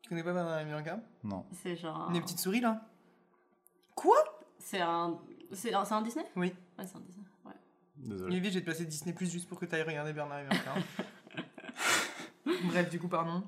Tu 0.00 0.08
connais 0.08 0.22
pas 0.22 0.32
Bernard 0.32 0.60
et 0.60 0.64
Bianca? 0.64 1.00
Non. 1.24 1.44
C'est 1.52 1.74
genre. 1.74 2.08
Les 2.12 2.20
petites 2.20 2.38
souris 2.38 2.60
là 2.60 2.82
Quoi? 3.96 4.16
C'est 4.58 4.80
un. 4.80 5.18
C'est 5.50 5.74
un, 5.74 5.84
c'est 5.84 5.94
un 5.94 6.02
Disney? 6.02 6.24
Oui. 6.36 6.54
Ouais, 6.78 6.86
c'est 6.86 6.96
un 6.96 7.00
Disney. 7.00 7.26
Ouais. 7.44 7.52
Désolé. 7.96 8.30
Olivier, 8.30 8.50
je 8.50 8.54
vais 8.54 8.60
te 8.60 8.66
placer 8.66 8.84
Disney 8.84 9.12
Plus 9.12 9.30
juste 9.30 9.48
pour 9.48 9.58
que 9.58 9.66
tu 9.66 9.74
ailles 9.74 9.82
regarder 9.82 10.12
Bernard 10.12 10.38
et 10.38 10.44
Bianca. 10.44 10.74
Bref, 12.64 12.90
du 12.90 13.00
coup, 13.00 13.08
pardon. 13.08 13.42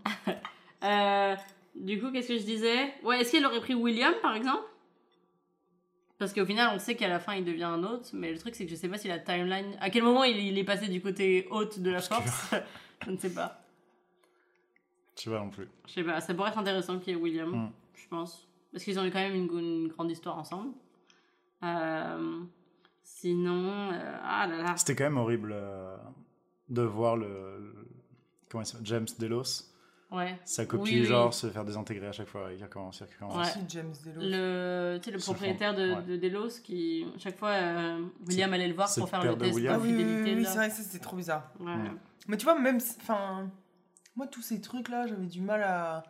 Euh, 0.83 1.37
du 1.77 2.01
coup, 2.01 2.11
qu'est-ce 2.11 2.29
que 2.29 2.39
je 2.39 2.45
disais? 2.45 2.95
Ouais, 3.05 3.21
est-ce 3.21 3.31
qu'elle 3.31 3.47
aurait 3.47 3.61
pris 3.61 3.75
William, 3.75 4.15
par 4.23 4.35
exemple? 4.35 4.65
Parce 6.19 6.33
qu'au 6.33 6.47
final, 6.47 6.71
on 6.75 6.79
sait 6.79 6.95
qu'à 6.97 7.09
la 7.09 7.19
fin, 7.21 7.35
il 7.35 7.45
devient 7.45 7.65
un 7.65 7.83
hôte, 7.85 8.11
mais 8.15 8.33
le 8.33 8.39
truc, 8.39 8.55
c'est 8.55 8.65
que 8.65 8.71
je 8.71 8.77
sais 8.77 8.89
pas 8.89 8.97
si 8.97 9.07
la 9.09 9.19
timeline... 9.19 9.77
À 9.81 9.91
quel 9.91 10.03
moment 10.03 10.25
il, 10.25 10.39
il 10.39 10.57
est 10.59 10.65
passé 10.65 10.89
du 10.89 11.03
côté 11.03 11.47
hôte 11.51 11.79
de 11.81 11.91
la 11.91 12.01
force 12.01 12.55
Je 13.05 13.11
ne 13.11 13.19
sais 13.19 13.33
pas. 13.35 13.61
Je 15.17 15.23
sais 15.23 15.31
pas 15.31 15.39
non 15.41 15.51
plus. 15.51 15.69
Je 15.87 15.93
sais 15.93 16.05
pas, 16.05 16.21
ça 16.23 16.35
pourrait 16.35 16.51
être 16.51 16.59
intéressant 16.59 16.99
qu'il 16.99 17.13
y 17.15 17.17
ait 17.17 17.21
William, 17.21 17.51
Mm. 17.51 17.73
je 17.95 18.09
pense. 18.09 18.49
Parce 18.73 18.83
qu'ils 18.85 18.99
ont 18.99 19.05
eu 19.05 19.11
quand 19.11 19.19
même 19.21 19.35
une, 19.35 19.59
une 19.59 19.89
grande 19.89 20.11
histoire 20.11 20.39
ensemble. 20.39 20.73
Euh, 21.63 22.41
sinon... 23.03 23.91
euh, 23.93 24.17
ah 24.23 24.47
là 24.47 24.57
là... 24.63 24.77
C'était 24.77 24.95
quand 24.97 25.05
même 25.05 25.19
horrible 25.19 25.53
euh, 25.55 25.97
de 26.71 26.83
voir 26.83 27.17
le. 27.17 27.27
le- 27.27 27.87
Comment 28.49 28.63
il 28.63 28.67
s'appelle 28.67 28.87
James 28.87 29.07
Delos. 29.19 29.65
Ouais. 30.11 30.39
Sa 30.45 30.67
copie, 30.67 30.93
Oui, 30.95 31.01
oui. 31.01 31.05
genre, 31.07 31.35
se 31.35 31.49
faire 31.51 31.65
désintégrer 31.65 32.07
à 32.07 32.13
chaque 32.13 32.29
fois. 32.29 32.49
Il 32.57 32.63
recommence, 32.63 33.01
il 33.01 33.13
recommence. 33.13 33.47
Ouais. 33.57 33.63
James 33.69 33.93
Delos 34.05 34.21
Le, 34.23 35.19
propriétaire 35.19 35.75
de, 35.75 35.95
ouais. 35.95 36.03
de 36.03 36.17
Delos 36.17 36.61
qui, 36.63 37.05
chaque 37.19 37.37
fois, 37.39 37.51
euh, 37.51 38.07
William 38.29 38.53
allait 38.53 38.69
le 38.69 38.75
voir 38.75 38.89
pour 38.93 39.05
le 39.05 39.11
faire 39.11 39.25
le 39.25 39.35
de 39.35 39.41
test 39.41 39.55
William. 39.55 39.75
Ah 39.75 39.79
oui, 39.83 39.89
oui, 39.93 40.05
d'infidélité. 40.05 40.35
oui, 40.37 40.45
c'est 40.47 40.57
vrai 40.57 40.69
que 40.69 40.75
c'était 40.77 40.99
trop 41.01 41.17
bizarre. 41.17 41.51
Ouais. 41.61 41.73
Mais 42.29 42.37
tu 42.37 42.45
vois, 42.45 42.59
même. 42.59 42.79
Enfin. 43.03 43.51
Moi, 44.15 44.27
tous 44.29 44.41
ces 44.43 44.61
trucs 44.63 44.89
là, 44.89 45.07
j'avais 45.07 45.27
du 45.27 45.43
mal 45.43 45.63
à, 45.63 46.03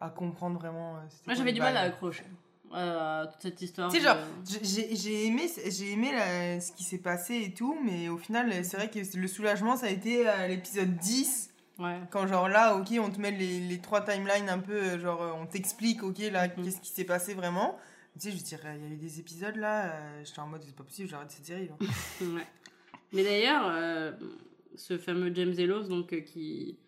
à 0.00 0.08
comprendre 0.10 0.58
vraiment. 0.58 0.96
euh, 0.96 1.00
Moi, 1.26 1.34
j'avais 1.36 1.52
du 1.52 1.60
mal 1.60 1.76
à 1.76 1.82
accrocher 1.82 2.24
à 2.72 3.28
toute 3.30 3.42
cette 3.42 3.62
histoire. 3.62 3.88
Tu 3.92 3.98
sais, 3.98 4.02
de- 4.02 4.08
genre, 4.08 4.16
j'ai 4.62 4.96
j'ai 4.96 5.26
aimé, 5.26 5.42
j'ai 5.68 5.92
aimé 5.92 6.10
la- 6.12 6.60
ce 6.60 6.72
qui 6.72 6.82
s'est 6.82 6.98
passé 6.98 7.42
et 7.46 7.54
tout, 7.54 7.78
mais 7.84 8.08
au 8.08 8.16
final, 8.16 8.64
c'est 8.64 8.76
vrai 8.76 8.90
que 8.90 8.98
le 9.16 9.28
soulagement, 9.28 9.76
ça 9.76 9.86
a 9.86 9.90
été 9.90 10.26
à 10.26 10.48
l'épisode 10.48 10.96
10, 10.96 11.50
Ouais. 11.78 12.00
quand 12.10 12.26
genre 12.28 12.48
là, 12.48 12.76
ok, 12.76 12.86
on 13.00 13.10
te 13.10 13.20
met 13.20 13.32
les, 13.32 13.58
les 13.60 13.78
trois 13.80 14.00
timelines 14.04 14.48
un 14.48 14.58
peu, 14.60 14.72
euh, 14.76 14.98
genre 14.98 15.22
euh, 15.22 15.32
on 15.32 15.46
t'explique, 15.46 16.02
ok, 16.04 16.18
là, 16.32 16.46
Mhm. 16.48 16.64
qu'est-ce 16.64 16.80
qui 16.80 16.90
s'est 16.90 17.04
passé 17.04 17.34
vraiment. 17.34 17.76
Tu 18.20 18.30
sais, 18.30 18.36
je 18.36 18.42
dirais, 18.44 18.76
il 18.78 18.84
y 18.84 18.90
a 18.90 18.94
eu 18.94 18.96
des 18.96 19.18
épisodes 19.18 19.56
là, 19.56 19.86
euh, 19.92 20.22
j'étais 20.24 20.38
en 20.40 20.46
mode, 20.46 20.62
c'est 20.64 20.76
pas 20.76 20.84
possible, 20.84 21.08
j'arrête 21.08 21.30
cette 21.32 21.46
série. 21.46 21.68
là. 21.68 21.74
Ouais. 22.20 22.46
Mais 23.12 23.24
d'ailleurs, 23.24 23.64
euh, 23.66 24.12
ce 24.76 24.98
fameux 24.98 25.34
James 25.34 25.54
Ellos, 25.58 25.84
donc, 25.88 26.12
euh, 26.12 26.20
qui 26.20 26.78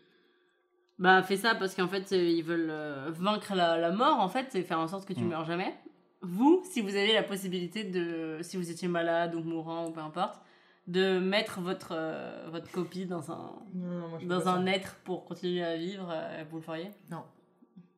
bah, 0.98 1.22
fait 1.22 1.36
ça 1.36 1.54
parce 1.56 1.74
qu'en 1.74 1.88
fait, 1.88 2.10
euh, 2.12 2.16
ils 2.16 2.42
veulent 2.44 2.70
euh, 2.70 3.10
vaincre 3.10 3.54
la, 3.54 3.76
la 3.78 3.90
mort, 3.90 4.20
en 4.20 4.28
fait, 4.28 4.54
et 4.54 4.62
faire 4.62 4.78
en 4.78 4.88
sorte 4.88 5.06
que 5.06 5.12
tu 5.12 5.24
Mm. 5.24 5.28
meurs 5.28 5.44
jamais. 5.44 5.74
Vous, 6.22 6.62
si 6.72 6.80
vous 6.80 6.90
avez 6.96 7.12
la 7.12 7.22
possibilité 7.22 7.84
de, 7.84 8.38
si 8.42 8.56
vous 8.56 8.70
étiez 8.70 8.88
malade 8.88 9.34
ou 9.34 9.40
mourant 9.40 9.86
ou 9.88 9.90
peu 9.90 10.00
importe, 10.00 10.40
de 10.86 11.18
mettre 11.18 11.60
votre, 11.60 11.88
euh, 11.92 12.46
votre 12.50 12.70
copie 12.70 13.06
dans 13.06 13.30
un, 13.32 13.52
Non, 13.74 13.98
non, 13.98 14.08
moi, 14.08 14.18
dans 14.24 14.48
un 14.48 14.66
être 14.66 14.94
pour 15.04 15.24
continuer 15.24 15.64
à 15.64 15.76
vivre, 15.76 16.08
euh, 16.10 16.44
vous 16.50 16.56
le 16.58 16.62
feriez? 16.62 16.90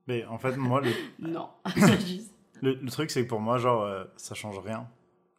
Mais 0.06 0.24
en 0.24 0.38
fait, 0.38 0.56
moi, 0.56 0.80
le, 0.80 0.90
Non. 1.28 1.50
Juste. 2.06 2.32
le, 2.62 2.74
le 2.74 2.90
truc, 2.90 3.10
c'est 3.10 3.24
que 3.24 3.28
pour 3.28 3.40
moi, 3.40 3.58
genre, 3.58 3.82
euh, 3.82 4.04
ça 4.16 4.34
change 4.34 4.58
rien. 4.58 4.88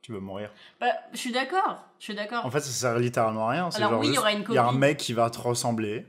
Tu 0.02 0.12
veux 0.14 0.20
mourir. 0.20 0.52
Bah, 0.80 0.88
je 1.12 1.18
suis 1.18 1.32
d'accord. 1.32 1.84
Je 2.00 2.06
suis 2.06 2.16
d'accord. 2.16 2.46
En 2.46 2.50
fait, 2.52 2.62
ça 2.62 2.72
sert 2.72 3.00
littéralement 3.00 3.48
à 3.50 3.52
rien. 3.52 3.72
C'est 3.72 3.78
Alors 3.80 3.92
genre 3.92 4.00
oui, 4.02 4.08
il 4.08 4.10
y 4.10 4.14
juste- 4.14 4.20
aura 4.22 4.32
une 4.32 4.44
Il 4.48 4.54
y 4.54 4.58
a 4.58 4.64
un 4.64 4.68
copie. 4.68 4.78
mec 4.78 4.98
qui 4.98 5.14
va 5.14 5.30
te 5.30 5.40
ressembler 5.40 6.06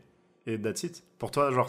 et 0.47 0.61
that's 0.61 0.83
it. 0.85 1.03
Pour 1.19 1.31
toi, 1.31 1.51
genre, 1.51 1.69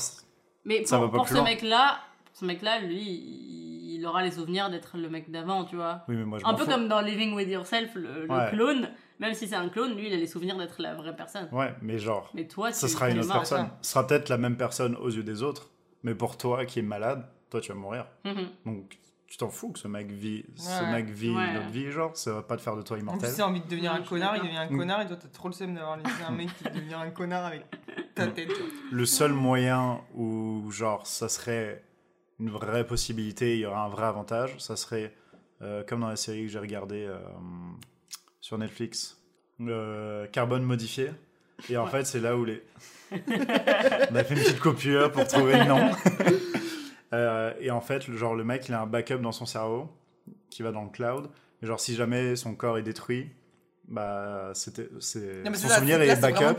Mais 0.65 0.85
Ça 0.85 0.97
pour, 0.97 1.05
va 1.07 1.11
pas 1.11 1.17
pour 1.17 1.25
plus 1.25 1.33
ce 1.33 1.39
loin. 1.39 1.45
mec-là, 1.49 1.99
ce 2.33 2.45
mec-là, 2.45 2.79
lui, 2.81 3.01
il 3.01 3.81
il 4.01 4.07
aura 4.07 4.23
les 4.23 4.31
souvenirs 4.31 4.71
d'être 4.71 4.97
le 4.97 5.09
mec 5.09 5.29
d'avant, 5.29 5.63
tu 5.63 5.75
vois. 5.75 6.01
oui, 6.07 6.15
mais 6.15 6.23
moi, 6.25 6.39
je 6.39 6.45
Un 6.45 6.53
m'en 6.53 6.57
peu 6.57 6.63
fous. 6.63 6.71
comme 6.71 6.87
dans 6.87 7.01
Living 7.01 7.35
with 7.35 7.47
Yourself, 7.49 7.93
le, 7.93 8.25
le 8.25 8.31
Ouais. 8.31 8.49
clone. 8.49 8.89
Même 9.21 9.33
si 9.35 9.47
c'est 9.47 9.55
un 9.55 9.69
clone, 9.69 9.95
lui, 9.95 10.07
il 10.07 10.13
a 10.13 10.17
les 10.17 10.27
souvenirs 10.27 10.57
d'être 10.57 10.81
la 10.81 10.95
vraie 10.95 11.15
personne. 11.15 11.47
Ouais, 11.53 11.73
mais 11.81 11.97
genre, 11.99 12.29
Mais 12.33 12.47
toi, 12.47 12.71
ça 12.73 12.87
tu 12.87 12.93
sera 12.93 13.09
une 13.09 13.19
autre 13.19 13.31
personne. 13.31 13.69
Ce 13.81 13.91
sera 13.91 14.05
peut-être 14.05 14.27
la 14.29 14.37
même 14.37 14.57
personne 14.57 14.95
aux 14.97 15.09
yeux 15.09 15.23
des 15.23 15.43
autres, 15.43 15.69
mais 16.03 16.15
pour 16.15 16.37
toi 16.37 16.65
qui 16.65 16.79
est 16.79 16.83
malade, 16.83 17.25
toi, 17.49 17.61
tu 17.61 17.71
vas 17.71 17.77
mourir. 17.77 18.07
Mhm. 18.25 18.47
Donc, 18.65 18.97
tu 19.27 19.37
t'en 19.37 19.49
fous 19.49 19.71
que 19.71 19.79
ce 19.79 19.87
mec 19.87 20.11
vit, 20.11 20.43
ce 20.55 20.83
Ouais. 20.83 20.91
mec 20.91 21.09
vit 21.09 21.29
Ouais. 21.33 21.53
notre 21.53 21.69
vie, 21.69 21.89
genre, 21.91 22.17
ça 22.17 22.33
va 22.33 22.41
pas 22.41 22.57
te 22.57 22.61
faire 22.61 22.75
de 22.75 22.81
toi 22.81 22.97
immortel. 22.97 23.29
si 23.29 23.41
a 23.41 23.47
envie 23.47 23.61
de 23.61 23.67
devenir 23.67 23.93
un 23.93 24.01
connard, 24.01 24.35
il 24.35 24.41
devient 24.43 24.57
un 24.57 24.69
Mm. 24.69 24.77
connard 24.77 25.01
et 25.03 25.07
toi, 25.07 25.15
t'as 25.15 25.27
trop 25.29 25.47
le 25.47 25.53
seum 25.53 25.73
d'avoir 25.73 25.95
laissé 25.97 26.23
un 26.27 26.31
mec 26.31 26.49
qui 26.57 26.63
devient 26.65 26.95
un 26.95 27.11
connard 27.11 27.45
avec 27.45 27.63
ta 28.15 28.27
tête. 28.27 28.49
Le 28.91 29.05
seul 29.05 29.31
moyen 29.33 30.01
où, 30.15 30.69
genre, 30.71 31.05
ça 31.07 31.29
serait 31.29 31.83
une 32.39 32.49
vraie 32.49 32.85
possibilité, 32.87 33.53
il 33.55 33.59
y 33.61 33.65
aurait 33.67 33.77
un 33.79 33.87
vrai 33.89 34.05
avantage, 34.07 34.55
ça 34.57 34.75
serait 34.75 35.13
euh, 35.61 35.83
comme 35.87 35.99
dans 36.01 36.07
la 36.09 36.15
série 36.15 36.41
que 36.41 36.47
j'ai 36.47 36.57
regardée 36.59 37.05
euh, 37.05 37.19
sur 38.41 38.57
Netflix, 38.57 39.17
euh, 39.61 40.27
Carbone 40.27 40.63
modifié. 40.63 41.11
Et 41.69 41.77
en 41.77 41.85
Ouais. 41.85 41.91
fait, 41.91 42.05
c'est 42.05 42.19
là 42.19 42.35
où 42.35 42.43
les. 42.43 42.61
On 43.11 44.15
a 44.15 44.23
fait 44.23 44.33
une 44.33 44.41
petite 44.41 44.59
coupure 44.59 45.11
pour 45.11 45.25
trouver 45.27 45.57
le 45.57 45.65
nom. 45.65 45.91
Euh, 47.13 47.51
et 47.59 47.71
en 47.71 47.81
fait, 47.81 48.07
le- 48.07 48.15
genre, 48.15 48.35
le 48.35 48.45
mec, 48.45 48.69
il 48.69 48.73
a 48.73 48.79
un 48.81 48.85
backup 48.85 49.17
dans 49.17 49.33
son 49.33 49.45
cerveau 49.45 49.89
qui 50.49 50.63
va 50.63 50.71
dans 50.71 50.83
le 50.85 50.89
cloud. 50.89 51.27
Et 51.61 51.65
genre, 51.67 51.77
si 51.77 51.93
jamais 51.93 52.37
son 52.37 52.55
corps 52.55 52.77
est 52.77 52.83
détruit, 52.83 53.29
bah, 53.89 54.51
c'était, 54.53 54.87
c'est, 55.01 55.43
son 55.43 55.67
ça, 55.67 55.75
souvenir 55.75 55.97
c'est- 55.97 56.03
est 56.03 56.07
là, 56.07 56.15
c'est 56.15 56.21
vraiment 56.21 56.53
backup. 56.53 56.57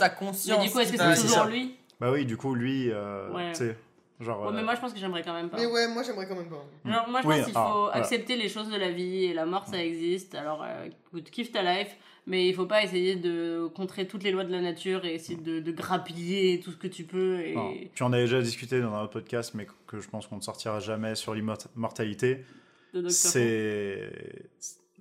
Mais 0.50 0.58
du 0.66 0.70
coup, 0.70 0.80
est-ce 0.80 0.92
que 0.92 0.98
c'est 0.98 1.22
toujours 1.22 1.44
lui 1.46 1.78
Bah 2.00 2.10
oui, 2.12 2.26
du 2.26 2.36
coup, 2.36 2.54
lui, 2.54 2.90
euh, 2.90 3.30
Ouais. 3.32 3.52
tu 3.52 3.60
sais, 3.60 3.76
genre. 4.22 4.46
Ouais, 4.46 4.52
mais 4.52 4.60
euh, 4.60 4.64
moi, 4.64 4.74
je 4.74 4.80
pense 4.80 4.92
que 4.92 4.98
j'aimerais 4.98 5.22
quand 5.22 5.34
même 5.34 5.50
pas. 5.50 5.56
Mais 5.58 5.66
ouais, 5.66 5.88
moi 5.88 6.02
j'aimerais 6.02 6.26
quand 6.26 6.36
même 6.36 6.48
pas. 6.48 6.64
Genre, 6.84 7.08
moi, 7.08 7.20
je 7.22 7.28
Oui, 7.28 7.36
pense 7.36 7.46
qu'il 7.46 7.56
ah, 7.56 7.68
faut 7.70 7.80
voilà. 7.82 7.96
accepter 7.96 8.36
les 8.36 8.48
choses 8.48 8.68
de 8.70 8.76
la 8.76 8.90
vie 8.90 9.24
et 9.24 9.34
la 9.34 9.46
mort, 9.46 9.66
ça 9.66 9.82
existe. 9.84 10.34
Alors, 10.34 10.62
euh, 10.62 10.86
écoute, 10.86 11.30
kiffe 11.30 11.52
ta 11.52 11.62
life, 11.62 11.96
mais 12.26 12.48
il 12.48 12.54
faut 12.54 12.66
pas 12.66 12.82
essayer 12.82 13.16
de 13.16 13.68
contrer 13.74 14.06
toutes 14.06 14.22
les 14.22 14.30
lois 14.30 14.44
de 14.44 14.52
la 14.52 14.60
nature 14.60 15.04
et 15.04 15.14
essayer 15.14 15.38
de, 15.38 15.60
de 15.60 15.72
grappiller 15.72 16.60
tout 16.60 16.70
ce 16.70 16.76
que 16.76 16.88
tu 16.88 17.04
peux. 17.04 17.40
Et... 17.40 17.54
non. 17.54 17.72
Puis 17.94 18.02
on 18.02 18.12
avait 18.12 18.22
déjà 18.22 18.40
discuté 18.40 18.80
dans 18.80 18.94
un 18.94 19.02
autre 19.02 19.12
podcast, 19.12 19.52
mais 19.54 19.66
que 19.86 20.00
je 20.00 20.08
pense 20.08 20.26
qu'on 20.26 20.36
ne 20.36 20.42
sortira 20.42 20.80
jamais 20.80 21.14
sur 21.14 21.34
l'immortalité. 21.34 22.44
C'est. 23.08 24.10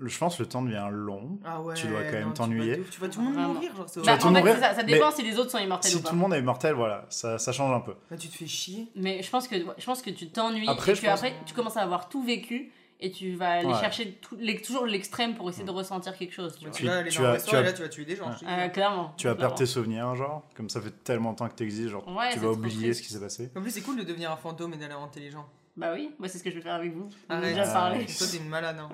Je 0.03 0.17
pense 0.17 0.35
que 0.37 0.43
le 0.43 0.49
temps 0.49 0.61
devient 0.61 0.87
long. 0.91 1.37
Ah 1.45 1.61
ouais. 1.61 1.75
Tu 1.75 1.87
dois 1.87 2.03
quand 2.03 2.11
même 2.13 2.23
non, 2.25 2.31
tu 2.31 2.37
t'ennuyer. 2.37 2.75
vas- 2.77 2.89
Tu 2.89 2.99
vas 2.99 3.07
tout 3.09 3.19
le 3.19 3.25
monde 3.25 3.33
Vraiment. 3.35 3.53
mourir, 3.53 3.75
genre 3.75 3.85
c'est 3.87 3.99
Bah, 4.03 4.11
vas 4.13 4.17
tout 4.17 4.27
en 4.27 4.33
fait, 4.35 4.59
ça, 4.59 4.73
ça 4.75 4.83
mais 4.83 4.93
dépend 4.93 5.11
si 5.11 5.21
les 5.23 5.37
autres 5.37 5.51
sont 5.51 5.57
immortels 5.59 5.91
Si 5.91 5.97
ou 5.97 5.99
tout 5.99 6.05
pas. 6.05 6.11
le 6.11 6.17
monde 6.17 6.33
est 6.33 6.39
immortel, 6.39 6.73
voilà, 6.73 7.05
ça, 7.09 7.37
ça 7.37 7.51
change 7.51 7.73
un 7.75 7.79
peu. 7.81 7.93
Bah, 8.09 8.17
tu 8.17 8.27
te 8.27 8.35
fais 8.35 8.47
chier. 8.47 8.87
Mais 8.95 9.21
je 9.21 9.29
pense 9.29 9.47
que, 9.47 9.55
je 9.77 9.85
pense 9.85 10.01
que 10.01 10.09
tu 10.09 10.29
t'ennuies 10.29 10.67
Après, 10.67 10.91
et 10.91 10.95
je 10.95 10.99
puis 11.01 11.09
pense- 11.09 11.19
après, 11.19 11.35
tu 11.45 11.53
commences 11.53 11.77
à 11.77 11.81
avoir 11.81 12.09
tout 12.09 12.23
vécu 12.23 12.71
et 13.03 13.09
tu 13.11 13.33
vas 13.35 13.51
aller 13.53 13.65
Ouais. 13.67 13.79
chercher 13.79 14.11
tout, 14.21 14.35
les- 14.39 14.61
toujours 14.61 14.85
l'extrême 14.85 15.33
pour 15.35 15.49
essayer 15.49 15.65
de 15.65 15.71
ressentir 15.71 16.15
quelque 16.17 16.33
chose. 16.33 16.55
Tu 16.57 16.65
Bah, 16.65 16.69
vois. 16.71 16.77
tu 16.79 16.85
vas 16.85 16.97
aller 16.99 17.09
tu 17.09 17.17
dans 17.17 17.23
le 17.23 17.29
as- 17.35 17.41
tu 17.43 17.55
et 17.55 17.61
là 17.63 17.73
tu 17.73 17.81
vas 17.81 17.89
tuer 17.89 18.05
des 18.05 18.15
gens. 18.15 18.31
je 18.31 18.39
te 18.39 18.45
dis. 18.45 18.51
Euh, 18.51 18.67
clairement. 18.69 19.13
Tu 19.17 19.27
vas 19.27 19.35
perdre 19.35 19.55
tes 19.55 19.65
souvenirs, 19.65 20.15
genre, 20.15 20.43
comme 20.55 20.69
ça 20.69 20.81
fait 20.81 21.03
tellement 21.03 21.33
de 21.33 21.37
temps 21.37 21.47
que 21.49 21.55
tu 21.55 21.63
existes, 21.63 21.89
genre, 21.89 22.07
Ouais, 22.07 22.31
tu 22.33 22.39
vas 22.39 22.49
oublier 22.49 22.93
ce 22.93 23.01
qui 23.01 23.09
s'est 23.13 23.19
passé. 23.19 23.51
En 23.55 23.61
plus, 23.61 23.71
c'est 23.71 23.81
cool 23.81 23.97
de 23.97 24.03
devenir 24.03 24.31
un 24.31 24.35
fantôme 24.37 24.73
et 24.73 24.77
d'aller 24.77 24.93
hanter 24.93 25.19
les 25.19 25.31
gens. 25.31 25.45
Bah 25.77 25.93
oui, 25.93 26.13
moi 26.19 26.27
c'est 26.27 26.37
ce 26.37 26.43
que 26.43 26.49
je 26.49 26.55
vais 26.55 26.61
faire 26.61 26.73
avec 26.75 26.93
vous. 26.93 27.07
On 27.29 27.35
a 27.35 27.41
déjà 27.41 27.63
parlé. 27.63 28.05
Toi, 28.05 28.27
t'es 28.29 28.37
une 28.37 28.49
malade. 28.49 28.77
Hein. 28.79 28.89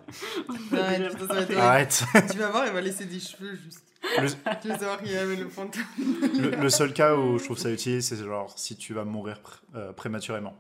Arrête, 0.78 1.12
putain, 1.12 1.28
ça 1.28 1.34
va 1.34 1.42
être 1.42 1.58
Arrête 1.58 2.04
Tu 2.32 2.38
vas 2.38 2.50
voir, 2.52 2.68
il 2.68 2.74
va 2.74 2.82
laisser 2.82 3.06
des 3.06 3.20
cheveux 3.20 3.56
juste. 3.56 3.84
le, 4.20 4.28
Tu 4.62 4.68
vas 4.68 4.78
savoir 4.78 5.02
qu'il 5.02 5.12
y 5.12 5.18
avait 5.18 5.36
le 5.36 5.50
fantôme. 5.50 5.82
le- 5.98 6.52
le 6.56 6.70
seul 6.70 6.94
cas 6.94 7.16
où 7.16 7.40
je 7.40 7.44
trouve 7.46 7.58
ça 7.58 7.72
utile, 7.72 8.04
c'est 8.04 8.16
genre 8.18 8.54
si 8.58 8.78
tu 8.78 8.94
vas 8.94 9.06
mourir 9.06 9.38
pr- 9.44 9.60
euh, 9.76 9.92
prématurément. 9.94 10.56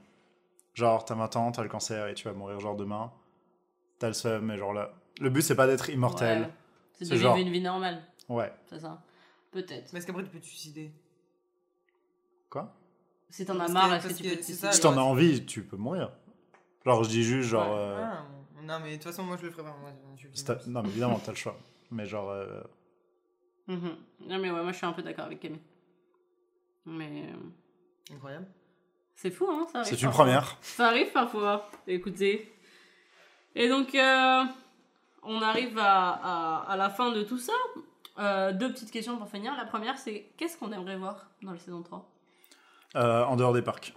Genre, 0.73 1.05
t'as 1.05 1.15
20 1.15 1.35
ans, 1.35 1.51
t'as 1.51 1.63
le 1.63 1.69
cancer 1.69 2.07
et 2.07 2.13
tu 2.15 2.27
vas 2.27 2.33
mourir 2.33 2.59
genre 2.59 2.75
demain. 2.75 3.11
T'as 3.99 4.07
le 4.07 4.13
seum, 4.13 4.45
mais 4.45 4.57
genre 4.57 4.73
là. 4.73 4.91
Le 5.19 5.29
but, 5.29 5.41
c'est 5.43 5.55
pas 5.55 5.65
d'être 5.67 5.87
Ouais. 5.87 5.93
immortel. 5.93 6.49
C'est 6.93 7.05
de 7.05 7.11
vivre 7.11 7.21
genre- 7.29 7.37
une 7.37 7.49
vie 7.51 7.61
normale, 7.61 8.01
Ouais. 8.27 8.51
c'est 8.69 8.79
ça. 8.79 9.01
Peut-être. 9.51 9.93
Mais 9.93 9.99
est-ce 9.99 10.07
qu'après 10.07 10.23
tu 10.23 10.29
peux 10.29 10.39
te 10.39 10.45
suicider? 10.45 10.91
Quoi? 12.49 12.73
Si 13.29 13.45
t'en 13.45 13.59
as 13.59 13.67
marre, 13.67 13.93
est-ce 13.93 14.07
que 14.07 14.13
tu 14.13 14.23
peux 14.29 14.35
te 14.37 14.41
Si 14.73 14.81
t'en 14.81 14.97
as 14.97 15.01
envie, 15.01 15.45
tu 15.45 15.63
peux 15.63 15.77
mourir. 15.77 16.11
Genre, 16.85 17.03
je 17.03 17.09
dis 17.09 17.23
juste, 17.23 17.49
genre. 17.49 17.67
Ouais. 17.67 17.75
euh, 17.77 18.05
Ah. 18.05 18.25
Non, 18.63 18.79
mais 18.83 18.91
de 18.91 18.95
toute 18.95 19.03
façon, 19.03 19.23
moi 19.23 19.37
je 19.37 19.45
le 19.45 19.51
ferai 19.51 19.63
pas. 19.63 19.75
Moi, 19.79 19.91
je 20.17 20.69
non, 20.69 20.81
mais 20.83 20.89
évidemment, 20.89 21.19
t'as 21.23 21.31
le 21.31 21.37
choix. 21.37 21.57
Mais 21.91 22.05
genre. 22.05 22.29
euh, 22.31 22.61
Mhm. 23.67 23.97
Non 24.21 24.37
mais 24.39 24.49
ouais, 24.49 24.61
moi 24.63 24.71
je 24.71 24.77
suis 24.77 24.85
un 24.85 24.93
peu 24.93 25.01
d'accord 25.03 25.25
avec 25.25 25.41
Camille. 25.41 25.59
Mais 26.85 27.23
euh, 27.33 28.13
Incroyable. 28.15 28.47
c'est 29.15 29.29
fou, 29.31 29.45
hein, 29.49 29.67
ça 29.71 29.79
arrive 29.79 29.89
C'est 29.89 30.01
une 30.01 30.07
parfois. 30.07 30.23
première. 30.25 30.57
Ça 30.61 30.87
arrive 30.87 31.11
parfois, 31.11 31.69
écoutez. 31.85 32.49
Et 33.55 33.67
donc, 33.67 33.93
euh, 33.93 34.43
on 35.23 35.41
arrive 35.41 35.77
à, 35.79 36.11
à, 36.11 36.71
à 36.71 36.77
la 36.77 36.89
fin 36.89 37.11
de 37.11 37.23
tout 37.23 37.37
ça. 37.37 37.51
Euh, 38.19 38.53
deux 38.53 38.71
petites 38.71 38.91
questions 38.91 39.17
pour 39.17 39.27
finir. 39.29 39.53
La 39.57 39.65
première, 39.65 39.97
c'est 39.97 40.31
qu'est-ce 40.37 40.57
qu'on 40.57 40.71
aimerait 40.71 40.95
voir 40.97 41.29
dans 41.41 41.51
la 41.51 41.59
saison 41.59 41.81
3 41.81 42.09
Euh, 42.97 43.23
en 43.25 43.35
dehors 43.35 43.53
des 43.53 43.61
parcs. 43.61 43.93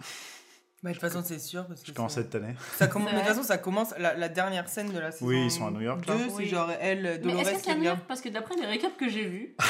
Bah, 0.83 0.89
de 0.89 0.93
toute 0.95 1.01
façon, 1.01 1.21
c'est 1.23 1.37
sûr. 1.39 1.65
Parce 1.67 1.81
que 1.81 1.87
Je 1.87 1.91
commence 1.93 2.13
cette 2.15 2.33
année. 2.33 2.55
ça 2.77 2.87
commence, 2.87 3.09
C'est 3.09 3.15
mais 3.15 3.21
de 3.21 3.25
toute 3.27 3.35
façon, 3.35 3.47
ça 3.47 3.57
commence. 3.59 3.93
La, 3.99 4.15
la 4.15 4.29
dernière 4.29 4.67
scène 4.67 4.91
de 4.91 4.97
la 4.99 5.11
saison. 5.11 5.27
Oui, 5.27 5.43
ils 5.45 5.51
sont 5.51 5.67
à 5.67 5.71
New 5.71 5.81
York, 5.81 6.05
là. 6.07 6.15
2, 6.15 6.23
c'est 6.29 6.35
Oui. 6.35 6.47
genre 6.47 6.69
elle, 6.79 7.03
Mais 7.03 7.17
Dolores, 7.19 7.41
est-ce 7.41 7.51
que 7.51 7.55
qui 7.57 7.61
c'est 7.65 7.73
mieux 7.75 7.79
regarde. 7.81 7.99
Parce 8.07 8.21
que 8.21 8.29
d'après 8.29 8.55
les 8.55 8.65
récaps 8.65 8.97
que 8.97 9.07
j'ai 9.09 9.25
vus. 9.25 9.55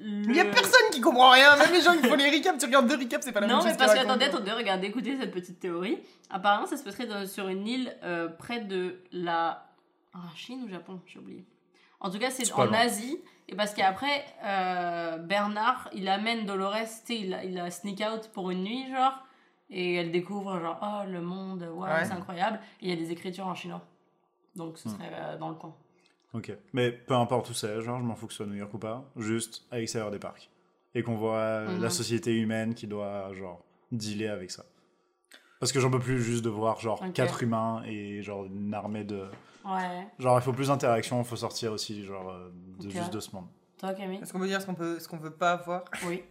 Il 0.00 0.34
y 0.34 0.40
a 0.40 0.44
personne 0.46 0.90
qui 0.90 1.00
comprend 1.00 1.30
rien, 1.30 1.56
même 1.56 1.72
les 1.72 1.80
gens 1.80 1.96
qui 1.96 2.08
font 2.08 2.16
les 2.16 2.28
recaps, 2.28 2.58
tu 2.58 2.66
regardes 2.66 2.88
deux 2.88 2.96
recaps, 2.96 3.24
c'est 3.24 3.30
pas 3.32 3.38
la 3.40 3.46
Non, 3.46 3.54
même 3.58 3.62
chose. 3.62 3.72
mais 3.72 3.76
parce 3.78 3.94
que 3.94 4.00
attendez, 4.00 4.24
attendez, 4.24 4.50
regardez, 4.50 4.88
écoutez 4.88 5.16
cette 5.20 5.30
petite 5.32 5.60
théorie. 5.60 5.98
Apparemment, 6.30 6.66
ça 6.66 6.76
se 6.76 6.82
passerait 6.82 7.06
dans- 7.06 7.26
sur 7.28 7.46
une 7.48 7.64
île 7.68 7.96
euh, 8.02 8.28
près 8.28 8.60
de 8.60 9.02
la. 9.12 9.70
Ah, 10.12 10.18
Chine 10.34 10.62
ou 10.64 10.68
Japon 10.68 11.00
J'ai 11.06 11.18
oublié. 11.20 11.44
En 12.00 12.10
tout 12.10 12.18
cas, 12.18 12.30
c'est 12.30 12.50
en 12.52 12.64
loin. 12.64 12.78
Asie. 12.78 13.18
Et 13.48 13.54
parce 13.56 13.74
qu'après, 13.74 14.24
euh, 14.44 15.18
Bernard, 15.18 15.88
il 15.92 16.08
amène 16.08 16.46
Dolores, 16.46 16.76
tu 17.06 17.12
il, 17.14 17.38
il 17.44 17.54
la 17.54 17.70
sneak 17.70 18.00
out 18.00 18.30
pour 18.32 18.50
une 18.50 18.62
nuit, 18.64 18.88
genre. 18.90 19.14
Et 19.70 19.94
elle 19.96 20.10
découvre, 20.12 20.58
genre, 20.60 20.78
oh, 20.82 21.10
le 21.10 21.20
monde, 21.20 21.68
Ouais. 21.74 22.04
c'est 22.04 22.12
incroyable. 22.12 22.58
Et 22.80 22.86
il 22.86 22.90
y 22.90 22.92
a 22.92 22.96
des 22.96 23.10
écritures 23.12 23.46
en 23.46 23.54
chinois. 23.54 23.82
Donc, 24.56 24.78
ce 24.78 24.88
Hmm. 24.88 24.92
serait 24.92 25.10
euh, 25.12 25.36
dans 25.38 25.48
le 25.48 25.54
coin. 25.56 25.74
Ok. 26.32 26.52
Mais 26.72 26.90
peu 26.92 27.14
importe 27.14 27.50
où 27.50 27.54
c'est, 27.54 27.80
genre, 27.80 27.98
je 27.98 28.04
m'en 28.04 28.14
fous 28.14 28.26
que 28.26 28.32
ce 28.32 28.38
soit 28.38 28.46
New 28.46 28.54
York 28.54 28.72
ou 28.74 28.78
pas, 28.78 29.04
juste 29.16 29.66
à 29.70 29.78
l'extérieur 29.78 30.10
des 30.10 30.18
parcs. 30.18 30.50
Et 30.94 31.02
qu'on 31.02 31.16
voit 31.16 31.62
Mhm. 31.62 31.82
la 31.82 31.90
société 31.90 32.34
humaine 32.34 32.74
qui 32.74 32.86
doit, 32.86 33.32
genre, 33.34 33.62
dealer 33.92 34.28
avec 34.28 34.50
ça. 34.50 34.64
Parce 35.60 35.72
que 35.72 35.80
j'en 35.80 35.90
peux 35.90 35.98
plus 35.98 36.20
juste 36.22 36.44
de 36.44 36.50
voir, 36.50 36.78
genre, 36.80 37.02
Ok. 37.02 37.12
quatre 37.14 37.42
humains 37.42 37.82
et, 37.86 38.22
genre, 38.22 38.44
une 38.44 38.74
armée 38.74 39.04
de. 39.04 39.24
Ouais. 39.64 40.06
Genre, 40.18 40.38
il 40.38 40.42
faut 40.42 40.52
plus 40.52 40.68
d'interaction, 40.68 41.20
il 41.20 41.24
faut 41.24 41.36
sortir 41.36 41.72
aussi, 41.72 42.04
genre, 42.04 42.30
euh, 42.30 42.50
de 42.80 42.90
juste 42.90 43.12
de 43.12 43.20
ce 43.20 43.34
monde. 43.34 43.46
Toi, 43.78 43.94
Camille? 43.94 44.20
Est-ce 44.22 44.32
qu'on 44.32 44.38
peut 44.40 44.46
dire 44.46 44.60
ce 44.60 44.66
qu'on 44.66 44.74
peut, 44.74 44.98
ce 44.98 45.08
qu'on 45.08 45.16
veut 45.16 45.30
pas 45.30 45.56
voir? 45.56 45.84
Oui. 46.06 46.22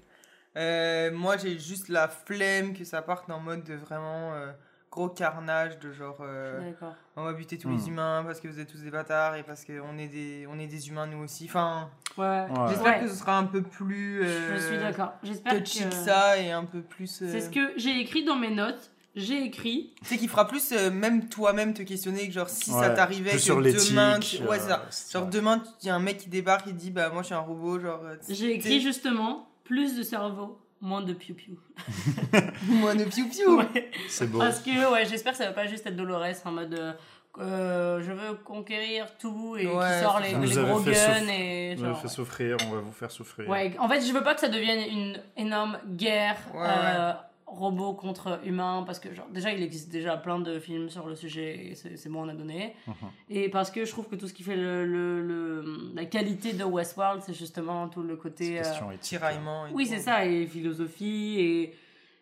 Euh, 0.56 1.12
Moi, 1.12 1.38
j'ai 1.38 1.58
juste 1.58 1.90
la 1.90 2.08
flemme 2.08 2.74
que 2.74 2.84
ça 2.84 3.02
parte 3.02 3.30
en 3.32 3.40
mode 3.40 3.64
de 3.64 3.74
vraiment 3.74 4.34
euh, 4.34 4.52
gros 4.92 5.10
carnage, 5.10 5.80
de 5.80 5.92
genre. 5.92 6.18
euh, 6.22 6.70
D'accord. 6.70 6.94
on 7.16 7.24
va 7.24 7.34
buter 7.34 7.58
tous 7.58 7.70
Hmm. 7.70 7.76
les 7.78 7.88
humains 7.90 8.24
parce 8.26 8.40
que 8.40 8.48
vous 8.48 8.60
êtes 8.60 8.72
tous 8.72 8.82
des 8.84 8.92
bâtards 8.92 9.36
et 9.36 9.42
parce 9.44 9.66
qu'on 9.66 9.98
est 9.98 10.08
des, 10.10 10.46
on 10.48 10.60
est 10.60 10.68
des 10.68 10.90
humains 10.90 11.08
nous 11.08 11.24
aussi. 11.24 11.46
Enfin, 11.46 11.90
Ouais. 12.18 12.24
Ouais. 12.26 12.48
j'espère 12.70 12.94
Ouais. 12.94 13.00
que 13.02 13.08
ce 13.08 13.16
sera 13.16 13.36
un 13.40 13.46
peu 13.46 13.64
plus. 13.64 14.22
euh, 14.24 14.56
Je 14.56 14.62
suis 14.68 14.78
d'accord. 14.78 15.14
J'espère 15.24 15.58
touchy 15.58 15.80
que. 15.86 15.90
que 15.90 15.96
ça 15.96 16.38
et 16.38 16.52
un 16.52 16.66
peu 16.66 16.82
plus. 16.84 17.24
euh, 17.24 17.28
C'est 17.32 17.42
ce 17.42 17.50
que 17.50 17.74
j'ai 17.78 18.00
écrit 18.00 18.24
dans 18.24 18.36
mes 18.36 18.52
notes. 18.54 18.92
J'ai 19.16 19.44
écrit. 19.44 19.94
Tu 20.02 20.06
sais, 20.10 20.18
qui 20.18 20.28
fera 20.28 20.48
plus 20.48 20.72
euh, 20.72 20.90
même 20.90 21.30
toi-même 21.30 21.74
te 21.76 21.84
questionner 21.84 22.28
que 22.28 22.34
genre 22.34 22.50
si 22.50 22.72
ça 22.72 22.90
t'arrivait 22.90 23.30
plus 23.30 23.38
que 23.38 23.44
sur 23.44 23.58
demain. 23.62 24.20
tu- 24.20 24.38
Ouais, 24.44 24.58
c'est 24.60 24.70
ça. 24.70 24.80
euh, 24.80 24.86
c'est 24.90 25.14
Genre 25.14 25.24
ça. 25.26 25.30
demain, 25.30 25.64
il 25.84 25.88
y 25.88 25.90
a 25.92 25.96
un 25.96 26.00
mec 26.00 26.18
qui 26.18 26.30
débarque 26.30 26.68
et 26.68 26.74
dit 26.74 26.90
Bah, 26.90 27.10
moi 27.12 27.22
je 27.22 27.28
suis 27.28 27.36
un 27.36 27.40
robot, 27.40 27.80
genre. 27.80 28.02
euh, 28.04 28.16
J'ai 28.28 28.54
écrit 28.56 28.82
justement 28.82 29.48
plus 29.64 29.96
de 29.96 30.02
cerveau, 30.04 30.60
moins 30.82 31.02
de 31.04 31.14
piou-piou. 31.14 31.58
Moi, 32.68 32.94
ne 32.96 33.06
piou 33.06 33.28
piou 33.30 33.58
Ouais. 33.60 33.92
C'est 34.10 34.30
beau. 34.30 34.40
Parce 34.40 34.60
que 34.60 34.92
ouais, 34.92 35.06
j'espère 35.06 35.34
que 35.34 35.38
ça 35.38 35.46
va 35.46 35.54
pas 35.54 35.68
juste 35.68 35.86
être 35.88 35.96
Dolores 35.96 36.26
en 36.46 36.52
mode 36.52 36.74
euh, 36.74 36.94
euh, 37.40 38.02
je 38.02 38.12
veux 38.12 38.36
conquérir 38.44 39.08
tout 39.18 39.56
et 39.58 39.66
Ouais, 39.68 39.86
qui 39.98 40.04
sort 40.04 40.20
les, 40.20 40.30
les 40.30 40.36
Vous 40.36 40.66
gros 40.66 40.80
guns 40.82 40.92
souff- 40.94 41.30
et 41.30 41.76
Vous 41.76 41.86
genre. 41.86 42.02
fait 42.02 42.08
souffrir, 42.08 42.58
on 42.68 42.72
va 42.76 42.82
vous 42.82 42.92
faire 42.92 43.12
souffrir. 43.12 43.48
Ouais, 43.50 43.74
en 43.80 43.88
fait, 43.88 44.02
je 44.02 44.12
veux 44.12 44.24
pas 44.24 44.34
que 44.36 44.42
ça 44.42 44.50
devienne 44.50 44.80
une 44.92 45.22
énorme 45.38 45.78
guerre 45.88 46.38
Ouais, 46.54 46.62
euh, 46.68 47.14
robot 47.46 47.94
contre 47.94 48.40
humain 48.46 48.84
parce 48.86 49.00
que 49.00 49.14
genre 49.14 49.28
déjà 49.30 49.52
il 49.52 49.62
existe 49.62 49.90
déjà 49.92 50.18
plein 50.18 50.40
de 50.40 50.60
films 50.60 50.90
sur 50.90 51.06
le 51.08 51.16
sujet 51.16 51.68
et 51.68 51.76
c'est 51.76 51.98
c'est 51.98 52.10
bon 52.10 52.24
on 52.26 52.30
a 52.30 52.34
donné 52.34 52.76
Mhm. 52.88 52.94
et 53.30 53.50
parce 53.50 53.70
que 53.72 53.86
je 53.86 53.92
trouve 53.92 54.08
que 54.08 54.16
tout 54.16 54.28
ce 54.28 54.34
qui 54.34 54.44
fait 54.44 54.56
le, 54.56 54.86
le- 54.86 55.22
le- 55.22 55.92
la 55.94 56.06
qualité 56.06 56.54
de 56.54 56.64
Westworld 56.64 57.22
c'est 57.22 57.34
justement 57.34 57.88
tout 57.90 58.02
le 58.02 58.16
côté 58.16 58.60
euh. 58.60 58.64
Tiraillement. 59.00 59.68
et 59.68 59.72
oui 59.74 59.86
c'est 59.86 60.00
ça 60.00 60.26
et 60.26 60.46
philosophie 60.48 61.36
et 61.40 61.76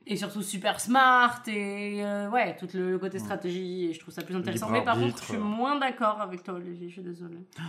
et 0.08 0.16
surtout 0.18 0.42
super 0.42 0.80
smart 0.80 1.42
et 1.48 2.04
euh, 2.04 2.28
ouais 2.30 2.56
tout 2.58 2.68
le, 2.74 2.92
le 2.92 2.98
côté 3.00 3.18
Mm. 3.18 3.22
stratégie 3.22 3.86
et 3.86 3.94
je 3.94 4.00
trouve 4.00 4.14
ça 4.14 4.24
plus 4.24 4.36
intéressant 4.36 4.66
Libre 4.66 4.80
mais 4.80 4.84
par 4.86 5.00
contre 5.00 5.20
je 5.20 5.26
suis 5.30 5.38
moins 5.38 5.78
d'accord 5.78 6.20
avec 6.20 6.44
toi 6.44 6.56
Olivier 6.56 6.88
je 6.90 6.94
suis 6.94 7.04
désolée 7.04 7.40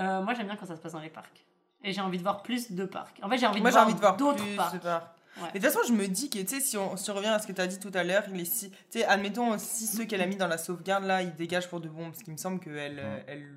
Euh, 0.00 0.22
moi 0.22 0.34
j'aime 0.34 0.46
bien 0.46 0.56
quand 0.56 0.66
ça 0.66 0.74
se 0.74 0.80
passe 0.80 0.90
dans 0.94 0.98
les 0.98 1.08
parcs 1.08 1.44
et 1.84 1.92
j'ai 1.92 2.00
envie 2.00 2.18
de 2.18 2.22
voir 2.24 2.42
plus 2.42 2.72
de 2.72 2.84
parcs 2.84 3.16
en 3.22 3.28
fait 3.28 3.38
j'ai 3.38 3.46
envie, 3.46 3.60
envie 3.60 3.94
de 3.94 4.00
voir 4.00 4.16
d'autres 4.16 4.42
parcs. 4.56 4.74
Ouais. 5.36 5.48
Mais 5.54 5.60
de 5.60 5.66
toute 5.66 5.74
façon, 5.74 5.86
je 5.88 5.92
me 5.92 6.06
dis 6.06 6.30
que, 6.30 6.38
tu 6.38 6.46
sais, 6.46 6.60
si 6.60 6.76
on, 6.76 6.96
si 6.96 7.10
on 7.10 7.14
revient 7.14 7.26
à 7.28 7.38
ce 7.40 7.46
que 7.46 7.52
tu 7.52 7.60
as 7.60 7.66
dit 7.66 7.78
tout 7.80 7.90
à 7.94 8.04
l'heure, 8.04 8.22
les 8.32 8.44
six, 8.44 8.70
tu 8.70 8.76
sais, 8.90 9.04
admettons, 9.04 9.58
si 9.58 9.86
ceux 9.86 10.04
qu'elle 10.04 10.20
a 10.20 10.26
mis 10.26 10.36
dans 10.36 10.46
la 10.46 10.58
sauvegarde, 10.58 11.04
là, 11.04 11.22
ils 11.22 11.34
dégagent 11.34 11.68
pour 11.68 11.80
de 11.80 11.88
bon, 11.88 12.10
parce 12.10 12.22
qu'il 12.22 12.32
me 12.32 12.38
semble 12.38 12.60
qu'elle 12.60 12.98
euh, 13.00 13.20
elle, 13.26 13.48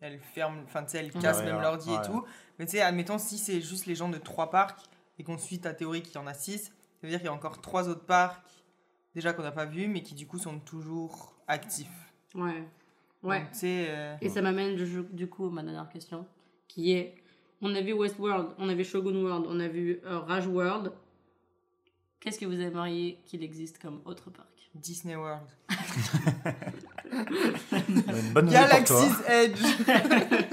elle 0.00 0.18
ferme, 0.20 0.62
enfin, 0.66 0.84
tu 0.84 0.90
sais, 0.90 0.98
elle 0.98 1.12
casse 1.12 1.38
Ouais, 1.38 1.44
même 1.46 1.56
ouais, 1.56 1.62
l'ordi 1.62 1.90
ouais. 1.90 1.96
et 1.96 2.06
tout. 2.06 2.24
Mais 2.58 2.66
tu 2.66 2.72
sais, 2.72 2.82
admettons, 2.82 3.18
si 3.18 3.38
c'est 3.38 3.60
juste 3.62 3.86
les 3.86 3.94
gens 3.94 4.08
de 4.10 4.18
trois 4.18 4.50
parcs, 4.50 4.80
et 5.18 5.24
qu'on 5.24 5.38
suit 5.38 5.58
ta 5.60 5.72
théorie 5.72 6.02
qu'il 6.02 6.14
y 6.16 6.18
en 6.18 6.26
a 6.26 6.34
six, 6.34 6.64
ça 6.64 6.70
veut 7.02 7.08
dire 7.08 7.18
qu'il 7.20 7.26
y 7.26 7.30
a 7.30 7.32
encore 7.32 7.62
trois 7.62 7.88
autres 7.88 8.04
parcs, 8.04 8.44
déjà 9.14 9.32
qu'on 9.32 9.42
n'a 9.42 9.52
pas 9.52 9.64
vus, 9.64 9.88
mais 9.88 10.02
qui 10.02 10.14
du 10.14 10.26
coup 10.26 10.38
sont 10.38 10.58
toujours 10.58 11.34
actifs. 11.48 11.88
ouais 12.34 12.68
ouais 13.22 13.40
Donc, 13.40 13.64
euh, 13.64 14.16
Et 14.20 14.28
ça 14.28 14.42
m'amène 14.42 14.76
du 14.76 15.26
coup 15.26 15.46
à 15.46 15.50
ma 15.50 15.62
dernière 15.62 15.88
question, 15.88 16.26
qui 16.68 16.92
est 16.92 17.14
on 17.66 17.74
a 17.74 17.80
vu 17.80 17.92
Westworld, 17.92 18.48
on 18.58 18.68
a 18.68 18.74
vu 18.74 18.84
Shogun 18.84 19.16
World, 19.22 19.46
on 19.48 19.58
a 19.60 19.68
vu 19.68 20.00
euh, 20.06 20.20
Rage 20.20 20.46
World. 20.46 20.92
Qu'est-ce 22.20 22.38
que 22.38 22.46
vous 22.46 22.60
aimeriez 22.60 23.18
qu'il 23.26 23.42
existe 23.42 23.78
comme 23.78 24.00
autre 24.04 24.30
parc? 24.30 24.48
Disney 24.74 25.16
World. 25.16 25.48
Une 27.88 28.32
bonne. 28.32 28.48
Galaxy's 28.50 29.20
Edge 29.28 29.60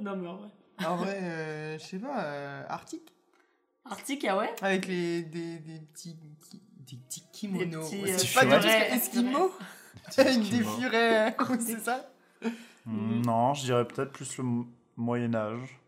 Non 0.00 0.16
mais 0.16 0.28
en 0.28 0.36
vrai. 0.36 0.48
En 0.84 0.96
vrai, 0.96 1.18
euh, 1.22 1.78
je 1.78 1.84
sais 1.84 1.98
pas, 1.98 2.24
euh, 2.24 2.64
Arctique 2.68 3.12
Arctic, 3.84 4.24
ah 4.24 4.36
ouais? 4.38 4.50
Avec 4.62 4.86
les, 4.86 5.22
des, 5.22 5.58
des 5.58 5.78
petits, 5.92 6.16
des 6.78 6.96
petits 6.96 7.22
kimonos. 7.32 7.88
Des 7.90 7.98
petits, 7.98 8.02
Ouais, 8.02 8.12
euh, 8.12 8.18
c'est 8.18 8.34
pas 8.34 8.44
du 8.46 8.50
tout 8.50 8.60
furets. 8.62 8.90
Esquimaux 8.92 9.52
Avec 10.16 10.40
des 10.50 10.64
furets, 10.64 11.36
c'est 11.60 11.80
ça? 11.80 12.10
Mm, 12.86 13.22
Non, 13.24 13.54
je 13.54 13.64
dirais 13.64 13.86
peut-être 13.86 14.12
plus 14.12 14.36
le 14.38 14.44
Moyen-Âge. 14.96 15.78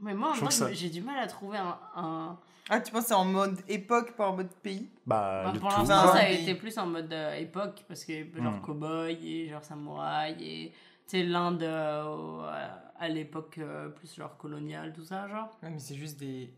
Mais 0.00 0.14
moi, 0.14 0.34
ça- 0.50 0.72
j'ai 0.72 0.90
du 0.90 1.00
mal 1.00 1.18
à 1.18 1.26
trouver 1.26 1.58
un. 1.58 1.78
un... 1.96 2.38
Ah, 2.68 2.80
tu 2.80 2.92
penses 2.92 3.02
que 3.02 3.08
c'est 3.08 3.14
en 3.14 3.24
mode 3.24 3.60
époque, 3.68 4.12
pas 4.16 4.28
en 4.28 4.36
mode 4.36 4.48
pays? 4.62 4.88
Bah, 5.06 5.42
Bah, 5.44 5.58
pour 5.58 5.68
l'instant, 5.70 6.06
ça 6.12 6.20
a 6.20 6.28
été 6.30 6.54
plus 6.54 6.76
en 6.78 6.86
mode 6.86 7.12
euh, 7.12 7.34
époque, 7.36 7.84
parce 7.88 8.04
que 8.04 8.12
genre 8.40 8.54
Hmm. 8.54 8.60
cowboy 8.62 9.18
et 9.26 9.48
genre 9.48 9.64
samouraï 9.64 10.36
et. 10.40 10.72
Tu 11.08 11.18
sais, 11.18 11.22
l'Inde 11.24 11.62
euh, 11.64 12.50
à 12.98 13.08
l'époque 13.08 13.58
euh, 13.58 13.88
plus 13.90 14.14
genre 14.14 14.36
coloniale, 14.38 14.92
tout 14.92 15.04
ça, 15.04 15.28
genre. 15.28 15.50
Ouais, 15.62 15.68
mais 15.70 15.78
c'est 15.80 15.96
juste 15.96 16.18
des 16.18 16.52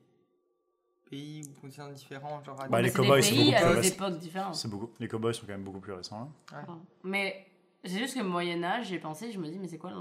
pays 1.11 1.43
ou 1.49 1.61
continents 1.61 1.89
différents, 1.91 2.43
genre 2.45 2.61
à 2.61 2.69
Bah, 2.69 2.81
les 2.83 2.89
c'est 2.91 2.97
cowboys, 2.97 3.23
c'est 3.23 3.35
beaucoup 3.35 3.51
plus 3.51 3.57
à 3.65 3.69
des 3.73 3.81
récent. 3.81 3.95
époques 3.95 4.19
différentes. 4.19 4.55
C'est 4.55 4.69
beaucoup. 4.69 4.91
Les 5.01 5.09
cowboys 5.09 5.35
sont 5.35 5.47
quand 5.47 5.53
même 5.53 5.65
beaucoup 5.65 5.81
plus 5.81 5.93
récents. 5.93 6.31
hein. 6.53 6.79
Mais 7.03 7.47
c'est 7.85 7.99
juste 7.99 8.17
que 8.17 8.23
Moyen-Âge, 8.23 8.87
j'ai 8.89 8.99
pensé, 8.99 9.31
je 9.33 9.39
me 9.39 9.49
dis, 9.49 9.59
mais 9.59 9.69
c'est 9.69 9.79
quoi 9.79 9.93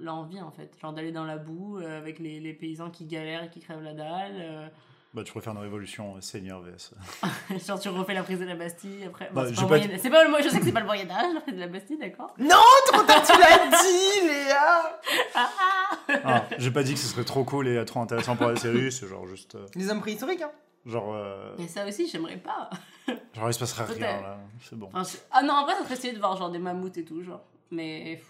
l'envie 0.00 0.40
en 0.40 0.50
fait? 0.50 0.70
Genre 0.80 0.92
d'aller 0.92 1.12
dans 1.12 1.24
la 1.24 1.36
boue 1.36 1.78
euh, 1.78 1.98
avec 1.98 2.18
les, 2.18 2.40
les 2.40 2.52
paysans 2.54 2.90
qui 2.90 3.04
galèrent 3.06 3.44
et 3.44 3.50
qui 3.50 3.60
crèvent 3.60 3.82
la 3.82 3.92
dalle. 3.94 4.36
euh, 4.38 4.68
Bah, 5.12 5.22
tu 5.24 5.32
préfères 5.32 5.52
une 5.52 5.58
révolution 5.58 6.16
euh, 6.16 6.20
Seigneur 6.20 6.60
VS. 6.62 6.94
genre 7.66 7.78
tu 7.80 7.88
refais 7.90 8.14
la 8.14 8.22
prise 8.22 8.38
de 8.38 8.44
la 8.46 8.54
Bastille 8.54 9.04
après. 9.04 9.30
Bah, 9.34 9.42
Bon, 9.42 9.48
c'est 9.48 9.54
j'ai 9.54 9.62
pas 9.62 9.68
pas 9.68 9.78
Moyen- 9.78 9.98
c'est 9.98 10.10
pas 10.10 10.24
le 10.24 10.30
Mo- 10.30 10.36
je 10.42 10.48
sais 10.48 10.58
que 10.58 10.64
c'est 10.64 10.72
pas 10.72 10.80
le 10.80 10.86
Moyen-Âge, 10.86 11.34
la 11.34 11.40
prise 11.40 11.54
de 11.54 11.60
la 11.60 11.66
Bastille, 11.68 11.98
d'accord? 11.98 12.34
Non, 12.38 12.56
trop 12.86 13.02
tard, 13.02 13.22
tu 13.26 13.32
l'as 13.38 13.68
dit, 13.82 14.26
Léa 14.26 15.00
Ah, 16.24 16.46
j'ai 16.58 16.70
pas 16.70 16.82
dit 16.82 16.94
que 16.94 16.98
ce 17.00 17.06
serait 17.06 17.24
trop 17.24 17.44
cool 17.44 17.68
et 17.68 17.84
trop 17.84 18.00
intéressant 18.00 18.36
pour 18.36 18.48
la 18.48 18.56
série, 18.56 18.90
c'est 18.90 19.06
genre 19.06 19.26
juste. 19.26 19.54
euh, 19.54 19.66
Les 19.76 19.90
hommes 19.90 20.00
préhistoriques, 20.00 20.42
hein 20.42 20.50
genre. 20.86 21.14
euh, 21.14 21.54
Mais 21.58 21.68
ça 21.68 21.86
aussi, 21.86 22.08
j'aimerais 22.08 22.36
pas. 22.38 22.70
genre, 23.34 23.48
il 23.48 23.54
se 23.54 23.58
passerait 23.58 23.84
rien 23.92 24.20
là. 24.22 24.38
C'est 24.62 24.78
bon. 24.78 24.88
Enfin, 24.92 25.02
je- 25.04 25.18
Ah 25.30 25.42
non, 25.42 25.54
en 25.54 25.64
vrai, 25.64 25.74
ça 25.74 25.84
serait 25.84 25.96
stylé 25.96 26.12
de 26.14 26.18
voir 26.18 26.36
genre 26.36 26.50
des 26.50 26.58
mammouths 26.58 26.96
et 26.98 27.04
tout, 27.04 27.22
genre. 27.22 27.42
Mais. 27.70 28.20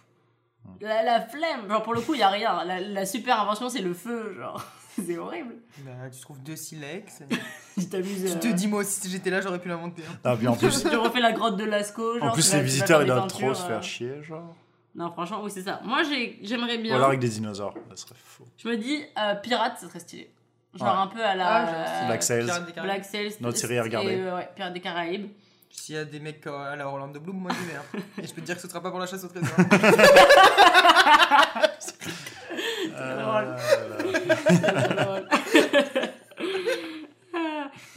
Hmm. 0.65 0.71
La, 0.83 1.03
la 1.03 1.21
flemme, 1.23 1.69
genre 1.69 1.83
pour 1.83 1.95
le 1.95 2.01
coup, 2.03 2.15
il 2.15 2.21
y 2.21 2.23
a 2.23 2.29
rien. 2.29 2.65
La, 2.65 2.81
la 2.81 3.07
super 3.07 3.41
invention, 3.41 3.69
c'est 3.71 3.81
le 3.83 3.95
feu, 3.95 4.35
genre. 4.39 4.63
c'est 5.07 5.17
horrible. 5.17 5.55
Bah, 5.79 6.11
tu 6.13 6.21
trouves 6.21 6.43
deux 6.43 6.57
silex. 6.57 7.23
Tu 7.79 7.89
t'amuses. 7.89 8.33
tu 8.35 8.39
te 8.41 8.49
euh, 8.49 8.53
dis, 8.53 8.67
moi 8.69 8.81
aussi, 8.81 9.01
si 9.01 9.09
j'étais 9.11 9.31
là, 9.31 9.41
j'aurais 9.41 9.59
pu 9.59 9.69
l'inventer. 9.69 10.03
Ah, 10.23 10.37
puis 10.37 10.47
en 10.47 10.55
plus, 10.55 10.83
tu 10.83 10.97
refais 10.97 11.21
la 11.21 11.33
grotte 11.33 11.57
de 11.57 11.65
Lascaux. 11.65 12.19
Genre, 12.19 12.29
en 12.29 12.33
plus 12.33 12.53
les 12.53 12.61
visiteurs 12.61 13.01
ils 13.01 13.07
doivent 13.07 13.27
trop 13.29 13.55
se 13.55 13.63
euh. 13.63 13.67
faire 13.69 13.83
chier, 13.83 14.23
genre. 14.23 14.55
Non, 14.95 15.11
franchement, 15.13 15.41
oui, 15.43 15.51
c'est 15.51 15.63
ça. 15.63 15.81
Moi, 15.83 16.03
j'ai- 16.03 16.39
j'aimerais 16.43 16.77
Ou 16.77 16.83
bien. 16.83 16.97
alors 16.97 17.09
avec 17.09 17.21
des 17.21 17.29
dinosaures, 17.29 17.73
ça 17.89 17.97
serait 17.97 18.17
fou. 18.23 18.45
Je 18.59 18.69
me 18.69 18.77
dis, 18.77 19.03
euh, 19.19 19.35
pirate, 19.37 19.79
ça 19.79 19.89
serait 19.89 20.01
stylé. 20.01 20.31
Genre 20.79 20.89
Ouais. 20.89 20.95
un 21.03 21.07
peu 21.09 21.23
à 21.25 21.35
la. 21.35 21.47
Ah, 21.49 21.67
euh, 22.03 22.07
Black 22.07 22.23
Sails. 22.23 22.45
Pirates 22.45 22.67
des 22.67 22.73
Caraïbes. 22.73 22.93
Black 22.95 23.05
Sails. 23.05 23.33
Notre 23.41 23.59
série 23.59 23.79
à 23.79 23.83
regarder. 23.83 24.13
et, 24.13 24.21
euh, 24.23 24.37
ouais, 24.37 24.49
Pirates 24.55 24.73
des 24.73 24.81
Caraïbes. 24.81 25.29
S'il 25.73 25.95
y 25.95 25.99
a 25.99 26.05
des 26.05 26.19
mecs 26.21 26.45
euh, 26.47 26.73
à 26.73 26.77
la 26.77 26.87
Orlando 26.89 27.19
Bloom, 27.21 27.37
moi 27.39 27.51
j'y 27.53 27.67
vais. 27.67 27.77
hein. 27.77 27.85
Et 28.23 28.27
je 28.27 28.33
peux 28.35 28.41
te 28.41 28.47
dire 28.47 28.55
que 28.57 28.61
ce 28.63 28.69
sera 28.69 28.81
pas 28.83 28.91
pour 28.91 28.99
la 29.01 29.07
chasse 29.07 29.25
au 29.25 29.29
trésor. 29.29 29.49
Euh, 33.03 33.23
drôle. 33.23 33.57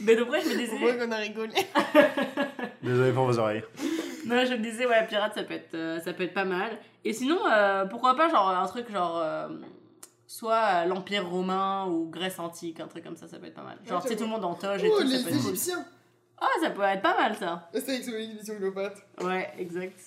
Mais 0.00 0.16
donc, 0.16 0.30
ouais, 0.30 0.40
je 0.42 0.48
me 0.48 0.52
C'est 0.52 0.58
disais. 0.66 0.98
qu'on 0.98 1.10
a 1.12 1.16
rigolé. 1.16 1.52
Désolé 2.82 3.12
pour 3.12 3.26
vos 3.26 3.38
oreilles. 3.38 3.62
Non, 4.26 4.44
je 4.46 4.52
me 4.52 4.58
disais, 4.58 4.86
ouais, 4.86 5.06
pirate, 5.06 5.32
ça 5.34 5.42
peut 5.42 5.54
être, 5.54 5.74
euh, 5.74 6.00
ça 6.00 6.12
peut 6.12 6.24
être 6.24 6.34
pas 6.34 6.44
mal. 6.44 6.70
Et 7.04 7.12
sinon, 7.12 7.38
euh, 7.50 7.84
pourquoi 7.86 8.16
pas, 8.16 8.28
genre, 8.28 8.48
un 8.48 8.66
truc 8.66 8.90
genre. 8.90 9.18
euh, 9.22 9.48
soit 10.34 10.84
l'Empire 10.86 11.28
romain 11.28 11.86
ou 11.86 12.08
Grèce 12.10 12.40
antique, 12.40 12.80
un 12.80 12.88
truc 12.88 13.04
comme 13.04 13.16
ça, 13.16 13.28
ça 13.28 13.38
peut 13.38 13.46
être 13.46 13.54
pas 13.54 13.62
mal. 13.62 13.78
Genre, 13.84 13.98
Ouais, 13.98 14.02
tu 14.02 14.08
sais, 14.08 14.16
tout 14.16 14.24
le 14.24 14.30
monde 14.30 14.44
en 14.44 14.54
toge 14.54 14.82
et 14.82 14.90
Oh, 14.92 15.00
tout, 15.00 15.08
ça 15.08 15.16
les 15.16 15.22
peut 15.22 15.28
être 15.30 15.36
cool. 15.42 15.50
Égyptiens 15.52 15.84
Ah, 16.40 16.48
ça 16.60 16.70
peut 16.70 16.82
être 16.82 17.02
pas 17.02 17.16
mal 17.16 17.36
ça. 17.36 17.70
Obélix 17.72 18.08
Mission 18.08 18.56
Cléopâtre. 18.56 19.00
Ouais, 19.22 19.52
exact. 19.58 20.00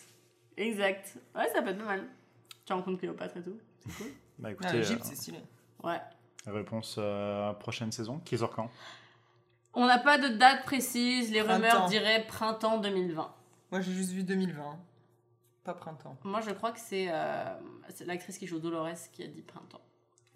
Exact. 0.57 1.17
Ouais, 1.33 1.47
ça 1.53 1.61
peut 1.61 1.69
être 1.69 1.77
pas 1.77 1.85
mal. 1.85 2.03
Tu 2.65 2.73
rencontres 2.73 2.99
Cléopâtre 2.99 3.37
et 3.37 3.41
tout. 3.41 3.57
Bah 4.37 4.49
Ah, 4.49 4.51
écoutez, 4.51 4.73
l'Égypte, 4.73 5.01
euh, 5.05 5.07
c'est 5.09 5.15
stylé. 5.15 5.39
Ouais. 5.81 6.01
réponse 6.45 6.95
euh, 6.99 7.53
prochaine 7.53 7.91
saison. 7.93 8.19
Qui 8.25 8.37
sort 8.37 8.51
quand? 8.51 8.69
On 9.73 9.85
n'a 9.85 9.99
pas 9.99 10.17
de 10.17 10.27
date 10.27 10.63
précise. 10.65 11.31
Les 11.31 11.41
rumeurs 11.41 11.85
diraient 11.85 12.25
printemps 12.27 12.79
2020. 12.79 13.33
Moi, 13.71 13.79
j'ai 13.81 13.93
juste 13.93 14.11
vu 14.11 14.23
2020. 14.23 14.77
Pas 15.63 15.73
printemps. 15.73 16.17
Moi, 16.25 16.41
je 16.41 16.51
crois 16.51 16.71
que 16.73 16.79
c'est 16.79 17.07
euh, 17.09 17.45
c'est 17.89 18.05
l'actrice 18.05 18.37
qui 18.37 18.47
joue 18.47 18.59
Dolores 18.59 18.89
qui 19.13 19.23
a 19.23 19.27
dit 19.27 19.41
printemps. 19.41 19.81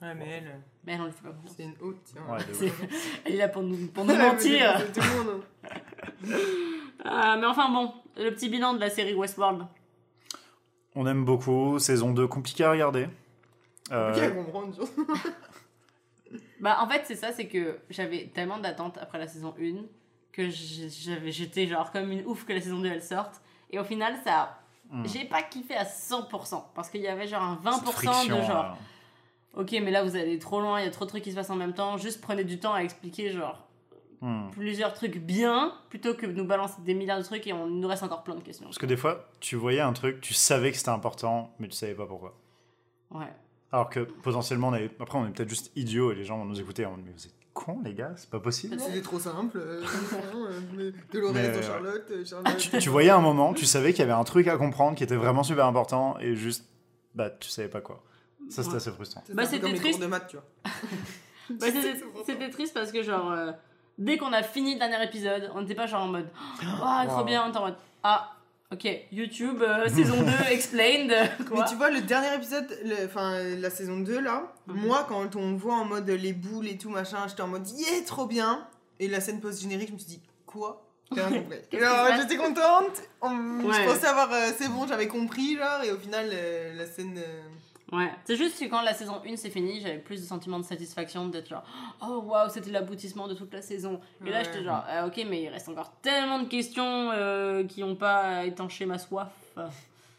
Ouais, 0.02 0.16
mais 0.16 0.28
elle, 0.28 0.60
Mais 0.84 0.94
elle, 0.94 1.02
on 1.02 1.06
lui 1.06 1.12
fait 1.12 1.22
pas 1.24 1.30
confiance. 1.32 1.54
c'est 1.56 1.64
une 1.64 1.76
haute. 1.82 2.00
tiens. 2.06 2.24
Ouais, 2.28 2.40
ouf. 2.40 2.72
Elle 3.26 3.34
est 3.36 3.38
là 3.38 3.48
pour 3.50 3.62
nous, 3.62 3.88
pour 3.88 4.04
nous 4.06 4.16
mentir. 4.16 4.82
tout 4.94 5.00
le 5.02 5.24
monde. 5.24 5.42
Euh, 7.04 7.36
mais 7.40 7.48
enfin 7.48 7.68
bon, 7.72 7.92
le 8.16 8.30
petit 8.30 8.48
bilan 8.48 8.76
de 8.76 8.80
la 8.80 8.92
série 8.92 9.16
Westworld. 9.16 9.66
On 10.94 11.08
aime 11.08 11.26
beaucoup. 11.26 11.80
Saison 11.80 12.12
2, 12.14 12.28
compliqué 12.28 12.64
à 12.64 12.70
regarder. 12.70 13.08
Euh, 13.92 14.14
Ok, 14.14 14.22
à 14.22 14.30
comprendre. 14.30 14.76
Bah 16.60 16.78
en 16.82 16.88
fait 16.88 17.02
c'est 17.06 17.16
ça, 17.16 17.32
c'est 17.32 17.48
que 17.48 17.80
j'avais 17.90 18.28
tellement 18.34 18.60
d'attentes 18.60 19.00
après 19.02 19.18
la 19.18 19.28
saison 19.28 19.56
1 19.60 19.82
que 20.32 20.48
j'étais 20.50 21.66
genre 21.66 21.92
comme 21.92 22.12
une 22.12 22.24
ouf 22.28 22.46
que 22.46 22.54
la 22.54 22.62
saison 22.62 22.80
2 22.80 22.88
elle 22.88 23.04
sorte. 23.04 23.42
Et 23.72 23.80
au 23.80 23.84
final 23.84 24.14
ça... 24.24 24.60
Hmm. 24.92 25.04
J'ai 25.08 25.26
pas 25.26 25.42
kiffé 25.42 25.74
à 25.76 25.84
100% 25.86 26.66
parce 26.76 26.90
qu'il 26.92 27.02
y 27.02 27.08
avait 27.08 27.26
genre 27.28 27.42
un 27.42 27.60
cette 27.64 27.84
20% 27.84 27.92
friction, 27.94 28.38
de 28.38 28.42
genre... 28.44 28.66
euh, 28.66 28.76
Ok 29.56 29.72
mais 29.72 29.92
là 29.92 30.04
vous 30.04 30.16
allez 30.16 30.40
trop 30.40 30.62
loin, 30.62 30.80
il 30.80 30.86
y 30.86 30.88
a 30.88 30.92
trop 30.92 31.06
de 31.06 31.10
trucs 31.10 31.24
qui 31.24 31.32
se 31.32 31.36
passent 31.36 31.50
en 31.50 31.56
même 31.56 31.74
temps, 31.74 31.98
juste 31.98 32.22
prenez 32.22 32.44
du 32.44 32.60
temps 32.60 32.74
à 32.74 32.82
expliquer 32.82 33.32
genre 33.32 33.68
hmm. 34.22 34.50
plusieurs 34.52 34.94
trucs 34.94 35.18
bien 35.18 35.74
plutôt 35.90 36.14
que 36.14 36.26
de 36.26 36.34
nous 36.34 36.46
balancer 36.46 36.82
des 36.86 36.94
milliards 36.94 37.20
de 37.20 37.24
trucs 37.24 37.46
et 37.48 37.54
on 37.54 37.68
il 37.68 37.80
nous 37.80 37.88
reste 37.88 38.04
encore 38.04 38.24
plein 38.24 38.36
de 38.36 38.42
questions. 38.42 38.66
Parce 38.66 38.78
que 38.78 38.86
des 38.86 38.98
fois, 38.98 39.30
tu 39.40 39.56
voyais 39.56 39.82
un 39.82 39.94
truc, 39.94 40.22
tu 40.22 40.34
savais 40.34 40.72
que 40.72 40.78
c'était 40.78 40.90
important, 40.90 41.54
mais 41.60 41.68
tu 41.68 41.76
savais 41.76 41.96
pas 41.96 42.06
pourquoi. 42.06 42.38
Ouais. 43.12 43.34
Alors 43.72 43.90
que 43.90 44.00
potentiellement, 44.00 44.70
on 44.70 44.74
avait... 44.74 44.92
après, 45.00 45.18
on 45.18 45.26
est 45.26 45.32
peut-être 45.32 45.50
juste 45.50 45.72
idiots 45.76 46.12
et 46.12 46.16
les 46.16 46.24
gens 46.24 46.38
vont 46.38 46.46
nous 46.46 46.60
écouter. 46.60 46.86
On 46.86 46.98
mais 46.98 47.12
vous 47.16 47.26
êtes 47.26 47.36
cons, 47.54 47.80
les 47.84 47.94
gars, 47.94 48.14
c'est 48.16 48.30
pas 48.30 48.40
possible. 48.40 48.80
C'était 48.80 49.02
trop 49.02 49.20
simple. 49.20 49.58
euh, 49.58 49.84
euh, 50.78 50.92
Dolores 51.12 51.34
ouais. 51.34 51.62
Charlotte. 51.62 52.06
euh, 52.12 52.26
Charlotte. 52.26 52.58
tu, 52.58 52.78
tu 52.78 52.90
voyais 52.90 53.10
un 53.10 53.22
moment, 53.22 53.54
tu 53.54 53.66
savais 53.66 53.92
qu'il 53.92 54.00
y 54.00 54.04
avait 54.04 54.12
un 54.12 54.24
truc 54.24 54.48
à 54.48 54.58
comprendre 54.58 54.98
qui 54.98 55.04
était 55.04 55.16
vraiment 55.16 55.44
super 55.44 55.66
important 55.66 56.18
et 56.20 56.36
juste, 56.36 56.66
bah, 57.16 57.30
tu 57.30 57.50
savais 57.50 57.70
pas 57.70 57.82
quoi. 57.82 58.04
Ça, 58.52 58.62
c'était 58.64 58.72
Ouais. 58.76 58.78
assez 58.78 58.92
frustrant. 58.92 59.24
Bah, 59.34 59.46
c'était 59.46 59.74
triste. 59.74 59.92
cours 59.94 60.00
de 60.00 60.06
maths, 60.08 60.28
tu 60.28 60.38
vois. 60.38 60.46
Bah, 61.50 61.68
c'était- 62.26 62.50
triste 62.50 62.74
parce 62.74 62.92
que, 62.92 63.04
genre, 63.04 63.32
euh, 63.32 63.52
dès 63.98 64.18
qu'on 64.18 64.32
a 64.32 64.42
fini 64.44 64.74
le 64.74 64.80
dernier 64.80 65.04
épisode, 65.04 65.52
on 65.54 65.62
n'était 65.62 65.76
pas 65.76 65.86
genre 65.88 66.04
en 66.04 66.08
mode 66.08 66.30
Ah, 66.82 67.04
trop 67.08 67.20
Wow. 67.20 67.24
bien, 67.26 67.44
on 67.46 67.50
était 67.50 67.58
en 67.58 67.66
mode 67.66 67.76
Ah, 68.04 68.32
ok, 68.72 68.88
YouTube, 69.12 69.62
euh, 69.62 69.90
saison 69.90 70.16
2, 70.24 70.32
explained. 70.52 71.14
Quoi 71.50 71.60
Mais 71.60 71.66
tu 71.70 71.76
vois, 71.76 71.90
le 71.90 72.02
dernier 72.02 72.34
épisode, 72.36 72.68
enfin 73.06 73.44
la 73.44 73.70
saison 73.70 74.00
2 74.00 74.22
là, 74.22 74.54
Mhm. 74.68 74.76
moi 74.86 75.06
quand 75.10 75.36
on 75.36 75.56
voit 75.56 75.76
en 75.76 75.84
mode 75.86 76.10
les 76.10 76.32
boules 76.34 76.68
et 76.68 76.78
tout 76.78 76.90
machin, 76.90 77.28
j'étais 77.28 77.42
en 77.42 77.48
mode 77.48 77.68
yeah, 77.70 78.02
trop 78.06 78.28
bien. 78.28 78.66
Et 79.00 79.08
la 79.10 79.20
scène 79.20 79.42
post-générique, 79.42 79.90
je 79.90 79.94
me 79.94 79.98
suis 80.00 80.08
dit 80.08 80.22
quoi? 80.46 80.88
J'ai 81.14 81.22
rien 81.22 81.42
compris. 81.42 81.58
J'étais 81.72 82.38
contente, 82.38 83.02
on- 83.22 83.66
Ouais. 83.66 83.74
je 83.74 83.90
pensais 83.94 84.08
avoir, 84.08 84.32
euh, 84.32 84.52
c'est 84.58 84.70
bon, 84.70 84.88
j'avais 84.88 85.08
compris 85.08 85.58
genre, 85.58 85.84
et 85.84 85.92
au 85.92 85.98
final, 85.98 86.30
euh, 86.32 86.76
la 86.76 86.86
scène. 86.86 87.20
Euh, 87.94 87.98
Ouais, 87.98 88.10
c'est 88.26 88.36
juste 88.36 88.60
que 88.60 88.66
quand 88.70 88.82
la 88.82 88.94
saison 88.94 89.22
1 89.26 89.36
s'est 89.36 89.50
finie, 89.50 89.82
j'avais 89.82 89.98
plus 90.00 90.22
de 90.22 90.26
sentiment 90.26 90.60
de 90.60 90.64
satisfaction 90.66 91.28
d'être 91.28 91.48
genre 91.50 91.64
Oh 92.02 92.22
waouh, 92.26 92.50
c'était 92.50 92.72
l'aboutissement 92.72 93.28
de 93.28 93.34
toute 93.34 93.54
la 93.54 93.62
saison. 93.62 94.00
Et 94.26 94.30
là, 94.30 94.38
Ouais. 94.40 94.44
j'étais 94.46 94.64
genre 94.64 94.84
Ah, 94.88 95.06
Ok, 95.08 95.24
mais 95.30 95.44
il 95.44 95.50
reste 95.50 95.68
encore 95.70 95.92
tellement 96.02 96.40
de 96.40 96.48
questions 96.48 97.12
euh, 97.12 97.64
qui 97.66 97.82
n'ont 97.82 97.96
pas 97.96 98.46
étanché 98.46 98.86
ma 98.86 98.98
soif 98.98 99.30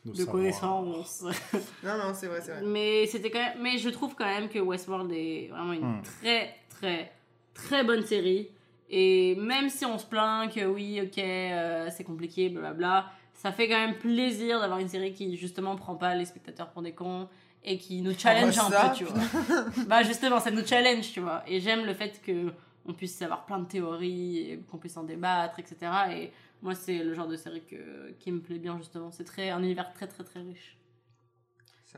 Nous 0.05 0.13
de 0.15 0.25
connaissances. 0.25 1.25
Non, 1.85 1.97
non, 1.99 2.13
c'est 2.15 2.27
vrai, 2.27 2.41
c'est 2.43 2.53
vrai. 2.53 2.63
Mais 2.63 3.07
c'était 3.07 3.31
quand 3.31 3.39
même. 3.41 3.59
Mais 3.61 3.79
je 3.79 3.89
trouve 3.89 4.15
quand 4.15 4.27
même 4.27 4.49
que 4.49 4.59
Westworld 4.59 5.11
est 5.13 5.49
vraiment 5.51 5.73
une 5.73 5.99
Hmm. 5.99 6.03
très 6.23 6.55
très 6.71 7.13
très 7.55 7.85
bonne 7.85 8.03
série. 8.05 8.49
Et 8.95 9.35
même 9.37 9.71
si 9.71 9.87
on 9.87 9.97
se 9.97 10.05
plaint 10.05 10.53
que 10.53 10.67
oui, 10.67 11.01
ok, 11.03 11.17
euh, 11.19 11.89
c'est 11.91 12.05
compliqué, 12.05 12.51
blablabla, 12.51 13.07
ça 13.33 13.51
fait 13.51 13.67
quand 13.67 13.79
même 13.79 13.97
plaisir 13.97 14.61
d'avoir 14.61 14.79
une 14.81 14.89
série 14.89 15.15
qui 15.15 15.35
justement 15.39 15.77
prend 15.77 15.95
pas 15.95 16.15
les 16.15 16.27
spectateurs 16.27 16.69
pour 16.71 16.83
des 16.83 16.93
cons 16.93 17.27
et 17.65 17.79
qui 17.79 18.01
nous 18.03 18.17
challenge 18.19 18.57
bah 18.57 18.67
un 18.67 18.71
ça, 18.71 18.89
peu, 18.91 18.97
tu 18.97 19.05
vois. 19.05 19.23
bah 19.87 20.03
justement, 20.03 20.41
ça 20.41 20.51
nous 20.51 20.67
challenge, 20.67 21.13
tu 21.13 21.21
vois. 21.21 21.43
Et 21.47 21.61
j'aime 21.61 21.85
le 21.85 21.95
fait 21.95 22.21
que 22.23 22.53
on 22.85 22.93
puisse 22.95 23.21
avoir 23.23 23.45
plein 23.47 23.61
de 23.61 23.67
théories, 23.67 24.39
et 24.39 24.59
qu'on 24.71 24.79
puisse 24.79 24.97
en 24.97 25.05
débattre, 25.05 25.59
etc. 25.61 25.77
Et 26.11 26.33
moi, 26.63 26.75
c'est 26.75 26.99
le 27.05 27.15
genre 27.15 27.29
de 27.29 27.37
série 27.37 27.63
que, 27.65 28.11
qui 28.19 28.33
me 28.33 28.41
plaît 28.41 28.59
bien, 28.59 28.77
justement. 28.79 29.11
C'est 29.13 29.25
très, 29.25 29.51
un 29.51 29.63
univers 29.63 29.93
très 29.93 30.07
très 30.09 30.25
très 30.25 30.41
riche 30.41 30.77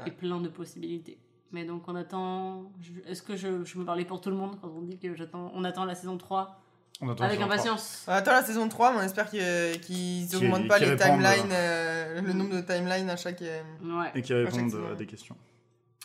et 0.06 0.10
plein 0.10 0.40
de 0.40 0.48
possibilités. 0.48 1.18
Mais 1.52 1.64
donc 1.64 1.84
on 1.86 1.94
attend. 1.94 2.72
Est-ce 3.06 3.22
que 3.22 3.36
je, 3.36 3.64
je 3.64 3.74
peux 3.74 3.84
parler 3.84 4.04
pour 4.04 4.20
tout 4.20 4.28
le 4.28 4.34
monde 4.36 4.58
quand 4.60 4.68
on 4.76 4.82
dit 4.82 4.98
que 4.98 5.14
j'attends, 5.14 5.52
on 5.54 5.62
attend 5.62 5.84
la 5.84 5.94
saison 5.94 6.18
3 6.18 6.60
On 7.00 7.08
attend 7.10 7.24
avec 7.24 7.40
impatience 7.40 8.04
On 8.08 8.12
attend 8.12 8.32
la 8.32 8.42
saison 8.42 8.68
3, 8.68 8.92
mais 8.92 8.98
on 8.98 9.02
espère 9.02 9.30
qu'ils 9.30 9.80
Qui- 9.80 10.28
augmentent 10.34 10.66
pas 10.66 10.80
les 10.80 10.96
timelines, 10.96 11.52
euh, 11.52 12.20
le 12.20 12.32
nombre 12.32 12.56
de 12.56 12.60
timelines 12.60 13.08
à 13.08 13.16
chaque. 13.16 13.40
euh, 13.42 13.62
Ouais. 13.84 14.10
Et 14.16 14.22
qui 14.22 14.28
chaque 14.28 14.52
répondent 14.52 14.80
à 14.92 14.94
des 14.96 15.06
questions. 15.06 15.36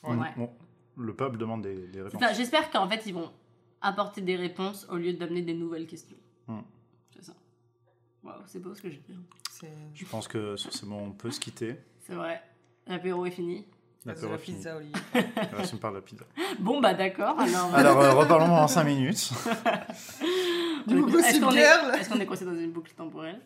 Ouais. 0.04 0.34
Bon, 0.38 0.50
le 0.98 1.14
peuple 1.14 1.38
demande 1.38 1.62
des, 1.64 2.02
réponses. 2.02 2.22
J'espère 2.36 2.70
qu'en 2.72 2.88
fait 2.88 3.04
ils 3.06 3.14
vont 3.14 3.32
apporter 3.82 4.22
des 4.22 4.36
réponses 4.36 4.88
au 4.90 4.96
lieu 4.98 5.14
d'amener 5.14 5.42
des 5.42 5.54
nouvelles 5.54 5.88
questions. 5.88 6.18
Hmm. 6.48 6.60
C'est 7.12 7.24
ça. 7.24 7.34
Waouh, 8.24 8.42
c'est 8.46 8.60
beau 8.60 8.74
ce 8.74 8.82
que 8.82 8.90
j'ai 8.90 8.98
dit. 9.08 9.18
C'est 9.52 9.72
Je 9.94 10.06
pense 10.06 10.28
que 10.28 10.56
sur 10.56 10.72
ces 10.74 10.86
mots, 10.86 11.00
on 11.02 11.12
peut 11.12 11.32
se 11.32 11.40
quitter. 11.40 11.78
C'est 12.02 12.16
vrai. 12.16 12.42
L'apéro 12.88 13.26
est 13.26 13.32
fini. 13.32 13.66
c'est 14.00 14.10
L'apéro 14.10 14.30
la 14.30 14.36
est 14.36 14.40
fini. 14.40 14.58
pizza, 14.58 14.76
Olivier. 14.78 14.96
Là, 15.14 15.68
tu 15.68 15.76
me 15.76 15.80
parles 15.80 15.94
de 15.96 16.00
la 16.00 16.06
pizza. 16.06 16.26
Bon 16.60 16.80
bah 16.82 16.94
d'accord. 16.94 17.40
Alors. 17.40 17.74
Alors, 17.76 18.00
euh, 18.02 18.14
reparlons 18.14 18.48
dans 18.48 18.68
5 18.68 18.84
minutes. 18.84 19.32
Du 20.88 21.02
coup, 21.04 21.10
est- 21.18 21.20
est-ce 21.20 21.34
c'est 21.34 21.40
qu'on 21.40 21.52
une 21.52 21.58
est, 21.58 22.00
est-ce 22.00 22.10
qu'on 22.10 22.20
est 22.20 22.26
coincé 22.26 22.46
dans 22.46 22.54
une 22.56 22.72
boucle 22.72 22.94
temporelle 22.94 23.40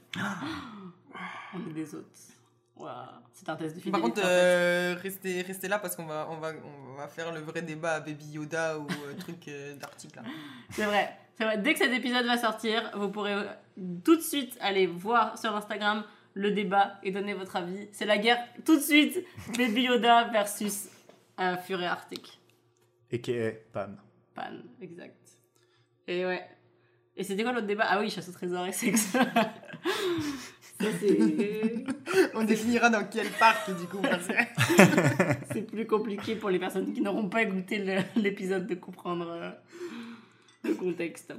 On 1.54 1.70
est 1.70 1.74
des 1.74 1.94
autres. 1.96 2.08
Waouh, 2.76 2.90
c'est 3.32 3.48
un 3.50 3.56
test 3.56 3.76
de 3.76 3.82
Par 3.92 4.00
fidélité. 4.00 4.02
contre, 4.02 4.20
en 4.20 4.22
fait. 4.24 4.28
euh, 4.32 4.96
restez, 5.02 5.42
restez 5.44 5.68
là 5.68 5.78
parce 5.80 5.96
qu'on 5.96 6.06
va, 6.06 6.28
on 6.32 6.38
va, 6.38 6.52
on 6.90 6.96
va 6.96 7.08
faire 7.08 7.32
le 7.32 7.40
vrai 7.42 7.62
débat 7.62 7.96
à 7.96 8.00
Baby 8.00 8.26
Yoda 8.32 8.80
ou 8.80 8.88
euh, 8.88 9.14
truc 9.20 9.48
euh, 9.48 9.76
d'article. 9.76 10.18
là. 10.18 10.24
C'est 10.72 10.86
vrai, 10.86 11.16
c'est 11.38 11.44
vrai. 11.46 11.58
Dès 11.60 11.74
que 11.74 11.80
cet 11.80 11.94
épisode 11.94 12.26
va 12.26 12.38
sortir, 12.38 12.92
vous 12.96 13.10
pourrez 13.10 13.34
euh, 13.34 13.44
tout 14.04 14.16
de 14.16 14.22
suite 14.22 14.58
aller 14.60 14.88
voir 14.88 15.38
sur 15.38 15.56
Instagram 15.56 16.04
le 16.34 16.50
débat 16.52 16.94
et 17.04 17.12
donner 17.12 17.36
votre 17.36 17.56
avis. 17.56 17.88
C'est 17.92 18.06
la 18.06 18.18
guerre 18.18 18.40
tout 18.66 18.76
de 18.78 18.82
suite. 18.82 19.24
Baby 19.56 19.84
Yoda 19.84 20.30
versus 20.30 20.88
euh, 21.40 21.56
Furet 21.58 21.86
Arctic. 21.86 22.40
Et 23.12 23.22
qui 23.22 23.34
est 23.34 23.68
Pan. 23.72 23.90
Pan, 24.34 24.50
exact. 24.82 25.16
Et 26.08 26.26
ouais. 26.26 26.44
Et 27.16 27.24
c'était 27.24 27.44
quoi 27.44 27.52
l'autre 27.52 27.68
débat? 27.68 27.86
Ah 27.88 28.00
oui, 28.00 28.10
chasse 28.10 28.28
au 28.28 28.32
trésor 28.32 28.66
et 28.66 28.72
sexe. 28.72 29.14
On 32.36 32.44
définira 32.44 32.90
dans 32.90 33.06
quel 33.06 33.28
parc 33.32 33.70
du 33.78 33.86
coup. 33.88 34.02
c'est 35.52 35.64
plus 35.64 35.86
compliqué 35.88 36.36
pour 36.36 36.50
les 36.50 36.60
personnes 36.60 36.94
qui 36.94 37.02
n'auront 37.02 37.30
pas 37.30 37.44
écouté 37.44 37.84
l'épisode 38.16 38.68
de 38.68 38.76
comprendre 38.76 39.30
euh, 39.30 39.52
le 40.64 40.76
contexte. 40.76 41.34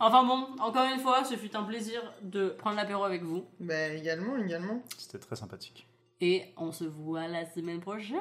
Enfin 0.00 0.24
bon, 0.24 0.48
encore 0.60 0.86
une 0.92 1.00
fois, 1.00 1.24
ce 1.24 1.36
fut 1.36 1.54
un 1.54 1.62
plaisir 1.62 2.00
de 2.22 2.48
prendre 2.48 2.76
l'apéro 2.76 3.04
avec 3.04 3.22
vous. 3.22 3.44
Ben 3.60 3.96
également, 3.96 4.36
également. 4.36 4.82
C'était 4.98 5.18
très 5.18 5.36
sympathique. 5.36 5.86
Et 6.20 6.44
on 6.56 6.72
se 6.72 6.84
voit 6.84 7.28
la 7.28 7.46
semaine 7.46 7.80
prochaine. 7.80 8.18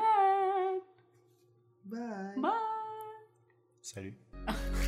Bye. 1.85 2.33
Bye. 2.37 2.51
Salut. 3.81 4.15